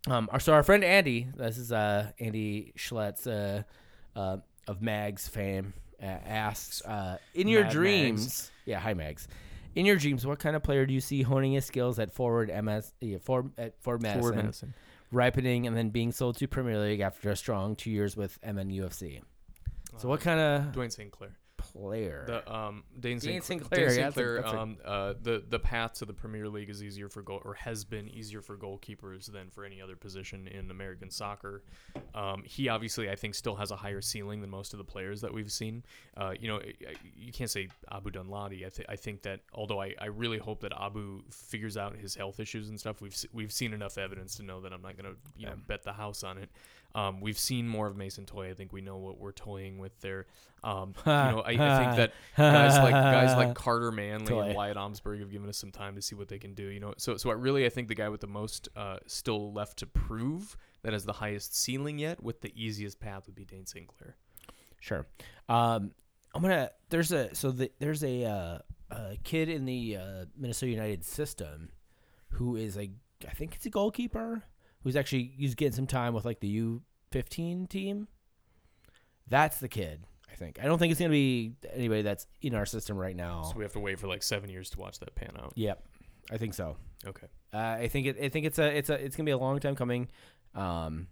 um, 0.08 0.28
our 0.32 0.40
so 0.40 0.52
our 0.52 0.64
friend 0.64 0.82
Andy, 0.82 1.28
this 1.36 1.56
is 1.56 1.70
uh 1.70 2.10
Andy 2.18 2.72
Schletz, 2.76 3.28
uh, 3.28 3.62
uh 4.18 4.38
of 4.66 4.82
Mags 4.82 5.28
fame, 5.28 5.72
uh, 6.02 6.06
asks, 6.06 6.82
uh, 6.82 7.18
in 7.32 7.46
your 7.46 7.62
Mad 7.62 7.70
dreams, 7.72 8.50
yeah, 8.66 8.80
hi 8.80 8.92
Mags, 8.92 9.28
in 9.76 9.86
your 9.86 9.94
dreams, 9.94 10.26
what 10.26 10.40
kind 10.40 10.56
of 10.56 10.64
player 10.64 10.84
do 10.84 10.92
you 10.92 11.00
see 11.00 11.22
honing 11.22 11.52
his 11.52 11.64
skills 11.64 12.00
at 12.00 12.10
forward 12.10 12.50
MS, 12.50 12.92
yeah, 13.00 13.18
forward 13.18 13.52
at 13.56 13.80
forward 13.80 14.02
Madison, 14.02 14.20
Forward 14.20 14.36
Madison. 14.36 14.74
ripening, 15.12 15.68
and 15.68 15.76
then 15.76 15.90
being 15.90 16.10
sold 16.10 16.36
to 16.38 16.48
Premier 16.48 16.80
League 16.80 16.98
after 16.98 17.30
a 17.30 17.36
strong 17.36 17.76
two 17.76 17.92
years 17.92 18.16
with 18.16 18.36
MN 18.44 18.70
UFC? 18.70 19.20
So, 19.98 20.08
what 20.08 20.20
kind 20.20 20.40
of 20.40 20.72
Dwayne 20.72 20.92
St. 20.92 21.10
Clair. 21.10 21.30
player? 21.58 22.24
The 22.26 22.52
um 22.52 22.84
Dane 22.98 23.18
Dane 23.18 23.42
St. 23.42 23.44
St. 23.44 23.62
Clair. 23.62 23.86
Clair, 23.86 23.88
Dane 23.90 23.98
yeah, 23.98 24.04
St. 24.10 24.14
that's 24.14 24.16
a- 24.16 24.20
Clair. 24.20 24.42
that's 24.42 24.54
a- 24.54 24.58
Um, 24.60 24.76
uh, 24.84 25.14
the 25.22 25.44
the 25.46 25.58
path 25.58 25.92
to 25.94 26.06
the 26.06 26.14
Premier 26.14 26.48
League 26.48 26.70
is 26.70 26.82
easier 26.82 27.08
for 27.08 27.22
goal 27.22 27.42
or 27.44 27.54
has 27.54 27.84
been 27.84 28.08
easier 28.08 28.40
for 28.40 28.56
goalkeepers 28.56 29.30
than 29.30 29.50
for 29.50 29.64
any 29.64 29.80
other 29.80 29.94
position 29.94 30.48
in 30.48 30.70
American 30.70 31.10
soccer. 31.10 31.62
Um, 32.14 32.42
he 32.44 32.68
obviously, 32.68 33.10
I 33.10 33.14
think, 33.14 33.34
still 33.34 33.56
has 33.56 33.70
a 33.70 33.76
higher 33.76 34.00
ceiling 34.00 34.40
than 34.40 34.48
most 34.50 34.72
of 34.72 34.78
the 34.78 34.84
players 34.84 35.20
that 35.20 35.32
we've 35.34 35.52
seen. 35.52 35.84
Uh, 36.16 36.32
you 36.40 36.48
know, 36.48 36.56
I- 36.56 36.74
I- 36.88 36.94
you 37.14 37.30
can't 37.32 37.50
say 37.50 37.68
Abu 37.92 38.10
Danladi. 38.10 38.64
I, 38.66 38.70
th- 38.70 38.88
I 38.88 38.96
think 38.96 39.22
that 39.22 39.40
although 39.52 39.80
I, 39.82 39.94
I 40.00 40.06
really 40.06 40.38
hope 40.38 40.60
that 40.62 40.72
Abu 40.72 41.22
figures 41.30 41.76
out 41.76 41.94
his 41.96 42.14
health 42.14 42.40
issues 42.40 42.70
and 42.70 42.80
stuff, 42.80 43.00
we've 43.02 43.14
se- 43.14 43.28
we've 43.32 43.52
seen 43.52 43.74
enough 43.74 43.98
evidence 43.98 44.34
to 44.36 44.42
know 44.42 44.62
that 44.62 44.72
I'm 44.72 44.82
not 44.82 44.96
gonna 44.96 45.14
you 45.36 45.46
know 45.46 45.54
bet 45.66 45.82
the 45.82 45.92
house 45.92 46.24
on 46.24 46.38
it. 46.38 46.50
Um, 46.94 47.20
we've 47.20 47.38
seen 47.38 47.68
more 47.68 47.86
of 47.86 47.96
Mason 47.96 48.26
Toye. 48.26 48.50
I 48.50 48.54
think 48.54 48.72
we 48.72 48.80
know 48.80 48.96
what 48.96 49.18
we're 49.18 49.32
toying 49.32 49.78
with 49.78 49.98
there. 50.00 50.26
Um, 50.62 50.94
you 51.06 51.12
know, 51.12 51.42
I, 51.44 51.50
I 51.52 51.84
think 51.84 51.96
that 51.96 52.12
guys 52.36 52.76
like 52.78 52.92
guys 52.92 53.36
like 53.36 53.54
Carter 53.54 53.92
Manley 53.92 54.26
Toy. 54.26 54.40
and 54.42 54.54
Wyatt 54.54 54.76
Omsberg 54.76 55.20
have 55.20 55.30
given 55.30 55.48
us 55.48 55.56
some 55.56 55.70
time 55.70 55.94
to 55.94 56.02
see 56.02 56.14
what 56.14 56.28
they 56.28 56.38
can 56.38 56.54
do. 56.54 56.64
You 56.64 56.80
know, 56.80 56.94
so 56.98 57.16
so 57.16 57.30
I 57.30 57.34
really 57.34 57.64
I 57.66 57.68
think 57.68 57.88
the 57.88 57.94
guy 57.94 58.08
with 58.08 58.20
the 58.20 58.26
most 58.26 58.68
uh, 58.76 58.98
still 59.06 59.52
left 59.52 59.78
to 59.78 59.86
prove 59.86 60.56
that 60.82 60.92
has 60.92 61.04
the 61.04 61.12
highest 61.12 61.56
ceiling 61.56 61.98
yet, 61.98 62.22
with 62.22 62.40
the 62.40 62.52
easiest 62.54 63.00
path 63.00 63.26
would 63.26 63.34
be 63.34 63.44
Dayne 63.44 63.66
St. 63.66 63.86
Clair. 63.86 64.16
Sure. 64.80 65.06
Um, 65.48 65.92
I'm 66.34 66.42
gonna. 66.42 66.70
There's 66.88 67.12
a 67.12 67.34
so 67.34 67.50
the, 67.50 67.70
there's 67.78 68.02
a 68.02 68.24
uh, 68.24 68.58
a 68.90 69.16
kid 69.24 69.48
in 69.48 69.64
the 69.64 69.96
uh, 69.96 70.24
Minnesota 70.36 70.70
United 70.70 71.04
system 71.04 71.70
who 72.30 72.56
is 72.56 72.76
a 72.76 72.90
I 73.28 73.32
think 73.32 73.54
it's 73.54 73.66
a 73.66 73.70
goalkeeper 73.70 74.42
who's 74.82 74.96
actually 74.96 75.32
he's 75.36 75.54
getting 75.54 75.74
some 75.74 75.86
time 75.86 76.14
with 76.14 76.24
like 76.24 76.40
the 76.40 76.60
U15 77.12 77.68
team. 77.68 78.08
That's 79.28 79.58
the 79.58 79.68
kid. 79.68 80.04
I 80.30 80.34
think. 80.36 80.58
I 80.62 80.66
don't 80.66 80.78
think 80.78 80.90
it's 80.90 81.00
gonna 81.00 81.10
be 81.10 81.54
anybody 81.72 82.02
that's 82.02 82.26
in 82.40 82.54
our 82.54 82.66
system 82.66 82.96
right 82.96 83.16
now. 83.16 83.42
So 83.44 83.56
we 83.56 83.64
have 83.64 83.72
to 83.72 83.80
wait 83.80 83.98
for 83.98 84.06
like 84.06 84.22
seven 84.22 84.48
years 84.48 84.70
to 84.70 84.78
watch 84.78 84.98
that 85.00 85.14
pan 85.14 85.32
out. 85.38 85.52
Yep, 85.56 85.82
I 86.30 86.36
think 86.36 86.54
so. 86.54 86.76
Okay. 87.06 87.26
Uh, 87.52 87.58
I 87.80 87.88
think 87.88 88.06
it. 88.06 88.16
I 88.22 88.28
think 88.28 88.46
it's 88.46 88.58
a. 88.58 88.76
It's 88.76 88.90
a. 88.90 88.94
It's 88.94 89.16
gonna 89.16 89.26
be 89.26 89.32
a 89.32 89.38
long 89.38 89.58
time 89.58 89.74
coming. 89.74 90.08
Um, 90.54 91.08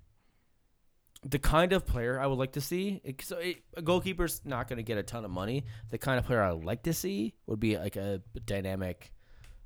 the 1.24 1.38
kind 1.38 1.72
of 1.72 1.84
player 1.84 2.20
I 2.20 2.26
would 2.26 2.38
like 2.38 2.52
to 2.52 2.60
see. 2.60 3.00
It, 3.02 3.22
so 3.22 3.38
it, 3.38 3.58
a 3.76 3.82
goalkeeper's 3.82 4.40
not 4.44 4.68
gonna 4.68 4.82
get 4.82 4.98
a 4.98 5.02
ton 5.02 5.24
of 5.24 5.30
money. 5.30 5.64
The 5.90 5.98
kind 5.98 6.18
of 6.18 6.24
player 6.24 6.42
I 6.42 6.52
would 6.52 6.64
like 6.64 6.84
to 6.84 6.92
see 6.92 7.34
would 7.46 7.60
be 7.60 7.76
like 7.76 7.96
a 7.96 8.22
dynamic, 8.46 9.12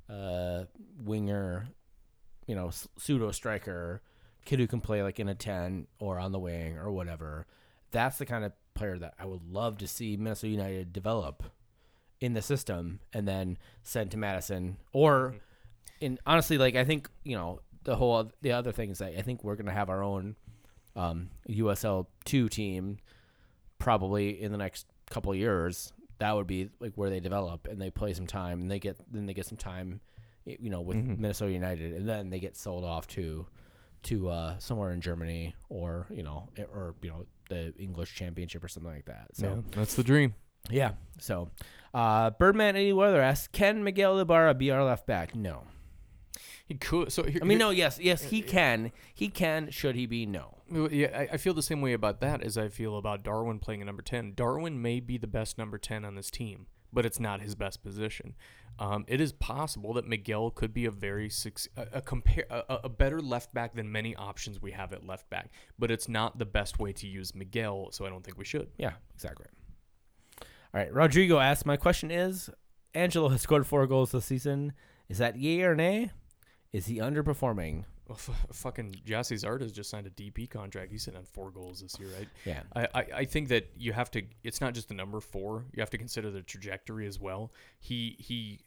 uh, 0.09 0.63
winger, 0.97 1.67
you 2.47 2.55
know, 2.55 2.71
pseudo 2.97 3.31
striker, 3.31 4.01
kid 4.45 4.59
who 4.59 4.67
can 4.67 4.81
play 4.81 5.03
like 5.03 5.19
in 5.19 5.29
a 5.29 5.35
ten 5.35 5.87
or 5.99 6.19
on 6.19 6.31
the 6.31 6.39
wing 6.39 6.77
or 6.77 6.91
whatever. 6.91 7.45
That's 7.91 8.17
the 8.17 8.25
kind 8.25 8.43
of 8.43 8.53
player 8.73 8.97
that 8.97 9.13
I 9.19 9.25
would 9.25 9.43
love 9.51 9.77
to 9.79 9.87
see 9.87 10.17
Minnesota 10.17 10.49
United 10.49 10.93
develop 10.93 11.43
in 12.19 12.33
the 12.33 12.41
system 12.41 12.99
and 13.11 13.27
then 13.27 13.57
send 13.83 14.11
to 14.11 14.17
Madison 14.17 14.77
or 14.93 15.35
in 15.99 16.17
honestly 16.25 16.57
like 16.57 16.75
I 16.75 16.85
think 16.85 17.09
you 17.23 17.35
know 17.35 17.59
the 17.83 17.95
whole 17.95 18.31
the 18.41 18.53
other 18.53 18.71
thing 18.71 18.89
is 18.89 18.99
that 18.99 19.13
I 19.17 19.21
think 19.21 19.43
we're 19.43 19.55
gonna 19.55 19.73
have 19.73 19.89
our 19.89 20.01
own 20.01 20.35
um, 20.95 21.29
USL 21.49 22.07
two 22.23 22.49
team 22.49 22.97
probably 23.77 24.41
in 24.41 24.51
the 24.51 24.57
next 24.57 24.87
couple 25.09 25.31
of 25.31 25.37
years 25.37 25.91
that 26.19 26.33
would 26.35 26.47
be 26.47 26.69
like 26.79 26.93
where 26.95 27.09
they 27.09 27.19
develop 27.19 27.67
and 27.67 27.81
they 27.81 27.89
play 27.89 28.13
some 28.13 28.27
time 28.27 28.61
and 28.61 28.71
they 28.71 28.79
get 28.79 28.97
then 29.11 29.25
they 29.25 29.33
get 29.33 29.45
some 29.45 29.57
time 29.57 29.99
you 30.45 30.69
know 30.69 30.81
with 30.81 30.97
Mhm. 30.97 31.19
Minnesota 31.19 31.51
United 31.51 31.93
and 31.93 32.07
then 32.07 32.29
they 32.29 32.39
get 32.39 32.55
sold 32.57 32.83
off 32.83 33.07
to 33.07 33.45
to 34.03 34.29
uh, 34.29 34.57
somewhere 34.59 34.91
in 34.91 34.99
Germany 35.01 35.55
or 35.69 36.07
you 36.09 36.23
know 36.23 36.49
eh, 36.57 36.63
or 36.63 36.95
you 37.01 37.09
know 37.09 37.25
the 37.49 37.73
English 37.77 38.15
Championship 38.15 38.63
or 38.63 38.67
something 38.67 38.91
like 38.91 39.05
that 39.05 39.27
so 39.33 39.63
that's 39.71 39.95
the 39.95 40.03
dream. 40.03 40.33
yeah. 40.69 40.91
So, 41.19 41.49
uh, 41.93 42.29
Birdman 42.31 42.75
Any 42.75 42.93
Weather 42.93 43.21
asks, 43.21 43.47
can 43.47 43.83
Miguel 43.83 44.17
Ibarra 44.19 44.53
be 44.53 44.71
our 44.71 44.83
left 44.83 45.05
back? 45.05 45.35
No. 45.35 45.63
He 46.65 46.75
could. 46.75 47.11
So 47.11 47.23
here, 47.23 47.39
I 47.41 47.45
mean, 47.45 47.57
no. 47.57 47.69
Yes, 47.69 47.99
yes, 48.01 48.23
he 48.23 48.41
can. 48.41 48.91
He 49.13 49.27
can. 49.27 49.69
Should 49.69 49.95
he 49.95 50.05
be? 50.05 50.25
No. 50.25 50.57
Yeah, 50.89 51.09
I, 51.13 51.33
I 51.33 51.37
feel 51.37 51.53
the 51.53 51.61
same 51.61 51.81
way 51.81 51.91
about 51.93 52.21
that 52.21 52.41
as 52.41 52.57
I 52.57 52.69
feel 52.69 52.97
about 52.97 53.23
Darwin 53.23 53.59
playing 53.59 53.81
a 53.81 53.85
number 53.85 54.01
10. 54.01 54.33
Darwin 54.35 54.81
may 54.81 54.99
be 55.01 55.17
the 55.17 55.27
best 55.27 55.57
number 55.57 55.77
10 55.77 56.05
on 56.05 56.15
this 56.15 56.31
team, 56.31 56.65
but 56.91 57.05
it's 57.05 57.19
not 57.19 57.41
his 57.41 57.53
best 57.55 57.83
position. 57.83 58.33
Um, 58.79 59.05
it 59.07 59.21
is 59.21 59.31
possible 59.33 59.93
that 59.93 60.07
Miguel 60.07 60.49
could 60.49 60.73
be 60.73 60.85
a 60.85 60.91
very 60.91 61.29
a, 61.77 61.87
a 61.93 62.01
compare 62.01 62.45
a- 62.49 62.79
a 62.85 62.89
better 62.89 63.21
left 63.21 63.53
back 63.53 63.75
than 63.75 63.91
many 63.91 64.15
options 64.15 64.61
we 64.61 64.71
have 64.71 64.93
at 64.93 65.05
left 65.05 65.29
back, 65.29 65.51
but 65.77 65.91
it's 65.91 66.09
not 66.09 66.39
the 66.39 66.45
best 66.45 66.79
way 66.79 66.91
to 66.93 67.07
use 67.07 67.35
Miguel, 67.35 67.89
so 67.91 68.05
I 68.05 68.09
don't 68.09 68.23
think 68.23 68.37
we 68.37 68.45
should. 68.45 68.69
Yeah, 68.77 68.93
exactly. 69.13 69.45
All 70.41 70.47
right. 70.81 70.91
Rodrigo 70.93 71.37
asks, 71.37 71.65
my 71.67 71.77
question 71.77 72.09
is, 72.09 72.49
Angelo 72.95 73.29
has 73.29 73.41
scored 73.41 73.67
four 73.67 73.85
goals 73.85 74.11
this 74.11 74.25
season. 74.25 74.73
Is 75.07 75.19
that 75.19 75.37
yay 75.37 75.61
or 75.61 75.75
nay? 75.75 76.09
Is 76.71 76.87
he 76.87 76.97
underperforming? 76.97 77.83
Well, 78.13 78.35
f- 78.35 78.55
fucking 78.55 79.01
Gyasi 79.07 79.43
Zardes 79.43 79.73
just 79.73 79.89
signed 79.89 80.05
a 80.05 80.11
DP 80.11 80.47
contract. 80.47 80.91
He's 80.91 81.03
sitting 81.03 81.17
on 81.17 81.25
four 81.25 81.49
goals 81.49 81.81
this 81.81 81.99
year, 81.99 82.09
right? 82.15 82.27
Yeah. 82.45 82.61
I, 82.75 82.87
I, 82.93 83.05
I 83.15 83.25
think 83.25 83.47
that 83.47 83.71
you 83.75 83.91
have 83.91 84.11
to 84.11 84.21
it's 84.43 84.61
not 84.61 84.75
just 84.75 84.87
the 84.87 84.93
number 84.93 85.19
four 85.19 85.65
you 85.73 85.81
have 85.81 85.89
to 85.89 85.97
consider 85.97 86.29
the 86.29 86.41
trajectory 86.41 87.07
as 87.07 87.19
well 87.19 87.51
he 87.79 88.15
he 88.19 88.59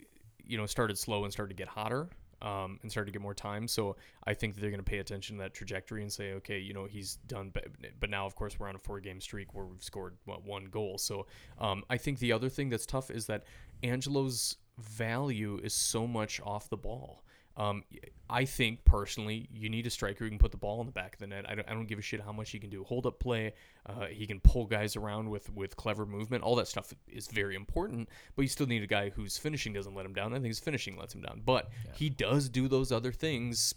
you 0.45 0.57
know 0.57 0.67
started 0.67 0.99
slow 0.99 1.25
and 1.25 1.33
started 1.33 1.57
to 1.57 1.63
get 1.63 1.69
hotter 1.69 2.09
um, 2.43 2.79
and 2.83 2.91
started 2.91 3.07
to 3.07 3.13
get 3.13 3.23
more 3.23 3.35
time 3.35 3.69
so 3.69 3.97
i 4.25 4.35
think 4.35 4.55
that 4.55 4.61
they're 4.61 4.71
going 4.71 4.83
to 4.83 4.91
pay 4.91 4.99
attention 4.99 5.37
to 5.37 5.43
that 5.43 5.55
trajectory 5.55 6.03
and 6.03 6.13
say 6.13 6.33
okay 6.33 6.59
you 6.59 6.75
know 6.75 6.85
he's 6.85 7.17
done 7.27 7.51
but, 7.53 7.67
but 8.01 8.11
now 8.11 8.27
of 8.27 8.35
course 8.35 8.59
we're 8.59 8.69
on 8.69 8.75
a 8.75 8.79
four 8.79 9.01
game 9.01 9.21
streak 9.21 9.55
where 9.55 9.65
we've 9.65 9.83
scored 9.83 10.17
what, 10.25 10.45
one 10.45 10.65
goal 10.67 10.99
so 10.99 11.27
um, 11.59 11.85
i 11.89 11.97
think 11.97 12.19
the 12.19 12.33
other 12.33 12.49
thing 12.49 12.69
that's 12.69 12.87
tough 12.87 13.11
is 13.11 13.27
that 13.27 13.45
angelo's 13.83 14.57
value 14.79 15.61
is 15.63 15.73
so 15.73 16.07
much 16.07 16.41
off 16.45 16.69
the 16.69 16.77
ball 16.77 17.23
um, 17.57 17.85
I 18.29 18.45
think 18.45 18.85
personally, 18.85 19.49
you 19.53 19.69
need 19.69 19.87
a 19.87 19.91
striker 19.91 20.25
who 20.25 20.31
can 20.31 20.39
put 20.39 20.51
the 20.51 20.59
ball 20.59 20.81
in 20.81 20.87
the 20.87 20.93
back 20.93 21.15
of 21.15 21.21
the 21.21 21.27
net. 21.27 21.49
I 21.49 21.55
don't, 21.55 21.69
I 21.69 21.73
don't 21.73 21.87
give 21.87 21.99
a 21.99 22.03
shit 22.03 22.21
how 22.21 22.33
much 22.33 22.51
he 22.51 22.59
can 22.59 22.71
do. 22.71 22.85
Hold 22.85 23.07
up 23.07 23.19
play. 23.19 23.55
Uh, 23.87 24.07
he 24.07 24.27
can 24.27 24.41
pull 24.41 24.67
guys 24.67 24.97
around 24.97 25.31
with, 25.31 25.53
with 25.55 25.77
clever 25.77 26.05
movement. 26.05 26.43
All 26.43 26.57
that 26.57 26.69
stuff 26.69 26.93
is 27.09 27.29
very 27.29 27.55
important, 27.55 28.09
but 28.35 28.43
you 28.43 28.49
still 28.49 28.67
need 28.67 28.83
a 28.83 28.87
guy 28.87 29.11
whose 29.11 29.39
finishing 29.39 29.73
doesn't 29.73 29.95
let 29.95 30.05
him 30.05 30.13
down. 30.13 30.33
I 30.33 30.37
think 30.37 30.49
his 30.49 30.61
finishing 30.61 30.99
lets 30.99 31.15
him 31.15 31.23
down. 31.23 31.43
But 31.45 31.71
he 31.95 32.11
does 32.11 32.49
do 32.49 32.69
those 32.69 32.93
other 32.93 33.13
things 33.13 33.75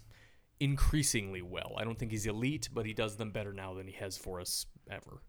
increasingly 0.58 1.42
well. 1.42 1.72
I 1.78 1.84
don't 1.84 1.98
think 1.98 2.10
he's 2.10 2.26
elite, 2.26 2.68
but 2.72 2.84
he 2.84 2.92
does 2.92 3.16
them 3.16 3.30
better 3.30 3.52
now 3.52 3.72
than 3.74 3.86
he 3.86 3.94
has 3.94 4.18
for 4.18 4.40
us 4.40 4.66
ever. 4.90 5.22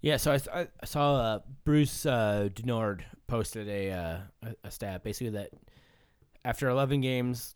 Yeah, 0.00 0.16
so 0.16 0.32
I, 0.32 0.66
I 0.80 0.86
saw 0.86 1.14
uh, 1.14 1.38
Bruce 1.64 2.04
uh, 2.04 2.48
Denord 2.52 3.02
posted 3.28 3.68
a, 3.68 3.92
uh, 3.92 4.18
a 4.42 4.54
a 4.64 4.70
stat 4.72 5.04
basically 5.04 5.30
that 5.30 5.50
after 6.44 6.68
11 6.68 7.00
games 7.00 7.54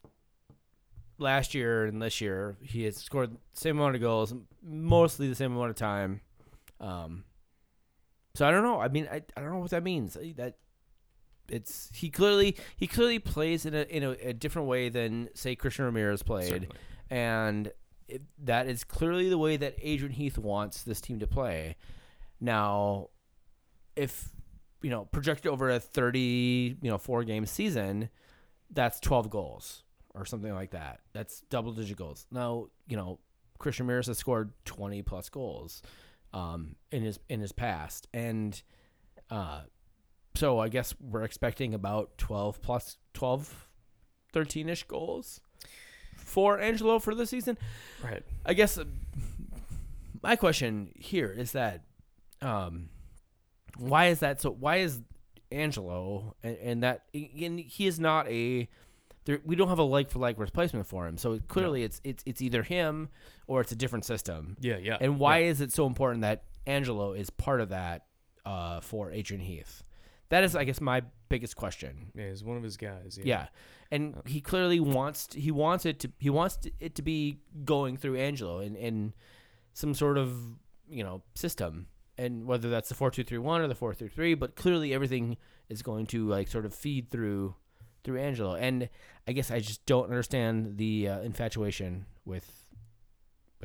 last 1.19 1.55
year 1.55 1.85
and 1.87 2.01
this 2.01 2.21
year, 2.21 2.57
he 2.63 2.85
has 2.85 2.97
scored 2.97 3.33
the 3.33 3.39
same 3.55 3.79
amount 3.79 3.95
of 3.95 4.01
goals, 4.01 4.35
mostly 4.63 5.29
the 5.29 5.35
same 5.35 5.55
amount 5.55 5.71
of 5.71 5.77
time. 5.77 6.21
Um, 6.81 7.25
so 8.35 8.47
I 8.47 8.51
don't 8.51 8.63
know. 8.63 8.81
I 8.81 8.89
mean, 8.89 9.09
I, 9.11 9.23
I 9.37 9.41
don't 9.41 9.51
know 9.51 9.59
what 9.59 9.71
that 9.71 9.83
means. 9.83 10.17
That 10.37 10.59
it's 11.49 11.91
he 11.95 12.11
clearly 12.11 12.57
he 12.77 12.87
clearly 12.87 13.19
plays 13.19 13.65
in 13.67 13.75
a 13.75 13.83
in 13.83 14.03
a, 14.03 14.11
a 14.11 14.33
different 14.33 14.69
way 14.69 14.89
than 14.89 15.29
say 15.35 15.55
Christian 15.55 15.85
Ramirez 15.85 16.23
played 16.23 16.49
Certainly. 16.49 16.77
and 17.11 17.73
it, 18.09 18.23
that 18.45 18.67
is 18.69 18.85
clearly 18.85 19.29
the 19.31 19.39
way 19.39 19.57
that 19.57 19.75
Adrian 19.81 20.13
Heath 20.13 20.39
wants 20.39 20.83
this 20.83 21.01
team 21.01 21.19
to 21.21 21.27
play. 21.27 21.77
Now, 22.41 23.09
if 23.95 24.29
you 24.83 24.91
know 24.91 25.07
projected 25.07 25.51
over 25.51 25.71
a 25.71 25.81
thirty, 25.81 26.77
you 26.83 26.91
know, 26.91 26.99
four 26.99 27.25
game 27.25 27.47
season, 27.47 28.11
that's 28.71 29.01
twelve 29.01 29.31
goals 29.31 29.83
or 30.17 30.25
something 30.25 30.53
like 30.55 30.71
that. 30.71 31.01
That's 31.13 31.41
double 31.51 31.73
digit 31.73 31.97
goals. 31.97 32.27
Now, 32.31 32.69
you 32.89 32.97
know, 32.97 33.21
Christian 33.59 33.87
Ramirez 33.87 34.07
has 34.07 34.19
scored 34.19 34.53
twenty 34.65 35.03
plus 35.03 35.29
goals 35.29 35.83
um, 36.33 36.77
in 36.91 37.03
his 37.03 37.19
in 37.29 37.41
his 37.41 37.53
past, 37.53 38.09
and 38.13 38.61
uh, 39.31 39.63
so 40.35 40.59
I 40.59 40.69
guess 40.69 40.95
we're 41.01 41.25
expecting 41.25 41.75
about 41.75 42.19
twelve 42.19 42.61
plus 42.63 42.97
12, 43.17 43.67
13 44.33 44.69
ish 44.69 44.83
goals 44.85 45.41
for 46.17 46.61
Angelo 46.61 46.99
for 46.99 47.15
the 47.15 47.27
season. 47.27 47.57
Right. 48.05 48.23
I 48.45 48.53
guess 48.53 48.77
uh, 48.77 48.85
my 50.23 50.37
question 50.37 50.93
here 50.97 51.31
is 51.31 51.53
that 51.53 51.83
um, 52.43 52.91
why 53.79 54.09
is 54.09 54.21
that 54.21 54.41
so? 54.43 54.51
Why 54.51 54.77
is 54.77 55.01
Angelo 55.51 56.35
and, 56.43 56.57
and 56.59 56.83
that 56.83 57.05
and 57.15 57.59
he 57.59 57.87
is 57.87 57.99
not 57.99 58.29
a 58.29 58.69
there, 59.27 59.41
we 59.45 59.57
don't 59.57 59.69
have 59.69 59.79
a 59.79 59.83
like 59.83 60.09
for 60.11 60.21
like 60.21 60.39
replacement 60.39 60.87
for 60.87 61.07
him. 61.07 61.19
So 61.19 61.39
clearly 61.49 61.83
it's 61.83 62.01
it's 62.05 62.23
it's 62.27 62.41
either 62.41 62.63
him 62.63 63.09
or 63.47 63.61
it's 63.61 63.73
a 63.73 63.77
different 63.77 64.05
system. 64.05 64.57
Yeah, 64.61 64.79
yeah. 64.79 64.97
And 65.01 65.19
why 65.19 65.39
yeah. 65.39 65.51
is 65.51 65.61
it 65.61 65.73
so 65.73 65.87
important 65.87 66.23
that 66.23 66.45
Angelo 66.67 67.13
is 67.13 67.29
part 67.29 67.61
of 67.61 67.69
that 67.69 68.07
uh, 68.47 68.81
for 68.81 69.11
Adrian 69.11 69.43
Heath? 69.43 69.83
That 70.29 70.43
is, 70.43 70.57
I 70.57 70.65
guess, 70.65 70.81
my 70.81 71.03
biggest 71.29 71.57
question. 71.57 72.13
Yeah, 72.15 72.29
he's 72.29 72.43
one 72.43 72.57
of 72.57 72.63
his 72.63 72.77
guys. 72.77 73.19
Yeah, 73.19 73.25
yeah. 73.25 73.47
and 73.91 74.15
he 74.27 74.41
clearly 74.41 74.81
wants 74.81 75.27
to, 75.29 75.41
he 75.41 75.51
wants 75.51 75.85
it 75.87 76.01
to 76.01 76.11
he 76.19 76.31
wants 76.31 76.57
to, 76.59 76.73
it 76.81 76.95
to 76.95 77.03
be 77.03 77.41
going 77.65 77.97
through 77.97 78.17
Angelo 78.17 78.61
in 78.61 78.77
in 78.77 79.13
some 79.73 79.93
sort 79.93 80.19
of 80.19 80.37
you 80.89 81.03
know 81.03 81.23
system, 81.35 81.89
and 82.17 82.47
whether 82.47 82.71
that's 82.71 82.89
the 82.89 82.95
four 82.95 83.11
two 83.11 83.25
three 83.25 83.39
one 83.39 83.61
or 83.61 83.67
the 83.67 83.75
four 83.75 83.93
three 83.93 84.09
three, 84.09 84.35
but 84.35 84.55
clearly 84.55 84.95
everything 84.95 85.37
is 85.69 85.83
going 85.83 86.07
to 86.07 86.29
like 86.29 86.49
sort 86.49 86.65
of 86.65 86.73
feed 86.73 87.11
through 87.11 87.55
through 88.07 88.21
Angelo, 88.21 88.55
and 88.55 88.89
I 89.29 89.33
guess 89.33 89.51
I 89.51 89.59
just 89.59 89.85
don't 89.85 90.05
understand 90.05 90.79
the 90.79 91.09
uh, 91.09 91.21
infatuation 91.21 92.07
with 92.25 92.66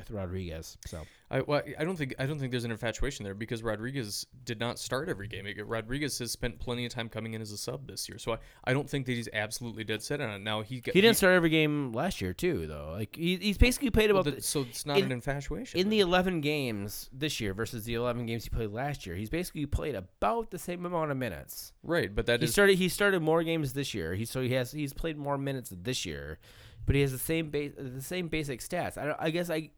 with 0.10 0.12
Rodriguez. 0.18 0.78
So 0.86 1.02
I 1.30 1.42
well, 1.42 1.62
I 1.80 1.84
don't 1.84 1.96
think 1.96 2.14
I 2.20 2.26
don't 2.26 2.40
think 2.40 2.52
there's 2.52 2.66
an 2.66 2.72
infatuation 2.72 3.24
there 3.24 3.34
because 3.34 3.64
Rodriguez 3.64 4.26
did 4.44 4.60
not 4.60 4.80
start 4.80 5.08
every 5.10 5.28
game. 5.28 5.46
Rodriguez 5.66 6.20
has 6.20 6.32
spent 6.32 6.60
plenty 6.60 6.86
of 6.86 6.92
time 6.94 7.08
coming 7.10 7.34
in 7.34 7.42
as 7.42 7.52
a 7.52 7.58
sub 7.58 7.88
this 7.88 8.10
year, 8.10 8.18
so 8.18 8.34
I, 8.34 8.38
I 8.66 8.74
don't 8.74 8.90
think 8.90 9.06
that 9.06 9.14
he's 9.14 9.30
absolutely 9.32 9.84
dead 9.84 10.02
set 10.04 10.20
on 10.22 10.30
it. 10.32 10.40
Now 10.42 10.62
he 10.62 10.82
got- 10.82 10.94
he 10.94 11.02
didn't 11.02 11.18
start 11.18 11.34
every 11.34 11.50
game 11.50 11.94
last 11.94 12.20
year 12.22 12.34
too, 12.34 12.68
though. 12.68 12.92
Like 12.92 13.16
he, 13.16 13.38
he's 13.38 13.58
basically 13.58 13.90
played 13.92 14.12
well, 14.12 14.22
about 14.22 14.36
that- 14.36 14.44
so 14.44 14.62
it's 14.62 14.86
not 14.86 14.98
in- 14.98 15.06
an 15.06 15.12
infatuation. 15.12 15.80
in 15.80 15.90
the 15.90 16.00
11 16.02 16.42
games 16.42 17.10
this 17.14 17.40
year 17.40 17.54
versus 17.54 17.86
the 17.86 17.94
11 17.94 18.26
games 18.26 18.44
he 18.44 18.50
played 18.50 18.72
last 18.72 19.06
year. 19.06 19.16
He's 19.16 19.30
basically 19.30 19.66
played 19.66 19.96
about 19.96 20.52
the 20.52 20.60
same 20.60 20.86
amount 20.86 21.12
of 21.12 21.18
minutes. 21.18 21.74
right, 21.84 22.14
but 22.14 22.26
that 22.26 22.42
He 22.42 22.46
is 22.46 22.52
started 22.52 22.78
he 22.78 22.90
started 22.90 23.22
more 23.22 23.44
games 23.44 23.74
this 23.74 23.94
year. 23.94 24.16
He 24.16 24.26
so 24.26 24.42
he 24.42 24.50
has 24.54 24.72
he's 24.72 24.94
played 24.94 25.18
more 25.18 25.38
minutes 25.38 25.72
this 25.84 26.06
year, 26.06 26.40
but 26.86 26.96
he 26.96 27.02
has 27.02 27.12
the 27.12 27.18
same 27.18 27.50
base 27.50 27.72
the 27.78 28.02
same 28.02 28.28
basic 28.28 28.60
stats. 28.60 28.98
I 28.98 29.06
don't, 29.06 29.18
I 29.20 29.30
guess 29.30 29.50
I 29.50 29.70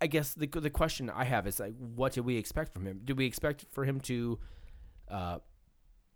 I 0.00 0.06
guess 0.06 0.34
the 0.34 0.46
the 0.46 0.70
question 0.70 1.10
I 1.10 1.24
have 1.24 1.46
is 1.46 1.58
like 1.58 1.74
what 1.76 2.12
did 2.12 2.24
we 2.24 2.36
expect 2.36 2.72
from 2.72 2.86
him? 2.86 3.00
Did 3.04 3.18
we 3.18 3.26
expect 3.26 3.66
for 3.72 3.84
him 3.84 4.00
to 4.02 4.38
uh 5.10 5.38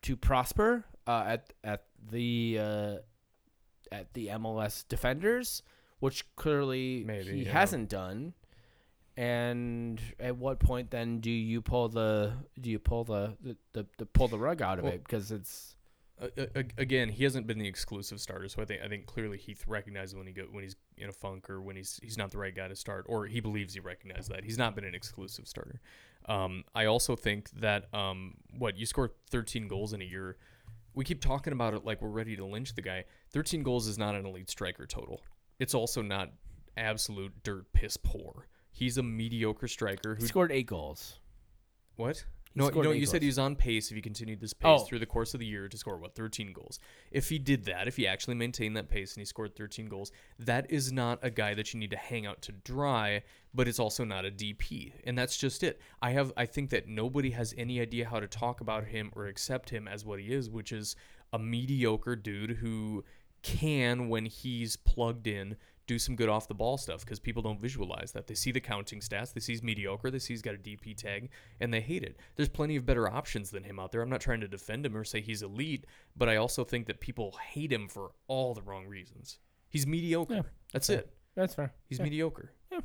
to 0.02 0.16
prosper 0.16 0.84
uh, 1.06 1.24
at 1.26 1.52
at 1.64 1.84
the 2.10 2.58
uh, 2.60 2.96
at 3.90 4.12
the 4.14 4.28
MLS 4.28 4.84
defenders, 4.88 5.62
which 6.00 6.24
clearly 6.36 7.04
Maybe, 7.06 7.32
he 7.32 7.42
yeah. 7.44 7.52
hasn't 7.52 7.88
done. 7.88 8.34
And 9.16 10.00
at 10.18 10.36
what 10.38 10.58
point 10.58 10.90
then 10.90 11.20
do 11.20 11.30
you 11.30 11.60
pull 11.60 11.88
the 11.88 12.32
do 12.60 12.70
you 12.70 12.78
pull 12.78 13.04
the 13.04 13.36
the, 13.42 13.56
the, 13.72 13.86
the 13.98 14.06
pull 14.06 14.28
the 14.28 14.38
rug 14.38 14.62
out 14.62 14.78
of 14.78 14.84
Well, 14.84 14.94
it 14.94 15.04
because 15.04 15.30
it's 15.30 15.76
uh, 16.20 16.28
uh, 16.38 16.62
again, 16.78 17.08
he 17.08 17.24
hasn't 17.24 17.46
been 17.46 17.58
the 17.58 17.66
exclusive 17.66 18.20
starter, 18.20 18.48
so 18.48 18.62
I 18.62 18.64
think 18.64 18.80
I 18.82 18.88
think 18.88 19.06
clearly 19.06 19.38
Heath 19.38 19.64
recognizes 19.66 20.14
when 20.14 20.26
he 20.26 20.32
go 20.32 20.44
when 20.50 20.62
he's 20.62 20.76
in 20.96 21.08
a 21.08 21.12
funk 21.12 21.48
or 21.50 21.60
when 21.60 21.76
he's 21.76 21.98
he's 22.02 22.18
not 22.18 22.30
the 22.30 22.38
right 22.38 22.54
guy 22.54 22.68
to 22.68 22.76
start, 22.76 23.06
or 23.08 23.26
he 23.26 23.40
believes 23.40 23.74
he 23.74 23.80
recognizes 23.80 24.28
that 24.28 24.44
he's 24.44 24.58
not 24.58 24.74
been 24.74 24.84
an 24.84 24.94
exclusive 24.94 25.46
starter. 25.46 25.80
Um, 26.26 26.64
I 26.74 26.86
also 26.86 27.16
think 27.16 27.50
that 27.60 27.92
um, 27.94 28.34
what 28.58 28.76
you 28.78 28.86
scored 28.86 29.10
13 29.30 29.68
goals 29.68 29.92
in 29.92 30.00
a 30.00 30.04
year. 30.04 30.36
We 30.94 31.04
keep 31.06 31.22
talking 31.22 31.54
about 31.54 31.72
it 31.72 31.86
like 31.86 32.02
we're 32.02 32.10
ready 32.10 32.36
to 32.36 32.44
lynch 32.44 32.74
the 32.74 32.82
guy. 32.82 33.04
13 33.30 33.62
goals 33.62 33.86
is 33.86 33.96
not 33.96 34.14
an 34.14 34.26
elite 34.26 34.50
striker 34.50 34.86
total. 34.86 35.22
It's 35.58 35.74
also 35.74 36.02
not 36.02 36.32
absolute 36.76 37.32
dirt 37.42 37.72
piss 37.72 37.96
poor. 37.96 38.46
He's 38.70 38.98
a 38.98 39.02
mediocre 39.02 39.68
striker 39.68 40.14
he 40.14 40.22
who 40.22 40.26
scored 40.28 40.52
eight 40.52 40.66
goals. 40.66 41.18
what? 41.96 42.24
No, 42.54 42.70
you 42.70 42.82
know, 42.82 42.90
you 42.90 43.06
said 43.06 43.22
he 43.22 43.26
was 43.28 43.38
on 43.38 43.56
pace 43.56 43.90
if 43.90 43.96
he 43.96 44.02
continued 44.02 44.40
this 44.40 44.52
pace 44.52 44.80
Oh. 44.82 44.84
through 44.84 44.98
the 44.98 45.06
course 45.06 45.32
of 45.34 45.40
the 45.40 45.46
year 45.46 45.68
to 45.68 45.76
score 45.76 45.96
what 45.96 46.14
13 46.14 46.52
goals. 46.52 46.78
If 47.10 47.28
he 47.28 47.38
did 47.38 47.64
that, 47.64 47.88
if 47.88 47.96
he 47.96 48.06
actually 48.06 48.34
maintained 48.34 48.76
that 48.76 48.88
pace 48.90 49.14
and 49.14 49.20
he 49.20 49.24
scored 49.24 49.56
13 49.56 49.86
goals, 49.86 50.12
that 50.38 50.70
is 50.70 50.92
not 50.92 51.18
a 51.22 51.30
guy 51.30 51.54
that 51.54 51.72
you 51.72 51.80
need 51.80 51.90
to 51.90 51.96
hang 51.96 52.26
out 52.26 52.42
to 52.42 52.52
dry, 52.52 53.22
but 53.54 53.68
it's 53.68 53.78
also 53.78 54.04
not 54.04 54.24
a 54.26 54.30
DP. 54.30 54.92
And 55.04 55.16
that's 55.16 55.36
just 55.36 55.62
it. 55.62 55.80
I 56.02 56.10
have 56.10 56.32
I 56.36 56.46
think 56.46 56.70
that 56.70 56.88
nobody 56.88 57.30
has 57.30 57.54
any 57.56 57.80
idea 57.80 58.08
how 58.08 58.20
to 58.20 58.26
talk 58.28 58.60
about 58.60 58.84
him 58.84 59.10
or 59.16 59.26
accept 59.26 59.70
him 59.70 59.88
as 59.88 60.04
what 60.04 60.20
he 60.20 60.32
is, 60.32 60.50
which 60.50 60.72
is 60.72 60.94
a 61.32 61.38
mediocre 61.38 62.16
dude 62.16 62.50
who 62.58 63.04
can 63.42 64.08
when 64.08 64.24
he's 64.26 64.76
plugged 64.76 65.26
in 65.26 65.56
do 65.86 65.98
some 65.98 66.14
good 66.14 66.28
off 66.28 66.46
the 66.48 66.54
ball 66.54 66.78
stuff 66.78 67.00
because 67.04 67.18
people 67.18 67.42
don't 67.42 67.60
visualize 67.60 68.12
that. 68.12 68.26
They 68.28 68.34
see 68.34 68.52
the 68.52 68.60
counting 68.60 69.00
stats, 69.00 69.32
they 69.34 69.40
see 69.40 69.52
he's 69.52 69.62
mediocre, 69.62 70.10
they 70.10 70.18
see 70.20 70.32
he's 70.32 70.42
got 70.42 70.54
a 70.54 70.58
DP 70.58 70.96
tag, 70.96 71.30
and 71.60 71.74
they 71.74 71.80
hate 71.80 72.02
it. 72.04 72.16
There's 72.36 72.48
plenty 72.48 72.76
of 72.76 72.86
better 72.86 73.08
options 73.12 73.50
than 73.50 73.64
him 73.64 73.78
out 73.80 73.90
there. 73.92 74.00
I'm 74.00 74.08
not 74.10 74.20
trying 74.20 74.40
to 74.42 74.48
defend 74.48 74.86
him 74.86 74.96
or 74.96 75.04
say 75.04 75.20
he's 75.20 75.42
elite, 75.42 75.84
but 76.16 76.28
I 76.28 76.36
also 76.36 76.62
think 76.64 76.86
that 76.86 77.00
people 77.00 77.36
hate 77.50 77.72
him 77.72 77.88
for 77.88 78.12
all 78.28 78.54
the 78.54 78.62
wrong 78.62 78.86
reasons. 78.86 79.38
He's 79.68 79.86
mediocre. 79.86 80.34
Yeah. 80.34 80.42
That's 80.72 80.88
it. 80.88 81.12
That's 81.34 81.54
fair. 81.54 81.72
He's 81.88 81.98
Yeah. 81.98 82.04
mediocre. 82.04 82.52
Yeah. 82.70 82.78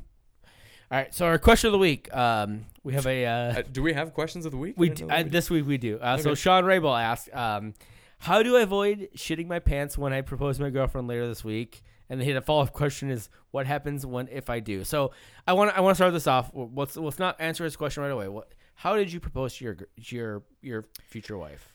All 0.90 0.98
right, 0.98 1.14
so 1.14 1.26
our 1.26 1.38
question 1.38 1.68
of 1.68 1.72
the 1.72 1.78
week. 1.78 2.12
Um, 2.16 2.64
we 2.82 2.94
have 2.94 3.06
a 3.06 3.26
uh, 3.26 3.30
Uh, 3.58 3.62
do 3.70 3.82
we 3.82 3.92
have 3.92 4.14
questions 4.14 4.46
of 4.46 4.52
the 4.52 4.58
week? 4.58 4.74
We 4.78 4.88
d- 4.88 5.02
know 5.02 5.08
that 5.08 5.26
uh, 5.26 5.28
this 5.28 5.50
week 5.50 5.66
we 5.66 5.76
do. 5.78 5.98
Uh, 6.00 6.16
So 6.16 6.34
Sean 6.34 6.64
Rabel 6.64 6.94
asked, 6.96 7.28
um, 7.34 7.74
"How 8.20 8.42
do 8.42 8.56
I 8.56 8.62
avoid 8.62 9.10
shitting 9.14 9.46
my 9.48 9.58
pants 9.58 9.98
when 9.98 10.14
I 10.14 10.22
propose 10.22 10.56
to 10.56 10.62
my 10.62 10.70
girlfriend 10.70 11.06
later 11.06 11.28
this 11.28 11.44
week?" 11.44 11.82
And 12.10 12.20
then 12.20 12.34
the 12.34 12.40
follow 12.40 12.62
up 12.62 12.72
question 12.72 13.10
is, 13.10 13.28
"What 13.50 13.66
happens 13.66 14.06
when 14.06 14.28
if 14.28 14.48
I 14.48 14.60
do?" 14.60 14.84
So 14.84 15.12
I 15.46 15.52
want 15.52 15.76
I 15.76 15.80
want 15.80 15.92
to 15.92 15.96
start 15.96 16.12
this 16.12 16.26
off. 16.26 16.50
Let's 16.54 16.96
let's 16.96 17.18
not 17.18 17.36
answer 17.40 17.64
this 17.64 17.76
question 17.76 18.02
right 18.02 18.12
away. 18.12 18.28
What? 18.28 18.52
How 18.74 18.96
did 18.96 19.12
you 19.12 19.20
propose 19.20 19.56
to 19.56 19.64
your 19.64 19.76
your 19.96 20.42
your 20.62 20.84
future 21.02 21.36
wife? 21.36 21.74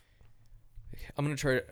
I'm 1.17 1.25
gonna 1.25 1.35
try. 1.35 1.55
To, 1.55 1.63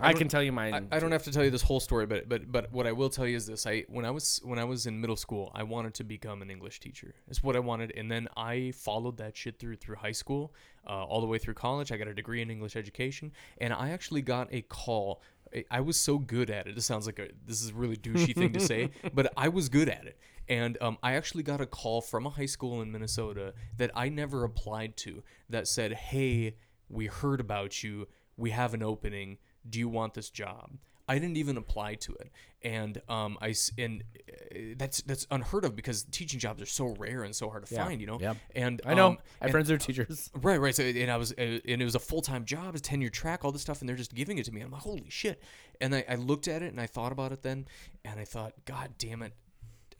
I, 0.00 0.10
don't- 0.10 0.18
can 0.18 0.28
tell 0.28 0.42
you 0.42 0.52
mine. 0.52 0.88
I, 0.90 0.96
I 0.96 0.98
don't 1.00 1.12
have 1.12 1.24
to 1.24 1.32
tell 1.32 1.44
you 1.44 1.50
this 1.50 1.62
whole 1.62 1.80
story, 1.80 2.06
but 2.06 2.28
but 2.28 2.50
but 2.50 2.72
what 2.72 2.86
I 2.86 2.92
will 2.92 3.10
tell 3.10 3.26
you 3.26 3.36
is 3.36 3.46
this: 3.46 3.66
I 3.66 3.84
when 3.88 4.04
I 4.04 4.10
was 4.10 4.40
when 4.44 4.58
I 4.58 4.64
was 4.64 4.86
in 4.86 5.00
middle 5.00 5.16
school, 5.16 5.50
I 5.54 5.62
wanted 5.62 5.94
to 5.94 6.04
become 6.04 6.42
an 6.42 6.50
English 6.50 6.80
teacher. 6.80 7.14
It's 7.28 7.42
what 7.42 7.56
I 7.56 7.60
wanted, 7.60 7.92
and 7.96 8.10
then 8.10 8.28
I 8.36 8.72
followed 8.76 9.18
that 9.18 9.36
shit 9.36 9.58
through 9.58 9.76
through 9.76 9.96
high 9.96 10.12
school, 10.12 10.54
uh, 10.86 11.04
all 11.04 11.20
the 11.20 11.26
way 11.26 11.38
through 11.38 11.54
college. 11.54 11.92
I 11.92 11.96
got 11.96 12.08
a 12.08 12.14
degree 12.14 12.40
in 12.42 12.50
English 12.50 12.74
education, 12.76 13.32
and 13.58 13.72
I 13.72 13.90
actually 13.90 14.22
got 14.22 14.48
a 14.52 14.62
call. 14.62 15.22
I- 15.70 15.80
was 15.80 16.00
so 16.00 16.18
good 16.18 16.50
at 16.50 16.66
it. 16.66 16.74
This 16.74 16.86
sounds 16.86 17.06
like 17.06 17.18
a 17.18 17.28
this 17.46 17.62
is 17.62 17.70
a 17.70 17.74
really 17.74 17.96
douchey 17.96 18.34
thing 18.34 18.52
to 18.52 18.60
say, 18.60 18.90
but 19.14 19.32
I 19.36 19.48
was 19.48 19.68
good 19.68 19.88
at 19.88 20.06
it. 20.06 20.18
And 20.48 20.76
um, 20.80 20.98
I 21.02 21.14
actually 21.14 21.42
got 21.44 21.60
a 21.60 21.66
call 21.66 22.00
from 22.00 22.26
a 22.26 22.30
high 22.30 22.46
school 22.46 22.82
in 22.82 22.90
Minnesota 22.90 23.54
that 23.76 23.90
I 23.94 24.08
never 24.08 24.44
applied 24.44 24.96
to 24.98 25.22
that 25.48 25.68
said, 25.68 25.92
"Hey, 25.92 26.56
we 26.88 27.06
heard 27.06 27.40
about 27.40 27.82
you. 27.82 28.08
We 28.36 28.50
have 28.50 28.74
an 28.74 28.82
opening. 28.82 29.38
Do 29.68 29.78
you 29.78 29.88
want 29.88 30.14
this 30.14 30.30
job?" 30.30 30.72
I 31.08 31.18
didn't 31.18 31.36
even 31.36 31.56
apply 31.56 31.96
to 31.96 32.14
it, 32.14 32.30
and 32.62 33.02
um, 33.08 33.36
I 33.42 33.54
and 33.76 34.04
uh, 34.28 34.58
that's 34.76 35.02
that's 35.02 35.26
unheard 35.30 35.64
of 35.64 35.74
because 35.74 36.04
teaching 36.04 36.38
jobs 36.38 36.62
are 36.62 36.66
so 36.66 36.94
rare 36.98 37.24
and 37.24 37.34
so 37.34 37.50
hard 37.50 37.66
to 37.66 37.74
Yeah. 37.74 37.84
find. 37.84 38.00
You 38.00 38.06
know. 38.06 38.18
Yeah. 38.20 38.34
And 38.54 38.80
I 38.86 38.94
know. 38.94 39.08
um, 39.08 39.18
I 39.40 39.46
have 39.46 39.50
friends 39.50 39.68
who 39.68 39.74
are 39.74 39.78
teachers. 39.78 40.30
Right, 40.40 40.58
right. 40.60 40.74
So, 40.74 40.84
and 40.84 41.10
I 41.10 41.16
was, 41.16 41.32
uh, 41.32 41.58
and 41.66 41.82
it 41.82 41.84
was 41.84 41.96
a 41.96 42.00
full 42.00 42.22
time 42.22 42.44
job, 42.44 42.74
a 42.74 42.78
tenure 42.78 43.08
track, 43.10 43.44
all 43.44 43.50
this 43.52 43.62
stuff, 43.62 43.80
and 43.80 43.88
they're 43.88 43.96
just 43.96 44.14
giving 44.14 44.38
it 44.38 44.44
to 44.44 44.52
me. 44.52 44.60
I'm 44.60 44.70
like, 44.70 44.82
holy 44.82 45.06
shit! 45.10 45.42
And 45.80 45.94
I, 45.94 46.04
I 46.08 46.14
looked 46.14 46.46
at 46.48 46.62
it 46.62 46.70
and 46.72 46.80
I 46.80 46.86
thought 46.86 47.10
about 47.12 47.32
it 47.32 47.42
then, 47.42 47.66
and 48.04 48.20
I 48.20 48.24
thought, 48.24 48.52
God 48.64 48.90
damn 48.96 49.22
it! 49.22 49.32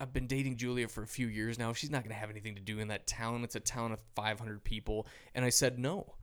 I've 0.01 0.13
been 0.13 0.27
dating 0.29 0.57
Julia 0.57 0.87
for 0.89 1.03
a 1.03 1.07
few 1.07 1.27
years 1.27 1.59
now. 1.59 1.73
She's 1.73 1.91
not 1.91 2.05
gonna 2.05 2.15
have 2.15 2.31
anything 2.31 2.55
to 2.55 2.61
do 2.63 2.79
in 2.79 2.89
that 2.89 3.07
town. 3.09 3.43
It's 3.45 3.57
a 3.57 3.61
town 3.61 3.91
of 3.93 3.99
500 4.15 4.63
people, 4.65 5.07
and 5.35 5.45
I 5.45 5.51
said 5.51 5.79
no. 5.79 6.15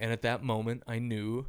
And 0.00 0.10
at 0.10 0.22
that 0.22 0.42
moment, 0.42 0.82
I 0.88 0.98
knew, 0.98 1.46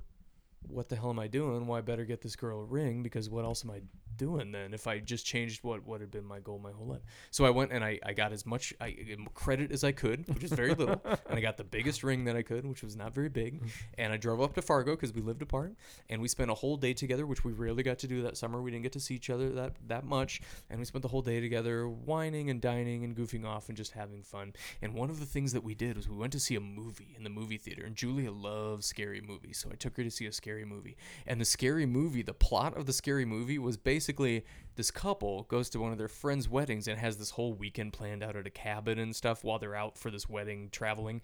what 0.68 0.89
the 0.89 0.95
hell 0.95 1.09
am 1.09 1.20
I 1.20 1.28
doing? 1.28 1.68
Well, 1.68 1.78
I 1.78 1.82
better 1.82 2.05
get 2.05 2.22
this 2.22 2.36
girl 2.36 2.61
a 2.61 2.66
ring 2.66 3.03
because 3.03 3.30
what 3.30 3.45
else 3.45 3.64
am 3.64 3.72
I 3.72 3.82
doing 4.18 4.51
then 4.51 4.74
if 4.74 4.88
I 4.88 4.99
just 4.99 5.26
changed 5.26 5.64
what 5.64 5.86
what 5.86 6.01
had 6.01 6.11
been 6.11 6.26
my 6.26 6.39
goal 6.39 6.59
my 6.59 6.72
whole 6.72 6.88
life? 6.88 7.01
So 7.32 7.45
I 7.45 7.49
went 7.49 7.72
and 7.72 7.84
I, 7.84 7.99
I 8.05 8.14
got 8.14 8.32
as 8.32 8.45
much 8.45 8.74
I, 8.80 8.95
credit 9.34 9.72
as 9.72 9.84
I 9.84 9.91
could, 9.91 10.28
which 10.34 10.43
is 10.43 10.51
very 10.51 10.74
little, 10.76 11.01
and 11.05 11.38
I 11.38 11.41
got 11.41 11.57
the 11.57 11.64
biggest 11.64 12.03
ring 12.03 12.26
that 12.26 12.36
I 12.36 12.41
could, 12.41 12.66
which 12.66 12.84
was 12.84 12.95
not 12.95 13.14
very 13.14 13.30
big. 13.30 13.61
And 13.97 14.11
I 14.11 14.18
drove 14.18 14.41
up 14.41 14.55
to 14.55 14.61
Fargo 14.61 14.91
because 14.95 15.14
we 15.14 15.22
lived 15.22 15.41
apart, 15.41 15.76
and 16.09 16.22
we 16.22 16.28
spent 16.28 16.49
a 16.49 16.53
whole 16.53 16.78
day 16.78 16.93
together, 16.93 17.26
which 17.26 17.43
we 17.43 17.51
rarely 17.51 17.84
got 17.84 17.99
to 17.99 18.07
do 18.07 18.24
that 18.24 18.38
summer. 18.38 18.61
We 18.61 18.72
didn't 18.72 18.84
get 18.84 18.93
to 18.93 18.99
see 18.99 19.14
each 19.16 19.30
other 19.30 19.49
that 19.49 19.74
that 19.88 20.03
much, 20.03 20.41
and 20.70 20.80
we 20.80 20.86
spent 20.86 21.03
the 21.03 21.07
whole 21.07 21.22
day 21.22 21.39
together, 21.39 21.88
wining 21.88 22.49
and 22.49 22.59
dining 22.59 23.03
and 23.03 23.16
goofing 23.16 23.45
off 23.45 23.68
and 23.70 23.78
just 23.78 23.91
having 23.91 24.24
fun. 24.24 24.53
And 24.82 24.93
one 24.93 25.09
of 25.09 25.20
the 25.20 25.26
things 25.26 25.53
that 25.53 25.64
we 25.64 25.76
did 25.76 25.95
was 25.95 26.09
we 26.09 26.18
went 26.18 26.34
to 26.34 26.39
see 26.39 26.55
a 26.55 26.59
movie 26.59 27.14
in 27.16 27.24
the 27.24 27.30
movie 27.30 27.57
theater, 27.57 27.84
and 27.84 27.95
Julia 27.95 28.32
loves 28.32 28.86
scary 28.86 29.22
movies, 29.22 29.59
so 29.59 29.70
I 29.72 29.76
took 29.76 29.95
her 29.97 30.03
to 30.03 30.11
see 30.11 30.26
a 30.26 30.32
scary 30.32 30.66
movie. 30.66 30.97
And 31.28 31.39
the 31.39 31.45
scary 31.45 31.86
movie, 31.86 32.22
the 32.22 32.34
plot 32.34 32.76
of 32.78 32.86
the 32.86 32.93
scary 32.93 33.26
movie 33.26 33.59
was 33.59 33.78
basically 34.04 34.43
this 34.76 34.91
couple 34.91 35.43
goes 35.43 35.70
to 35.70 35.80
one 35.80 35.93
of 35.93 35.97
their 35.97 36.10
friends' 36.10 36.49
weddings 36.49 36.89
and 36.89 36.99
has 36.99 37.18
this 37.18 37.30
whole 37.30 37.54
weekend 37.54 37.93
planned 37.93 38.22
out 38.22 38.36
at 38.36 38.45
a 38.45 38.49
cabin 38.49 38.99
and 38.99 39.16
stuff 39.16 39.45
while 39.45 39.60
they're 39.60 39.76
out 39.76 39.97
for 39.97 40.12
this 40.12 40.28
wedding 40.28 40.68
traveling. 40.74 41.22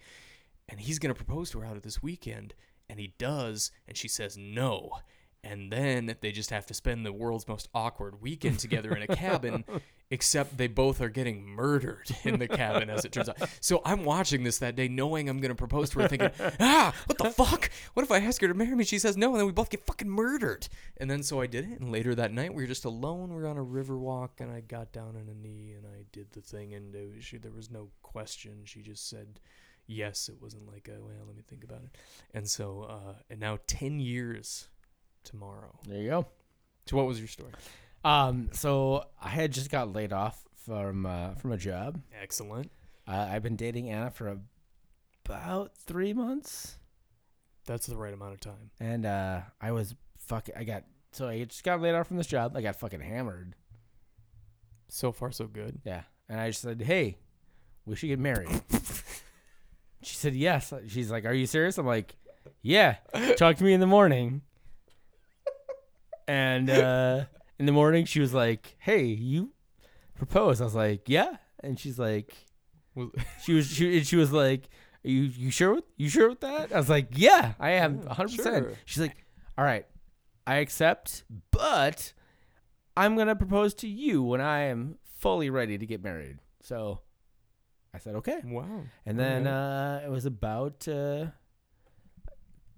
And 0.66 0.80
he's 0.80 0.98
going 0.98 1.14
to 1.14 1.24
propose 1.24 1.50
to 1.50 1.58
her 1.58 1.66
out 1.66 1.76
at 1.76 1.82
this 1.82 2.02
weekend. 2.02 2.54
And 2.88 2.98
he 2.98 3.12
does. 3.18 3.70
And 3.86 3.98
she 3.98 4.08
says 4.08 4.38
no. 4.38 4.92
And 5.42 5.72
then 5.72 6.14
they 6.20 6.32
just 6.32 6.50
have 6.50 6.66
to 6.66 6.74
spend 6.74 7.06
the 7.06 7.12
world's 7.12 7.48
most 7.48 7.68
awkward 7.74 8.20
weekend 8.20 8.58
together 8.58 8.94
in 8.94 9.02
a 9.02 9.06
cabin, 9.06 9.64
except 10.10 10.58
they 10.58 10.66
both 10.66 11.00
are 11.00 11.08
getting 11.08 11.46
murdered 11.46 12.14
in 12.24 12.38
the 12.38 12.46
cabin, 12.46 12.90
as 12.90 13.06
it 13.06 13.12
turns 13.12 13.30
out. 13.30 13.38
So 13.60 13.80
I'm 13.86 14.04
watching 14.04 14.42
this 14.44 14.58
that 14.58 14.76
day, 14.76 14.86
knowing 14.86 15.30
I'm 15.30 15.40
going 15.40 15.50
to 15.50 15.54
propose 15.54 15.88
to 15.90 16.00
her, 16.00 16.08
thinking, 16.08 16.30
ah, 16.60 16.94
what 17.06 17.16
the 17.16 17.30
fuck? 17.30 17.70
What 17.94 18.02
if 18.02 18.10
I 18.10 18.18
ask 18.18 18.42
her 18.42 18.48
to 18.48 18.54
marry 18.54 18.74
me? 18.74 18.84
She 18.84 18.98
says 18.98 19.16
no, 19.16 19.30
and 19.30 19.40
then 19.40 19.46
we 19.46 19.52
both 19.52 19.70
get 19.70 19.86
fucking 19.86 20.10
murdered. 20.10 20.68
And 20.98 21.10
then 21.10 21.22
so 21.22 21.40
I 21.40 21.46
did 21.46 21.64
it. 21.64 21.80
And 21.80 21.90
later 21.90 22.14
that 22.14 22.32
night, 22.32 22.52
we 22.52 22.62
were 22.62 22.68
just 22.68 22.84
alone. 22.84 23.30
We 23.30 23.40
were 23.40 23.48
on 23.48 23.56
a 23.56 23.62
river 23.62 23.96
walk, 23.98 24.40
and 24.40 24.52
I 24.52 24.60
got 24.60 24.92
down 24.92 25.16
on 25.16 25.26
a 25.30 25.34
knee 25.34 25.74
and 25.74 25.86
I 25.86 26.04
did 26.12 26.32
the 26.32 26.42
thing. 26.42 26.74
And 26.74 26.92
was, 26.92 27.24
she, 27.24 27.38
there 27.38 27.50
was 27.50 27.70
no 27.70 27.88
question. 28.02 28.60
She 28.64 28.82
just 28.82 29.08
said, 29.08 29.40
yes. 29.86 30.28
It 30.28 30.36
wasn't 30.40 30.70
like, 30.70 30.88
a, 30.88 31.00
well, 31.00 31.24
let 31.26 31.36
me 31.36 31.42
think 31.48 31.64
about 31.64 31.80
it. 31.82 31.96
And 32.34 32.46
so, 32.46 32.86
uh, 32.88 33.14
and 33.30 33.40
now 33.40 33.58
10 33.66 34.00
years 34.00 34.68
tomorrow. 35.24 35.78
There 35.86 35.98
you 36.00 36.10
go. 36.10 36.26
So, 36.86 36.96
what 36.96 37.06
was 37.06 37.18
your 37.18 37.28
story? 37.28 37.52
Um, 38.04 38.48
so 38.52 39.04
I 39.22 39.28
had 39.28 39.52
just 39.52 39.70
got 39.70 39.92
laid 39.92 40.12
off 40.12 40.42
from 40.66 41.06
uh, 41.06 41.34
from 41.34 41.52
a 41.52 41.56
job. 41.56 42.00
Excellent. 42.22 42.70
Uh, 43.06 43.28
I've 43.30 43.42
been 43.42 43.56
dating 43.56 43.90
Anna 43.90 44.10
for 44.10 44.38
about 45.26 45.76
three 45.76 46.12
months, 46.12 46.78
That's 47.66 47.86
the 47.86 47.96
right 47.96 48.12
amount 48.14 48.34
of 48.34 48.40
time. 48.40 48.70
and 48.80 49.04
uh, 49.06 49.40
I 49.60 49.72
was 49.72 49.94
fucking. 50.18 50.54
I 50.56 50.64
got 50.64 50.84
so 51.12 51.28
I 51.28 51.42
just 51.44 51.64
got 51.64 51.80
laid 51.80 51.94
off 51.94 52.06
from 52.08 52.16
this 52.16 52.26
job. 52.26 52.56
I 52.56 52.62
got 52.62 52.76
fucking 52.76 53.00
hammered. 53.00 53.54
So 54.88 55.12
far, 55.12 55.30
so 55.30 55.46
good. 55.46 55.80
Yeah, 55.84 56.02
And 56.28 56.40
I 56.40 56.48
just 56.50 56.62
said, 56.62 56.80
"Hey, 56.82 57.18
we 57.84 57.94
should 57.96 58.08
get 58.08 58.18
married." 58.18 58.48
she 60.02 60.14
said, 60.16 60.34
"Yes." 60.34 60.72
She's 60.88 61.10
like, 61.10 61.24
"Are 61.24 61.32
you 61.34 61.46
serious?" 61.46 61.78
I'm 61.78 61.86
like, 61.86 62.16
"Yeah." 62.62 62.96
Talk 63.36 63.56
to 63.56 63.64
me 63.64 63.72
in 63.72 63.80
the 63.80 63.86
morning. 63.86 64.42
And 66.30 66.70
uh, 66.70 67.24
in 67.58 67.66
the 67.66 67.72
morning, 67.72 68.04
she 68.04 68.20
was 68.20 68.32
like, 68.32 68.76
"Hey, 68.78 69.02
you 69.04 69.50
propose?" 70.14 70.60
I 70.60 70.64
was 70.64 70.74
like, 70.76 71.08
"Yeah." 71.08 71.36
And 71.62 71.78
she's 71.78 71.98
like, 71.98 72.34
she 73.44 73.52
was 73.54 73.66
she, 73.66 73.98
and 73.98 74.06
she 74.06 74.14
was 74.16 74.30
like, 74.32 74.68
"Are 75.04 75.10
you 75.10 75.22
you 75.22 75.50
sure 75.50 75.74
with 75.74 75.84
you 75.96 76.08
sure 76.08 76.28
with 76.28 76.40
that?" 76.40 76.72
I 76.72 76.76
was 76.78 76.88
like, 76.88 77.08
"Yeah, 77.18 77.54
I 77.58 77.70
am 77.82 77.98
Yeah, 78.02 78.06
100." 78.14 78.30
sure. 78.30 78.44
percent 78.44 78.66
She's 78.84 79.00
like, 79.02 79.16
"All 79.58 79.64
right, 79.64 79.86
I 80.46 80.56
accept, 80.56 81.24
but 81.50 82.12
I'm 82.96 83.16
gonna 83.16 83.34
propose 83.36 83.74
to 83.82 83.88
you 83.88 84.22
when 84.22 84.40
I 84.40 84.70
am 84.70 84.98
fully 85.18 85.50
ready 85.50 85.78
to 85.78 85.86
get 85.86 86.00
married." 86.04 86.38
So 86.62 87.00
I 87.92 87.98
said, 87.98 88.14
"Okay," 88.22 88.38
Wow. 88.44 88.84
and 89.04 89.18
then 89.18 89.46
uh, 89.48 90.02
it 90.04 90.10
was 90.10 90.26
about 90.26 90.86
uh, 90.86 91.26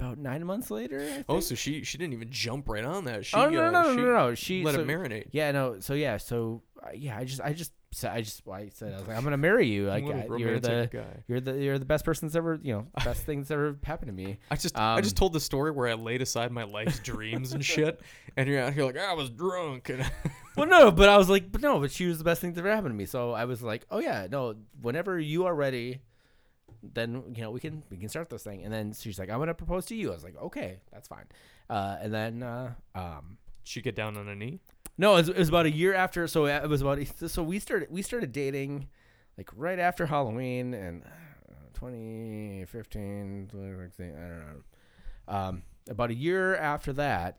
about 0.03 0.19
nine 0.19 0.45
months 0.45 0.71
later. 0.71 1.01
I 1.01 1.25
Oh, 1.29 1.41
so 1.41 1.55
she 1.55 1.85
she 1.85 1.99
didn't 1.99 2.13
even 2.15 2.31
jump 2.31 2.69
right 2.69 2.85
on 2.85 3.05
that. 3.05 3.25
She, 3.25 3.37
oh 3.37 3.49
no, 3.49 3.67
uh, 3.67 3.71
no, 3.71 3.83
no, 3.83 3.91
she 3.91 3.97
no, 3.97 4.03
no, 4.03 4.13
no. 4.29 4.35
She 4.35 4.65
let 4.65 4.75
so, 4.75 4.81
it 4.81 4.87
marinate. 4.87 5.29
Yeah, 5.31 5.53
no. 5.53 5.81
So 5.81 5.95
yeah, 5.95 6.17
so 6.17 6.63
uh, 6.83 6.89
yeah, 6.95 7.17
I 7.17 7.25
just, 7.25 7.41
I 7.41 7.53
just, 7.53 7.73
said, 7.93 8.11
I 8.11 8.23
just, 8.23 8.43
I 8.49 8.69
said, 8.73 8.95
I 8.95 8.99
was 8.99 9.07
like, 9.07 9.17
I'm 9.17 9.23
gonna 9.23 9.37
marry 9.37 9.69
you. 9.69 9.87
Like, 9.89 10.05
I- 10.05 10.27
you're 10.37 10.59
the, 10.59 10.89
guy. 10.93 11.23
you're 11.29 11.41
the, 11.41 11.53
you're 11.53 11.79
the 11.79 11.85
best 11.85 12.05
person 12.05 12.27
that's 12.27 12.35
ever, 12.37 12.59
you 12.63 12.73
know, 12.73 12.87
best 13.05 13.25
thing 13.25 13.41
that's 13.41 13.51
ever 13.51 13.79
happened 13.85 14.09
to 14.09 14.13
me. 14.15 14.39
I 14.51 14.57
just 14.57 14.77
I 14.77 15.01
just 15.01 15.15
Um, 15.17 15.19
told 15.19 15.33
the 15.33 15.41
story 15.41 15.71
where 15.71 15.89
I 15.89 15.95
laid 15.95 16.23
aside 16.23 16.51
my 16.51 16.65
life's 16.65 16.99
dreams 16.99 17.53
and 17.53 17.65
shit, 17.65 18.01
and 18.37 18.49
you're 18.49 18.61
out 18.61 18.73
here 18.73 18.85
like 18.85 18.97
I 18.99 19.13
was 19.15 19.31
drunk 19.31 19.89
and 19.89 20.05
Well, 20.57 20.67
no, 20.67 20.91
but 20.91 21.09
I 21.09 21.17
was 21.17 21.31
like, 21.31 21.51
but 21.51 21.63
no, 21.63 21.81
but 21.81 21.91
she 21.91 22.07
was 22.07 22.19
the 22.19 22.25
best 22.25 22.41
thing 22.43 22.53
that 22.53 22.61
ever 22.61 22.69
happened 22.71 22.93
to 22.93 22.97
me. 22.97 23.07
So 23.07 23.33
I 23.33 23.47
was 23.47 23.63
like, 23.63 23.87
oh 23.91 24.01
yeah, 24.01 24.27
no, 24.31 24.55
whenever 24.83 25.19
you 25.19 25.47
are 25.47 25.55
ready, 25.55 26.01
then 26.83 27.23
you 27.35 27.43
know 27.43 27.51
we 27.51 27.61
can 27.61 27.83
we 27.91 27.97
can 27.97 28.09
start 28.09 28.31
this 28.31 28.43
thing. 28.43 28.65
And 28.65 28.73
then 28.73 28.93
she's 28.93 29.19
like, 29.19 29.31
I'm 29.31 29.39
gonna 29.39 29.55
propose 29.55 29.87
to 29.87 29.95
you. 29.95 30.11
I 30.11 30.15
was 30.15 30.25
like, 30.25 30.37
okay, 30.41 30.81
that's 30.93 31.09
fine. 31.09 31.27
Uh, 31.71 31.97
and 32.01 32.13
then 32.13 32.43
uh, 32.43 32.75
um, 32.95 33.39
she 33.65 33.81
get 33.81 33.95
down 33.95 34.17
on 34.17 34.29
a 34.29 34.35
knee. 34.35 34.61
No, 34.99 35.15
it 35.15 35.19
was, 35.19 35.29
it 35.31 35.39
was 35.39 35.49
about 35.49 35.67
a 35.67 35.71
year 35.71 35.95
after. 35.95 36.27
So 36.27 36.47
it 36.47 36.69
was 36.69 36.83
about 36.83 36.99
so 37.27 37.43
we 37.43 37.59
started 37.59 37.89
we 37.91 38.03
started 38.03 38.33
dating 38.33 38.89
like 39.39 39.51
right 39.57 39.79
after 39.79 40.07
Halloween 40.07 40.75
and 40.75 41.03
uh, 41.05 41.09
2015, 41.75 43.49
2016, 43.51 44.07
I 44.07 44.29
don't 44.29 44.39
know. 44.39 44.63
Um, 45.29 45.63
about 45.89 46.11
a 46.11 46.15
year 46.15 46.55
after 46.57 46.93
that, 46.95 47.39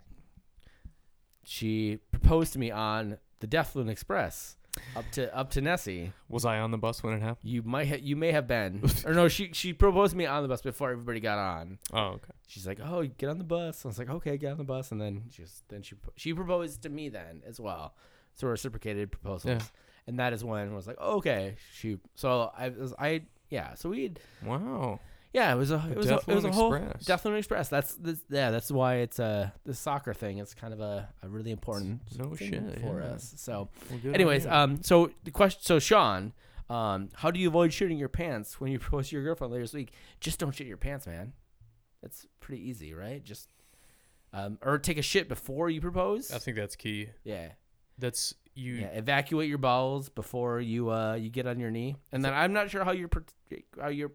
she 1.43 1.99
proposed 2.11 2.53
to 2.53 2.59
me 2.59 2.71
on 2.71 3.17
the 3.39 3.47
Deathloon 3.47 3.89
Express 3.89 4.57
up 4.95 5.05
to 5.11 5.35
up 5.35 5.51
to 5.51 5.61
Nessie. 5.61 6.11
Was 6.29 6.45
I 6.45 6.59
on 6.59 6.71
the 6.71 6.77
bus 6.77 7.03
when 7.03 7.13
it 7.13 7.21
happened? 7.21 7.49
You 7.49 7.61
might 7.63 7.87
ha- 7.87 7.99
you 8.01 8.15
may 8.15 8.31
have 8.31 8.47
been 8.47 8.83
or 9.05 9.13
no 9.13 9.27
she 9.27 9.51
she 9.53 9.73
proposed 9.73 10.11
to 10.11 10.17
me 10.17 10.25
on 10.25 10.41
the 10.43 10.49
bus 10.49 10.61
before 10.61 10.91
everybody 10.91 11.19
got 11.19 11.37
on. 11.37 11.77
Oh, 11.93 11.99
okay. 12.15 12.31
She's 12.47 12.65
like, 12.67 12.79
"Oh, 12.83 13.03
get 13.05 13.29
on 13.29 13.37
the 13.37 13.43
bus." 13.43 13.85
I 13.85 13.87
was 13.87 13.97
like, 13.99 14.09
"Okay, 14.09 14.37
get 14.37 14.51
on 14.51 14.57
the 14.57 14.63
bus." 14.63 14.91
And 14.91 14.99
then 15.01 15.23
just 15.29 15.67
then 15.69 15.81
she 15.81 15.95
she 16.15 16.33
proposed 16.33 16.81
to 16.83 16.89
me 16.89 17.09
then 17.09 17.41
as 17.47 17.59
well. 17.59 17.93
So 18.35 18.47
reciprocated 18.47 19.11
proposals, 19.11 19.45
Yeah. 19.61 19.61
and 20.07 20.17
that 20.19 20.33
is 20.33 20.43
when 20.43 20.67
I 20.71 20.73
was 20.73 20.87
like, 20.87 20.99
"Okay." 20.99 21.55
She 21.73 21.97
so 22.15 22.51
I 22.57 22.69
was 22.69 22.93
I 22.97 23.23
yeah. 23.49 23.75
So 23.75 23.89
we 23.89 24.13
Wow. 24.43 24.99
Yeah 25.33 25.51
it 25.53 25.57
was 25.57 25.71
a 25.71 25.85
it 25.91 25.97
was 25.97 26.09
a, 26.09 26.19
it 26.27 26.35
was 26.35 26.45
a 26.45 26.51
whole 26.51 26.73
Express. 26.73 27.03
Deathloon 27.05 27.37
Express. 27.37 27.67
That's 27.69 27.95
this, 27.95 28.19
yeah 28.29 28.51
that's 28.51 28.71
why 28.71 28.95
it's 28.97 29.19
uh 29.19 29.49
the 29.65 29.73
soccer 29.73 30.13
thing. 30.13 30.37
It's 30.37 30.53
kind 30.53 30.73
of 30.73 30.79
a, 30.79 31.09
a 31.21 31.27
really 31.29 31.51
important 31.51 32.01
No 32.17 32.35
thing 32.35 32.51
shit, 32.51 32.81
for 32.81 32.99
yeah. 33.01 33.07
us. 33.07 33.33
So 33.37 33.69
Well, 33.89 34.13
anyways, 34.13 34.45
um 34.47 34.81
so 34.83 35.11
the 35.23 35.31
question 35.31 35.61
so 35.63 35.79
Sean. 35.79 36.33
Um, 36.69 37.09
how 37.15 37.29
do 37.29 37.39
you 37.39 37.49
avoid 37.49 37.71
shitting 37.71 37.99
your 37.99 38.09
pants 38.09 38.59
when 38.59 38.71
you 38.71 38.79
propose 38.85 39.09
to 39.09 39.15
your 39.15 39.23
girlfriend 39.23 39.51
later 39.51 39.63
this 39.65 39.73
week? 39.73 39.91
Just 40.21 40.39
don't 40.39 40.53
shit 40.55 40.65
your 40.65 40.77
pants, 40.77 41.05
man. 41.05 41.33
That's 42.01 42.25
pretty 42.39 42.67
easy, 42.67 42.93
right? 42.93 43.23
Just 43.23 43.49
um, 44.31 44.57
or 44.61 44.79
take 44.79 44.97
a 44.97 45.01
shit 45.01 45.27
before 45.29 45.69
you 45.69 45.81
propose. 45.81 46.31
I 46.31 46.39
think 46.39 46.57
that's 46.57 46.75
key. 46.75 47.09
yeah, 47.23 47.49
That's 47.99 48.33
you. 48.55 48.75
yeah. 48.75 48.87
Evacuate 48.87 49.49
your 49.49 49.57
bowels 49.59 50.09
before 50.09 50.61
you 50.61 50.89
uh 50.89 51.13
you 51.15 51.29
get 51.29 51.45
on 51.47 51.59
your 51.59 51.69
knee. 51.69 51.95
And 52.11 52.23
then 52.23 52.33
I'm 52.33 52.53
not 52.53 52.69
sure 52.71 52.83
how 52.85 52.91
you're 52.91 53.09
how 53.79 53.89
you're 53.89 54.13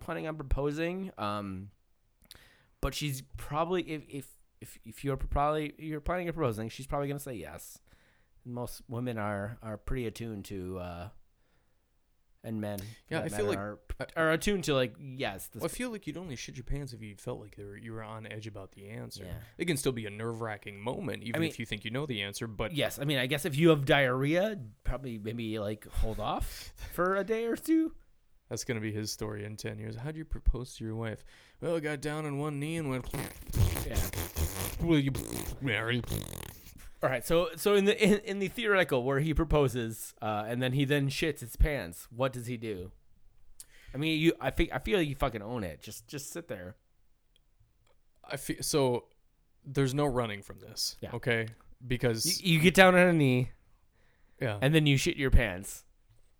planning 0.00 0.26
on 0.26 0.36
proposing. 0.36 1.10
Um, 1.18 1.70
but 2.80 2.94
she's 2.94 3.22
probably 3.36 3.82
if 3.82 4.02
if 4.08 4.26
if, 4.60 4.78
if 4.84 5.04
you're 5.04 5.16
probably 5.16 5.74
you're 5.78 6.00
planning 6.00 6.28
on 6.28 6.34
proposing, 6.34 6.68
she's 6.68 6.86
probably 6.86 7.08
gonna 7.08 7.20
say 7.20 7.34
yes. 7.34 7.78
Most 8.44 8.82
women 8.88 9.18
are 9.18 9.58
are 9.62 9.76
pretty 9.76 10.06
attuned 10.06 10.44
to. 10.46 10.78
uh 10.78 11.08
and 12.42 12.58
men, 12.58 12.78
Yeah, 13.10 13.20
I 13.20 13.28
feel 13.28 13.44
like- 13.44 13.58
are, 13.58 13.78
are 14.16 14.30
attuned 14.30 14.64
to 14.64 14.72
like 14.74 14.94
yes. 14.98 15.48
This, 15.48 15.60
Well, 15.60 15.70
I 15.70 15.74
feel 15.76 15.90
like 15.90 16.06
you'd 16.06 16.16
only 16.16 16.36
shit 16.36 16.56
your 16.56 16.64
pants 16.64 16.94
if 16.94 17.02
you 17.02 17.14
felt 17.16 17.38
like 17.38 17.54
were, 17.58 17.76
you 17.76 17.92
were 17.92 18.02
on 18.02 18.26
edge 18.26 18.46
about 18.46 18.72
the 18.72 18.88
answer. 18.88 19.24
Yeah. 19.24 19.34
It 19.58 19.66
can 19.66 19.76
still 19.76 19.92
be 19.92 20.06
a 20.06 20.10
nerve 20.10 20.40
wracking 20.40 20.80
moment, 20.80 21.22
even 21.22 21.42
mean- 21.42 21.50
if 21.50 21.58
you 21.58 21.66
think 21.66 21.84
you 21.84 21.90
know 21.90 22.06
the 22.06 22.22
answer. 22.22 22.46
But 22.46 22.72
Yes, 22.74 22.98
I 22.98 23.04
mean, 23.04 23.18
I 23.18 23.26
guess 23.26 23.44
if 23.44 23.58
you 23.58 23.68
have 23.68 23.84
diarrhea, 23.84 24.58
probably 24.84 25.18
maybe 25.18 25.58
like 25.58 25.86
hold 25.86 26.18
off 26.18 26.72
for 26.94 27.14
a 27.16 27.24
day 27.24 27.44
or 27.44 27.56
two. 27.56 27.92
That's 28.50 28.64
gonna 28.64 28.80
be 28.80 28.92
his 28.92 29.10
story 29.10 29.44
in 29.46 29.56
ten 29.56 29.78
years. 29.78 29.96
How'd 29.96 30.16
you 30.16 30.26
propose 30.26 30.74
to 30.76 30.84
your 30.84 30.96
wife? 30.96 31.24
Well, 31.62 31.76
I 31.76 31.80
got 31.80 32.02
down 32.02 32.26
on 32.26 32.36
one 32.38 32.60
knee 32.60 32.76
and 32.76 32.90
went. 32.90 33.06
Yeah. 33.86 33.96
Will 34.82 34.98
you 34.98 35.12
marry? 35.62 36.02
All 37.02 37.08
right. 37.08 37.26
So, 37.26 37.48
so 37.56 37.74
in 37.76 37.86
the 37.86 37.98
in, 38.02 38.18
in 38.26 38.38
the 38.40 38.48
theoretical 38.48 39.04
where 39.04 39.20
he 39.20 39.32
proposes, 39.32 40.14
uh, 40.20 40.44
and 40.46 40.60
then 40.62 40.72
he 40.72 40.84
then 40.84 41.08
shits 41.08 41.40
his 41.40 41.56
pants, 41.56 42.06
what 42.14 42.32
does 42.32 42.46
he 42.46 42.56
do? 42.58 42.90
I 43.94 43.96
mean, 43.96 44.20
you. 44.20 44.34
I 44.40 44.50
think 44.50 44.70
I 44.72 44.78
feel 44.78 44.98
like 44.98 45.08
you 45.08 45.14
fucking 45.14 45.42
own 45.42 45.64
it. 45.64 45.80
Just 45.82 46.06
just 46.06 46.30
sit 46.32 46.48
there. 46.48 46.76
I 48.30 48.36
feel 48.36 48.56
so. 48.60 49.04
There's 49.64 49.94
no 49.94 50.06
running 50.06 50.42
from 50.42 50.58
this. 50.60 50.96
Yeah. 51.00 51.10
Okay. 51.14 51.48
Because 51.86 52.42
You, 52.42 52.54
you 52.54 52.60
get 52.60 52.74
down 52.74 52.94
on 52.94 53.06
a 53.06 53.12
knee, 53.12 53.50
yeah, 54.40 54.58
and 54.60 54.74
then 54.74 54.86
you 54.86 54.96
shit 54.98 55.16
your 55.16 55.30
pants 55.30 55.84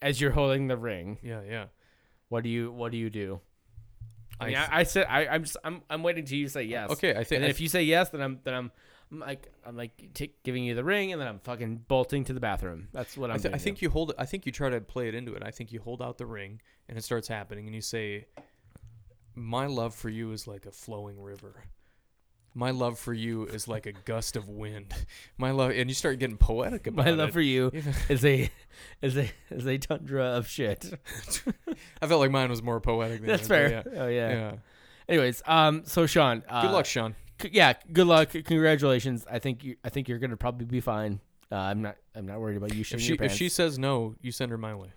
as 0.02 0.20
you're 0.20 0.30
holding 0.32 0.68
the 0.68 0.76
ring. 0.76 1.18
yeah, 1.22 1.40
yeah. 1.48 1.64
What 2.30 2.42
do 2.44 2.48
you 2.48 2.72
What 2.72 2.92
do 2.92 2.98
you 2.98 3.10
do? 3.10 3.40
I 4.40 4.46
mean, 4.46 4.56
I, 4.56 4.68
I 4.70 4.82
said 4.84 5.06
I, 5.08 5.26
I'm 5.26 5.44
just 5.44 5.58
I'm 5.62 5.82
I'm 5.90 6.02
waiting 6.02 6.24
till 6.24 6.38
you 6.38 6.48
say 6.48 6.62
yes. 6.62 6.90
okay. 6.90 7.10
I 7.14 7.24
think 7.24 7.38
And 7.38 7.44
I 7.44 7.48
if 7.48 7.60
you 7.60 7.68
say 7.68 7.82
yes, 7.82 8.08
then 8.08 8.22
I'm 8.22 8.38
then 8.44 8.54
I'm, 8.54 8.72
I'm 9.12 9.18
like 9.18 9.52
I'm 9.66 9.76
like 9.76 10.14
take, 10.14 10.42
giving 10.42 10.64
you 10.64 10.74
the 10.74 10.84
ring, 10.84 11.12
and 11.12 11.20
then 11.20 11.28
I'm 11.28 11.40
fucking 11.40 11.84
bolting 11.88 12.24
to 12.24 12.32
the 12.32 12.40
bathroom. 12.40 12.88
That's 12.92 13.16
what 13.18 13.30
I'm. 13.30 13.36
I, 13.36 13.38
th- 13.38 13.54
I 13.54 13.58
think 13.58 13.82
you 13.82 13.90
hold 13.90 14.10
it. 14.10 14.16
I 14.18 14.24
think 14.24 14.46
you 14.46 14.52
try 14.52 14.70
to 14.70 14.80
play 14.80 15.08
it 15.08 15.14
into 15.14 15.34
it. 15.34 15.42
I 15.44 15.50
think 15.50 15.72
you 15.72 15.80
hold 15.80 16.00
out 16.00 16.16
the 16.16 16.26
ring 16.26 16.62
and 16.88 16.96
it 16.96 17.02
starts 17.04 17.28
happening, 17.28 17.66
and 17.66 17.74
you 17.74 17.82
say, 17.82 18.26
"My 19.34 19.66
love 19.66 19.94
for 19.94 20.08
you 20.08 20.32
is 20.32 20.46
like 20.46 20.64
a 20.64 20.72
flowing 20.72 21.20
river. 21.20 21.64
My 22.54 22.70
love 22.72 22.98
for 22.98 23.12
you 23.14 23.44
is 23.44 23.68
like 23.68 23.86
a 23.86 23.92
gust 23.92 24.34
of 24.36 24.48
wind. 24.48 24.92
My 25.38 25.52
love," 25.52 25.70
and 25.70 25.88
you 25.88 25.94
start 25.94 26.18
getting 26.18 26.36
poetic 26.36 26.86
about 26.88 27.02
it. 27.02 27.06
my 27.06 27.12
it. 27.12 27.16
love 27.16 27.30
for 27.32 27.40
you 27.40 27.70
is 28.08 28.24
a 28.24 28.50
is 29.00 29.16
a 29.16 29.30
is 29.50 29.66
a 29.66 29.78
tundra 29.78 30.24
of 30.24 30.48
shit. 30.48 30.92
I 32.02 32.06
felt 32.06 32.20
like 32.20 32.30
mine 32.30 32.50
was 32.50 32.62
more 32.62 32.80
poetic. 32.80 33.20
Than 33.20 33.28
That's 33.28 33.48
yours, 33.48 33.70
fair. 33.70 33.82
but 33.84 33.94
Oh 33.96 34.08
Yeah. 34.08 34.28
yeah. 34.30 34.34
yeah. 34.36 34.52
Anyways, 35.08 35.42
um, 35.46 35.82
so 35.86 36.06
Sean, 36.06 36.42
uh, 36.48 36.62
Good 36.62 36.70
luck, 36.72 36.86
Sean. 36.86 37.14
c- 37.40 37.50
yeah, 37.52 37.74
good 37.92 38.06
luck. 38.06 38.30
Congratulations. 38.30 39.24
I 39.30 39.38
think 39.38 39.64
you 39.64 39.76
I 39.84 39.88
think 39.88 40.08
you're 40.08 40.18
gonna 40.18 40.36
probably 40.36 40.66
be 40.66 40.80
fine. 40.80 41.20
Uh, 41.52 41.56
I'm 41.56 41.82
not 41.82 41.96
I'm 42.14 42.26
not 42.26 42.40
worried 42.40 42.56
about 42.56 42.74
you 42.74 42.80
If 42.82 42.88
shitting 42.88 42.98
she 43.00 43.06
your 43.08 43.14
if 43.14 43.20
pants. 43.20 43.34
she 43.36 43.48
says 43.48 43.78
no, 43.78 44.14
you 44.20 44.32
send 44.32 44.50
her 44.50 44.58
my 44.58 44.74
way. 44.74 44.88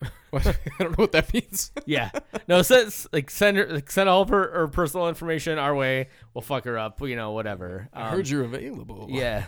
What? 0.30 0.46
I 0.48 0.54
don't 0.82 0.90
know 0.98 1.04
what 1.04 1.12
that 1.12 1.32
means. 1.32 1.70
yeah, 1.86 2.10
no, 2.48 2.62
send 2.62 2.92
like 3.12 3.30
send 3.30 3.56
her 3.56 3.66
like, 3.68 3.88
send 3.90 4.08
all 4.08 4.22
of 4.22 4.30
her, 4.30 4.50
her 4.52 4.66
personal 4.68 5.08
information 5.08 5.58
our 5.58 5.74
way. 5.76 6.08
We'll 6.34 6.42
fuck 6.42 6.64
her 6.64 6.76
up. 6.76 7.00
You 7.00 7.14
know, 7.14 7.30
whatever. 7.30 7.88
I 7.92 8.08
Um, 8.08 8.16
heard 8.16 8.28
you're 8.28 8.42
available. 8.44 9.06
Yeah. 9.10 9.44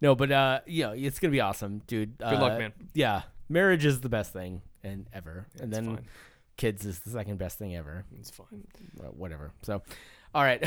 no, 0.00 0.14
but 0.16 0.32
uh, 0.32 0.60
you 0.66 0.84
know, 0.84 0.92
it's 0.92 1.18
gonna 1.20 1.30
be 1.30 1.40
awesome, 1.40 1.82
dude. 1.86 2.18
Good 2.18 2.38
luck, 2.40 2.52
Uh, 2.52 2.58
man. 2.58 2.72
Yeah, 2.94 3.22
marriage 3.48 3.84
is 3.84 4.00
the 4.00 4.08
best 4.08 4.32
thing 4.32 4.62
and 4.82 5.06
ever, 5.12 5.46
and 5.60 5.72
then 5.72 5.84
fine. 5.96 6.06
kids 6.56 6.84
is 6.84 6.98
the 7.00 7.10
second 7.10 7.38
best 7.38 7.58
thing 7.58 7.76
ever. 7.76 8.04
It's 8.18 8.30
fine. 8.30 8.66
Well, 8.96 9.12
whatever. 9.16 9.52
So, 9.62 9.82
all 10.34 10.42
right, 10.42 10.64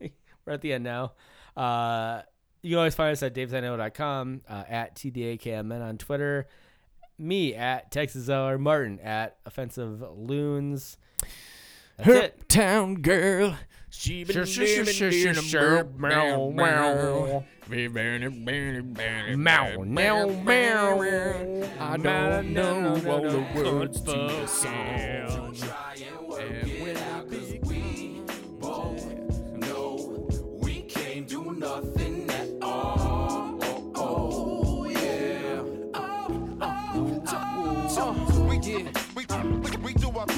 we're 0.00 0.52
at 0.52 0.60
the 0.62 0.72
end 0.72 0.82
now. 0.84 1.12
Uh, 1.56 2.22
you 2.62 2.70
can 2.70 2.78
always 2.78 2.94
find 2.94 3.12
us 3.12 3.22
at 3.22 3.34
davesino.com, 3.34 4.40
uh, 4.48 4.64
at 4.68 4.94
TDAKMN 4.96 5.80
on 5.82 5.98
Twitter, 5.98 6.48
me 7.20 7.54
at 7.54 7.90
Texas 7.90 8.24
Zeller, 8.24 8.58
Martin 8.58 8.98
at 9.00 9.36
Offensive 9.46 10.02
Loons. 10.16 10.96
That's 11.98 12.08
it. 12.10 12.48
Town 12.48 12.96
girl. 13.02 13.56
She 13.90 14.24
been 14.24 14.34
Sure, 14.34 14.46
sure, 14.46 14.66
sure, 14.66 14.84
sure, 14.84 15.12
sure, 15.12 15.30
a 15.32 15.34
sure. 15.34 15.60
burp, 15.84 15.98
Meow, 15.98 16.50
meow. 16.50 17.44
Meow, 17.68 17.88
meow, 19.82 20.28
meow. 20.44 21.68
I 21.80 21.96
don't 21.96 22.52
know 22.52 22.94
all 23.06 23.22
the 23.22 23.46
words 23.54 24.00
to 24.02 24.10
the 24.10 24.46
song. 24.46 24.70
and 24.72 26.28
work 26.28 26.40
And 26.40 26.70
it 26.70 26.82
when 26.82 26.96
out, 26.96 27.28
the 27.28 27.36
'cause 27.36 27.50
big 27.50 27.64
we 27.66 28.22
both 28.60 29.04
know 29.56 30.28
we 30.62 30.82
can't 30.82 31.26
do 31.28 31.52
nothing 31.54 31.99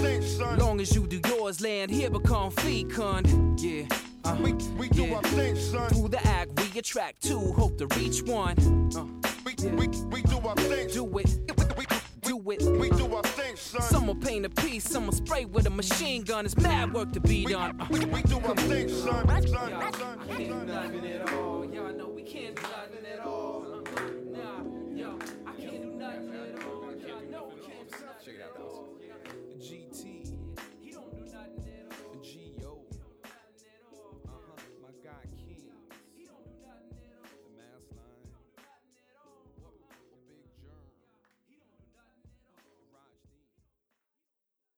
thing, 0.02 0.22
son. 0.22 0.58
Long 0.58 0.80
as 0.80 0.94
you 0.94 1.06
do 1.06 1.20
yours, 1.28 1.60
land 1.60 1.90
here 1.90 2.10
become 2.10 2.50
fecund. 2.50 3.60
Yeah. 3.60 3.86
Uh, 4.24 4.36
we 4.40 4.52
we 4.52 4.86
yeah. 4.88 4.92
do 4.92 5.14
our 5.14 5.22
thing, 5.22 5.56
son. 5.56 5.88
Through 5.90 6.08
the 6.08 6.26
act, 6.26 6.50
we 6.60 6.78
attract 6.78 7.22
two, 7.22 7.52
hope 7.52 7.78
to 7.78 7.86
reach 7.98 8.22
one. 8.22 8.56
Uh, 8.96 9.06
we, 9.44 9.54
yeah. 9.58 9.74
we, 9.74 9.88
we 10.12 10.22
do 10.22 10.38
our 10.46 10.56
thing. 10.56 10.88
Do 10.88 11.18
it. 11.18 11.38
We, 11.76 11.86
do 12.22 12.50
it. 12.50 12.62
We 12.62 12.90
do 12.90 13.14
our 13.14 13.22
thing, 13.22 13.56
son. 13.56 13.82
Some 13.82 14.06
will 14.06 14.14
paint 14.14 14.46
a 14.46 14.50
piece, 14.50 14.84
some 14.84 15.06
will 15.06 15.12
spray 15.12 15.44
with 15.44 15.66
a 15.66 15.70
machine 15.70 16.22
gun. 16.22 16.44
It's 16.44 16.56
mad 16.56 16.92
work 16.92 17.12
to 17.12 17.20
be 17.20 17.44
we, 17.46 17.52
done. 17.52 17.80
Uh, 17.80 17.86
we, 17.90 18.00
we 18.04 18.22
do 18.22 18.38
our 18.38 18.56
thing, 18.56 18.88
son. 18.88 19.28
son, 19.28 19.48
son, 19.48 19.92
son, 19.94 20.18
I 20.20 20.26
can't 20.36 20.66
nothing 20.66 21.06
at 21.06 21.32
all. 21.32 21.64
Y'all 21.64 21.92
know 21.92 22.08
we 22.08 22.22
can't 22.22 22.54
do 22.54 22.62
nothing 22.62 23.06
at 23.12 23.26
all. 23.26 23.64
Uh-uh, 23.66 24.00
nah, 24.30 24.96
yo, 24.96 25.18
I 25.46 25.60
can't 25.60 25.82
do 25.82 25.90
nothing 25.98 26.34
at 26.34 26.64
all. 26.64 26.92
Y'all 27.06 27.30
know 27.30 27.52
we 27.54 27.60
can't 27.66 27.90
do 27.90 27.96
nothing 28.06 28.36
at 28.40 28.60
all. 28.60 28.91